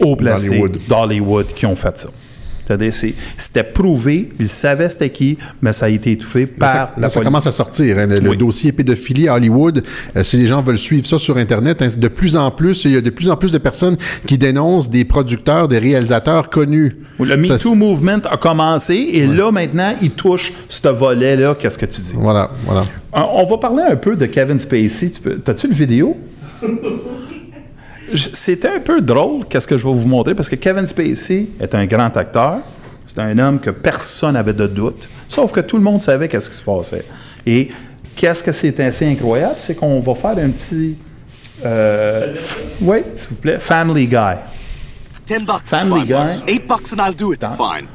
haut 0.00 0.14
placés 0.16 0.60
d'Hollywood 0.88 1.46
qui 1.54 1.66
ont 1.66 1.74
fait 1.76 1.96
ça. 1.98 2.08
C'est-à-dire, 2.68 2.92
c'est- 2.92 3.14
c'était 3.38 3.64
prouvé, 3.64 4.28
ils 4.38 4.46
savaient 4.48 4.90
c'était 4.90 5.08
qui, 5.08 5.38
mais 5.62 5.72
ça 5.72 5.86
a 5.86 5.88
été 5.88 6.12
étouffé 6.12 6.40
Là, 6.42 6.46
par 6.58 6.68
ça, 6.70 6.92
la 6.96 7.02
là, 7.02 7.08
ça 7.08 7.14
police. 7.14 7.26
commence 7.28 7.46
à 7.46 7.52
sortir. 7.52 7.98
hein, 7.98 8.06
le, 8.06 8.36
dossier 8.36 8.72
pédophilie 8.72 9.26
à 9.26 9.34
Hollywood, 9.36 9.82
euh, 10.16 10.22
si 10.22 10.36
les 10.36 10.46
gens 10.46 10.60
veulent 10.62 10.76
suivre 10.78 11.06
ça 11.06 11.18
sur 11.18 11.38
Internet, 11.38 11.80
hein, 11.80 11.88
de 11.96 12.08
plus 12.08 12.36
en 12.36 12.50
plus, 12.50 12.84
il 12.84 12.90
y 12.92 12.96
a 12.96 13.00
de 13.00 13.08
plus 13.08 13.30
en 13.30 13.36
plus 13.36 13.50
de 13.52 13.56
personnes 13.58 13.96
qui 14.26 14.36
dénoncent 14.36 14.90
des 14.90 15.06
producteurs, 15.06 15.66
des 15.66 15.78
réalisateurs 15.78 16.50
connus. 16.50 16.96
Le 17.18 17.42
Ça, 17.42 17.54
MeToo 17.54 17.74
Movement 17.74 18.20
a 18.30 18.36
commencé 18.36 18.94
et 18.94 19.26
là, 19.26 19.50
maintenant, 19.50 19.94
il 20.02 20.10
touche 20.10 20.52
ce 20.68 20.88
volet-là. 20.88 21.56
Qu'est-ce 21.58 21.78
que 21.78 21.86
tu 21.86 22.02
dis? 22.02 22.12
Voilà, 22.16 22.50
voilà. 22.66 22.82
Euh, 23.16 23.20
On 23.32 23.46
va 23.46 23.56
parler 23.56 23.82
un 23.88 23.96
peu 23.96 24.14
de 24.14 24.26
Kevin 24.26 24.58
Spacey. 24.58 25.10
Tu 25.10 25.20
peux- 25.22 25.36
T'as-tu 25.38 25.68
le 25.68 25.74
vidéo? 25.74 26.16
C'était 28.32 28.68
un 28.68 28.80
peu 28.80 29.00
drôle, 29.00 29.46
qu'est-ce 29.46 29.66
que 29.66 29.76
je 29.76 29.86
vais 29.86 29.92
vous 29.94 30.08
montrer, 30.08 30.34
parce 30.34 30.48
que 30.48 30.56
Kevin 30.56 30.86
Spacey 30.86 31.48
est 31.60 31.74
un 31.74 31.86
grand 31.86 32.16
acteur. 32.16 32.58
C'est 33.06 33.20
un 33.20 33.38
homme 33.38 33.58
que 33.58 33.70
personne 33.70 34.34
n'avait 34.34 34.52
de 34.52 34.66
doute, 34.66 35.08
sauf 35.28 35.50
que 35.52 35.60
tout 35.60 35.76
le 35.78 35.82
monde 35.82 36.02
savait 36.02 36.28
qu'est-ce 36.28 36.50
qui 36.50 36.56
se 36.56 36.62
passait. 36.62 37.04
Et 37.46 37.68
qu'est-ce 38.14 38.42
que 38.42 38.52
c'est 38.52 38.78
assez 38.80 39.06
incroyable, 39.06 39.54
c'est 39.58 39.74
qu'on 39.74 40.00
va 40.00 40.14
faire 40.14 40.38
un 40.38 40.50
petit... 40.50 40.96
euh, 41.64 42.34
oui, 42.82 42.98
s'il 43.16 43.30
vous 43.30 43.36
plaît, 43.36 43.58
Family 43.58 44.06
Guy. 44.06 44.36
Ten 45.24 45.44
bucks. 45.44 45.62
Family. 45.66 46.06
Guy. 46.06 46.42
Eight 46.46 46.66
bucks 46.66 46.92
and 46.92 47.02
I'll 47.06 47.14
do 47.14 47.32
it. 47.34 47.40
Fine. 47.56 47.86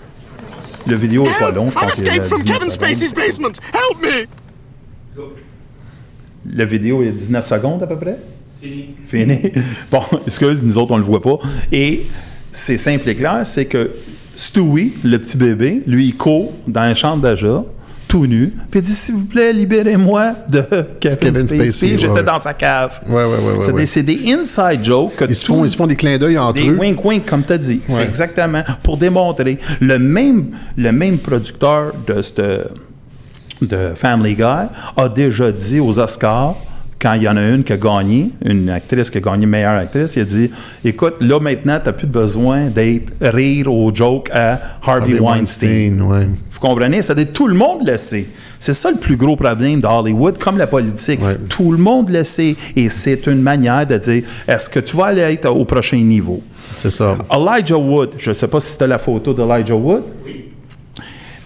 Le 0.85 0.95
vidéo 0.95 1.25
est 1.25 1.39
pas 1.39 1.49
long. 1.51 1.69
I've 1.69 1.89
escaped 1.89 2.25
from 2.25 2.43
19 2.43 2.59
Kevin. 2.59 2.71
Spacey's 2.71 3.11
basement. 3.13 3.59
Help 3.73 4.01
me! 4.01 4.27
Le 6.45 6.65
vidéo 6.65 7.01
est 7.03 7.11
19 7.11 7.45
secondes 7.47 7.81
à 7.83 7.87
peu 7.87 7.97
près. 7.97 8.17
Fini. 9.07 9.39
Bon, 9.91 10.01
excuse, 10.25 10.63
nous 10.65 10.77
autres, 10.77 10.91
on 10.93 10.97
le 10.97 11.03
voit 11.03 11.21
pas. 11.21 11.37
Et 11.71 12.05
c'est 12.51 12.77
simple 12.77 13.09
et 13.09 13.15
clair, 13.15 13.41
c'est 13.43 13.65
que 13.65 13.91
Stewie, 14.35 14.93
le 15.03 15.17
petit 15.19 15.37
bébé, 15.37 15.81
lui, 15.85 16.07
il 16.07 16.15
court 16.15 16.53
dans 16.67 16.81
un 16.81 16.93
champ 16.93 17.17
d'achat, 17.17 17.63
tout 18.07 18.25
nu, 18.27 18.53
puis 18.69 18.79
il 18.79 18.83
dit 18.83 18.93
S'il 18.93 19.15
vous 19.15 19.25
plaît, 19.25 19.53
libérez-moi 19.53 20.35
de 20.51 20.61
Kevin, 20.99 21.17
Kevin 21.17 21.47
Spacey. 21.47 21.57
Spacey, 21.57 21.91
ouais, 21.93 21.97
J'étais 21.97 22.13
ouais. 22.13 22.23
dans 22.23 22.37
sa 22.37 22.53
cave. 22.53 22.99
Ouais, 23.07 23.13
ouais, 23.15 23.23
ouais, 23.23 23.27
ouais, 23.27 23.55
c'est, 23.61 23.71
ouais. 23.71 23.81
Des, 23.81 23.85
c'est 23.87 24.03
des 24.03 24.19
inside 24.33 24.83
jokes 24.83 25.15
que 25.15 25.25
Ils 25.25 25.33
se, 25.35 25.45
tout- 25.45 25.53
font, 25.55 25.65
ils 25.65 25.69
se 25.71 25.75
font 25.75 25.87
des 25.87 25.95
clins 25.95 26.17
d'œil 26.17 26.37
entre 26.37 26.53
des 26.53 26.69
eux. 26.69 26.77
wink-wink, 26.77 27.25
comme 27.25 27.43
tu 27.43 27.53
as 27.53 27.57
dit. 27.57 27.81
C'est 27.87 27.97
Ouais. 27.97 28.03
exactement 28.07 28.63
pour 28.83 28.97
démontrer. 28.97 29.57
Le 29.81 29.97
même, 29.99 30.51
le 30.77 30.91
même 30.91 31.17
producteur 31.17 31.93
de, 32.07 32.21
cette- 32.21 32.41
de 33.61 33.91
Family 33.95 34.35
Guy 34.35 34.43
a 34.43 35.09
déjà 35.09 35.51
dit 35.51 35.79
aux 35.79 35.97
Oscars 35.99 36.55
quand 37.03 37.13
il 37.15 37.23
y 37.23 37.27
en 37.27 37.35
a 37.35 37.41
une 37.41 37.63
qui 37.65 37.73
a 37.73 37.77
gagné, 37.77 38.29
une 38.45 38.69
actrice 38.69 39.09
qui 39.09 39.17
a 39.17 39.21
gagné 39.21 39.45
meilleure 39.45 39.77
actrice, 39.77 40.15
il 40.15 40.21
a 40.21 40.25
dit 40.25 40.49
Écoute, 40.85 41.15
là 41.19 41.37
maintenant, 41.41 41.77
tu 41.77 41.87
n'as 41.87 41.91
plus 41.93 42.07
besoin 42.07 42.67
d'être 42.67 43.11
rire 43.19 43.67
au 43.71 43.93
joke 43.93 44.29
à 44.33 44.59
Harvey, 44.81 45.19
Weinstein. 45.19 46.01
ouais. 46.01 46.27
Vous 46.53 46.59
comprenez? 46.61 47.01
Ça 47.01 47.13
dit 47.13 47.25
tout 47.25 47.47
le 47.47 47.55
monde 47.55 47.85
le 47.85 47.97
sait. 47.97 48.25
C'est 48.57 48.73
ça 48.73 48.89
le 48.89 48.95
plus 48.97 49.17
gros 49.17 49.35
problème 49.35 49.81
de 49.81 49.87
Hollywood, 49.87 50.37
comme 50.37 50.57
la 50.57 50.67
politique. 50.67 51.21
Ouais. 51.21 51.35
Tout 51.49 51.73
le 51.73 51.77
monde 51.77 52.09
le 52.09 52.23
sait. 52.23 52.55
Et 52.77 52.87
c'est 52.87 53.27
une 53.27 53.41
manière 53.41 53.85
de 53.85 53.97
dire 53.97 54.23
est-ce 54.47 54.69
que 54.69 54.79
tu 54.79 54.95
vas 54.95 55.07
aller 55.07 55.21
être 55.23 55.49
au 55.51 55.65
prochain 55.65 55.97
niveau? 55.97 56.41
C'est 56.77 56.89
ça. 56.91 57.17
Elijah 57.29 57.77
Wood, 57.77 58.11
je 58.17 58.29
ne 58.29 58.33
sais 58.33 58.47
pas 58.47 58.61
si 58.61 58.77
tu 58.77 58.83
as 58.85 58.87
la 58.87 58.97
photo 58.97 59.33
d'Elijah 59.33 59.75
Wood. 59.75 60.03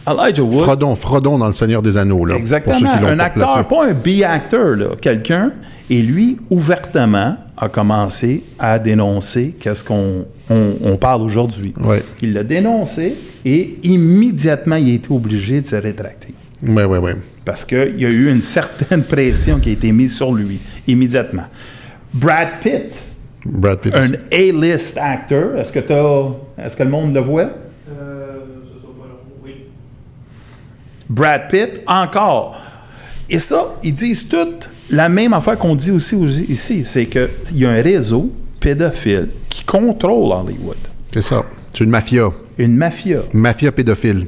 Elijah 0.08 0.44
Wood. 0.44 0.64
Frodon, 0.64 0.96
Frodon 0.96 1.38
dans 1.38 1.48
Le 1.48 1.54
Seigneur 1.54 1.82
des 1.82 1.98
Anneaux, 1.98 2.26
là. 2.26 2.36
Exactement. 2.36 2.76
Un 2.90 3.20
acteur, 3.20 3.54
placé. 3.54 3.68
pas 3.70 3.86
un 3.88 3.94
B-acteur, 3.94 4.98
quelqu'un. 5.02 5.52
Et 5.90 6.02
lui, 6.02 6.38
ouvertement, 6.50 7.38
a 7.58 7.70
commencé 7.70 8.44
à 8.60 8.78
dénoncer 8.80 9.56
qu'est-ce 9.60 9.84
qu'on 9.84 10.26
on, 10.50 10.74
on 10.84 10.98
parle 10.98 11.22
aujourd'hui. 11.24 11.74
Ouais. 11.80 12.04
Il 12.22 12.34
l'a 12.34 12.44
dénoncé 12.44 13.16
et 13.46 13.80
immédiatement, 13.84 14.76
il 14.76 14.92
a 14.92 14.94
été 14.96 15.12
obligé 15.12 15.62
de 15.62 15.66
se 15.66 15.76
rétracter. 15.76 16.34
Ouais, 16.64 16.84
ouais, 16.86 16.98
ouais. 16.98 17.16
Parce 17.46 17.64
qu'il 17.66 17.96
y 18.00 18.06
a 18.06 18.10
eu 18.10 18.30
une 18.30 18.42
certaine 18.42 19.04
pression 19.04 19.60
qui 19.60 19.70
a 19.70 19.72
été 19.74 19.92
mise 19.92 20.16
sur 20.16 20.34
lui, 20.34 20.60
immédiatement. 20.88 21.44
Brad 22.14 22.60
Pitt, 22.62 23.00
Brad 23.46 23.80
Pitt. 23.80 23.94
un 23.96 24.10
A-list 24.32 24.98
actor, 24.98 25.58
est-ce 25.58 25.72
que, 25.72 25.80
t'as- 25.80 26.64
est-ce 26.66 26.76
que 26.76 26.84
le 26.84 26.90
monde 26.90 27.14
le 27.14 27.22
voit? 27.22 27.50
Brad 31.10 31.50
Pitt, 31.50 31.82
encore. 31.88 32.56
Et 33.30 33.40
ça, 33.40 33.76
ils 33.84 33.94
disent 33.94 34.28
toutes 34.28 34.70
la 34.90 35.10
même 35.10 35.34
affaire 35.34 35.58
qu'on 35.58 35.76
dit 35.76 35.92
aussi 35.92 36.16
ici, 36.50 36.84
c'est 36.86 37.06
qu'il 37.06 37.30
y 37.54 37.66
a 37.66 37.72
un 37.72 37.82
réseau 37.82 38.32
pédophile 38.60 39.30
qui 39.50 39.64
contrôle 39.64 40.32
Hollywood. 40.32 40.78
C'est 41.14 41.22
ça. 41.22 41.44
C'est 41.74 41.84
une 41.84 41.90
mafia. 41.90 42.30
Une 42.58 42.76
mafia. 42.76 43.20
Une 43.34 43.42
mafia 43.42 43.72
pédophile. 43.72 44.28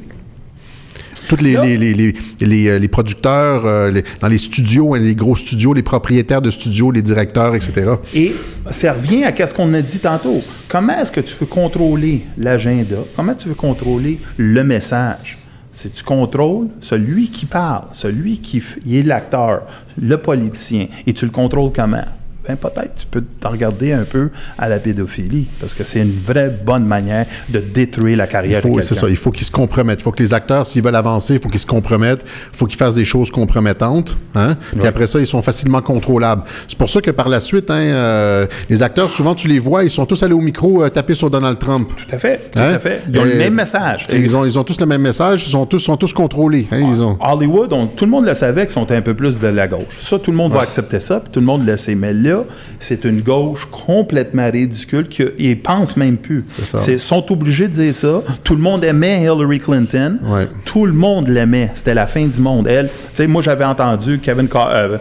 Tous 1.28 1.44
les, 1.44 1.56
les, 1.56 1.78
les, 1.78 1.94
les, 1.94 2.14
les, 2.42 2.68
euh, 2.68 2.88
producteurs 2.88 3.66
euh, 3.66 4.02
dans 4.20 4.28
les 4.28 4.38
studios, 4.38 4.96
hein, 4.96 5.00
les 5.00 5.16
gros 5.16 5.36
studios, 5.36 5.74
les 5.74 5.84
propriétaires 5.84 6.42
de 6.42 6.50
studios, 6.50 6.92
les 6.92 7.02
directeurs, 7.02 7.54
etc. 7.56 7.92
Et 8.16 8.34
ça 8.72 8.94
revient 8.94 9.26
à 9.26 9.48
ce 9.48 9.54
qu'on 9.54 9.72
a 9.74 9.82
dit 9.82 10.00
tantôt. 10.00 10.42
Comment 10.68 11.00
est-ce 11.00 11.12
que 11.12 11.22
tu 11.22 11.36
veux 11.40 11.46
contrôler 11.46 12.22
l'agenda? 12.38 12.98
Comment 13.16 13.36
tu 13.36 13.48
veux 13.48 13.56
contrôler 13.56 14.20
le 14.38 14.64
message? 14.64 15.39
Si 15.72 15.92
tu 15.92 16.04
contrôles 16.04 16.70
celui 16.80 17.30
qui 17.30 17.46
parle, 17.46 17.86
celui 17.92 18.40
qui 18.40 18.62
il 18.86 18.96
est 18.96 19.04
l'acteur, 19.04 19.66
le 20.02 20.18
politicien, 20.18 20.88
et 21.06 21.14
tu 21.14 21.26
le 21.26 21.32
contrôles 21.32 21.72
comment? 21.72 22.06
Ben, 22.50 22.56
peut-être 22.56 22.96
tu 22.96 23.06
peux 23.06 23.22
te 23.40 23.48
regarder 23.48 23.94
un 23.94 24.04
peu 24.06 24.30
à 24.58 24.68
la 24.68 24.80
pédophilie, 24.80 25.48
parce 25.60 25.76
que 25.76 25.84
c'est 25.84 26.00
une 26.00 26.14
vraie 26.26 26.50
bonne 26.50 26.84
manière 26.86 27.26
de 27.50 27.60
détruire 27.60 28.18
la 28.18 28.26
Il 28.26 28.30
carrière 28.30 28.62
faut, 28.62 28.76
de 28.76 28.82
c'est 28.82 28.96
ça, 28.96 29.08
il 29.08 29.16
faut 29.16 29.30
qu'ils 29.30 29.46
se 29.46 29.52
compromettent. 29.52 30.00
Il 30.00 30.04
faut 30.04 30.12
que 30.12 30.24
les 30.24 30.34
acteurs, 30.34 30.66
s'ils 30.66 30.82
veulent 30.84 30.96
avancer, 30.96 31.36
il 31.36 31.40
faut 31.40 31.50
qu'ils 31.50 31.60
se 31.60 31.68
compromettent. 31.68 32.24
Il 32.54 32.58
faut 32.58 32.66
qu'ils 32.66 32.78
fassent 32.80 32.96
des 32.96 33.06
choses 33.06 33.30
compromettantes. 33.30 34.18
Hein? 34.34 34.58
Puis 34.76 34.88
après 34.88 35.06
ça, 35.06 35.20
ils 35.20 35.28
sont 35.28 35.42
facilement 35.44 35.82
contrôlables. 35.82 36.42
C'est 36.68 36.78
pour 36.78 36.90
ça 36.90 37.02
que 37.02 37.12
par 37.12 37.30
la 37.30 37.40
suite, 37.40 37.70
hein, 37.70 37.76
euh, 37.80 38.48
les 38.70 38.82
acteurs, 38.82 39.12
souvent, 39.12 39.36
tu 39.36 39.48
les 39.48 39.60
vois, 39.60 39.84
ils 39.84 39.90
sont 39.92 40.06
tous 40.08 40.24
allés 40.24 40.34
au 40.34 40.42
micro 40.42 40.84
euh, 40.84 40.90
taper 40.90 41.14
sur 41.14 41.30
Donald 41.30 41.60
Trump. 41.60 41.90
Tout 41.96 42.16
à 42.16 42.18
fait, 42.18 42.38
tout 42.52 42.58
Hein? 42.60 42.74
à 42.74 42.80
fait. 42.80 43.04
Ils 43.12 43.20
ont 43.20 43.26
le 43.26 43.36
même 43.36 43.54
message. 43.54 44.08
et 44.10 44.18
Ils 44.18 44.36
ont, 44.36 44.44
ils 44.46 44.58
ont 44.58 44.64
tous 44.64 44.80
le 44.80 44.86
même 44.88 45.02
message, 45.02 45.44
ils 45.46 45.52
sont 45.52 45.66
tous, 45.68 45.80
sont 45.80 45.98
tous 45.98 46.14
contrôlés. 46.14 46.68
hein, 46.72 46.80
ils 46.90 47.04
ont... 47.04 47.18
Hollywood, 47.22 47.72
on- 47.74 47.86
tout 47.88 48.06
le 48.06 48.12
monde 48.12 48.26
le 48.26 48.34
savait 48.34 48.64
qu'ils 48.64 48.74
sont 48.74 48.92
un 48.92 49.02
peu 49.02 49.14
plus 49.14 49.40
de 49.40 49.48
la 49.48 49.68
gauche. 49.68 49.98
Ça, 50.00 50.18
tout 50.18 50.32
le 50.32 50.38
monde 50.38 50.54
va 50.54 50.62
accepter 50.62 51.00
ça, 51.00 51.20
puis 51.20 51.32
tout 51.32 51.40
le 51.40 51.46
monde 51.46 51.66
le 51.66 51.78
sait. 51.78 51.96
Mais 51.96 52.14
là, 52.14 52.39
c'est 52.80 53.04
une 53.06 53.22
gauche 53.22 53.66
complètement 53.72 54.50
ridicule 54.50 55.08
qu'ils 55.08 55.62
pensent 55.62 55.98
même 55.98 56.18
plus. 56.18 56.46
Ils 56.88 57.00
sont 57.00 57.32
obligés 57.32 57.68
de 57.68 57.74
dire 57.74 57.94
ça. 57.94 58.22
Tout 58.44 58.56
le 58.56 58.62
monde 58.62 58.84
aimait 58.86 59.22
Hillary 59.24 59.60
Clinton. 59.60 60.18
Ouais. 60.24 60.48
Tout 60.66 60.86
le 60.86 60.94
monde 60.94 61.28
l'aimait. 61.30 61.72
C'était 61.74 61.94
la 61.94 62.08
fin 62.08 62.26
du 62.26 62.40
monde. 62.42 62.68
Elle, 62.68 62.88
tu 62.88 62.94
sais, 63.14 63.28
moi, 63.28 63.42
j'avais 63.42 63.66
entendu 63.66 64.20
Kevin 64.20 64.48
Car- 64.48 64.70
euh, 64.70 64.98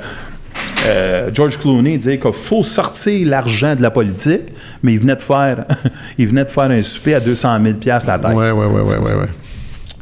euh, 0.87 1.31
George 1.33 1.59
Clooney 1.59 1.99
dire 1.99 2.19
qu'il 2.21 2.33
faut 2.33 2.63
sortir 2.63 3.29
l'argent 3.29 3.75
de 3.75 3.83
la 3.83 3.91
politique, 3.91 4.43
mais 4.83 4.93
il 4.95 5.01
venait 5.01 5.17
de 5.17 5.23
faire, 5.23 5.65
il 6.19 6.29
venait 6.29 6.45
de 6.45 6.51
faire 6.51 6.65
un 6.71 6.83
souper 6.83 7.15
à 7.15 7.21
200 7.21 7.59
000 7.63 7.75
la 7.85 7.99
tête. 8.01 8.25
Ouais, 8.35 8.51
ouais, 8.51 8.67
ouais, 8.67 8.83
ouais. 8.83 9.29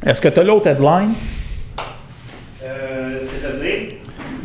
Est-ce 0.05 0.21
que 0.21 0.29
tu 0.29 0.39
as 0.41 0.45
l'autre 0.45 0.67
headline? 0.69 1.11
C'est-à-dire? 2.61 3.95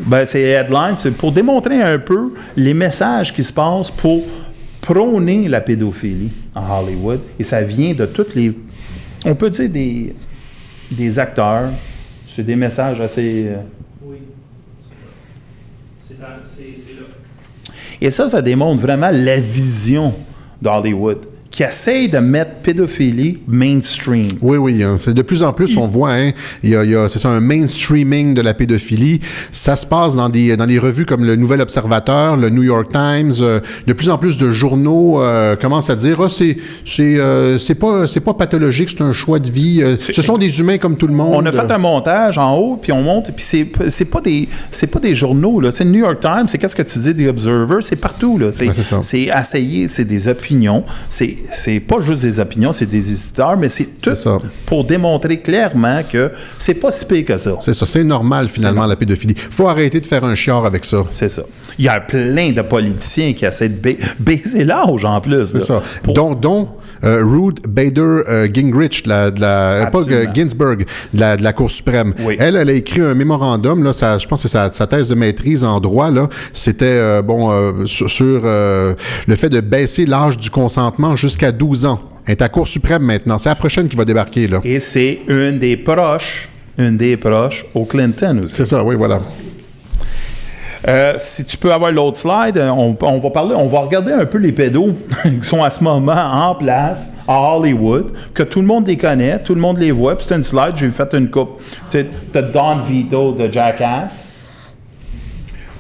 Ben, 0.06 0.26
c'est 0.26 0.42
headline, 0.42 0.96
c'est 0.96 1.12
pour 1.12 1.32
démontrer 1.32 1.82
un 1.82 2.00
peu 2.00 2.34
les 2.56 2.74
messages 2.74 3.34
qui 3.34 3.44
se 3.44 3.54
passent 3.54 3.92
pour 3.92 4.24
prôner 4.82 5.48
la 5.48 5.62
pédophilie 5.62 6.32
en 6.56 6.80
Hollywood. 6.84 7.20
Et 7.40 7.44
ça 7.44 7.62
vient 7.62 7.94
de 7.94 8.06
toutes 8.06 8.36
les. 8.36 8.52
On 9.26 9.36
peut 9.36 9.50
dire 9.50 9.70
des, 9.70 10.14
des 10.92 11.20
acteurs. 11.20 11.70
C'est 12.28 12.44
des 12.44 12.56
messages 12.56 13.00
assez. 13.00 13.46
euh, 13.48 13.58
Oui. 14.04 14.18
C'est 16.08 16.20
là. 16.20 17.06
Et 18.02 18.10
ça, 18.10 18.28
ça 18.28 18.42
démontre 18.42 18.82
vraiment 18.82 19.12
la 19.12 19.40
vision 19.40 20.14
d'Hollywood 20.62 21.26
qui 21.52 21.64
essaye 21.64 22.08
de 22.08 22.18
mettre 22.20 22.52
pédophilie 22.64 23.40
mainstream. 23.46 24.30
Oui, 24.42 24.58
oui, 24.58 24.82
hein, 24.84 24.96
c'est 24.98 25.14
de 25.14 25.22
plus 25.22 25.44
en 25.44 25.52
plus, 25.52 25.76
on 25.76 25.86
voit, 25.86 26.14
hein, 26.14 26.32
il 26.64 26.70
y 26.70 26.76
a, 26.78 26.86
y 26.86 26.96
a- 26.96 27.10
c'est 27.10 27.20
ça, 27.20 27.28
un 27.30 27.42
mainstreaming 27.42 28.34
de 28.34 28.42
la 28.42 28.54
pédophilie. 28.54 29.20
Ça 29.52 29.76
se 29.76 29.86
passe 29.86 30.16
dans 30.16 30.30
des, 30.30 30.56
dans 30.56 30.66
les 30.66 30.80
revues 30.80 31.06
comme 31.06 31.26
le 31.26 31.36
Nouvel 31.36 31.60
Observateur, 31.62 32.38
le 32.38 32.50
New 32.50 32.64
York 32.64 32.88
Times. 32.94 33.34
euh, 33.42 33.60
de 33.86 33.92
plus 33.94 34.10
en 34.10 34.18
plus 34.18 34.38
de 34.38 34.50
journaux 34.52 35.22
euh, 35.22 35.56
commencent 35.58 35.90
à 35.90 35.96
dire, 35.98 36.22
ah, 36.22 36.30
c'est, 36.30 36.56
c'est, 36.86 37.20
euh, 37.20 37.58
c'est 37.60 37.76
pas, 37.76 38.08
c'est 38.08 38.22
pas 38.22 38.34
pathologique, 38.34 38.90
c'est 38.90 39.02
un 39.02 39.12
choix 39.12 39.40
de 39.40 39.50
vie. 39.50 39.84
ce 40.00 40.22
sont 40.22 40.38
des 40.38 40.60
humains 40.62 40.78
comme 40.78 40.96
tout 40.96 41.08
le 41.08 41.14
monde. 41.14 41.36
On 41.36 41.46
a 41.46 41.52
fait 41.52 41.70
un 41.72 41.78
montage 41.78 42.38
en 42.38 42.56
haut, 42.56 42.78
puis 42.82 42.92
on 42.94 43.02
monte, 43.02 43.32
puis 43.36 43.44
c'est 43.46 43.68
c'est 43.90 44.06
pas 44.06 44.22
des 44.22 44.48
c'est 44.72 44.88
pas 44.88 45.00
des 45.00 45.16
journaux 45.16 45.60
là, 45.60 45.72
c'est 45.72 45.84
le 45.84 45.90
New 45.92 46.00
York 46.00 46.20
Times, 46.22 46.46
c'est 46.48 46.58
qu'est-ce 46.58 46.76
que 46.76 46.82
tu 46.82 46.98
dis 47.00 47.14
des 47.14 47.28
Observer, 47.28 47.78
c'est 47.82 47.96
partout 47.98 48.38
là, 48.38 48.52
c'est 48.52 48.68
Ouais, 48.68 48.74
c'est 48.74 48.84
ça. 48.84 49.00
c'est 49.04 49.30
essayé, 49.38 49.88
c'est 49.88 50.06
des 50.06 50.28
opinions, 50.28 50.84
c'est 51.10 51.38
c'est 51.52 51.80
pas 51.80 52.00
juste 52.02 52.22
des 52.22 52.40
opinions, 52.40 52.72
c'est 52.72 52.86
des 52.86 53.12
éditeurs, 53.12 53.58
mais 53.58 53.70
c'est 53.70 53.88
tout 54.02 54.16
ça. 54.16 54.38
pour 54.66 54.84
démontrer 54.84 55.40
clairement 55.42 56.02
que 56.10 56.32
c'est 56.60 56.74
pas 56.76 56.92
si 56.92 57.06
pire 57.06 57.26
que 57.26 57.38
ça. 57.38 57.56
C'est 57.60 57.74
ça, 57.74 57.86
c'est 57.86 58.04
normal 58.04 58.48
finalement 58.48 58.86
la 58.86 58.96
pédophilie. 58.96 59.36
Faut 59.50 59.68
arrêter 59.68 60.00
de 60.00 60.06
faire 60.06 60.24
un 60.24 60.36
chiard 60.36 60.66
avec 60.66 60.86
ça. 60.86 61.04
C'est 61.10 61.30
ça. 61.30 61.44
Il 61.80 61.86
y 61.86 61.90
a 61.90 62.00
plein 62.00 62.52
de 62.52 62.62
politiciens 62.62 63.34
qui 63.34 63.46
essaient 63.46 63.70
de 63.70 63.76
ba- 63.80 63.98
baiser 64.20 64.64
l'âge 64.64 65.06
en 65.06 65.20
plus. 65.22 65.46
C'est 65.46 65.62
ça. 65.64 65.82
Dont, 66.04 66.34
dont 66.34 66.68
euh, 67.04 67.24
Ruth 67.24 67.68
Bader 67.68 68.02
euh, 68.02 68.48
Gingrich, 68.52 69.04
de 69.04 69.10
la, 69.10 69.32
de 69.32 69.42
la, 69.42 69.72
euh, 69.72 69.86
pas 69.88 70.00
Ginsburg, 70.34 70.86
de 71.14 71.20
la, 71.20 71.38
de 71.38 71.44
la 71.44 71.54
Cour 71.54 71.72
suprême. 71.72 72.14
Oui. 72.20 72.36
Elle, 72.40 72.56
elle 72.56 72.70
a 72.70 72.74
écrit 72.74 73.02
un 73.02 73.16
mémorandum, 73.16 73.84
là, 73.84 73.94
ça, 73.94 74.18
je 74.18 74.28
pense 74.28 74.44
que 74.44 74.48
c'est 74.48 74.58
sa, 74.58 74.72
sa 74.72 74.88
thèse 74.88 75.08
de 75.08 75.16
maîtrise 75.16 75.64
en 75.64 75.80
droit, 75.80 76.12
là. 76.12 76.30
C'était, 76.54 76.86
euh, 76.86 77.22
bon, 77.22 77.86
sur, 77.86 78.10
sur, 78.10 78.42
le 78.44 79.36
fait 79.36 79.50
de 79.50 79.62
baisser 79.62 80.06
l'âge 80.06 80.38
du 80.38 80.50
consentement 80.50 81.16
jusqu'à 81.16 81.52
12 81.52 81.86
ans. 81.86 82.02
Elle 82.26 82.34
est 82.34 82.42
à 82.42 82.50
Cour 82.50 82.68
suprême 82.68 83.04
maintenant. 83.04 83.38
C'est 83.38 83.50
la 83.50 83.56
prochaine 83.56 83.88
qui 83.88 83.96
va 83.96 84.06
débarquer, 84.06 84.48
là. 84.48 84.62
Et 84.64 84.80
c'est 84.80 85.20
une 85.28 85.60
des 85.60 85.78
proches, 85.78 86.50
une 86.78 86.98
des 86.98 87.18
proches 87.18 87.66
au 87.74 87.86
Clinton 87.86 88.42
aussi. 88.44 88.56
C'est 88.56 88.66
ça, 88.66 88.84
oui, 88.84 88.96
voilà. 88.96 89.22
Euh, 90.88 91.14
si 91.18 91.46
tu 91.46 91.58
peux 91.58 91.72
avoir 91.72 91.92
l'autre 91.92 92.18
slide, 92.18 92.58
euh, 92.58 92.70
on, 92.70 92.98
on 93.02 93.20
va 93.20 93.30
parler, 93.30 93.54
on 93.56 93.68
va 93.68 93.82
regarder 93.82 94.12
un 94.14 94.26
peu 94.26 94.40
les 94.40 94.52
pédos 94.52 94.96
qui 95.24 95.48
sont 95.48 95.62
à 95.62 95.70
ce 95.70 95.84
moment 95.84 96.12
en 96.50 96.56
place 96.56 97.14
à 97.28 97.40
Hollywood, 97.40 98.12
que 98.34 98.42
tout 98.44 98.62
le 98.62 98.66
monde 98.68 98.88
les 98.88 98.98
connaît, 98.98 99.38
tout 99.44 99.54
le 99.54 99.62
monde 99.62 99.78
les 99.78 99.92
voit. 99.92 100.18
Puis 100.18 100.26
c'est 100.28 100.36
une 100.36 100.44
slide, 100.44 100.74
j'ai 100.76 100.90
fait 100.90 101.14
une 101.14 101.30
coupe. 101.30 101.58
Tu 101.90 102.00
sais, 102.00 102.08
t'as 102.34 102.42
Don 102.42 102.78
Vito 102.78 103.32
de 103.34 103.52
Jackass. 103.52 104.28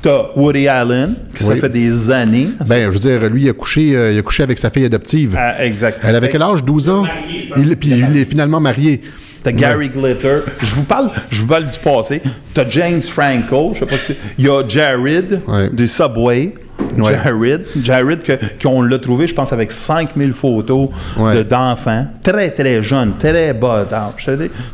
T'as 0.03 0.29
Woody 0.35 0.67
Allen, 0.67 1.13
qui 1.35 1.43
ça 1.43 1.53
Oui. 1.53 1.59
fait 1.59 1.69
des 1.69 2.09
années. 2.09 2.49
Ben, 2.67 2.85
je 2.85 2.89
veux 2.89 2.99
dire, 2.99 3.29
lui, 3.29 3.43
il 3.43 3.49
a 3.49 3.53
couché, 3.53 3.95
euh, 3.95 4.11
il 4.11 4.17
a 4.17 4.21
couché 4.23 4.41
avec 4.41 4.57
sa 4.57 4.71
fille 4.71 4.85
adoptive. 4.85 5.35
Ah, 5.37 5.63
exact. 5.63 5.99
Elle 6.03 6.15
avait 6.15 6.29
quel 6.29 6.41
âge? 6.41 6.63
12 6.63 6.89
ans? 6.89 7.01
Marié, 7.03 7.41
je 7.43 7.53
pense. 7.53 7.63
Il, 7.63 7.77
puis 7.77 7.89
il 7.89 8.17
est 8.17 8.25
finalement 8.25 8.59
marié. 8.59 9.01
T'as 9.43 9.51
Gary 9.51 9.89
Glitter. 9.89 10.37
Je 10.59 10.75
vous 10.75 10.83
parle, 10.83 11.09
je 11.29 11.41
vous 11.41 11.47
parle 11.47 11.65
du 11.67 11.77
passé. 11.83 12.21
T'as 12.53 12.67
James 12.69 13.01
Franco. 13.01 13.71
Je 13.73 13.79
sais 13.79 13.85
pas 13.85 13.97
si. 13.97 14.13
Il 14.37 14.45
y 14.45 14.49
a 14.49 14.61
Jared 14.67 15.41
du 15.73 15.87
Subway. 15.87 16.53
Ouais. 16.97 17.03
Jared. 17.23 17.65
Jared, 17.81 18.23
que- 18.23 18.39
qu'on 18.61 18.81
l'a 18.81 18.97
trouvé, 18.99 19.27
je 19.27 19.33
pense, 19.35 19.53
avec 19.53 19.71
5000 19.71 20.33
photos 20.33 20.89
Ouais. 21.17 21.35
de- 21.37 21.43
d'enfants. 21.43 22.07
Très, 22.23 22.49
très 22.51 22.81
jeunes, 22.81 23.13
très 23.19 23.53
bas 23.53 23.85
d'âge. 23.85 24.29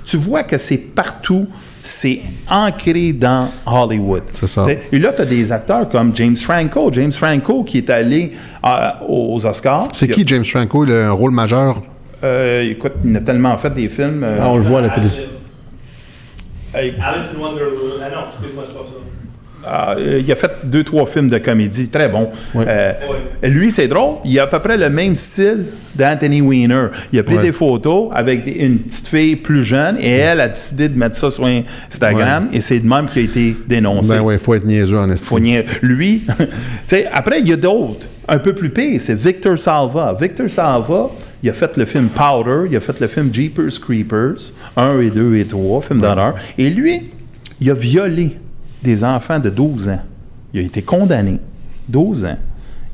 Tu 0.06 0.18
vois 0.18 0.44
que 0.44 0.58
c'est 0.58 0.78
partout. 0.78 1.48
C'est 1.82 2.20
ancré 2.50 3.14
dans 3.14 3.50
Hollywood. 3.66 4.24
C'est 4.32 4.48
ça. 4.48 4.66
Et 4.92 5.00
là, 5.00 5.14
tu 5.14 5.22
as 5.22 5.26
des 5.26 5.52
acteurs 5.54 5.88
comme 5.88 6.14
James 6.16 6.36
Franco. 6.36 6.90
James 6.92 7.12
Franco 7.14 7.64
qui 7.64 7.78
est 7.78 7.90
allé 7.90 8.32
euh, 8.66 8.90
aux 9.08 9.46
Oscars. 9.46 9.88
C'est 9.94 10.12
a- 10.12 10.14
qui, 10.14 10.28
James 10.28 10.44
Franco? 10.44 10.84
Il 10.86 10.92
a 10.92 11.08
un 11.08 11.12
rôle 11.12 11.32
majeur. 11.32 11.82
Euh, 12.24 12.70
écoute, 12.72 12.94
il 13.06 13.16
a 13.16 13.20
tellement 13.22 13.58
fait 13.58 13.74
des 13.74 13.90
films. 13.90 14.24
euh, 14.24 14.38
Ah, 14.42 14.50
on 14.50 14.58
le 14.58 14.64
voit 14.64 14.80
à 14.80 14.84
la 14.84 14.90
télé. 14.90 15.08
hey, 16.74 16.94
Alice 17.04 17.30
in 17.36 17.40
Wonderland. 17.42 17.74
Ah 18.04 18.10
non, 18.14 18.22
excuse-moi, 18.28 18.64
c'est 18.68 18.74
pas 18.74 18.80
ça. 18.80 18.94
Ah, 19.70 19.96
euh, 19.98 20.22
il 20.26 20.32
a 20.32 20.36
fait 20.36 20.52
deux, 20.64 20.84
trois 20.84 21.06
films 21.08 21.28
de 21.30 21.38
comédie 21.40 21.90
très 21.90 22.08
bons. 22.08 22.30
Euh, 22.56 22.94
lui, 23.44 23.70
c'est 23.70 23.88
drôle. 23.90 24.16
Il 24.24 24.40
a 24.40 24.44
à 24.44 24.48
peu 24.48 24.60
près 24.60 24.78
le 24.78 24.90
même 24.90 25.14
style 25.16 25.66
d'Anthony 25.94 26.40
Weiner. 26.42 26.88
Il 27.12 27.20
a 27.20 27.24
pris 27.24 27.36
Ouais. 27.36 27.42
des 27.42 27.52
photos 27.52 28.10
avec 28.14 28.46
des- 28.46 28.52
une 28.52 28.80
petite 28.80 29.08
fille 29.08 29.36
plus 29.36 29.64
jeune 29.64 29.98
et 30.00 30.10
elle 30.20 30.40
a 30.40 30.48
décidé 30.48 30.88
de 30.88 30.98
mettre 30.98 31.16
ça 31.18 31.30
sur 31.30 31.46
Instagram 31.46 32.48
et 32.54 32.62
c'est 32.62 32.80
de 32.80 32.88
même 32.88 33.08
qu'il 33.08 33.24
a 33.24 33.26
été 33.26 33.58
dénoncé. 33.68 34.10
Ben 34.16 34.22
ouais, 34.22 34.38
faut 34.38 34.54
être 34.54 34.64
niaiseux 34.66 34.98
en 35.00 35.10
estime. 35.12 35.28
Faut 35.28 35.40
nier- 35.40 35.66
Lui, 35.82 36.22
tu 36.38 36.46
sais, 36.88 37.08
après, 37.12 37.42
il 37.42 37.48
y 37.50 37.54
a 37.54 37.58
d'autres, 37.58 38.06
un 38.30 38.38
peu 38.40 38.54
plus 38.54 38.70
pires. 38.70 39.02
C'est 39.02 39.16
Victor 39.20 39.60
Salva. 39.60 40.16
Victor 40.20 40.50
Salva, 40.50 41.10
il 41.48 41.52
a 41.52 41.54
fait 41.54 41.78
le 41.78 41.86
film 41.86 42.10
Powder, 42.10 42.70
il 42.70 42.76
a 42.76 42.82
fait 42.82 43.00
le 43.00 43.08
film 43.08 43.34
Jeepers 43.34 43.80
Creepers, 43.80 44.52
1 44.76 45.00
et 45.00 45.10
2 45.10 45.36
et 45.38 45.46
3, 45.46 45.82
film 45.82 46.02
d'horreur. 46.02 46.36
Et 46.58 46.70
lui, 46.70 47.10
il 47.62 47.72
a 47.72 47.74
violé 47.74 48.38
des 48.84 49.02
enfants 49.06 49.40
de 49.40 49.50
12 49.50 49.88
ans. 49.88 50.02
Il 50.54 50.60
a 50.60 50.64
été 50.64 50.82
condamné, 50.82 51.40
12 51.88 52.26
ans. 52.26 52.38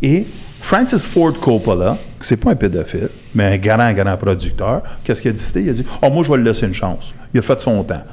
Et 0.04 0.28
Francis 0.62 1.04
Ford 1.04 1.34
Coppola, 1.40 1.98
c'est 2.22 2.38
pas 2.38 2.52
un 2.52 2.56
pédophile, 2.56 3.10
mais 3.34 3.56
un 3.56 3.58
grand, 3.58 3.92
grand 3.92 4.18
producteur, 4.18 4.84
qu'est-ce 5.04 5.24
qu'il 5.24 5.30
a 5.30 5.34
décidé? 5.34 5.62
Il 5.62 5.70
a 5.70 5.74
dit 5.74 5.86
Oh, 6.04 6.12
moi, 6.12 6.24
je 6.24 6.30
vais 6.30 6.38
le 6.38 6.44
laisser 6.44 6.68
une 6.68 6.74
chance. 6.74 7.12
Il 7.34 7.40
a 7.40 7.42
fait 7.42 7.60
son 7.60 7.84
temps. 7.84 8.04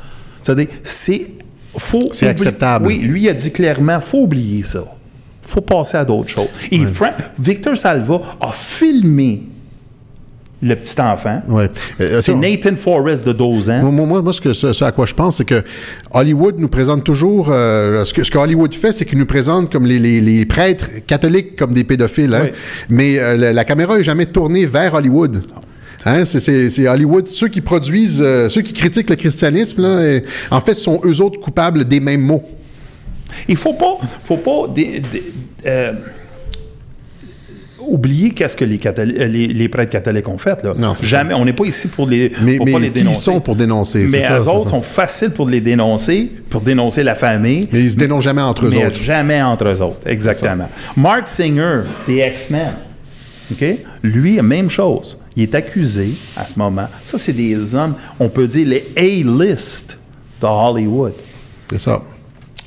C'est-à-dire, 0.41 0.69
c'est. 0.83 1.33
Faut 1.77 2.09
C'est 2.13 2.29
acceptable. 2.29 2.87
Oui, 2.87 2.97
lui 2.99 3.29
a 3.29 3.35
dit 3.35 3.53
clairement, 3.53 4.01
faut 4.01 4.23
oublier 4.23 4.65
ça. 4.65 4.85
faut 5.43 5.61
passer 5.61 5.99
à 5.99 6.05
d'autres 6.05 6.31
choses. 6.31 6.49
Et 6.73 6.81
Victor 7.39 7.77
Salva 7.77 8.23
a 8.41 8.51
filmé 8.53 9.43
le 10.63 10.75
petit 10.77 11.01
enfant. 11.01 11.41
Ouais. 11.49 11.71
Euh, 12.01 12.21
C'est 12.21 12.35
Nathan 12.35 12.77
Forrest 12.77 13.27
de 13.27 13.33
12 13.33 13.71
ans. 13.71 13.81
Moi, 13.91 14.07
moi, 14.07 14.21
moi, 14.23 14.33
ce, 14.33 14.41
que, 14.41 14.53
ce, 14.53 14.73
ce 14.75 14.85
à 14.85 14.93
quoi 14.93 15.07
je 15.07 15.15
pense, 15.15 15.39
c'est 15.39 15.45
que 15.47 15.63
Hollywood 16.13 16.59
nous 16.59 16.69
présente 16.69 17.03
toujours. 17.05 17.49
euh, 17.51 18.05
ce, 18.05 18.13
que, 18.13 18.25
ce 18.25 18.31
que 18.31 18.39
Hollywood 18.39 18.75
fait, 18.75 18.93
c'est 18.93 19.05
qu'il 19.07 19.19
nous 19.19 19.27
présente 19.27 19.73
comme 19.73 19.87
les, 19.87 19.99
les- 19.99 20.21
les 20.21 20.45
prêtres 20.45 20.91
catholiques 21.07 21.57
comme 21.57 21.73
des 21.73 21.85
pédophiles. 21.85 22.35
hein. 22.35 22.43
Oui. 22.45 22.51
Mais 22.91 23.19
euh, 23.19 23.37
la, 23.37 23.53
la 23.53 23.65
caméra 23.65 23.97
n'est 23.97 24.05
jamais 24.05 24.27
tournée 24.27 24.67
vers 24.67 24.93
Hollywood. 24.95 25.43
Hein, 26.07 26.25
c'est- 26.25 26.89
Hollywood, 26.89 27.27
ceux 27.27 27.49
qui 27.49 27.61
produisent, 27.61 28.23
euh, 28.25 28.49
ceux 28.49 28.63
qui 28.63 28.73
critiquent 28.73 29.11
le 29.11 29.17
christianisme, 29.17 29.83
là, 29.83 30.03
et- 30.07 30.25
en 30.51 30.61
fait, 30.61 30.75
sont 30.75 31.01
eux 31.05 31.21
autres 31.23 31.41
coupables 31.41 31.85
des 31.85 32.01
mêmes 32.01 32.23
mots. 32.23 32.45
Il 33.49 33.57
faut 33.57 33.75
pas, 33.75 33.99
faut 34.25 34.37
pas 34.39 34.67
euh, 35.67 35.93
oublier 37.91 38.31
qu'est-ce 38.31 38.57
que 38.57 38.65
les, 38.65 38.81
euh, 38.87 39.27
les, 39.27 39.49
les 39.49 39.69
prêtres 39.69 39.91
catholiques 39.93 40.29
ont 40.29 40.39
fait. 40.39 40.63
Là. 40.63 40.73
Non, 40.79 40.93
Jamais. 41.03 41.35
On 41.35 41.45
n'est 41.45 41.53
pas 41.53 41.65
ici 41.65 41.89
pour 41.89 42.07
les, 42.09 42.33
Mais, 42.43 42.57
pour 42.57 42.67
mais 42.67 42.73
pas 42.73 42.79
les 42.79 42.91
dénoncer. 42.91 43.21
sont 43.21 43.41
pour 43.41 43.57
dénoncer? 43.57 44.07
Mais 44.11 44.21
c'est 44.23 44.33
autres 44.39 44.65
ça. 44.65 44.69
sont 44.71 44.83
faciles 44.83 45.31
pour 45.31 45.49
les 45.49 45.61
dénoncer, 45.61 46.31
pour 46.49 46.61
dénoncer 46.61 47.03
la 47.03 47.15
famille. 47.15 47.69
Mais 47.73 47.81
ils 47.83 47.93
se 47.93 47.97
dénoncent 47.97 48.25
jamais 48.25 48.43
entre 48.43 48.67
eux 48.67 48.71
mais 48.71 48.87
autres. 48.87 48.97
jamais 49.03 49.43
entre 49.43 49.69
eux 49.69 49.81
autres, 49.83 50.07
exactement. 50.07 50.69
Mark 50.97 51.27
Singer, 51.29 51.81
des 52.07 52.19
X-Men, 52.19 52.73
OK? 53.53 53.65
Lui, 54.03 54.41
même 54.43 54.71
chose. 54.71 55.19
Il 55.37 55.43
est 55.45 55.55
accusé 55.55 56.11
à 56.37 56.47
ce 56.47 56.59
moment. 56.59 56.87
Ça, 57.05 57.19
c'est 57.19 57.33
des 57.33 57.75
hommes, 57.75 57.95
on 58.19 58.29
peut 58.29 58.47
dire 58.47 58.67
les 58.69 58.85
A-list 58.97 59.99
de 60.41 60.47
Hollywood. 60.47 61.13
C'est 61.71 61.81
ça. 61.81 62.01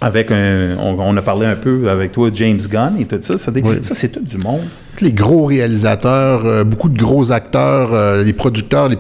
Avec 0.02 0.32
un, 0.32 0.76
on, 0.80 0.98
on 1.00 1.16
a 1.16 1.22
parlé 1.22 1.46
un 1.46 1.56
peu 1.56 1.90
avec 1.90 2.12
toi, 2.12 2.30
James 2.34 2.60
Gunn 2.70 2.96
et 3.00 3.06
tout 3.06 3.18
ça. 3.22 3.38
Ça, 3.38 3.52
des- 3.52 3.62
Oui. 3.62 3.78
ça, 3.82 3.94
c'est 3.94 4.10
tout 4.10 4.20
du 4.20 4.38
monde. 4.38 4.64
Tous 4.96 5.04
les 5.04 5.12
gros 5.12 5.46
réalisateurs, 5.46 6.46
euh, 6.46 6.64
beaucoup 6.64 6.90
de 6.90 6.98
gros 6.98 7.32
acteurs, 7.32 7.94
euh, 7.94 8.24
les 8.24 8.34
producteurs, 8.34 8.90
les, 8.90 8.98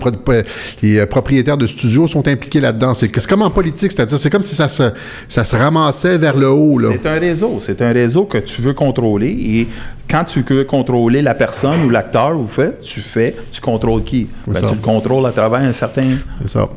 euh, 0.98 1.06
propriétaires 1.06 1.58
de 1.58 1.68
studios 1.68 2.08
sont 2.08 2.28
impliqués 2.28 2.60
là-dedans. 2.60 2.94
C'est 2.94 3.10
comme 3.28 3.44
en 3.44 3.52
politique, 3.52 3.92
c'est-à-dire 3.92 4.18
c'est 4.18 4.30
comme 4.30 4.42
si 4.42 4.56
ça 4.56 4.68
se, 4.68 4.92
ça 5.28 5.44
se 5.44 5.56
ramassait 5.56 6.18
vers 6.18 6.36
le 6.36 6.50
haut. 6.50 6.80
C'est 6.80 7.08
un 7.08 7.20
réseau. 7.20 7.58
C'est 7.60 7.82
un 7.82 7.94
réseau 7.94 8.26
que 8.26 8.40
tu 8.40 8.62
veux 8.62 8.74
contrôler. 8.74 9.30
Et 9.30 9.68
quand 10.10 10.24
tu 10.24 10.42
veux 10.42 10.64
contrôler 10.64 11.22
la 11.22 11.36
personne 11.36 11.84
ou 11.84 11.90
l'acteur 11.90 12.40
ou 12.40 12.48
fait, 12.48 12.80
tu 12.82 13.02
fais, 13.02 13.36
tu 13.52 13.62
contrôles 13.62 14.04
qui? 14.04 14.28
Ben, 14.48 14.56
tu 14.56 14.76
le 14.76 14.82
contrôles 14.82 15.26
à 15.28 15.32
travers 15.32 15.60
un 15.60 15.74
certain 15.74 16.18
C'est 16.42 16.50
ça. 16.50 16.70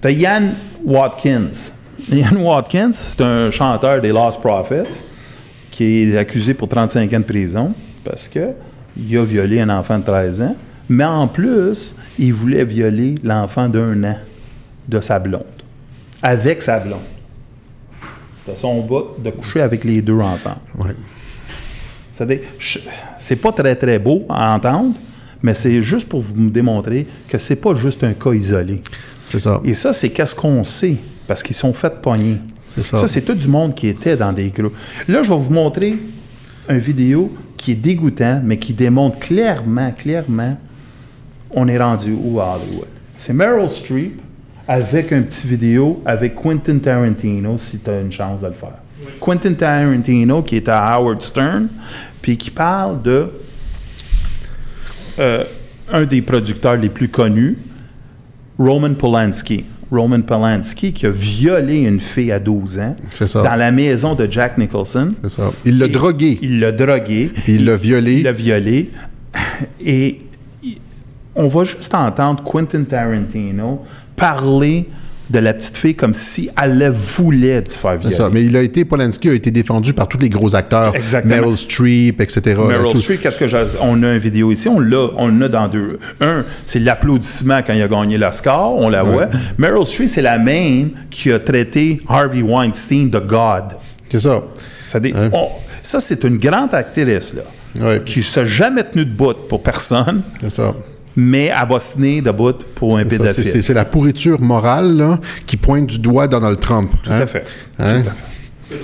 T'as 0.00 0.10
Ian 0.10 0.50
Watkins. 0.84 1.72
Ian 2.12 2.36
Watkins, 2.36 2.92
c'est 2.92 3.22
un 3.22 3.50
chanteur 3.50 4.00
des 4.00 4.10
Lost 4.10 4.40
Prophets 4.40 5.00
qui 5.70 6.02
est 6.02 6.16
accusé 6.16 6.54
pour 6.54 6.68
35 6.68 7.12
ans 7.12 7.18
de 7.18 7.24
prison 7.24 7.74
parce 8.04 8.28
que 8.28 8.50
il 8.96 9.16
a 9.18 9.24
violé 9.24 9.60
un 9.60 9.70
enfant 9.70 9.98
de 9.98 10.04
13 10.04 10.42
ans, 10.42 10.56
mais 10.88 11.04
en 11.04 11.26
plus, 11.26 11.96
il 12.18 12.32
voulait 12.32 12.64
violer 12.64 13.16
l'enfant 13.24 13.68
d'un 13.68 14.04
an 14.04 14.16
de 14.88 15.00
sa 15.00 15.18
blonde, 15.18 15.42
avec 16.22 16.62
sa 16.62 16.78
blonde. 16.78 16.98
C'était 18.38 18.56
son 18.58 18.82
but 18.82 19.22
de 19.24 19.30
coucher 19.30 19.62
avec 19.62 19.82
les 19.84 20.02
deux 20.02 20.20
ensemble. 20.20 20.56
Je- 22.58 22.78
c'est 23.18 23.36
pas 23.36 23.50
très 23.52 23.74
très 23.74 23.98
beau 23.98 24.24
à 24.28 24.54
entendre, 24.54 24.94
mais 25.42 25.54
c'est 25.54 25.82
juste 25.82 26.08
pour 26.08 26.20
vous 26.20 26.50
démontrer 26.50 27.06
que 27.26 27.38
c'est 27.38 27.56
pas 27.56 27.74
juste 27.74 28.04
un 28.04 28.12
cas 28.12 28.32
isolé. 28.32 28.80
C'est 29.24 29.38
ça. 29.40 29.60
Et 29.64 29.74
ça, 29.74 29.92
c'est 29.92 30.10
qu'est-ce 30.10 30.34
qu'on 30.34 30.62
sait, 30.62 30.96
parce 31.26 31.42
qu'ils 31.42 31.56
sont 31.56 31.72
faits 31.72 32.00
pogner. 32.00 32.36
C'est 32.68 32.82
ça. 32.82 32.96
c'est 33.08 33.22
tout 33.22 33.34
du 33.34 33.48
monde 33.48 33.74
qui 33.74 33.88
était 33.88 34.16
dans 34.16 34.32
des 34.32 34.50
groupes. 34.50 34.74
Là, 35.08 35.22
je 35.22 35.30
vais 35.30 35.38
vous 35.38 35.52
montrer 35.52 35.96
une 36.68 36.78
vidéo 36.78 37.32
qui 37.56 37.72
est 37.72 37.76
dégoûtant, 37.76 38.40
mais 38.44 38.58
qui 38.58 38.72
démontre 38.72 39.18
clairement, 39.18 39.90
clairement, 39.92 40.56
on 41.54 41.68
est 41.68 41.78
rendu 41.78 42.12
où 42.12 42.40
à 42.40 42.56
Hollywood. 42.56 42.88
C'est 43.16 43.32
Meryl 43.32 43.68
Streep 43.68 44.20
avec 44.66 45.12
un 45.12 45.22
petit 45.22 45.46
vidéo 45.46 46.02
avec 46.04 46.34
Quentin 46.34 46.78
Tarantino, 46.78 47.58
si 47.58 47.80
tu 47.80 47.90
as 47.90 48.00
une 48.00 48.12
chance 48.12 48.40
de 48.40 48.48
le 48.48 48.54
faire. 48.54 48.78
Quentin 49.20 49.54
Tarantino, 49.54 50.42
qui 50.42 50.56
est 50.56 50.68
à 50.68 50.94
Howard 50.94 51.22
Stern, 51.22 51.68
puis 52.20 52.36
qui 52.36 52.50
parle 52.50 53.02
de 53.02 53.28
euh, 55.18 55.44
un 55.92 56.04
des 56.04 56.22
producteurs 56.22 56.76
les 56.76 56.88
plus 56.88 57.08
connus, 57.08 57.58
Roman 58.58 58.94
Polanski. 58.94 59.64
Roman 59.90 60.22
Polanski 60.22 60.92
qui 60.92 61.06
a 61.06 61.10
violé 61.10 61.82
une 61.82 62.00
fille 62.00 62.32
à 62.32 62.38
12 62.38 62.78
ans 62.78 62.96
ça. 63.10 63.42
dans 63.42 63.56
la 63.56 63.70
maison 63.70 64.14
de 64.14 64.26
Jack 64.30 64.58
Nicholson. 64.58 65.12
Ça. 65.28 65.50
Il 65.64 65.78
l'a 65.78 65.88
drogué. 65.88 66.38
Il 66.42 66.60
l'a 66.60 66.72
drogué. 66.72 67.30
Il 67.46 67.64
l'a 67.64 67.76
violé. 67.76 68.14
Il 68.14 68.22
l'a 68.24 68.32
violé. 68.32 68.90
Et 69.84 70.18
on 71.34 71.48
va 71.48 71.64
juste 71.64 71.94
entendre 71.94 72.42
Quentin 72.44 72.84
Tarantino 72.84 73.82
parler 74.16 74.88
de 75.30 75.38
la 75.38 75.54
petite 75.54 75.76
fille 75.76 75.94
comme 75.94 76.12
si 76.12 76.50
elle 76.62 76.78
le 76.78 76.88
voulait 76.90 77.62
de 77.62 77.68
faire 77.68 77.92
C'est 77.92 77.98
violer. 78.00 78.14
ça. 78.14 78.28
Mais 78.30 78.44
il 78.44 78.54
a 78.56 78.62
été, 78.62 78.84
Polanski 78.84 79.30
a 79.30 79.32
été 79.32 79.50
défendu 79.50 79.94
par 79.94 80.06
tous 80.06 80.18
les 80.18 80.28
gros 80.28 80.54
acteurs. 80.54 80.94
Exactement. 80.94 81.36
Meryl 81.36 81.56
Streep, 81.56 82.20
etc. 82.20 82.56
Meryl 82.58 82.92
Tout- 82.92 83.00
Streep, 83.00 83.20
qu'est-ce 83.22 83.38
que 83.38 83.48
j'ai... 83.48 83.62
On 83.80 84.02
a 84.02 84.12
une 84.12 84.18
vidéo 84.18 84.52
ici, 84.52 84.68
on 84.68 84.80
l'a, 84.80 85.08
on 85.16 85.28
l'a 85.28 85.48
dans 85.48 85.66
deux. 85.68 85.98
Un, 86.20 86.44
c'est 86.66 86.78
l'applaudissement 86.78 87.60
quand 87.66 87.72
il 87.72 87.80
a 87.82 87.88
gagné 87.88 88.18
l'Oscar, 88.18 88.72
on 88.74 88.88
la 88.90 89.02
voit. 89.02 89.28
Meryl 89.56 89.86
Streep, 89.86 90.08
c'est 90.10 90.22
la 90.22 90.38
même 90.38 90.90
qui 91.10 91.32
a 91.32 91.38
traité 91.38 92.00
Harvey 92.08 92.42
Weinstein 92.42 93.08
de 93.08 93.18
God. 93.18 93.76
C'est 94.10 94.20
ça. 94.20 94.42
C'est-à-dire, 94.84 95.16
Hein? 95.16 95.30
on- 95.32 95.48
ça, 95.82 96.00
c'est 96.00 96.22
une 96.24 96.36
grande 96.36 96.74
actrice, 96.74 97.34
là, 97.34 97.42
Ouais. 97.82 98.02
qui 98.04 98.18
ne 98.20 98.24
s'est 98.24 98.46
jamais 98.46 98.84
tenue 98.84 99.04
debout 99.06 99.32
pour 99.48 99.62
personne, 99.62 100.22
C'est 100.40 100.50
ça. 100.50 100.74
Mais 101.16 101.46
elle 101.46 101.68
va 101.68 101.78
se 101.80 101.94
tenir 101.94 102.22
debout 102.22 102.52
pour 102.74 102.96
un 102.98 103.04
pédophile. 103.04 103.32
C'est- 103.34 103.42
C'est 103.50 103.62
c'est 103.62 103.74
la 103.74 103.84
pourriture 103.84 104.40
morale 104.40 104.96
là, 104.96 105.18
qui 105.46 105.56
pointe 105.56 105.86
du 105.86 105.98
doigt 105.98 106.26
Donald 106.28 106.58
Trump. 106.60 106.92
Tout 107.02 107.10
à 107.12 107.26
fait. 107.26 107.44
Hein? 107.78 108.02
Tout 108.02 108.08
à 108.10 108.12
fait. 108.12 108.78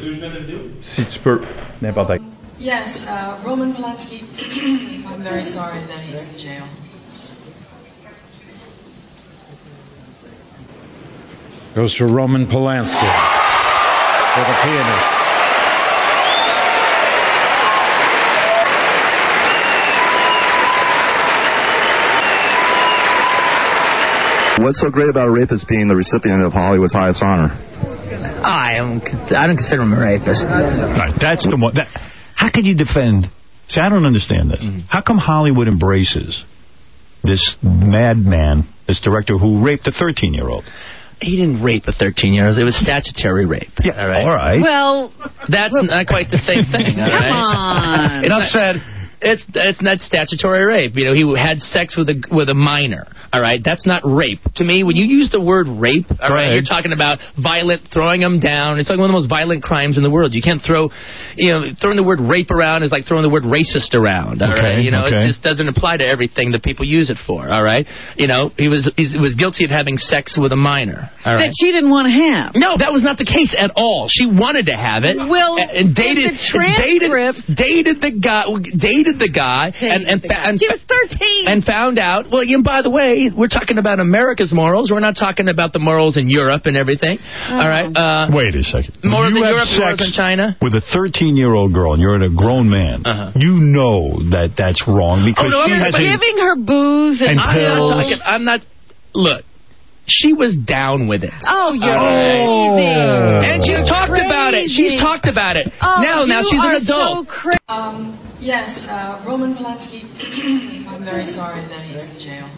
Si 0.81 1.05
tu 1.05 1.19
peux, 1.19 1.41
n'importe 1.83 2.19
quand. 2.19 2.25
Yes, 2.61 3.07
uh, 3.09 3.49
Roman 3.49 3.71
Polanski. 3.73 4.23
I'm 5.07 5.23
very 5.23 5.43
sorry 5.43 5.79
that 5.89 6.01
he's 6.13 6.29
in 6.35 6.39
jail. 6.39 6.65
goes 11.75 11.95
to 11.97 12.05
Roman 12.07 12.47
Polanski 12.47 12.99
for 14.35 14.45
the 14.45 14.57
pianist. 14.63 15.20
What's 24.63 24.81
so 24.81 24.91
great 24.91 25.09
about 25.09 25.29
a 25.29 25.31
rapist 25.31 25.69
being 25.69 25.89
the 25.89 25.97
recipient 25.97 26.43
of 26.43 26.53
Hollywood's 26.53 26.93
highest 26.93 27.23
honor? 27.23 27.49
I 27.51 28.77
am. 28.77 29.01
I 29.35 29.47
don't 29.47 29.57
consider 29.57 29.83
him 29.83 29.93
a 29.93 30.01
rapist. 30.01 30.47
Right, 30.49 31.15
that's 31.21 31.49
the 31.49 31.57
one. 31.57 31.75
That, 31.75 31.89
how 32.35 32.51
can 32.51 32.65
you 32.65 32.75
defend? 32.77 33.27
See, 33.69 33.81
I 33.81 33.89
don't 33.89 34.05
understand 34.05 34.51
this. 34.51 34.61
Mm-hmm. 34.61 34.81
How 34.89 35.01
come 35.03 35.19
Hollywood 35.19 35.69
embraces 35.69 36.43
this 37.23 37.57
madman, 37.63 38.65
this 38.89 39.01
director 39.01 39.39
who 39.39 39.65
raped 39.65 39.87
a 39.89 39.93
13 39.93 40.35
year 40.35 40.49
old? 40.49 40.65
He 41.23 41.37
didn't 41.37 41.63
rape 41.63 41.85
a 41.87 41.93
13 41.93 42.33
year 42.35 42.49
old. 42.49 42.59
It 42.59 42.65
was 42.65 42.77
statutory 42.79 43.47
rape. 43.47 43.69
Yeah, 43.83 44.01
all 44.03 44.09
right. 44.09 44.25
all 44.25 44.35
right. 44.35 44.61
Well, 44.61 45.13
that's 45.49 45.75
not 45.75 46.07
quite 46.07 46.31
the 46.31 46.39
same 46.39 46.65
thing. 46.65 46.97
Come 46.97 47.09
right? 47.09 47.31
on. 47.31 48.19
It's 48.21 48.27
Enough 48.27 48.41
not- 48.41 48.51
said. 48.51 48.77
It's 49.23 49.45
it's 49.55 49.83
not 49.83 50.01
statutory 50.01 50.65
rape. 50.65 50.93
You 50.97 51.05
know, 51.05 51.13
he 51.13 51.39
had 51.39 51.61
sex 51.61 51.95
with 51.95 52.09
a 52.09 52.25
with 52.33 52.49
a 52.49 52.55
minor. 52.55 53.07
All 53.33 53.41
right, 53.41 53.61
that's 53.63 53.87
not 53.87 54.03
rape. 54.05 54.41
To 54.57 54.65
me, 54.65 54.83
when 54.83 54.97
you 54.97 55.05
use 55.05 55.31
the 55.31 55.41
word 55.41 55.69
rape, 55.69 56.07
all 56.21 56.29
Go 56.31 56.35
right, 56.35 56.53
you're 56.53 56.63
talking 56.67 56.93
about 56.93 57.19
violent, 57.41 57.83
throwing 57.93 58.21
them 58.21 58.41
down. 58.41 58.79
It's 58.81 58.89
like 58.91 58.99
one 58.99 59.09
of 59.09 59.15
the 59.15 59.19
most 59.21 59.31
violent 59.31 59.63
crimes 59.63 59.97
in 59.97 60.03
the 60.03 60.11
world. 60.11 60.35
You 60.35 60.43
can't 60.43 60.61
throw, 60.61 60.91
you 61.37 61.49
know, 61.53 61.63
throwing 61.81 61.97
the 61.97 62.03
word 62.03 62.19
rape 62.21 62.51
around 62.51 62.83
is 62.83 62.91
like 62.91 63.07
throwing 63.07 63.23
the 63.23 63.31
word 63.31 63.45
racist 63.45 63.95
around. 63.95 64.43
All 64.43 64.51
right, 64.51 64.79
Okay, 64.79 64.81
you 64.83 64.91
know, 64.91 65.07
okay. 65.07 65.23
it 65.23 65.29
just 65.29 65.43
doesn't 65.45 65.69
apply 65.69 65.99
to 65.99 66.07
everything 66.07 66.53
that 66.53 66.63
people 66.65 66.85
use 66.85 67.09
it 67.11 67.19
for. 67.25 67.49
All 67.49 67.63
right, 67.63 67.87
you 68.17 68.27
know, 68.27 68.51
he 68.59 68.67
was 68.69 68.91
he 68.97 69.07
was 69.19 69.37
guilty 69.37 69.65
of 69.65 69.71
having 69.71 69.97
sex 69.97 70.37
with 70.37 70.51
a 70.51 70.57
minor. 70.59 71.09
All 71.25 71.35
right. 71.35 71.47
That 71.47 71.55
she 71.57 71.71
didn't 71.71 71.91
want 71.91 72.07
to 72.07 72.13
have. 72.13 72.57
No, 72.57 72.77
that 72.79 72.93
was 72.93 73.05
not 73.05 73.17
the 73.17 73.25
case 73.27 73.55
at 73.57 73.71
all. 73.77 74.09
She 74.11 74.27
wanted 74.27 74.67
to 74.67 74.75
have 74.77 75.05
it. 75.05 75.17
Well, 75.17 75.57
and 75.57 75.71
and 75.71 75.95
dated 75.95 76.25
in 76.27 76.35
the 76.35 76.75
dated 76.83 77.11
transcripts- 77.11 77.47
dated 77.47 78.01
the 78.03 78.11
guy 78.11 78.45
dated 78.75 79.19
the 79.21 79.29
guy 79.31 79.71
and 79.81 80.03
and, 80.09 80.23
the 80.23 80.29
guy. 80.29 80.49
and 80.51 80.59
She 80.59 80.67
was 80.67 80.83
13. 80.83 81.47
and 81.47 81.65
found 81.65 81.99
out. 82.01 82.27
Well, 82.31 82.43
and 82.43 82.65
by 82.65 82.83
the 82.83 82.91
way, 82.91 83.20
we're 83.29 83.49
talking 83.53 83.77
about 83.77 84.01
America's 84.01 84.53
morals. 84.53 84.91
We're 84.91 85.01
not 85.01 85.17
talking 85.17 85.49
about 85.49 85.73
the 85.75 85.79
morals 85.79 86.17
in 86.17 86.29
Europe 86.31 86.63
and 86.65 86.77
everything. 86.77 87.19
All 87.51 87.69
right. 87.69 87.91
Uh, 87.95 88.29
Wait 88.33 88.55
a 88.55 88.63
second. 88.63 88.97
Morals 89.05 89.33
You 89.33 89.45
in 89.45 89.51
Europe, 89.53 89.69
morals 89.77 89.99
sex 89.99 90.07
in 90.09 90.13
China. 90.13 90.57
With 90.63 90.75
a 90.75 90.81
13-year-old 90.81 91.75
girl, 91.75 91.93
and 91.93 92.01
you're 92.01 92.17
a 92.23 92.31
grown 92.35 92.71
man. 92.71 93.03
Uh-huh. 93.05 93.33
You 93.37 93.55
know 93.61 94.19
that 94.31 94.55
that's 94.57 94.89
wrong 94.89 95.25
because 95.29 95.53
Oh, 95.55 95.59
no, 95.59 95.67
she 95.67 95.73
has. 95.77 95.95
Giving 95.95 96.37
her 96.39 96.57
booze 96.57 97.21
and, 97.21 97.33
And 97.33 97.41
I'm 97.41 97.63
not 97.63 97.75
pills. 97.77 97.91
talking. 97.91 98.19
I'm 98.25 98.45
not. 98.45 98.61
Look, 99.15 99.45
she 100.07 100.33
was 100.33 100.57
down 100.57 101.07
with 101.09 101.23
it. 101.25 101.33
Oh, 101.47 101.73
you're 101.75 101.99
Oh. 101.99 102.75
crazy. 102.75 103.53
And 103.53 103.65
she's 103.65 103.89
talked 103.89 104.19
about 104.19 104.55
it. 104.55 104.69
She's 104.71 105.01
talked 105.01 105.27
about 105.29 105.57
it. 105.57 105.69
Oh, 105.83 106.01
now, 106.03 106.25
now 106.25 106.43
she's 106.43 106.63
an 106.63 106.75
adult. 106.83 107.29
So 107.29 107.51
Um, 107.69 108.19
yes, 108.41 108.89
uh, 108.91 109.23
Roman 109.27 109.55
Polanski, 109.55 110.03
I'm 110.89 111.03
very 111.05 111.25
sorry 111.25 111.61
that 111.61 111.83
he's 111.83 112.15
in 112.15 112.21
jail. 112.21 112.49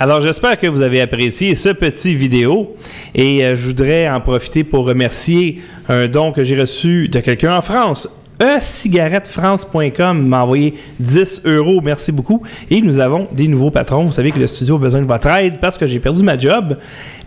Alors, 0.00 0.20
j'espère 0.20 0.56
que 0.56 0.68
vous 0.68 0.82
avez 0.82 1.00
apprécié 1.00 1.56
ce 1.56 1.70
petit 1.70 2.14
vidéo 2.14 2.76
et 3.16 3.44
euh, 3.44 3.56
je 3.56 3.66
voudrais 3.66 4.08
en 4.08 4.20
profiter 4.20 4.62
pour 4.62 4.86
remercier 4.86 5.60
un 5.88 6.06
don 6.06 6.30
que 6.30 6.44
j'ai 6.44 6.56
reçu 6.56 7.08
de 7.08 7.18
quelqu'un 7.18 7.56
en 7.56 7.62
France. 7.62 8.08
e-cigarettefrance.com 8.40 10.26
m'a 10.26 10.42
envoyé 10.42 10.74
10 11.00 11.42
euros. 11.44 11.80
Merci 11.82 12.12
beaucoup. 12.12 12.42
Et 12.70 12.80
nous 12.80 12.98
avons 12.98 13.26
des 13.32 13.48
nouveaux 13.48 13.70
patrons. 13.70 14.04
Vous 14.04 14.12
savez 14.12 14.30
que 14.30 14.38
le 14.38 14.46
studio 14.46 14.76
a 14.76 14.78
besoin 14.78 15.00
de 15.00 15.06
votre 15.06 15.28
aide 15.28 15.58
parce 15.60 15.76
que 15.76 15.86
j'ai 15.86 15.98
perdu 15.98 16.22
ma 16.22 16.38
job. 16.38 16.76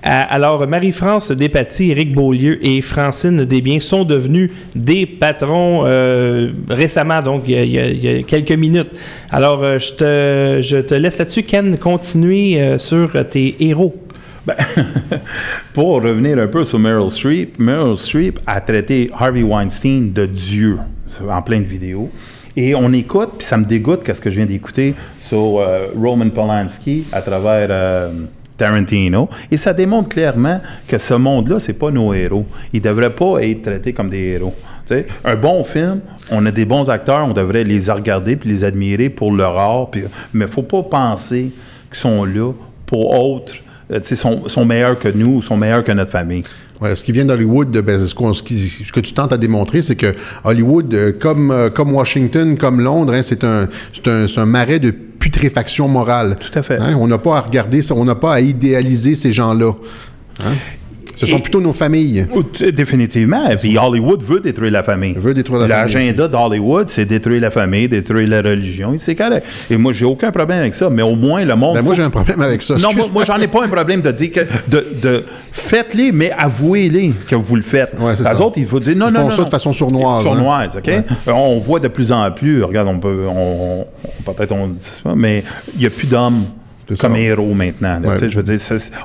Euh, 0.05 0.21
alors, 0.29 0.65
Marie-France 0.67 1.31
Despatie, 1.31 1.91
Éric 1.91 2.15
Beaulieu 2.15 2.65
et 2.65 2.81
Francine 2.81 3.45
Desbiens 3.45 3.79
sont 3.79 4.03
devenus 4.03 4.51
des 4.75 5.05
patrons 5.05 5.83
euh, 5.85 6.51
récemment, 6.69 7.21
donc 7.21 7.43
il 7.47 7.65
y, 7.65 8.07
a, 8.07 8.23
quelques 8.23 8.51
minutes. 8.51 8.89
Alors, 9.29 9.61
euh, 9.63 9.77
je, 9.79 10.77
te, 10.81 10.95
laisse 10.95 11.19
là-dessus, 11.19 11.43
Ken, 11.43 11.77
continuer 11.77 12.77
sur 12.79 13.11
tes 13.27 13.55
héros. 13.59 13.95
Ben, 14.45 14.55
pour 15.73 16.01
revenir 16.01 16.39
un 16.39 16.47
peu 16.47 16.63
sur 16.63 16.79
Meryl 16.79 17.11
Streep, 17.11 17.59
Meryl 17.59 17.95
Streep 17.95 18.39
a 18.47 18.59
traité 18.59 19.11
Harvey 19.15 19.43
Weinstein 19.43 20.11
de 20.11 20.25
Dieu 20.25 20.79
en 21.27 21.41
plein 21.41 21.59
de 21.59 21.65
vidéos. 21.65 22.09
Et 22.55 22.75
on 22.75 22.91
écoute, 22.91 23.31
puis 23.37 23.47
ça 23.47 23.57
me 23.57 23.65
dégoûte 23.65 24.03
qu'est-ce 24.03 24.21
que 24.21 24.29
je 24.29 24.37
viens 24.37 24.45
d'écouter 24.45 24.93
sur 25.19 25.59
euh, 25.59 25.87
Roman 25.95 26.29
Polanski 26.29 27.05
à 27.11 27.21
travers 27.21 27.67
euh, 27.69 28.11
Tarantino. 28.57 29.29
Et 29.49 29.57
ça 29.57 29.73
démontre 29.73 30.09
clairement 30.09 30.59
que 30.87 30.97
ce 30.97 31.13
monde-là, 31.13 31.59
c'est 31.59 31.79
pas 31.79 31.91
nos 31.91 32.13
héros. 32.13 32.45
Ils 32.73 32.81
devraient 32.81 33.13
pas 33.13 33.39
être 33.39 33.61
traités 33.61 33.93
comme 33.93 34.09
des 34.09 34.33
héros. 34.33 34.53
Tu 34.85 34.95
sais, 34.95 35.05
un 35.23 35.35
bon 35.35 35.63
film, 35.63 36.01
on 36.29 36.45
a 36.45 36.51
des 36.51 36.65
bons 36.65 36.89
acteurs, 36.89 37.25
on 37.25 37.33
devrait 37.33 37.63
les 37.63 37.89
regarder 37.89 38.35
puis 38.35 38.49
les 38.49 38.63
admirer 38.63 39.09
pour 39.09 39.31
leur 39.31 39.57
art. 39.57 39.89
Puis, 39.89 40.03
mais 40.33 40.47
faut 40.47 40.63
pas 40.63 40.83
penser 40.83 41.51
qu'ils 41.89 41.99
sont 41.99 42.25
là 42.25 42.51
pour 42.85 43.17
autres 43.17 43.53
euh, 43.91 43.99
sont, 44.03 44.47
sont 44.47 44.65
meilleurs 44.65 44.97
que 44.97 45.09
nous, 45.09 45.41
sont 45.41 45.57
meilleurs 45.57 45.83
que 45.83 45.91
notre 45.91 46.11
famille. 46.11 46.43
Ce 46.83 47.03
qui 47.03 47.11
vient 47.11 47.25
d'Hollywood, 47.25 47.69
ben, 47.85 47.99
ce, 47.99 48.07
ce 48.33 48.43
qui- 48.43 48.57
ce 48.57 48.91
que 48.91 48.99
tu 48.99 49.13
tentes 49.13 49.31
à 49.33 49.37
démontrer, 49.37 49.81
c'est 49.81 49.95
que 49.95 50.13
Hollywood, 50.43 50.93
euh, 50.93 51.11
comme, 51.19 51.51
euh, 51.51 51.69
comme 51.69 51.93
Washington, 51.93 52.57
comme 52.57 52.81
Londres, 52.81 53.13
hein, 53.13 53.21
c'est 53.23 53.43
un, 53.43 53.67
un 54.37 54.45
marais 54.45 54.79
de 54.79 54.89
putréfaction 54.91 55.87
morale. 55.87 56.37
Tout 56.39 56.57
à 56.57 56.63
fait. 56.63 56.79
Hein, 56.79 56.95
on 56.99 57.07
n'a 57.07 57.19
pas 57.19 57.37
à 57.37 57.41
regarder 57.41 57.81
ça, 57.83 57.93
on 57.95 58.05
n'a 58.05 58.15
pas 58.15 58.33
à 58.33 58.39
idéaliser 58.41 59.13
ces 59.15 59.31
gens-là. 59.31 59.73
Hein? 60.43 60.53
Ce 61.15 61.25
sont 61.25 61.37
Et- 61.37 61.41
plutôt 61.41 61.61
nos 61.61 61.73
familles. 61.73 62.25
Oh, 62.33 62.43
Définitivement. 62.73 63.43
Puis 63.59 63.77
Hollywood 63.77 64.23
veut 64.23 64.39
détruire 64.39 64.71
la 64.71 64.83
famille. 64.83 65.13
Veut 65.17 65.33
détruire 65.33 65.59
la 65.61 65.67
famille 65.67 65.93
L'agenda 65.93 66.27
d'Hollywood, 66.27 66.89
c'est 66.89 67.05
détruire 67.05 67.41
la 67.41 67.49
famille, 67.51 67.87
détruire 67.87 68.27
la 68.27 68.41
religion. 68.41 68.93
Et 68.93 68.97
C'est 68.97 69.15
correct. 69.15 69.45
Et 69.69 69.77
moi, 69.77 69.91
j'ai 69.91 70.05
aucun 70.05 70.31
problème 70.31 70.59
avec 70.59 70.73
ça. 70.73 70.89
Mais 70.89 71.01
au 71.01 71.15
moins, 71.15 71.43
le 71.43 71.55
monde. 71.55 71.75
Ben, 71.75 71.81
moi, 71.81 71.91
faut- 71.93 71.95
j'ai 71.97 72.03
un 72.03 72.09
problème 72.09 72.41
avec 72.41 72.61
ça. 72.61 72.75
Non, 72.75 72.89
moi, 73.13 73.23
j'en 73.25 73.35
ai 73.37 73.47
pas 73.47 73.63
un 73.63 73.67
problème 73.67 74.01
de 74.01 74.11
dire 74.11 74.31
que 74.31 74.41
de, 74.69 74.85
de 75.01 75.23
faites-les, 75.51 76.11
mais 76.11 76.31
avouez-les 76.37 77.13
que 77.27 77.35
vous 77.35 77.55
le 77.55 77.61
faites. 77.61 77.91
Ouais, 77.99 78.11
Les 78.17 78.23
ça. 78.23 78.33
autres, 78.41 78.57
il 78.57 78.65
faut 78.65 78.79
dire 78.79 78.95
non, 78.95 79.07
Ils 79.09 79.13
non, 79.13 79.19
font 79.19 79.25
non, 79.25 79.31
ça 79.31 79.37
non. 79.39 79.43
de 79.45 79.49
façon 79.49 79.73
sournoise, 79.73 80.23
Sournoise, 80.23 80.77
hein. 80.77 80.79
ok? 80.79 80.87
Ouais. 80.87 81.03
Euh, 81.27 81.31
On 81.33 81.57
voit 81.59 81.79
de 81.79 81.87
plus 81.87 82.11
en 82.11 82.29
plus. 82.31 82.63
Regarde, 82.63 82.87
on 82.87 82.99
peut, 82.99 83.25
on, 83.27 83.85
on- 84.27 84.31
peut-être 84.33 84.51
on 84.51 84.67
dit 84.67 84.75
ça, 84.79 85.13
mais 85.15 85.43
il 85.75 85.81
y 85.83 85.85
a 85.85 85.89
plus 85.89 86.07
d'hommes. 86.07 86.45
Comme 86.99 87.15
héros 87.15 87.53
maintenant. 87.53 87.99
là. 87.99 88.09
Ouais. 88.09 88.29
Je 88.29 88.35
veux 88.39 88.43
dire, 88.43 88.57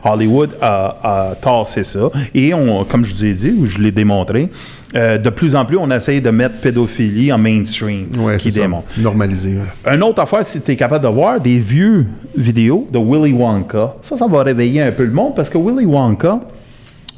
Hollywood 0.04 0.56
a, 0.60 1.30
a 1.30 1.34
tassé 1.34 1.84
ça. 1.84 2.10
Et 2.34 2.52
on, 2.54 2.84
comme 2.84 3.04
je 3.04 3.14
vous 3.14 3.24
ai 3.24 3.32
dit, 3.34 3.50
ou 3.58 3.66
je 3.66 3.78
l'ai 3.78 3.92
démontré, 3.92 4.48
euh, 4.94 5.18
de 5.18 5.30
plus 5.30 5.54
en 5.54 5.64
plus, 5.64 5.76
on 5.76 5.90
essaye 5.90 6.20
de 6.20 6.30
mettre 6.30 6.56
pédophilie 6.56 7.32
en 7.32 7.38
mainstream 7.38 8.06
Ouais, 8.18 8.36
qui 8.38 8.50
démontre. 8.50 8.88
Normalisé. 8.98 9.54
ouais. 9.54 9.94
Une 9.94 10.02
autre 10.02 10.22
affaire, 10.22 10.44
si 10.44 10.60
tu 10.62 10.70
es 10.72 10.76
capable 10.76 11.04
de 11.04 11.10
voir 11.10 11.40
des 11.40 11.58
vieux 11.58 12.06
vidéos 12.36 12.86
de 12.90 12.98
Willy 12.98 13.32
Wonka, 13.34 13.94
ça, 14.00 14.16
ça 14.16 14.26
va 14.26 14.42
réveiller 14.42 14.82
un 14.82 14.92
peu 14.92 15.04
le 15.04 15.12
monde 15.12 15.34
parce 15.34 15.50
que 15.50 15.58
Willy 15.58 15.84
Wonka, 15.86 16.40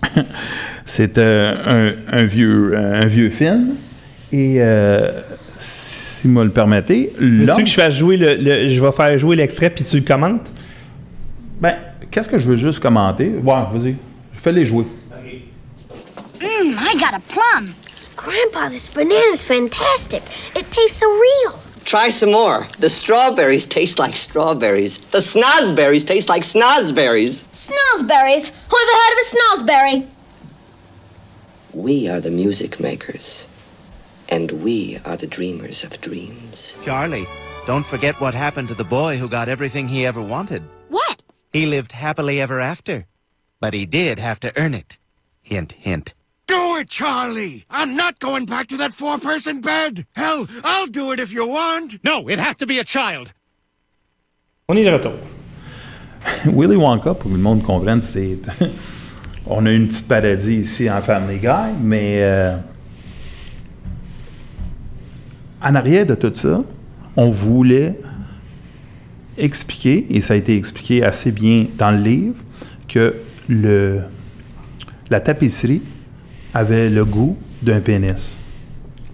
c'est 0.84 1.18
euh, 1.18 1.94
un, 2.10 2.18
un 2.18 2.24
vieux, 2.24 2.76
un 2.76 3.06
vieux 3.06 3.30
film. 3.30 3.74
Et 4.32 4.56
euh, 4.58 5.10
si 6.18 6.26
vous 6.26 6.32
me 6.34 6.44
le 6.44 6.50
permettez, 6.50 7.12
l'homme- 7.18 7.58
que 7.58 7.66
je 7.66 7.74
fasse 7.74 7.94
jouer 7.94 8.16
le, 8.16 8.34
le- 8.34 8.68
je 8.68 8.80
vais 8.84 8.92
faire 8.92 9.16
jouer 9.18 9.36
l'extrait 9.36 9.70
puis 9.70 9.84
tu 9.84 9.96
le 10.00 10.04
commentes? 10.04 10.52
Ben, 11.60 11.76
qu'est-ce 12.10 12.28
que 12.28 12.38
je 12.38 12.46
veux 12.48 12.56
juste 12.56 12.80
commenter? 12.80 13.28
Ouais, 13.28 13.64
vas-y. 13.72 13.96
Fais-les 14.32 14.66
jouer. 14.66 14.84
Mmm, 16.40 16.76
I 16.80 16.94
got 16.98 17.14
a 17.14 17.20
plum. 17.28 17.74
Grandpa, 18.16 18.68
this 18.68 18.88
banana's 18.88 19.42
fantastic. 19.42 20.22
It 20.56 20.70
tastes 20.70 20.98
so 20.98 21.06
real. 21.06 21.58
Try 21.84 22.10
some 22.10 22.30
more. 22.30 22.66
The 22.80 22.88
strawberries 22.88 23.64
taste 23.66 23.98
like 23.98 24.14
strawberries. 24.16 24.98
The 25.10 25.18
snozberries 25.20 26.04
taste 26.06 26.28
like 26.28 26.42
snozberries. 26.44 27.44
Snozberries? 27.52 28.52
Who 28.70 28.76
ever 28.76 28.94
heard 29.00 29.12
of 29.14 29.18
a 29.18 29.26
snozberry? 29.34 30.06
We 31.74 32.08
are 32.08 32.20
the 32.20 32.30
music 32.30 32.78
makers. 32.78 33.46
And 34.28 34.52
we 34.62 34.98
are 35.04 35.16
the 35.16 35.26
dreamers 35.26 35.84
of 35.84 36.00
dreams. 36.00 36.76
Charlie, 36.84 37.26
don't 37.66 37.86
forget 37.86 38.20
what 38.20 38.34
happened 38.34 38.68
to 38.68 38.74
the 38.74 38.84
boy 38.84 39.16
who 39.16 39.28
got 39.28 39.48
everything 39.48 39.88
he 39.88 40.06
ever 40.06 40.20
wanted. 40.20 40.62
What? 40.88 41.22
He 41.52 41.66
lived 41.66 41.92
happily 41.92 42.40
ever 42.40 42.60
after. 42.60 43.06
But 43.60 43.74
he 43.74 43.86
did 43.86 44.18
have 44.18 44.40
to 44.40 44.52
earn 44.56 44.74
it. 44.74 44.98
Hint, 45.40 45.72
hint. 45.72 46.14
Do 46.46 46.76
it, 46.76 46.88
Charlie! 46.88 47.64
I'm 47.70 47.96
not 47.96 48.18
going 48.20 48.46
back 48.46 48.68
to 48.68 48.76
that 48.78 48.94
four 48.94 49.18
person 49.18 49.60
bed! 49.60 50.06
Hell, 50.14 50.46
I'll 50.64 50.86
do 50.86 51.12
it 51.12 51.20
if 51.20 51.32
you 51.32 51.46
want! 51.46 52.02
No, 52.02 52.28
it 52.28 52.38
has 52.38 52.56
to 52.56 52.66
be 52.66 52.78
a 52.78 52.84
child. 52.84 53.34
On 54.68 54.76
est 54.76 54.84
de 54.84 54.90
retour. 54.90 55.18
Willy 56.46 56.76
Wonka, 56.76 57.14
pour 57.14 57.30
que 57.30 57.36
le 57.36 57.38
monde 57.38 57.62
comprenne, 57.62 58.00
c'est. 58.00 58.38
On 59.46 59.64
a 59.66 59.72
une 59.72 59.88
petite 59.88 60.08
parodie 60.08 60.56
ici 60.56 60.90
en 60.90 61.00
Family 61.00 61.38
Guy, 61.38 61.72
mais 61.80 62.22
euh, 62.22 62.56
en 65.62 65.74
arrière 65.74 66.06
de 66.06 66.14
tout 66.14 66.32
ça, 66.34 66.62
on 67.16 67.30
voulait 67.30 67.98
expliquer, 69.36 70.06
et 70.10 70.20
ça 70.20 70.34
a 70.34 70.36
été 70.36 70.56
expliqué 70.56 71.04
assez 71.04 71.32
bien 71.32 71.66
dans 71.76 71.90
le 71.90 71.98
livre, 71.98 72.36
que 72.86 73.14
le, 73.48 74.02
la 75.10 75.20
tapisserie 75.20 75.82
avait 76.54 76.90
le 76.90 77.04
goût 77.04 77.36
d'un 77.62 77.80
pénis. 77.80 78.38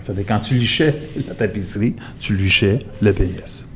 C'est-à-dire, 0.02 0.24
quand 0.26 0.40
tu 0.40 0.54
lichais 0.54 0.94
la 1.26 1.34
tapisserie, 1.34 1.96
tu 2.18 2.34
lichais 2.34 2.78
le 3.00 3.12
pénis. 3.12 3.68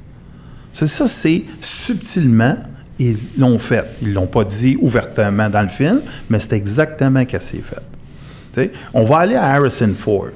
C'est 0.71 0.87
ça, 0.87 1.07
c'est 1.07 1.45
subtilement, 1.61 2.57
ils 2.99 3.17
l'ont 3.39 3.59
fait. 3.59 3.85
Ils 4.03 4.13
l'ont 4.13 4.27
pas 4.27 4.45
dit 4.45 4.77
ouvertement 4.81 5.49
dans 5.49 5.63
le 5.63 5.69
film, 5.69 6.03
mais 6.29 6.39
c'est 6.39 6.53
exactement 6.53 7.21
ce 7.21 7.37
qui 7.37 7.45
s'est 7.45 7.63
fait. 7.63 8.73
On 8.93 9.05
va 9.05 9.19
aller 9.19 9.37
à 9.37 9.55
Harrison 9.55 9.93
Ford, 9.97 10.31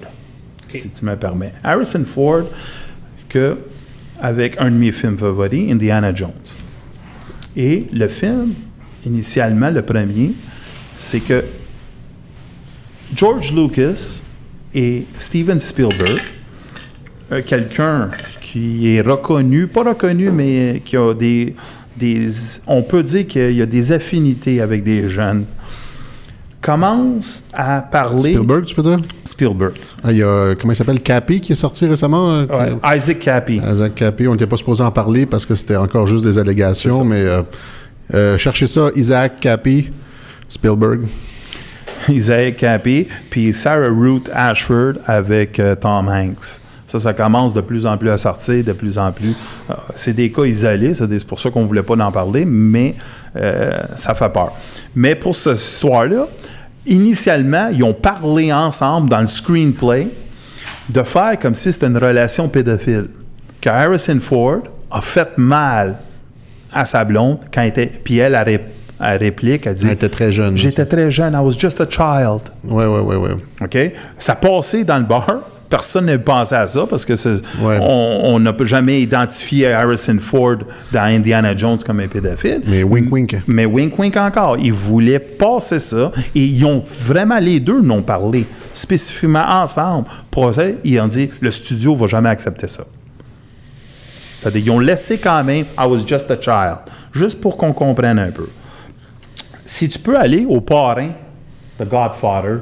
si 0.73 0.91
tu 0.91 1.05
me 1.05 1.17
permets. 1.17 1.53
Harrison 1.63 2.05
Ford, 2.05 2.45
que, 3.29 3.59
avec 4.21 4.61
un 4.61 4.71
de 4.71 4.77
mes 4.77 4.93
films 4.93 5.17
favoris, 5.17 5.71
Indiana 5.71 6.15
Jones. 6.15 6.33
Et 7.57 7.87
le 7.93 8.09
film, 8.09 8.55
initialement, 9.05 9.71
le 9.71 9.83
premier, 9.83 10.33
c'est 10.97 11.21
que 11.21 11.45
George 13.15 13.53
Lucas 13.55 14.21
et 14.75 15.07
Steven 15.19 15.59
Spielberg, 15.59 16.21
euh, 17.31 17.43
quelqu'un 17.45 18.11
qui 18.41 18.95
est 18.95 19.01
reconnu, 19.01 19.67
pas 19.67 19.83
reconnu, 19.83 20.31
mais 20.31 20.83
qui 20.85 20.97
a 20.97 21.13
des, 21.15 21.55
des, 21.97 22.29
on 22.67 22.83
peut 22.83 23.03
dire 23.03 23.27
qu'il 23.27 23.53
y 23.53 23.63
a 23.63 23.67
des 23.67 23.93
affinités 23.93 24.61
avec 24.61 24.83
des 24.83 25.09
jeunes, 25.09 25.45
commence 26.63 27.45
à 27.53 27.81
parler. 27.83 28.33
Spielberg, 28.35 28.65
tu 28.65 28.75
veux 28.75 28.83
dire? 28.83 28.99
Spielberg. 29.25 29.75
Ah, 30.03 30.13
il 30.13 30.19
y 30.19 30.23
a, 30.23 30.55
comment 30.55 30.73
il 30.73 30.77
s'appelle, 30.77 31.03
Cappy, 31.03 31.41
qui 31.41 31.53
est 31.53 31.57
sorti 31.57 31.87
récemment? 31.87 32.31
euh, 32.31 32.47
Ouais, 32.47 32.97
Isaac 32.97 33.19
Cappy. 33.19 33.57
Isaac 33.71 33.95
Cappy, 33.95 34.27
on 34.29 34.33
n'était 34.33 34.47
pas 34.47 34.57
supposé 34.57 34.83
en 34.83 34.91
parler 34.91 35.27
parce 35.27 35.45
que 35.45 35.55
c'était 35.55 35.77
encore 35.77 36.07
juste 36.07 36.25
des 36.25 36.39
allégations, 36.39 37.05
mais 37.05 37.21
euh, 37.21 37.43
euh, 38.15 38.39
cherchez 38.39 38.67
ça, 38.69 38.89
Isaac 38.97 39.41
Cappy, 39.41 39.91
Spielberg. 40.49 41.03
Isaiah 42.09 42.51
Cappy, 42.53 43.07
puis 43.31 43.53
Sarah 43.53 43.89
Ruth 43.89 44.29
Ashford 44.33 44.95
avec 45.07 45.61
Tom 45.81 46.09
Hanks. 46.09 46.61
Ça, 46.93 47.01
ça 47.01 47.15
commence 47.15 47.55
de 47.55 47.63
plus 47.63 47.87
en 47.87 47.97
plus 47.97 48.11
à 48.11 48.19
sortir, 48.19 48.63
de 48.63 48.73
plus 48.75 48.99
en 48.99 49.13
plus. 49.13 49.35
euh, 49.71 49.75
c'est 49.95 50.13
des 50.13 50.31
cas 50.31 50.45
isolés, 50.45 50.93
c'est 50.93 51.25
pour 51.25 51.41
ça 51.41 51.49
qu'on 51.51 51.65
voulait 51.65 51.83
pas 51.83 51.95
en 51.95 52.13
parler, 52.13 52.45
mais 52.45 52.97
euh, 53.35 53.81
ça 53.97 54.15
fait 54.15 54.29
peur. 54.29 54.53
Mais 54.95 55.15
pour 55.15 55.35
cette 55.35 55.57
histoire-là, 55.57 56.27
initialement, 56.87 57.69
ils 57.73 57.83
ont 57.83 57.95
parlé 57.95 58.53
ensemble 58.53 59.09
dans 59.09 59.23
le 59.23 59.27
screenplay 59.27 60.09
de 60.91 61.03
faire 61.03 61.39
comme 61.41 61.55
si 61.55 61.73
c'était 61.73 61.87
une 61.87 61.97
relation 61.97 62.47
pédophile. 62.49 63.09
Que 63.63 63.71
Harrison 63.71 64.19
Ford 64.21 64.61
a 64.91 65.01
fait 65.01 65.39
mal 65.39 65.97
à 66.75 66.85
sa 66.85 67.07
blonde 67.07 67.39
quand 67.55 67.63
elle 67.63 67.69
était. 67.69 67.87
Puis 67.87 68.19
elle, 68.19 68.35
elle, 68.47 68.61
elle 69.01 69.17
réplique, 69.17 69.67
elle 69.67 69.77
dit 69.77 69.87
Elle 69.87 69.93
était 69.93 70.11
très 70.11 70.31
jeune. 70.31 70.59
J'étais 70.59 70.85
très 70.85 71.11
jeune, 71.11 71.33
I 71.33 71.39
was 71.39 71.53
just 71.59 71.81
a 71.81 71.87
child. 71.89 72.43
Ouais, 72.65 72.85
ouais, 72.85 73.01
ouais, 73.01 73.17
ouais. 73.17 73.37
OK? 73.63 73.79
Ça 74.19 74.35
passait 74.35 74.85
dans 74.85 74.99
le 74.99 75.05
bar. 75.05 75.39
Personne 75.73 76.05
n'a 76.05 76.19
pensé 76.19 76.55
à 76.55 76.67
ça 76.67 76.87
parce 76.87 77.07
que 77.07 77.15
on 77.81 78.35
on 78.35 78.39
n'a 78.41 78.53
jamais 78.61 79.01
identifié 79.01 79.73
Harrison 79.73 80.19
Ford 80.21 80.59
dans 80.93 81.05
Indiana 81.05 81.57
Jones 81.57 81.79
comme 81.79 82.01
un 82.01 82.09
pédophile. 82.09 82.61
Mais 82.67 82.83
wink 82.83 83.11
wink. 83.11 83.37
Mais 83.47 83.65
wink 83.65 83.99
wink 83.99 84.15
encore. 84.19 84.59
Ils 84.59 84.75
voulaient 84.75 85.19
passer 85.19 85.79
ça 85.79 86.13
et 86.35 86.45
ils 86.45 86.63
ont 86.67 86.85
vraiment, 86.87 87.39
les 87.39 87.59
deux 87.59 87.81
n'ont 87.81 88.03
parlé 88.03 88.45
spécifiquement 88.75 89.47
ensemble. 89.49 90.09
Pour 90.31 90.53
ça, 90.53 90.65
ils 90.85 91.01
ont 91.01 91.09
dit 91.09 91.31
le 91.41 91.51
studio 91.51 91.97
va 91.97 92.07
jamais 92.07 92.29
accepter 92.29 92.69
ça. 92.69 92.85
C'est-à-dire, 94.37 94.63
ils 94.67 94.71
ont 94.73 94.79
laissé 94.79 95.17
quand 95.17 95.43
même 95.43 95.65
I 95.79 95.87
was 95.87 96.07
just 96.07 96.31
a 96.31 96.39
child, 96.39 96.81
juste 97.15 97.41
pour 97.41 97.57
qu'on 97.57 97.73
comprenne 97.73 98.19
un 98.19 98.31
peu. 98.31 98.51
Si 99.65 99.89
tu 99.89 99.99
peux 99.99 100.19
aller 100.19 100.45
au 100.47 100.61
parrain, 100.61 101.13
The 101.79 101.89
Godfather. 101.89 102.61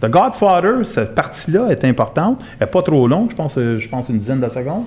The 0.00 0.06
Godfather, 0.06 0.84
cette 0.84 1.14
partie-là 1.14 1.68
est 1.70 1.84
importante. 1.84 2.40
Elle 2.58 2.66
n'est 2.66 2.70
pas 2.70 2.82
trop 2.82 3.06
longue, 3.08 3.30
je 3.30 3.36
pense, 3.36 3.56
euh, 3.56 3.78
je 3.78 3.88
pense 3.88 4.08
une 4.08 4.18
dizaine 4.18 4.40
de 4.40 4.48
secondes. 4.48 4.84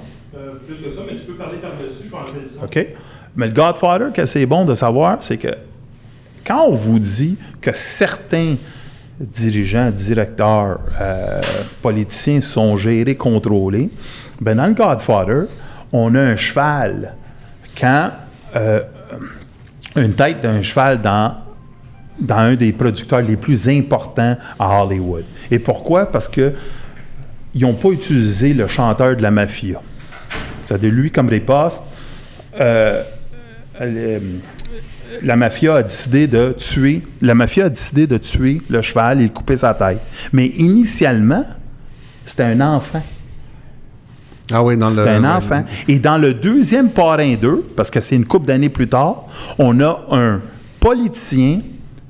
plus 0.66 0.76
que 0.76 0.94
ça, 0.94 1.02
mais 1.08 1.16
tu 1.16 1.26
peux 1.26 1.34
parler 1.34 1.58
par-dessus, 1.58 2.04
je 2.06 2.10
vais 2.10 2.18
enlever. 2.18 2.46
OK? 2.62 2.88
Mais 3.36 3.48
le 3.48 3.54
Godfather, 3.54 4.12
que 4.12 4.26
c'est 4.26 4.46
bon 4.46 4.66
de 4.66 4.74
savoir, 4.74 5.18
c'est 5.20 5.38
que 5.38 5.50
quand 6.46 6.66
on 6.68 6.76
vous 6.76 7.00
dit 7.00 7.38
que 7.62 7.72
certains 7.74 8.56
dirigeants, 9.20 9.92
directeurs, 9.92 10.80
euh, 11.00 11.42
politiciens 11.82 12.42
sont 12.42 12.78
gérés, 12.78 13.16
contrôlés, 13.16 13.90
ben 14.40 14.56
dans 14.56 14.68
le 14.68 14.74
Godfather, 14.74 15.46
on 15.92 16.14
a 16.16 16.22
un 16.22 16.36
cheval. 16.36 17.16
Quand 17.80 18.12
euh, 18.56 18.82
une 19.96 20.14
tête 20.14 20.42
d'un 20.42 20.62
cheval 20.62 21.02
dans 21.02 21.36
dans 22.19 22.38
un 22.38 22.56
des 22.56 22.72
producteurs 22.73 23.22
les 23.22 23.35
plus 23.38 23.68
importants 23.69 24.38
à 24.60 24.84
Hollywood. 24.84 25.23
Et 25.52 25.60
pourquoi? 25.60 26.06
Parce 26.07 26.27
que 26.27 26.53
ils 27.53 27.61
n'ont 27.61 27.73
pas 27.73 27.89
utilisé 27.89 28.53
le 28.53 28.68
chanteur 28.68 29.15
de 29.15 29.22
la 29.22 29.31
mafia. 29.31 29.81
C'est-à-dire, 30.65 30.91
lui, 30.91 31.11
comme 31.11 31.30
riposte, 31.30 31.84
euh, 32.60 33.02
le- 33.80 34.19
la 35.23 35.35
mafia 35.35 35.76
a 35.77 35.84
décidé 35.84 36.27
de 36.27 36.53
tuer, 36.57 37.02
la 37.22 37.34
mafia 37.34 37.65
a 37.65 37.69
décidé 37.69 38.06
de 38.06 38.18
tuer 38.18 38.61
le 38.69 38.81
cheval 38.81 39.22
et 39.22 39.27
de 39.30 39.34
couper 39.34 39.57
sa 39.57 39.73
tête. 39.73 40.02
Mais 40.34 40.48
initialement, 40.48 41.45
c'était 42.26 42.44
un 42.44 42.60
enfant. 42.61 43.02
Ah 44.52 44.64
oui, 44.64 44.77
dans 44.77 44.88
le. 44.88 44.91
C'était 44.91 45.10
un 45.10 45.23
enfant. 45.38 45.64
Et 45.88 45.99
dans 45.99 46.18
le 46.18 46.34
deuxième 46.34 46.89
parrain 46.89 47.35
2, 47.35 47.65
parce 47.76 47.89
que 47.89 47.99
c'est 47.99 48.15
une 48.15 48.26
couple 48.26 48.45
d'années 48.48 48.69
plus 48.69 48.88
tard, 48.88 49.26
on 49.57 49.80
a 49.81 50.06
un 50.11 50.41
politicien 50.80 51.61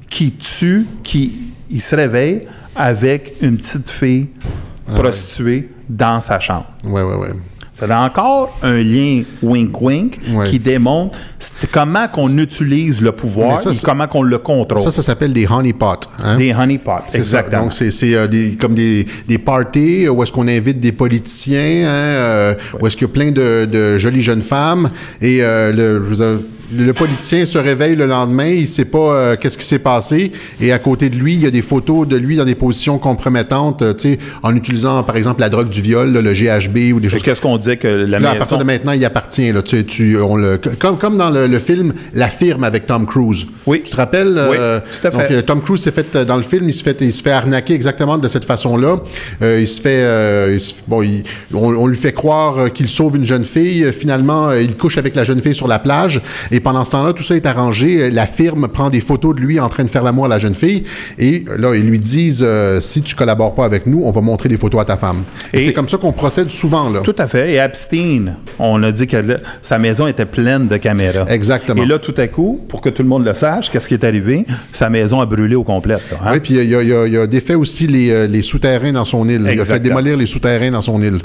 qui 0.09 0.31
tue, 0.33 0.85
qui 1.03 1.33
il 1.69 1.81
se 1.81 1.95
réveille 1.95 2.45
avec 2.75 3.33
une 3.41 3.57
petite 3.57 3.89
fille 3.89 4.27
prostituée 4.95 5.69
dans 5.89 6.21
sa 6.21 6.39
chambre. 6.39 6.67
Ouais, 6.85 7.01
ouais, 7.01 7.15
ouais. 7.15 7.29
C'est 7.73 7.91
encore 7.93 8.57
un 8.63 8.81
lien 8.81 9.21
wink-wink 9.43 10.17
Ouais. 10.33 10.45
qui 10.47 10.57
démontre 10.57 11.15
comment 11.71 12.07
qu'on 12.07 12.35
utilise 12.39 13.03
le 13.03 13.11
pouvoir 13.11 13.59
ça, 13.59 13.69
et 13.71 13.75
comment 13.83 14.07
qu'on 14.07 14.23
le 14.23 14.39
contrôle. 14.39 14.81
Ça, 14.81 14.89
ça 14.89 15.03
s'appelle 15.03 15.31
des 15.31 15.45
honeypots. 15.45 16.07
Hein? 16.23 16.37
Des 16.37 16.55
honeypots, 16.55 17.03
C'est 17.07 17.17
ça. 17.17 17.19
exactement. 17.19 17.61
Donc, 17.63 17.73
c'est 17.73 18.15
euh, 18.15 18.25
des, 18.25 18.55
comme 18.55 18.73
des, 18.73 19.05
des 19.27 19.37
parties 19.37 20.09
où 20.09 20.23
est-ce 20.23 20.31
qu'on 20.31 20.47
invite 20.47 20.79
des 20.79 20.91
politiciens, 20.91 21.85
hein, 21.85 21.91
euh, 21.91 22.55
où 22.81 22.87
est-ce 22.87 22.97
qu'il 22.97 23.07
y 23.07 23.11
a 23.11 23.13
plein 23.13 23.29
de, 23.31 23.65
de 23.71 23.99
jolies 23.99 24.23
jeunes 24.23 24.41
femmes. 24.41 24.89
Et 25.21 25.43
euh, 25.43 25.71
le, 25.71 26.03
je 26.03 26.09
vous 26.09 26.23
ai- 26.23 26.37
le 26.73 26.91
politicien 26.93 27.45
se 27.45 27.57
réveille 27.57 27.95
le 27.95 28.05
lendemain, 28.05 28.47
il 28.49 28.67
sait 28.67 28.85
pas 28.85 28.97
euh, 29.13 29.35
qu'est-ce 29.39 29.57
qui 29.57 29.65
s'est 29.65 29.79
passé. 29.79 30.31
Et 30.59 30.71
à 30.71 30.79
côté 30.79 31.09
de 31.09 31.15
lui, 31.15 31.33
il 31.33 31.41
y 31.43 31.45
a 31.47 31.51
des 31.51 31.61
photos 31.61 32.07
de 32.07 32.17
lui 32.17 32.35
dans 32.35 32.45
des 32.45 32.55
positions 32.55 32.97
compromettantes, 32.97 33.81
euh, 33.81 33.93
tu 33.93 34.13
sais, 34.13 34.19
en 34.43 34.55
utilisant, 34.55 35.01
par 35.03 35.15
exemple, 35.15 35.39
la 35.41 35.49
drogue 35.49 35.69
du 35.69 35.81
viol, 35.81 36.11
là, 36.11 36.21
le 36.21 36.33
GHB 36.33 36.93
ou 36.93 36.99
des 36.99 37.09
choses 37.09 37.23
Qu'est-ce 37.23 37.41
qu'on 37.41 37.57
disait 37.57 37.77
que 37.77 37.87
la 37.87 38.19
Là, 38.19 38.29
à 38.29 38.33
maison... 38.33 38.39
partir 38.39 38.57
de 38.57 38.63
maintenant, 38.63 38.91
il 38.91 39.03
appartient. 39.05 39.51
Là, 39.51 39.61
tu, 39.61 39.85
tu- 39.85 40.17
on 40.19 40.35
le, 40.35 40.59
comme, 40.79 40.97
comme 40.97 41.17
dans 41.17 41.29
le, 41.29 41.47
le 41.47 41.59
film 41.59 41.93
La 42.13 42.27
firme 42.29 42.63
avec 42.63 42.85
Tom 42.85 43.05
Cruise. 43.05 43.45
Oui. 43.65 43.81
Tu 43.83 43.91
te 43.91 43.95
rappelles? 43.97 44.33
Oui, 44.49 44.57
euh, 44.59 44.79
tout 45.01 45.07
à 45.07 45.11
fait. 45.11 45.35
Donc, 45.35 45.45
Tom 45.45 45.61
Cruise 45.61 45.81
s'est 45.81 45.91
fait, 45.91 46.17
dans 46.25 46.37
le 46.37 46.43
film, 46.43 46.67
il 46.67 46.73
se 46.73 46.83
fait, 46.83 46.97
il 47.01 47.13
se 47.13 47.21
fait 47.23 47.31
arnaquer 47.31 47.73
exactement 47.73 48.17
de 48.17 48.27
cette 48.27 48.45
façon-là. 48.45 48.97
Il 49.41 49.67
se 49.67 49.81
fait, 49.81 50.53
il 50.53 50.59
se- 50.59 50.75
bon, 50.87 51.01
il- 51.01 51.23
on, 51.53 51.75
on 51.75 51.87
lui 51.87 51.97
fait 51.97 52.13
croire 52.13 52.71
qu'il 52.73 52.87
sauve 52.89 53.15
une 53.17 53.25
jeune 53.25 53.45
fille. 53.45 53.91
Finalement, 53.93 54.51
il 54.53 54.75
couche 54.75 54.97
avec 54.97 55.15
la 55.15 55.23
jeune 55.23 55.41
fille 55.41 55.55
sur 55.55 55.67
la 55.67 55.79
plage. 55.79 56.21
Et 56.51 56.56
pendant 56.59 56.83
ce 56.83 56.91
temps-là, 56.91 57.13
tout 57.13 57.23
ça 57.23 57.35
est 57.35 57.45
arrangé. 57.45 58.09
La 58.11 58.25
firme 58.25 58.67
prend 58.67 58.89
des 58.89 58.99
photos 59.01 59.35
de 59.35 59.41
lui 59.41 59.59
en 59.59 59.69
train 59.69 59.83
de 59.83 59.89
faire 59.89 60.03
l'amour 60.03 60.25
à 60.25 60.29
la 60.29 60.39
jeune 60.39 60.53
fille. 60.55 60.83
Et 61.19 61.43
là, 61.57 61.75
ils 61.75 61.85
lui 61.85 61.99
disent, 61.99 62.43
euh, 62.45 62.79
si 62.81 63.01
tu 63.01 63.15
collabores 63.15 63.55
pas 63.55 63.65
avec 63.65 63.85
nous, 63.85 64.01
on 64.03 64.11
va 64.11 64.21
montrer 64.21 64.49
des 64.49 64.57
photos 64.57 64.81
à 64.81 64.85
ta 64.85 64.97
femme. 64.97 65.23
Et, 65.53 65.57
Et- 65.61 65.65
c'est 65.65 65.73
comme 65.73 65.89
ça 65.89 65.97
qu'on 65.97 66.11
procède 66.13 66.49
souvent, 66.49 66.89
là. 66.89 67.01
Tout 67.03 67.15
à 67.17 67.27
fait. 67.27 67.53
Et 67.53 67.57
Epstein, 67.57 68.35
on 68.59 68.81
a 68.83 68.91
dit 68.91 69.07
que 69.07 69.17
là, 69.17 69.37
sa 69.61 69.77
maison 69.77 70.07
était 70.07 70.25
pleine 70.25 70.67
de 70.67 70.77
caméras. 70.77 71.25
Exactement. 71.29 71.81
Et 71.83 71.85
là, 71.85 71.99
tout 71.99 72.15
à 72.17 72.27
coup, 72.27 72.61
pour 72.67 72.81
que 72.81 72.89
tout 72.89 73.03
le 73.03 73.09
monde 73.09 73.25
le 73.25 73.33
sache, 73.33 73.69
qu'est-ce 73.71 73.87
qui 73.87 73.93
est 73.93 74.03
arrivé? 74.03 74.45
Sa 74.71 74.89
maison 74.89 75.19
a 75.21 75.25
brûlé 75.25 75.55
au 75.55 75.63
complet. 75.63 75.95
hein? 76.23 76.31
Oui, 76.33 76.39
puis 76.39 76.55
il 76.55 76.63
y 76.69 76.75
a, 76.75 76.81
y 76.83 77.23
y 77.23 77.27
défait 77.27 77.55
aussi 77.55 77.87
les, 77.87 78.09
euh, 78.11 78.27
les 78.27 78.41
souterrains 78.41 78.91
dans 78.91 79.05
son 79.05 79.27
île. 79.29 79.47
Il 79.51 79.59
a 79.59 79.63
fait 79.63 79.79
démolir 79.79 80.17
les 80.17 80.25
souterrains 80.25 80.71
dans 80.71 80.81
son 80.81 81.01
île. 81.01 81.19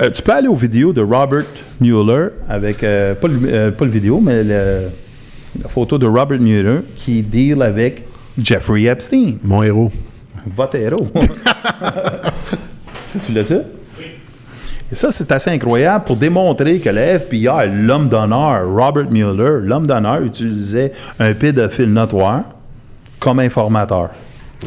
Euh, 0.00 0.10
tu 0.10 0.22
peux 0.22 0.32
aller 0.32 0.48
aux 0.48 0.54
vidéos 0.54 0.92
de 0.92 1.00
Robert 1.00 1.44
Mueller 1.80 2.28
avec, 2.48 2.82
euh, 2.84 3.14
pas, 3.14 3.28
le, 3.28 3.70
pas 3.70 3.84
le 3.84 3.90
vidéo, 3.90 4.20
mais 4.22 4.42
le- 4.44 4.75
la 5.62 5.68
photo 5.68 5.98
de 5.98 6.06
Robert 6.06 6.40
Mueller 6.40 6.80
qui 6.94 7.22
deal 7.22 7.62
avec 7.62 8.04
Jeffrey 8.38 8.84
Epstein. 8.84 9.38
Mon 9.42 9.62
héros. 9.62 9.90
Votre 10.46 10.76
héros. 10.76 11.06
tu 13.24 13.32
l'as 13.32 13.42
dit? 13.42 13.54
Et 14.90 14.94
ça, 14.94 15.10
c'est 15.10 15.32
assez 15.32 15.50
incroyable 15.50 16.04
pour 16.04 16.16
démontrer 16.16 16.78
que 16.78 16.88
le 16.90 17.00
FBI, 17.00 17.68
l'homme 17.72 18.08
d'honneur, 18.08 18.68
Robert 18.68 19.10
Mueller, 19.10 19.60
l'homme 19.62 19.86
d'honneur, 19.86 20.22
utilisait 20.22 20.92
un 21.18 21.34
pédophile 21.34 21.92
notoire 21.92 22.44
comme 23.18 23.40
informateur. 23.40 24.10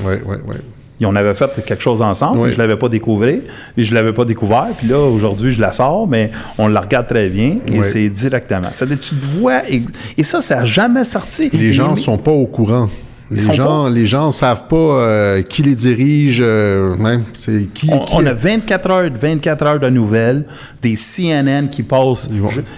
Oui, 0.03 0.15
oui, 0.25 0.35
oui. 0.45 0.55
Et 1.01 1.05
on 1.05 1.15
avait 1.15 1.33
fait 1.33 1.49
quelque 1.65 1.81
chose 1.81 2.01
ensemble, 2.01 2.39
Oui. 2.39 2.49
je 2.49 2.55
ne 2.55 2.59
l'avais 2.59 2.75
pas 2.75 2.89
découvert, 2.89 3.29
et 3.77 3.83
je 3.83 3.89
ne 3.91 3.95
l'avais 3.95 4.11
pas 4.13 4.25
découvert, 4.25 4.67
puis 4.77 4.87
là, 4.87 4.97
aujourd'hui, 4.99 5.51
je 5.51 5.61
la 5.61 5.71
sors, 5.71 6.07
mais 6.07 6.29
on 6.57 6.67
la 6.67 6.81
regarde 6.81 7.07
très 7.07 7.29
bien, 7.29 7.57
et 7.67 7.79
Oui. 7.79 7.83
c'est 7.85 8.09
directement. 8.09 8.67
C'est-à-dire, 8.73 8.99
tu 8.99 9.15
te 9.15 9.25
vois, 9.39 9.61
et, 9.69 9.81
et 10.17 10.23
ça, 10.23 10.41
ça 10.41 10.57
n'a 10.57 10.65
jamais 10.65 11.03
sorti. 11.05 11.49
Les 11.53 11.71
gens 11.71 11.95
Et- 11.95 11.99
sont 11.99 12.17
pas 12.17 12.31
au 12.31 12.45
courant. 12.47 12.89
Les 13.31 13.53
gens, 13.53 13.89
les 13.89 14.05
gens 14.07 14.31
savent 14.31 14.65
pas 14.67 14.75
euh, 14.75 15.41
qui 15.43 15.61
les 15.61 15.75
dirige. 15.75 16.39
euh, 16.43 16.95
hein, 17.05 17.21
c'est 17.35 17.67
qui, 17.73 17.87
On, 17.91 17.99
qui- 18.03 18.13
on 18.15 18.25
a 18.25 18.33
24 18.33 18.89
heures, 18.89 19.09
24 19.21 19.65
heures 19.67 19.79
de 19.79 19.87
nouvelles, 19.89 20.45
des 20.81 20.95
CNN 20.95 21.67
qui 21.69 21.83
passent. 21.83 22.27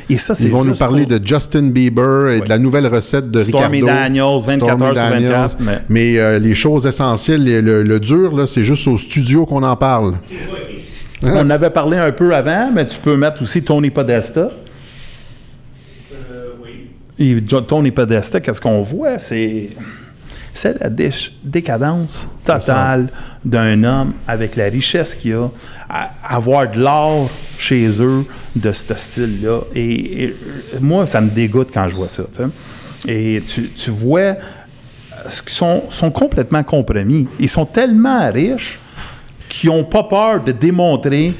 et 0.10 0.18
ça, 0.18 0.36
c'est 0.36 0.44
Ils 0.44 0.52
vont 0.52 0.66
nous 0.66 0.76
parler 0.76 1.06
pour- 1.06 1.18
de 1.20 1.26
Justin 1.26 1.70
Bieber 1.70 2.32
et 2.32 2.42
de 2.42 2.50
la 2.50 2.58
nouvelle 2.58 2.88
recette 2.88 3.32
de 3.32 3.42
Stormy 3.44 3.82
Ricardo. 3.82 4.02
Daniels, 4.02 4.38
24 4.46 4.58
Stormy 4.68 4.84
heures 4.84 4.96
sur 4.96 5.10
Daniels. 5.10 5.32
24, 5.32 5.58
mais- 5.62 5.80
Mais 5.88 6.18
euh, 6.20 6.38
les 6.40 6.54
choses 6.54 6.86
essentielles, 6.86 7.44
les- 7.46 7.62
le, 7.62 7.84
le 7.84 8.00
dur, 8.02 8.36
là, 8.36 8.46
c'est 8.46 8.66
juste 8.66 8.86
au 8.90 8.98
studio 8.98 9.46
qu'on 9.46 9.64
en 9.64 9.76
parle. 9.78 10.16
On 11.24 11.50
avait 11.50 11.70
parlé 11.70 11.98
un 11.98 12.12
peu 12.12 12.36
avant, 12.36 12.72
mais 12.74 12.86
tu 12.88 12.98
peux 13.00 13.16
mettre 13.16 13.42
aussi 13.42 13.64
Tony 13.64 13.90
Podesta. 13.90 14.50
Et 17.20 17.38
Jo- 17.48 17.62
Tony 17.62 17.92
Podesta, 17.92 18.40
qu'est-ce 18.40 18.60
qu'on 18.60 18.82
voit? 18.82 19.20
C'est. 19.20 19.70
C'est 20.54 20.80
la 20.82 20.90
dé- 20.90 21.10
décadence 21.44 22.30
totale 22.44 23.08
d'un 23.44 23.84
homme 23.84 24.14
avec 24.28 24.56
la 24.56 24.66
richesse 24.66 25.16
qu'il 25.16 25.36
a, 25.90 26.10
avoir 26.24 26.70
de 26.70 26.80
l'art 26.80 27.28
chez 27.58 27.88
eux 28.02 28.26
de 28.56 28.72
ce 28.72 28.94
style-là. 28.96 29.60
Et, 29.76 30.28
euh, 30.74 30.78
moi, 30.82 31.06
ça 31.06 31.22
me 31.22 31.30
dégoûte 31.30 31.70
quand 31.74 31.88
je 31.88 31.96
vois 31.96 32.10
ça. 32.10 32.24
Et 33.08 33.42
tu, 33.48 33.70
tu 33.70 33.90
vois 33.92 34.20
euh, 34.20 34.36
sont, 35.28 35.84
sont 35.90 36.12
complètement 36.12 36.64
compromis. 36.64 37.28
Ils 37.40 37.50
sont 37.50 37.66
tellement 37.66 38.30
riches 38.32 38.80
qu'ils 39.50 39.70
n'ont 39.70 39.84
pas 39.84 40.04
peur 40.04 40.44
de 40.44 40.52
démontrer 40.52 41.34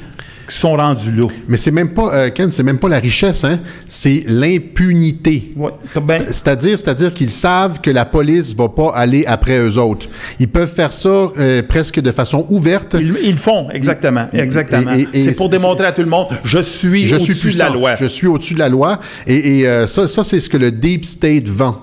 qu'ils 0.46 0.52
sont 0.54 0.74
rendus 0.76 1.12
là. 1.12 1.26
Mais 1.48 1.56
c'est 1.56 1.70
même 1.70 1.90
pas, 1.90 2.12
euh, 2.14 2.30
Ken, 2.30 2.50
c'est 2.50 2.62
même 2.62 2.78
pas 2.78 2.88
la 2.88 2.98
richesse, 2.98 3.44
hein? 3.44 3.60
C'est 3.86 4.24
l'impunité. 4.26 5.52
ben 5.56 6.18
C'est- 6.26 6.32
C'est-à-dire, 6.32 6.78
c'est-à-dire 6.78 7.14
qu'ils 7.14 7.30
savent 7.30 7.80
que 7.80 7.90
la 7.90 8.04
police 8.04 8.54
va 8.56 8.68
pas 8.68 8.92
aller 8.94 9.24
après 9.26 9.58
eux 9.58 9.78
autres. 9.78 10.08
Ils 10.38 10.48
peuvent 10.48 10.72
faire 10.72 10.92
ça 10.92 11.08
euh, 11.08 11.62
presque 11.62 12.00
de 12.00 12.10
façon 12.10 12.46
ouverte. 12.50 12.96
Ils, 12.98 13.14
ils 13.22 13.38
font, 13.38 13.70
exactement. 13.70 14.26
Et- 14.32 14.38
exactement. 14.38 14.92
c'est 15.14 15.36
pour 15.36 15.48
démontrer 15.48 15.86
à 15.86 15.92
tout 15.92 16.02
le 16.02 16.08
monde, 16.08 16.26
je 16.44 16.58
suis 16.58 17.06
je 17.06 17.16
suis 17.16 17.32
au-dessus 17.32 17.52
de 17.52 17.58
la 17.58 17.68
loi. 17.70 17.94
Je 17.96 18.06
suis 18.06 18.26
au-dessus 18.26 18.54
de 18.54 18.58
la 18.58 18.68
loi. 18.68 18.98
Et, 19.26 19.60
et, 19.60 19.68
euh, 19.68 19.86
ça, 19.86 20.08
ça 20.08 20.24
c'est 20.24 20.40
ce 20.40 20.48
que 20.50 20.56
le 20.56 20.70
Deep 20.70 21.04
State 21.04 21.48
vend. 21.48 21.76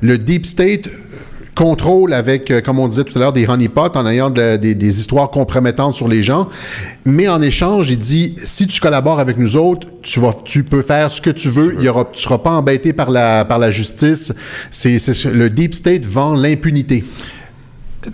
Le 0.00 0.16
Deep 0.16 0.46
State 0.46 0.88
contrôle 1.54 2.12
avec, 2.12 2.50
euh, 2.50 2.60
comme 2.60 2.78
on 2.78 2.88
disait 2.88 3.04
tout 3.04 3.16
à 3.16 3.20
l'heure, 3.20 3.32
des 3.32 3.46
honeypots 3.46 3.96
en 3.96 4.06
ayant 4.06 4.30
de 4.30 4.56
des, 4.56 4.74
des 4.74 4.98
histoires 4.98 5.30
compromettantes 5.30 5.94
sur 5.94 6.08
les 6.08 6.22
gens. 6.22 6.48
Mais 7.04 7.28
en 7.28 7.40
échange, 7.42 7.90
il 7.90 7.98
dit, 7.98 8.34
si 8.44 8.66
tu 8.66 8.80
collabores 8.80 9.20
avec 9.20 9.38
nous 9.38 9.56
autres, 9.56 9.86
tu, 10.02 10.20
vas, 10.20 10.34
tu 10.44 10.64
peux 10.64 10.82
faire 10.82 11.10
ce 11.12 11.20
que 11.20 11.30
tu 11.30 11.48
veux. 11.50 11.74
Il 11.78 11.84
y 11.84 11.88
aura, 11.88 12.04
tu 12.12 12.20
seras 12.20 12.38
pas 12.38 12.50
embêté 12.52 12.92
par 12.92 13.10
la, 13.10 13.44
par 13.44 13.58
la 13.58 13.70
justice. 13.70 14.32
C'est, 14.70 14.98
c'est- 14.98 15.32
le 15.32 15.48
Deep 15.50 15.74
State 15.74 16.04
vend 16.06 16.34
l'impunité. 16.34 17.04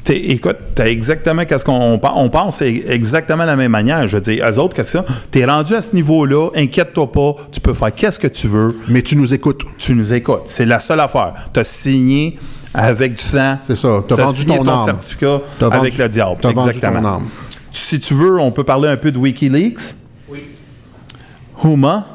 T'es- 0.04 0.30
écoute, 0.30 0.56
t'as 0.76 0.86
exactement 0.86 1.44
qu'est-ce 1.44 1.64
qu'on 1.64 1.98
on 2.02 2.28
pense 2.30 2.62
exactement 2.62 3.42
de 3.42 3.48
la 3.48 3.56
même 3.56 3.72
manière. 3.72 4.06
Je 4.06 4.16
veux 4.16 4.20
dire, 4.22 4.46
eux 4.48 4.58
autres, 4.60 4.76
qu'est-ce 4.76 4.98
que? 4.98 5.04
T'es 5.32 5.44
rendu 5.44 5.74
à 5.74 5.80
ce 5.80 5.96
niveau-là, 5.96 6.50
inquiète-toi 6.54 7.10
pas, 7.10 7.34
tu 7.50 7.60
peux 7.60 7.74
faire 7.74 7.92
qu'est-ce 7.92 8.20
que 8.20 8.28
tu 8.28 8.46
veux. 8.46 8.76
Mais 8.88 9.02
tu 9.02 9.16
nous 9.16 9.34
écoutes. 9.34 9.62
Tu 9.78 9.94
nous 9.96 10.14
écoutes. 10.14 10.42
C'est 10.44 10.64
la 10.66 10.78
seule 10.78 11.00
affaire. 11.00 11.34
T'as 11.52 11.64
signé 11.64 12.38
avec 12.74 13.14
du 13.16 13.22
sang. 13.22 13.58
C'est 13.62 13.76
ça. 13.76 14.00
T'as 14.06 14.14
vendu 14.16 14.32
signé 14.38 14.56
ton 14.58 14.64
ton 14.64 14.70
âme. 14.72 14.84
certificat 14.84 15.40
vendu- 15.60 15.74
avec 15.76 15.98
le 15.98 16.08
diable. 16.08 16.36
vendu 16.42 16.68
exactement. 16.68 17.00
ton 17.02 17.08
âme. 17.08 17.28
Si 17.72 17.98
tu 18.00 18.14
veux, 18.14 18.38
on 18.38 18.50
peut 18.52 18.64
parler 18.64 18.88
un 18.88 18.96
peu 18.96 19.10
de 19.10 19.18
WikiLeaks. 19.18 19.94
Oui. 20.28 20.44
Huma. 21.64 22.06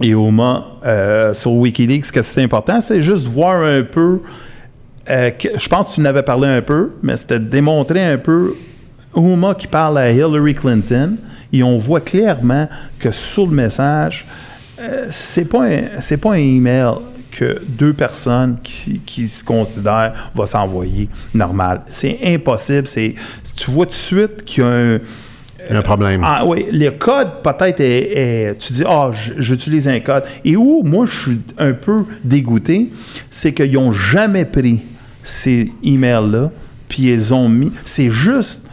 Et 0.00 0.08
Huma, 0.10 0.64
euh, 0.84 1.32
sur 1.34 1.52
WikiLeaks, 1.52 2.06
ce 2.06 2.12
que 2.12 2.22
c'est 2.22 2.42
important, 2.42 2.80
c'est 2.80 3.00
juste 3.00 3.26
voir 3.26 3.62
un 3.62 3.82
peu. 3.82 4.20
euh, 5.10 5.30
que- 5.30 5.58
je 5.58 5.68
pense 5.68 5.90
que 5.90 5.94
tu 5.96 6.00
en 6.00 6.06
avais 6.06 6.22
parlé 6.22 6.48
un 6.48 6.62
peu, 6.62 6.92
mais 7.02 7.16
c'était 7.18 7.38
de 7.38 7.44
démontrer 7.44 8.02
un 8.04 8.16
peu 8.18 8.54
Huma 9.14 9.54
qui 9.54 9.66
parle 9.66 9.98
à 9.98 10.10
Hillary 10.10 10.54
Clinton. 10.54 11.16
Et 11.52 11.62
on 11.62 11.76
voit 11.78 12.00
clairement 12.00 12.68
que 12.98 13.12
sur 13.12 13.46
le 13.46 13.52
message, 13.52 14.26
euh, 14.80 15.06
c'est 15.10 15.44
pas 15.48 15.66
un, 15.66 15.82
c'est 16.00 16.16
pas 16.16 16.30
un 16.32 16.38
email 16.38 16.94
que 17.36 17.60
deux 17.68 17.92
personnes 17.92 18.56
qui, 18.62 19.00
qui 19.00 19.26
se 19.26 19.42
considèrent 19.42 20.12
vont 20.34 20.46
s'envoyer 20.46 21.08
normal. 21.34 21.82
C'est 21.90 22.18
impossible. 22.24 22.86
C'est, 22.86 23.14
tu 23.56 23.70
vois 23.72 23.86
tout 23.86 23.90
de 23.90 23.94
suite 23.96 24.44
qu'il 24.44 24.62
y 24.62 24.66
a 24.66 24.70
un 24.70 24.94
Il 25.68 25.72
y 25.72 25.74
a 25.74 25.78
un 25.78 25.82
problème. 25.82 26.20
ah 26.24 26.44
oui, 26.46 26.66
le 26.70 26.90
code 26.90 27.42
peut-être 27.42 27.80
est, 27.80 28.10
est- 28.16 28.58
tu 28.58 28.72
dis 28.74 28.84
ah 28.86 29.10
j'utilise 29.38 29.88
un 29.88 29.98
code 30.00 30.24
et 30.44 30.56
où 30.56 30.82
moi 30.84 31.06
je 31.06 31.20
suis 31.22 31.40
un 31.58 31.72
peu 31.72 32.04
dégoûté, 32.22 32.90
c'est 33.30 33.52
qu'ils 33.52 33.72
n'ont 33.72 33.90
jamais 33.92 34.44
pris 34.44 34.80
ces 35.22 35.72
emails 35.82 36.30
là 36.30 36.50
puis 36.88 37.04
ils 37.10 37.32
ont 37.32 37.48
mis 37.48 37.72
c'est 37.84 38.10
juste 38.10 38.68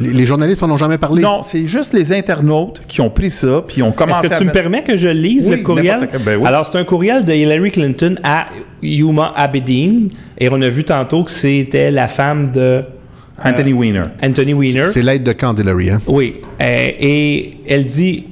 Les, 0.00 0.12
les 0.12 0.26
journalistes 0.26 0.62
en 0.62 0.70
ont 0.70 0.76
jamais 0.76 0.98
parlé. 0.98 1.22
non, 1.22 1.42
c'est 1.42 1.66
juste 1.66 1.92
les 1.92 2.12
internautes 2.12 2.82
qui 2.88 3.00
ont 3.00 3.10
pris 3.10 3.30
ça 3.30 3.62
puis 3.66 3.82
ont 3.82 3.92
commencé 3.92 4.20
Est-ce 4.22 4.28
que 4.30 4.34
à 4.34 4.38
tu 4.38 4.44
me 4.46 4.52
permets 4.52 4.82
que 4.82 4.96
je 4.96 5.08
lise 5.08 5.48
Oui, 5.48 5.56
le 5.58 5.62
courriel? 5.62 6.08
ben 6.24 6.36
oui. 6.40 6.46
Alors, 6.46 6.66
c'est 6.66 6.78
un 6.78 6.84
courriel 6.84 7.24
de 7.24 7.32
Hillary 7.32 7.70
Clinton 7.70 8.14
à 8.22 8.46
Yuma 8.82 9.32
Abedin. 9.36 10.08
Et 10.38 10.48
on 10.50 10.60
a 10.62 10.68
vu 10.68 10.84
tantôt 10.84 11.24
que 11.24 11.30
c'était 11.30 11.90
la 11.90 12.08
femme 12.08 12.50
de... 12.50 12.82
Anthony 13.44 13.72
Weiner. 13.72 14.04
Anthony 14.22 14.52
Weiner. 14.52 14.86
C'est 14.86 15.02
l'aide 15.02 15.22
de 15.22 15.32
camp 15.32 15.54
d'Hillary, 15.54 15.90
hein? 15.90 16.00
Oui. 16.06 16.36
Euh, 16.60 16.88
et 17.00 17.52
elle 17.68 17.84
dit... 17.84 18.24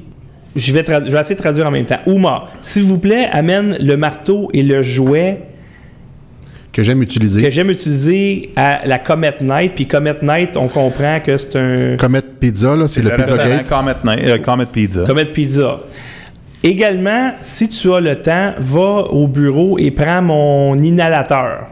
Je 0.56 0.72
vais, 0.72 0.82
je 0.84 1.12
vais 1.12 1.20
essayer 1.20 1.36
de 1.36 1.40
traduire 1.40 1.66
en 1.68 1.70
même 1.70 1.84
temps. 1.84 1.98
Uma, 2.06 2.46
s'il 2.60 2.82
vous 2.82 2.98
plaît, 2.98 3.28
amène 3.30 3.76
le 3.80 3.96
marteau 3.96 4.48
et 4.52 4.62
le 4.64 4.82
jouet 4.82 5.42
Que 6.78 6.84
j'aime 6.84 7.02
utiliser. 7.02 7.42
que 7.42 7.50
j'aime 7.50 7.70
utiliser 7.70 8.50
à 8.54 8.86
la 8.86 9.00
Comet 9.00 9.34
Night. 9.40 9.72
Puis 9.74 9.88
Comet 9.88 10.14
Night, 10.22 10.56
on 10.56 10.68
comprend 10.68 11.18
que 11.18 11.36
c'est 11.36 11.56
un... 11.56 11.96
Comet 11.96 12.22
Pizza, 12.22 12.76
là, 12.76 12.86
c'est 12.86 13.02
le, 13.02 13.10
Pizza 13.16 13.36
Gate. 13.36 13.68
Comet, 13.68 13.94
Night- 14.04 14.24
euh, 14.28 14.38
Comet 14.38 14.66
Pizza. 14.66 15.02
Comet 15.04 15.24
Pizza. 15.24 15.80
Également, 16.62 17.32
si 17.42 17.68
tu 17.68 17.92
as 17.92 17.98
le 17.98 18.14
temps, 18.22 18.54
va 18.60 19.06
au 19.10 19.26
bureau 19.26 19.76
et 19.76 19.90
prends 19.90 20.22
mon 20.22 20.78
inhalateur. 20.78 21.66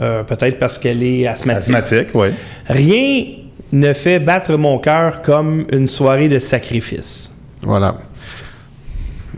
Euh, 0.00 0.22
Peut-être 0.22 0.60
parce 0.60 0.78
qu'elle 0.78 1.02
est 1.02 1.26
asthmatique. 1.26 1.74
Asthmatique, 1.74 2.08
oui. 2.14 2.28
Rien 2.68 3.24
ne 3.72 3.92
fait 3.92 4.20
battre 4.20 4.56
mon 4.56 4.78
cœur 4.78 5.20
comme 5.22 5.66
une 5.72 5.88
soirée 5.88 6.28
de 6.28 6.38
sacrifice. 6.38 7.32
Voilà. 7.62 7.96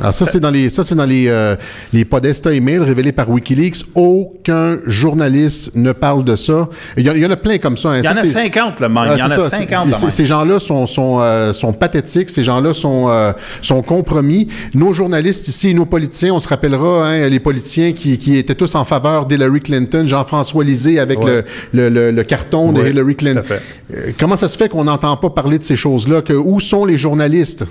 Alors 0.01 0.15
ça, 0.15 0.27
c'est 0.27 0.39
dans 0.41 0.51
les, 0.51 0.69
ça, 0.69 0.85
c'est 0.85 0.95
dans 0.95 1.05
les, 1.07 1.27
euh, 1.29 1.57
les 1.93 2.05
Podesta 2.05 2.53
emails 2.53 2.79
révélés 2.79 3.11
par 3.13 3.29
Wikileaks. 3.29 3.85
Aucun 3.97 4.79
journaliste 4.87 5.73
ne 5.75 5.93
parle 5.93 6.23
de 6.25 6.37
ça. 6.37 6.69
Il 6.97 7.05
y, 7.05 7.11
en- 7.11 7.15
il 7.15 7.21
y 7.21 7.27
en 7.27 7.31
a 7.31 7.37
plein 7.37 7.59
comme 7.59 7.77
ça. 7.77 7.91
hein. 7.91 7.99
Il 7.99 8.05
y 8.05 8.09
en 8.09 8.15
Ça, 8.15 8.21
a 8.21 8.25
c'est- 8.25 8.31
50 8.33 8.81
le 8.81 8.89
même. 8.89 8.99
Ah, 8.99 9.15
Il 9.17 9.19
y 9.19 9.23
en 9.23 9.29
c'est 9.29 9.35
a 9.35 9.41
ça. 9.41 9.57
50 9.57 9.87
C'est- 9.87 9.91
de 9.91 9.95
c'est- 9.97 10.03
même. 10.03 10.11
Ces 10.13 10.27
gens-là 10.27 10.59
sont, 10.61 10.87
sont, 10.87 11.19
euh, 11.21 11.53
sont 11.53 11.73
pathétiques. 11.73 12.31
Ces 12.31 12.45
gens-là 12.45 12.75
sont, 12.75 13.07
euh, 13.09 13.33
sont 13.61 13.83
compromis. 13.83 14.49
Nos 14.75 14.93
journalistes 14.93 15.49
ici, 15.49 15.75
nos 15.75 15.87
politiciens, 15.87 16.33
on 16.35 16.39
se 16.41 16.49
rappellera, 16.49 17.09
hein, 17.09 17.29
les 17.29 17.41
politiciens 17.41 17.93
qui, 17.93 18.19
qui 18.19 18.37
étaient 18.37 18.55
tous 18.55 18.75
en 18.77 18.85
faveur 18.85 19.27
d'Hillary 19.27 19.61
Clinton, 19.61 20.05
Jean-François 20.07 20.63
Lisée 20.65 21.01
avec 21.01 21.23
Ouais. 21.25 21.45
le, 21.73 21.89
le, 21.89 21.89
le- 21.89 22.11
le 22.13 22.23
carton 22.23 22.73
de 22.73 22.81
Ouais, 22.83 22.91
Hillary 22.91 23.17
Clinton. 23.17 23.41
tout 23.45 23.53
à 23.53 23.57
fait. 23.57 23.63
Euh, 23.95 24.13
comment 24.19 24.37
ça 24.37 24.47
se 24.49 24.57
fait 24.57 24.69
qu'on 24.69 24.85
n'entend 24.85 25.17
pas 25.17 25.31
parler 25.31 25.59
de 25.59 25.65
ces 25.65 25.77
choses-là? 25.77 26.23
Que, 26.23 26.35
où 26.35 26.61
sont 26.61 26.85
les 26.85 26.97
journalistes? 26.99 27.65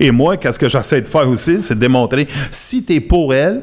Et 0.00 0.10
moi, 0.10 0.36
qu'est-ce 0.36 0.58
que 0.58 0.68
j'essaie 0.68 1.02
de 1.02 1.06
faire 1.06 1.28
aussi, 1.28 1.60
c'est 1.60 1.74
de 1.74 1.80
démontrer 1.80 2.26
si 2.50 2.82
tu 2.84 2.94
es 2.94 3.00
pour 3.00 3.34
elle, 3.34 3.62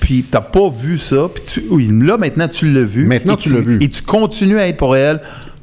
puis 0.00 0.24
t'as 0.30 0.40
pas 0.40 0.68
vu 0.68 0.98
ça, 0.98 1.28
puis 1.34 1.42
tu, 1.44 1.64
oui, 1.70 1.90
là 2.02 2.16
maintenant 2.16 2.48
tu 2.48 2.70
l'as 2.72 2.84
vu. 2.84 3.04
Maintenant, 3.06 3.34
et 3.34 3.38
tu 3.38 3.52
l'as 3.52 3.60
vu. 3.60 3.78
Et 3.80 3.88
tu 3.88 4.02
continues 4.02 4.58
à 4.58 4.68
être 4.68 4.76
pour 4.76 4.94
elle, 4.96 5.20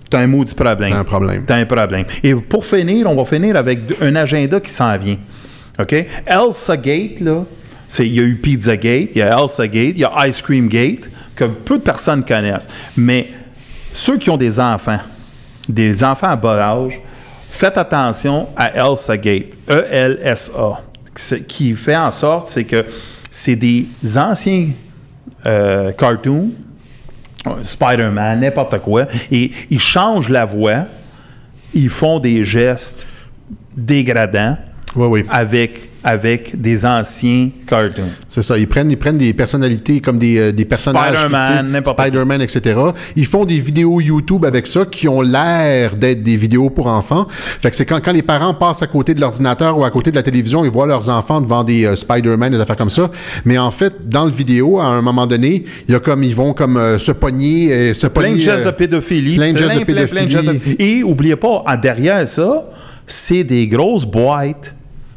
t'as 0.10 0.20
un 0.20 0.28
maudit 0.28 0.53
problème. 0.53 0.91
T'as 0.91 0.99
un 0.99 1.03
problème. 1.03 1.45
T'as 1.48 1.56
un 1.56 1.65
problème. 1.65 2.06
Et 2.24 2.36
pour 2.36 2.65
finir, 2.65 3.10
on 3.10 3.15
va 3.15 3.26
finir 3.26 3.56
avec 3.56 3.80
un 4.02 4.15
agenda 4.15 4.60
qui 4.60 4.70
s'en 4.72 4.98
vient. 4.98 5.18
OK? 5.80 5.94
Elsa 6.28 6.78
Gate, 6.78 7.20
là, 7.22 7.45
c'est- 7.88 8.06
il 8.06 8.14
y 8.14 8.20
a 8.20 8.24
eu 8.24 8.36
Pizza 8.36 8.76
Gate, 8.76 9.10
il 9.15 9.20
y 9.20 9.22
a 9.22 9.40
Elsa 9.40 9.68
Gate, 9.68 9.94
il 9.95 9.99
y 9.99 10.03
a 10.06 10.28
Ice 10.28 10.41
Cream 10.41 10.68
Gate, 10.68 11.10
que 11.36 11.45
peu 11.45 11.78
de 11.78 11.84
personnes 11.84 12.24
connaissent. 12.24 12.68
Mais 12.98 13.30
ceux 13.94 14.18
qui 14.20 14.30
ont 14.30 14.38
des 14.38 14.60
enfants, 14.60 14.99
des 15.70 16.03
enfants 16.03 16.28
à 16.30 16.36
bas 16.36 16.60
âge, 16.60 16.99
faites 17.53 17.77
attention 17.77 18.49
à 18.57 18.71
Elsa 18.75 19.15
Gate, 19.15 19.57
E-L-S-A, 19.69 20.81
qui 21.47 21.73
fait 21.75 21.95
en 21.95 22.11
sorte, 22.11 22.47
c'est 22.47 22.63
que 22.63 22.84
c'est 23.30 23.55
des 23.55 23.88
anciens 24.17 24.69
euh, 25.45 25.91
cartoons, 25.91 26.51
Spider-Man, 27.63 28.39
n'importe 28.39 28.80
quoi, 28.80 29.05
et 29.31 29.51
ils 29.69 29.80
changent 29.80 30.30
la 30.30 30.45
voix, 30.45 30.85
ils 31.73 31.89
font 31.89 32.19
des 32.19 32.43
gestes 32.43 33.05
dégradants 33.75 34.57
avec 35.30 35.90
avec 36.06 36.60
des 36.60 36.86
anciens 36.86 37.49
cartoons. 37.65 38.03
C'est 38.28 38.41
ça. 38.41 38.57
Ils 38.57 38.68
prennent, 38.68 38.91
ils 38.91 38.98
prennent 38.98 39.15
des 39.15 39.32
personnalités 39.34 40.02
comme 40.02 40.18
des, 40.18 40.38
euh, 40.38 40.52
des 40.52 40.65
personnages 40.65 41.15
Spider-Man, 41.18 41.72
n'importe 41.72 41.98
Spider-Man, 42.02 42.41
etc. 42.41 42.78
Ils 43.15 43.26
font 43.26 43.45
des 43.45 43.57
vidéos 43.57 44.02
YouTube 44.02 44.44
avec 44.44 44.68
ça 44.68 44.84
qui 44.86 45.07
ont 45.07 45.22
l'air 45.22 45.95
d'être 45.95 46.22
des 46.22 46.36
vidéos 46.36 46.70
pour 46.70 46.88
enfants. 46.88 47.26
Fait 47.30 47.70
que 47.70 47.78
c'est 47.78 47.86
quand, 47.86 48.02
quand 48.03 48.11
les 48.11 48.22
parents 48.22 48.53
passent 48.53 48.82
à 48.82 48.88
côté 48.88 49.14
de 49.14 49.22
l'ordinateur 49.22 49.78
ou 49.78 49.86
à 49.86 49.91
côté 49.91 50.11
de 50.11 50.18
la 50.18 50.24
télévision, 50.24 50.65
ils 50.65 50.72
voient 50.72 50.88
leurs 50.88 51.07
enfants 51.07 51.40
devant 51.40 51.64
des 51.64 51.86
euh, 51.86 51.95
Spider-Man, 51.95 52.52
des 52.52 52.60
affaires 52.60 52.76
comme 52.76 52.90
ça. 52.90 53.10
Mais 53.45 53.57
en 53.57 53.72
fait, 53.72 53.94
dans 54.10 54.26
le 54.26 54.32
vidéo, 54.32 54.82
à 54.82 54.88
un 54.88 55.02
moment 55.02 55.26
donné, 55.26 55.64
il 55.88 55.94
y 55.94 55.95
a 55.95 56.02
comme, 56.02 56.22
ils 56.24 56.36
vont 56.36 56.52
comme 56.52 56.76
euh, 56.76 56.99
se 56.99 57.14
pogner, 57.14 57.72
euh, 57.72 57.94
se 57.94 58.07
Plein 58.07 58.24
pogner. 58.24 58.36
de 58.36 58.41
gestes 58.41 58.65
euh, 58.65 58.72
de 58.72 58.76
pédophilie. 58.76 59.36
Plein 59.38 59.53
de 59.53 59.57
gestes 59.57 59.80
de 59.80 59.84
plein, 59.86 59.94
plein, 59.95 60.06
plein 60.06 60.24
de 60.26 60.28
pédophilie. 60.28 60.52
gestes 60.65 60.78
de- 60.80 60.84
Et 60.84 61.02
oubliez 61.02 61.38
pas, 61.38 61.64
derrière 61.82 62.28
ça, 62.28 62.70
c'est 63.07 63.45
des 63.45 63.68
grosses 63.70 64.06
boîtes 64.06 64.76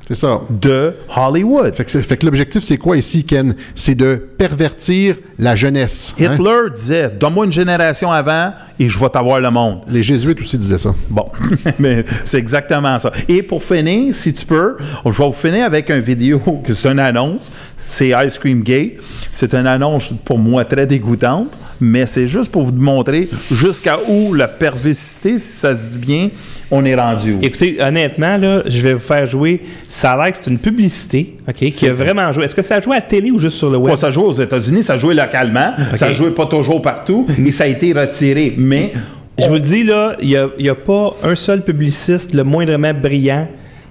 C'est 0.09 0.15
ça. 0.15 0.41
de 0.49 0.95
Hollywood. 1.17 1.75
Fait 1.75 1.85
que, 1.85 1.91
c'est- 1.91 2.01
fait 2.03 2.17
que 2.17 2.25
l'objectif, 2.27 2.63
c'est 2.63 2.77
quoi 2.79 2.97
ici, 2.97 3.25
Ken? 3.25 3.55
C'est 3.75 3.97
de 3.97 4.15
pervertir 4.15 5.17
la 5.39 5.57
jeunesse. 5.57 6.15
hein? 6.21 6.35
Hitler 6.35 6.71
disait 6.75 7.11
Donne-moi 7.19 7.47
une 7.47 7.53
génération 7.53 8.13
avant 8.13 8.53
et 8.79 8.89
je 8.89 8.99
vais 8.99 9.09
t'avoir 9.09 9.41
le 9.41 9.51
monde. 9.51 9.81
Les 9.89 10.03
jésuites 10.05 10.41
aussi 10.41 10.57
disaient 10.59 10.79
ça. 10.79 10.95
Bon, 11.11 11.27
mais 11.81 12.05
c'est 12.25 12.39
exactement 12.39 12.99
ça. 13.01 13.11
Et 13.29 13.43
pour 13.43 13.63
finir, 13.65 14.15
si 14.15 14.33
tu 14.33 14.47
peux, 14.47 14.77
je 15.05 15.11
vais 15.11 15.27
vous 15.27 15.33
finir 15.33 15.65
avec 15.67 15.91
une 15.91 16.01
vidéo, 16.01 16.41
c'est 16.75 16.89
une 16.89 17.01
annonce. 17.01 17.51
C'est 17.87 18.13
Ice 18.27 18.39
Cream 18.39 18.63
Gate. 18.63 18.93
C'est 19.31 19.55
une 19.55 19.67
annonce 19.67 20.11
pour 20.25 20.39
moi 20.39 20.65
très 20.65 20.87
dégoûtante, 20.87 21.57
mais 21.81 22.07
c'est 22.07 22.27
juste 22.27 22.51
pour 22.51 22.63
vous 22.63 22.73
montrer 22.73 23.29
jusqu'à 23.51 23.99
où 24.09 24.35
la 24.35 24.49
perversité, 24.49 25.39
si 25.39 25.53
ça 25.53 25.75
se 25.75 25.97
dit 25.97 26.07
bien, 26.07 26.29
on 26.71 26.85
est 26.85 26.95
rendu 26.95 27.35
où. 27.35 27.39
Écoutez, 27.43 27.77
honnêtement, 27.81 28.37
là, 28.37 28.63
je 28.67 28.81
vais 28.81 28.95
vous 28.95 29.01
faire 29.01 29.27
jouer. 29.27 29.61
Ça 29.89 30.13
a 30.13 30.17
l'air 30.17 30.33
que 30.33 30.39
c'est 30.43 30.51
une 30.51 30.59
publicité, 30.59 31.37
OK, 31.49 31.55
qui 31.55 31.89
a 31.89 31.93
vraiment 31.93 32.33
joué. 32.33 32.45
Est-ce 32.45 32.55
que 32.55 32.63
ça 32.63 32.77
a 32.77 32.81
joué 32.81 32.97
à 32.97 33.01
la 33.01 33.07
télé 33.07 33.31
ou 33.31 33.39
juste 33.39 33.59
sur 33.59 33.71
le 33.71 33.77
web? 33.77 33.95
Ça 33.97 34.11
joue 34.11 34.23
aux 34.23 34.33
États-Unis, 34.33 34.83
ça 34.83 34.97
jouait 34.97 35.15
localement, 35.15 35.75
ça 35.95 36.13
jouait 36.13 36.31
pas 36.31 36.47
toujours 36.47 36.83
partout, 36.83 37.27
mais 37.39 37.51
ça 37.51 37.65
a 37.65 37.67
été 37.69 37.93
retiré. 37.93 38.55
Mais 38.57 38.93
Je 39.39 39.49
vous 39.49 39.59
dis, 39.59 39.85
là, 39.85 40.17
il 40.21 40.29
n'y 40.59 40.69
a, 40.69 40.75
pas 40.75 41.15
un 41.23 41.35
seul 41.35 41.63
publiciste 41.63 42.35
le 42.35 42.43
moindrement 42.43 42.95
brillant 42.95 43.47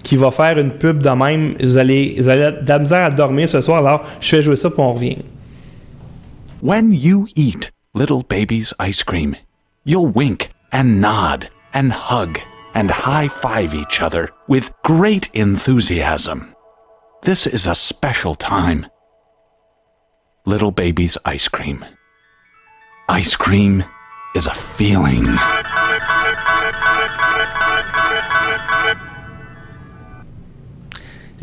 qui 0.06 0.16
va 0.16 0.32
faire 0.32 0.58
une 0.58 0.72
pub 0.72 1.00
de 1.04 1.10
même. 1.10 1.56
Vous 1.60 1.78
allez, 1.78 2.16
vous 2.18 2.30
allez 2.30 2.62
de 2.62 2.68
la 2.68 2.80
misère 2.80 3.04
à 3.04 3.10
dormir 3.10 3.50
ce 3.50 3.60
soir, 3.60 3.80
alors 3.80 4.04
je 4.22 4.30
fais 4.30 4.42
jouer 4.42 4.56
ça, 4.56 4.70
on 4.78 4.94
revient. 4.94 5.18
When 6.62 6.94
you 6.94 7.28
eat 7.36 7.72
little 7.94 8.24
baby's 8.24 8.74
ice 8.80 9.04
cream, 9.04 9.36
you'll 9.84 10.08
wink 10.08 10.52
and 10.72 11.02
nod 11.02 11.50
and 11.74 11.92
hug 11.92 12.40
and 12.74 12.90
high 12.90 13.28
five 13.28 13.74
each 13.74 14.02
other 14.02 14.30
with 14.48 14.72
great 14.84 15.30
enthusiasm. 15.34 16.54
This 17.24 17.48
is 17.48 17.68
a 17.68 17.76
special 17.76 18.36
time. 18.36 18.86
Little 20.46 20.72
baby's 20.72 21.18
ice 21.26 21.48
cream. 21.48 21.84
Ice 23.10 23.36
cream 23.36 23.84
is 24.36 24.48
a 24.48 24.54
feeling. 24.54 25.26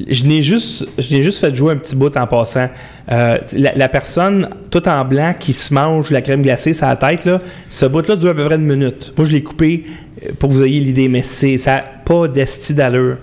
Je 0.09 0.24
n'ai 0.24 0.40
juste, 0.40 0.86
je 0.97 1.14
n'ai 1.14 1.23
juste 1.23 1.39
fait 1.39 1.55
jouer 1.55 1.74
un 1.74 1.77
petit 1.77 1.94
bout 1.94 2.16
en 2.16 2.27
passant. 2.27 2.70
Euh, 3.10 3.39
la, 3.52 3.74
la 3.74 3.89
personne, 3.90 4.48
tout 4.70 4.89
en 4.89 5.05
blanc, 5.05 5.35
qui 5.39 5.52
se 5.52 5.74
mange 5.74 6.10
la 6.10 6.23
crème 6.23 6.40
glacée 6.40 6.73
sur 6.73 6.86
la 6.86 6.97
tête, 6.97 7.27
là, 7.27 7.40
ce 7.69 7.85
bout-là 7.85 8.16
dure 8.16 8.31
à 8.31 8.35
peu 8.35 8.47
près 8.47 8.55
une 8.55 8.66
minute. 8.66 9.12
Moi, 9.19 9.27
je 9.27 9.32
l'ai 9.32 9.43
coupé 9.43 9.85
euh, 10.24 10.31
pour 10.39 10.48
que 10.48 10.55
vous 10.55 10.62
ayez 10.62 10.81
l'idée, 10.81 11.09
mais 11.09 11.23
c'est, 11.23 11.59
ça 11.59 11.74
n'a 11.74 11.85
pas 12.05 12.27
d'esti 12.27 12.73
d'allure. 12.73 13.19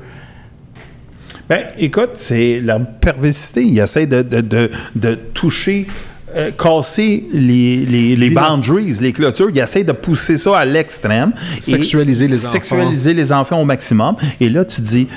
Ben, 1.49 1.69
écoute, 1.79 2.11
c'est 2.13 2.61
la 2.63 2.77
perversité. 2.77 3.63
Il 3.63 3.79
essaie 3.79 4.05
de, 4.05 4.21
de, 4.21 4.41
de, 4.41 4.69
de 4.95 5.15
toucher, 5.33 5.87
euh, 6.35 6.51
casser 6.51 7.25
les, 7.33 7.77
les, 7.77 8.15
les 8.15 8.29
boundaries, 8.29 8.95
les 9.01 9.11
clôtures. 9.11 9.49
Il 9.51 9.59
essaie 9.59 9.83
de 9.83 9.91
pousser 9.91 10.37
ça 10.37 10.59
à 10.59 10.65
l'extrême. 10.65 11.31
Sexualiser 11.59 12.27
les 12.27 12.45
enfants. 12.45 12.51
Sexualiser 12.51 13.15
les 13.15 13.31
enfants 13.33 13.59
au 13.59 13.65
maximum. 13.65 14.15
Et 14.39 14.49
là, 14.49 14.63
tu 14.63 14.81
dis. 14.81 15.07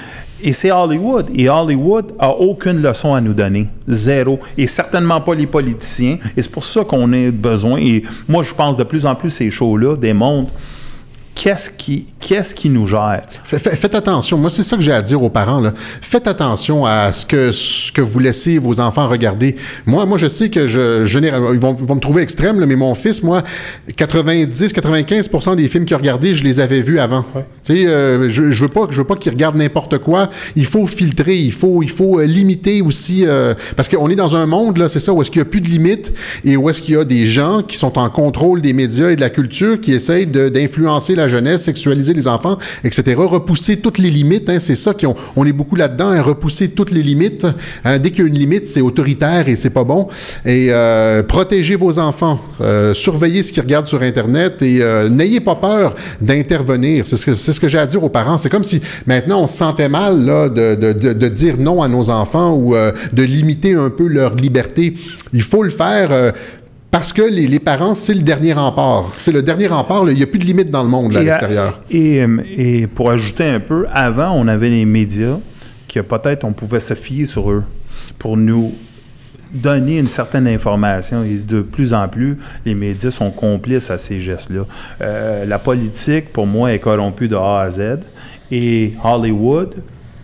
Et 0.42 0.52
c'est 0.52 0.72
Hollywood. 0.72 1.30
Et 1.34 1.48
Hollywood 1.48 2.12
a 2.18 2.30
aucune 2.30 2.82
leçon 2.82 3.14
à 3.14 3.20
nous 3.20 3.32
donner. 3.32 3.68
Zéro. 3.86 4.40
Et 4.58 4.66
certainement 4.66 5.20
pas 5.20 5.34
les 5.34 5.46
politiciens. 5.46 6.18
Et 6.36 6.42
c'est 6.42 6.50
pour 6.50 6.64
ça 6.64 6.84
qu'on 6.84 7.12
a 7.12 7.30
besoin. 7.30 7.78
Et 7.78 8.02
moi, 8.28 8.42
je 8.42 8.52
pense 8.52 8.76
de 8.76 8.84
plus 8.84 9.06
en 9.06 9.14
plus 9.14 9.30
ces 9.30 9.50
shows-là 9.50 9.96
démontrent 9.96 10.52
qu'est-ce 11.34 11.70
qui, 11.70 12.06
qu'est-ce 12.20 12.54
qui 12.54 12.68
nous 12.68 12.86
gère? 12.86 13.22
Fait- 13.44 13.58
fait- 13.58 13.76
Faites 13.76 13.94
attention. 13.94 14.38
Moi, 14.38 14.50
c'est 14.50 14.62
ça 14.62 14.76
que 14.76 14.82
j'ai 14.82 14.92
à 14.92 15.02
dire 15.02 15.22
aux 15.22 15.30
parents. 15.30 15.60
Là. 15.60 15.72
Faites 16.00 16.26
attention 16.26 16.84
à 16.86 17.10
ce 17.12 17.26
que, 17.26 17.50
ce 17.52 17.90
que 17.90 18.00
vous 18.00 18.18
laissez 18.18 18.58
vos 18.58 18.80
enfants 18.80 19.08
regarder. 19.08 19.56
Moi, 19.86 20.04
moi 20.06 20.18
je 20.18 20.26
sais 20.28 20.48
que 20.50 20.66
je, 20.66 21.04
je 21.04 21.18
ils, 21.18 21.30
vont, 21.58 21.76
ils 21.80 21.86
vont 21.86 21.94
me 21.94 22.00
trouver 22.00 22.22
extrême, 22.22 22.60
là, 22.60 22.66
mais 22.66 22.76
mon 22.76 22.94
fils, 22.94 23.22
moi, 23.22 23.42
90-95% 23.90 25.56
des 25.56 25.68
films 25.68 25.84
qu'il 25.84 25.94
a 25.94 25.98
regardés, 25.98 26.34
je 26.34 26.44
les 26.44 26.60
avais 26.60 26.80
vus 26.80 26.98
avant. 26.98 27.24
Tu 27.64 27.74
sais, 27.74 27.86
euh, 27.86 28.28
je, 28.28 28.50
je 28.50 28.60
veux 28.62 28.68
pas, 28.68 28.86
je 28.90 28.98
veux 28.98 29.04
pas 29.04 29.16
qu'il 29.16 29.32
regarde 29.32 29.56
n'importe 29.56 29.98
quoi. 29.98 30.28
Il 30.56 30.66
faut 30.66 30.86
filtrer, 30.86 31.36
il 31.36 31.52
faut, 31.52 31.82
il 31.82 31.90
faut 31.90 32.18
euh, 32.20 32.24
limiter 32.24 32.82
aussi, 32.82 33.24
euh, 33.26 33.54
parce 33.76 33.88
qu'on 33.88 34.08
est 34.10 34.16
dans 34.16 34.36
un 34.36 34.46
monde 34.46 34.78
là, 34.78 34.88
c'est 34.88 35.00
ça, 35.00 35.12
où 35.12 35.22
est-ce 35.22 35.30
qu'il 35.30 35.40
y 35.40 35.42
a 35.42 35.46
plus 35.46 35.60
de 35.60 35.68
limites 35.68 36.12
et 36.44 36.56
où 36.56 36.68
est-ce 36.68 36.82
qu'il 36.82 36.94
y 36.94 36.98
a 36.98 37.04
des 37.04 37.26
gens 37.26 37.62
qui 37.62 37.76
sont 37.76 37.98
en 37.98 38.08
contrôle 38.10 38.60
des 38.60 38.72
médias 38.72 39.10
et 39.10 39.16
de 39.16 39.20
la 39.20 39.30
culture, 39.30 39.80
qui 39.80 39.92
essayent 39.92 40.26
d'influencer 40.26 41.14
la 41.14 41.21
jeunesse, 41.28 41.62
sexualiser 41.62 42.14
les 42.14 42.28
enfants, 42.28 42.58
etc. 42.84 43.14
Repousser 43.16 43.78
toutes 43.78 43.98
les 43.98 44.10
limites, 44.10 44.48
hein, 44.48 44.58
c'est 44.58 44.76
ça 44.76 44.94
qu'on 44.94 45.14
on 45.36 45.44
est 45.44 45.52
beaucoup 45.52 45.76
là-dedans, 45.76 46.08
hein, 46.08 46.22
repousser 46.22 46.70
toutes 46.70 46.90
les 46.90 47.02
limites. 47.02 47.46
Hein, 47.84 47.98
dès 47.98 48.10
qu'il 48.10 48.20
y 48.20 48.22
a 48.24 48.28
une 48.28 48.38
limite, 48.38 48.68
c'est 48.68 48.80
autoritaire 48.80 49.48
et 49.48 49.56
c'est 49.56 49.70
pas 49.70 49.84
bon. 49.84 50.08
Et 50.44 50.68
euh, 50.70 51.22
protégez 51.22 51.76
vos 51.76 51.98
enfants, 51.98 52.40
euh, 52.60 52.94
surveillez 52.94 53.42
ce 53.42 53.52
qu'ils 53.52 53.62
regardent 53.62 53.86
sur 53.86 54.02
Internet 54.02 54.62
et 54.62 54.82
euh, 54.82 55.08
n'ayez 55.08 55.40
pas 55.40 55.54
peur 55.54 55.94
d'intervenir. 56.20 57.06
C'est 57.06 57.16
ce 57.16 57.60
que 57.60 57.68
j'ai 57.68 57.78
à 57.78 57.86
dire 57.86 58.02
aux 58.02 58.08
parents. 58.08 58.38
C'est 58.38 58.50
comme 58.50 58.64
si 58.64 58.80
maintenant 59.06 59.42
on 59.42 59.46
se 59.46 59.56
sentait 59.56 59.88
mal 59.88 60.24
de, 60.24 61.28
dire 61.28 61.56
non 61.58 61.82
à 61.82 61.88
nos 61.88 62.10
enfants 62.10 62.54
ou 62.54 62.74
de 62.74 63.22
limiter 63.22 63.74
un 63.74 63.90
peu 63.90 64.06
leur 64.06 64.34
liberté. 64.34 64.94
Il 65.32 65.42
faut 65.42 65.62
le 65.62 65.70
faire. 65.70 66.32
Parce 66.92 67.12
que 67.12 67.22
les, 67.22 67.48
les 67.48 67.58
parents, 67.58 67.94
c'est 67.94 68.12
le 68.14 68.20
dernier 68.20 68.52
rempart. 68.52 69.10
C'est 69.16 69.32
le 69.32 69.42
dernier 69.42 69.66
rempart. 69.66 70.04
là. 70.04 70.12
Il 70.12 70.18
n'y 70.18 70.22
a 70.22 70.26
plus 70.26 70.38
de 70.38 70.44
limite 70.44 70.70
dans 70.70 70.82
le 70.84 70.88
monde 70.90 71.12
là, 71.12 71.20
à 71.20 71.22
l'extérieur. 71.24 71.80
Et, 71.90 72.22
euh, 72.22 72.36
et 72.56 72.86
pour 72.86 73.10
ajouter 73.10 73.44
un 73.48 73.60
peu, 73.60 73.86
avant, 73.92 74.32
on 74.36 74.46
avait 74.46 74.68
les 74.68 74.84
médias 74.84 75.38
que 75.88 76.00
peut-être 76.00 76.44
on 76.44 76.52
pouvait 76.52 76.80
se 76.80 76.94
fier 76.94 77.26
sur 77.26 77.50
eux 77.50 77.64
pour 78.18 78.36
nous 78.36 78.74
donner 79.52 79.98
une 79.98 80.06
certaine 80.06 80.46
information. 80.46 81.24
Et 81.24 81.36
de 81.38 81.62
plus 81.62 81.94
en 81.94 82.08
plus, 82.08 82.36
les 82.66 82.74
médias 82.74 83.10
sont 83.10 83.30
complices 83.30 83.90
à 83.90 83.96
ces 83.96 84.20
gestes-là. 84.20 84.66
Euh, 85.00 85.44
la 85.46 85.58
politique, 85.58 86.30
pour 86.30 86.46
moi, 86.46 86.72
est 86.74 86.78
corrompue 86.78 87.26
de 87.28 87.36
A 87.36 87.62
à 87.62 87.70
Z. 87.70 88.00
Et 88.50 88.92
Hollywood 89.02 89.76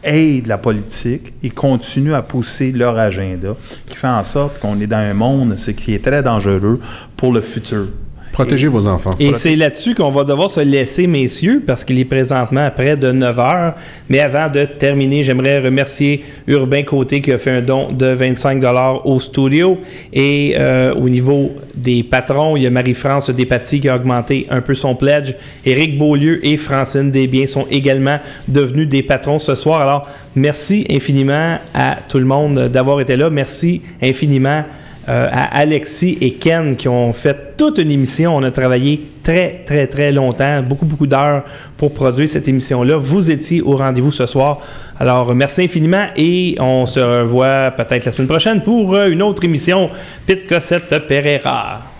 aide 0.08 0.46
la 0.46 0.58
politique 0.58 1.32
et 1.42 1.50
continue 1.50 2.14
à 2.14 2.22
pousser 2.22 2.72
leur 2.72 2.98
agenda, 2.98 3.54
qui 3.86 3.96
fait 3.96 4.08
en 4.08 4.24
sorte 4.24 4.58
qu'on 4.58 4.80
est 4.80 4.86
dans 4.86 4.96
un 4.96 5.14
monde 5.14 5.58
ce 5.58 5.70
qui 5.70 5.94
est 5.94 6.04
très 6.04 6.22
dangereux 6.22 6.80
pour 7.16 7.32
le 7.32 7.40
futur. 7.40 7.86
Protégez 8.32 8.68
vos 8.68 8.86
enfants. 8.86 9.10
Et 9.18 9.34
c'est 9.34 9.56
là-dessus 9.56 9.94
qu'on 9.94 10.10
va 10.10 10.24
devoir 10.24 10.48
se 10.48 10.60
laisser, 10.60 11.06
messieurs, 11.06 11.62
parce 11.66 11.84
qu'il 11.84 11.98
est 11.98 12.04
présentement 12.04 12.70
près 12.74 12.96
de 12.96 13.10
9 13.10 13.38
heures. 13.38 13.74
Mais 14.08 14.20
avant 14.20 14.48
de 14.50 14.64
terminer, 14.64 15.22
j'aimerais 15.24 15.58
remercier 15.58 16.24
Urbain 16.46 16.82
Côté 16.82 17.20
qui 17.20 17.32
a 17.32 17.38
fait 17.38 17.50
un 17.50 17.62
don 17.62 17.92
de 17.92 18.06
25 18.06 18.62
au 19.04 19.20
studio. 19.20 19.78
Et 20.12 20.54
euh, 20.56 20.94
au 20.94 21.08
niveau 21.08 21.52
des 21.74 22.02
patrons, 22.02 22.56
il 22.56 22.62
y 22.62 22.66
a 22.66 22.70
Marie-France 22.70 23.30
Despatie 23.30 23.80
qui 23.80 23.88
a 23.88 23.96
augmenté 23.96 24.46
un 24.50 24.60
peu 24.60 24.74
son 24.74 24.94
pledge. 24.94 25.34
Éric 25.64 25.98
Beaulieu 25.98 26.44
et 26.46 26.56
Francine 26.56 27.10
Desbiens 27.10 27.46
sont 27.46 27.66
également 27.70 28.18
devenus 28.46 28.88
des 28.88 29.02
patrons 29.02 29.38
ce 29.38 29.54
soir. 29.54 29.80
Alors, 29.80 30.08
merci 30.34 30.86
infiniment 30.90 31.58
à 31.74 31.96
tout 32.08 32.18
le 32.18 32.24
monde 32.24 32.68
d'avoir 32.68 33.00
été 33.00 33.16
là. 33.16 33.30
Merci 33.30 33.82
infiniment 34.02 34.64
euh, 35.08 35.26
à 35.30 35.58
Alexis 35.58 36.18
et 36.20 36.34
Ken 36.34 36.76
qui 36.76 36.88
ont 36.88 37.12
fait 37.12 37.56
toute 37.56 37.78
une 37.78 37.90
émission. 37.90 38.36
On 38.36 38.42
a 38.42 38.50
travaillé 38.50 39.00
très, 39.22 39.62
très, 39.64 39.86
très 39.86 40.12
longtemps, 40.12 40.62
beaucoup, 40.62 40.84
beaucoup 40.84 41.06
d'heures 41.06 41.44
pour 41.76 41.94
produire 41.94 42.28
cette 42.28 42.46
émission-là. 42.46 42.96
Vous 42.96 43.30
étiez 43.30 43.62
au 43.62 43.76
rendez-vous 43.76 44.12
ce 44.12 44.26
soir. 44.26 44.60
Alors, 45.00 45.34
merci 45.34 45.62
infiniment 45.62 46.06
et 46.16 46.56
on 46.60 46.84
se 46.84 47.00
revoit 47.00 47.70
peut-être 47.76 48.04
la 48.04 48.12
semaine 48.12 48.28
prochaine 48.28 48.62
pour 48.62 48.96
une 48.96 49.22
autre 49.22 49.44
émission 49.44 49.90
Pete 50.26 50.46
Cossette 50.46 51.06
Pereira. 51.06 51.97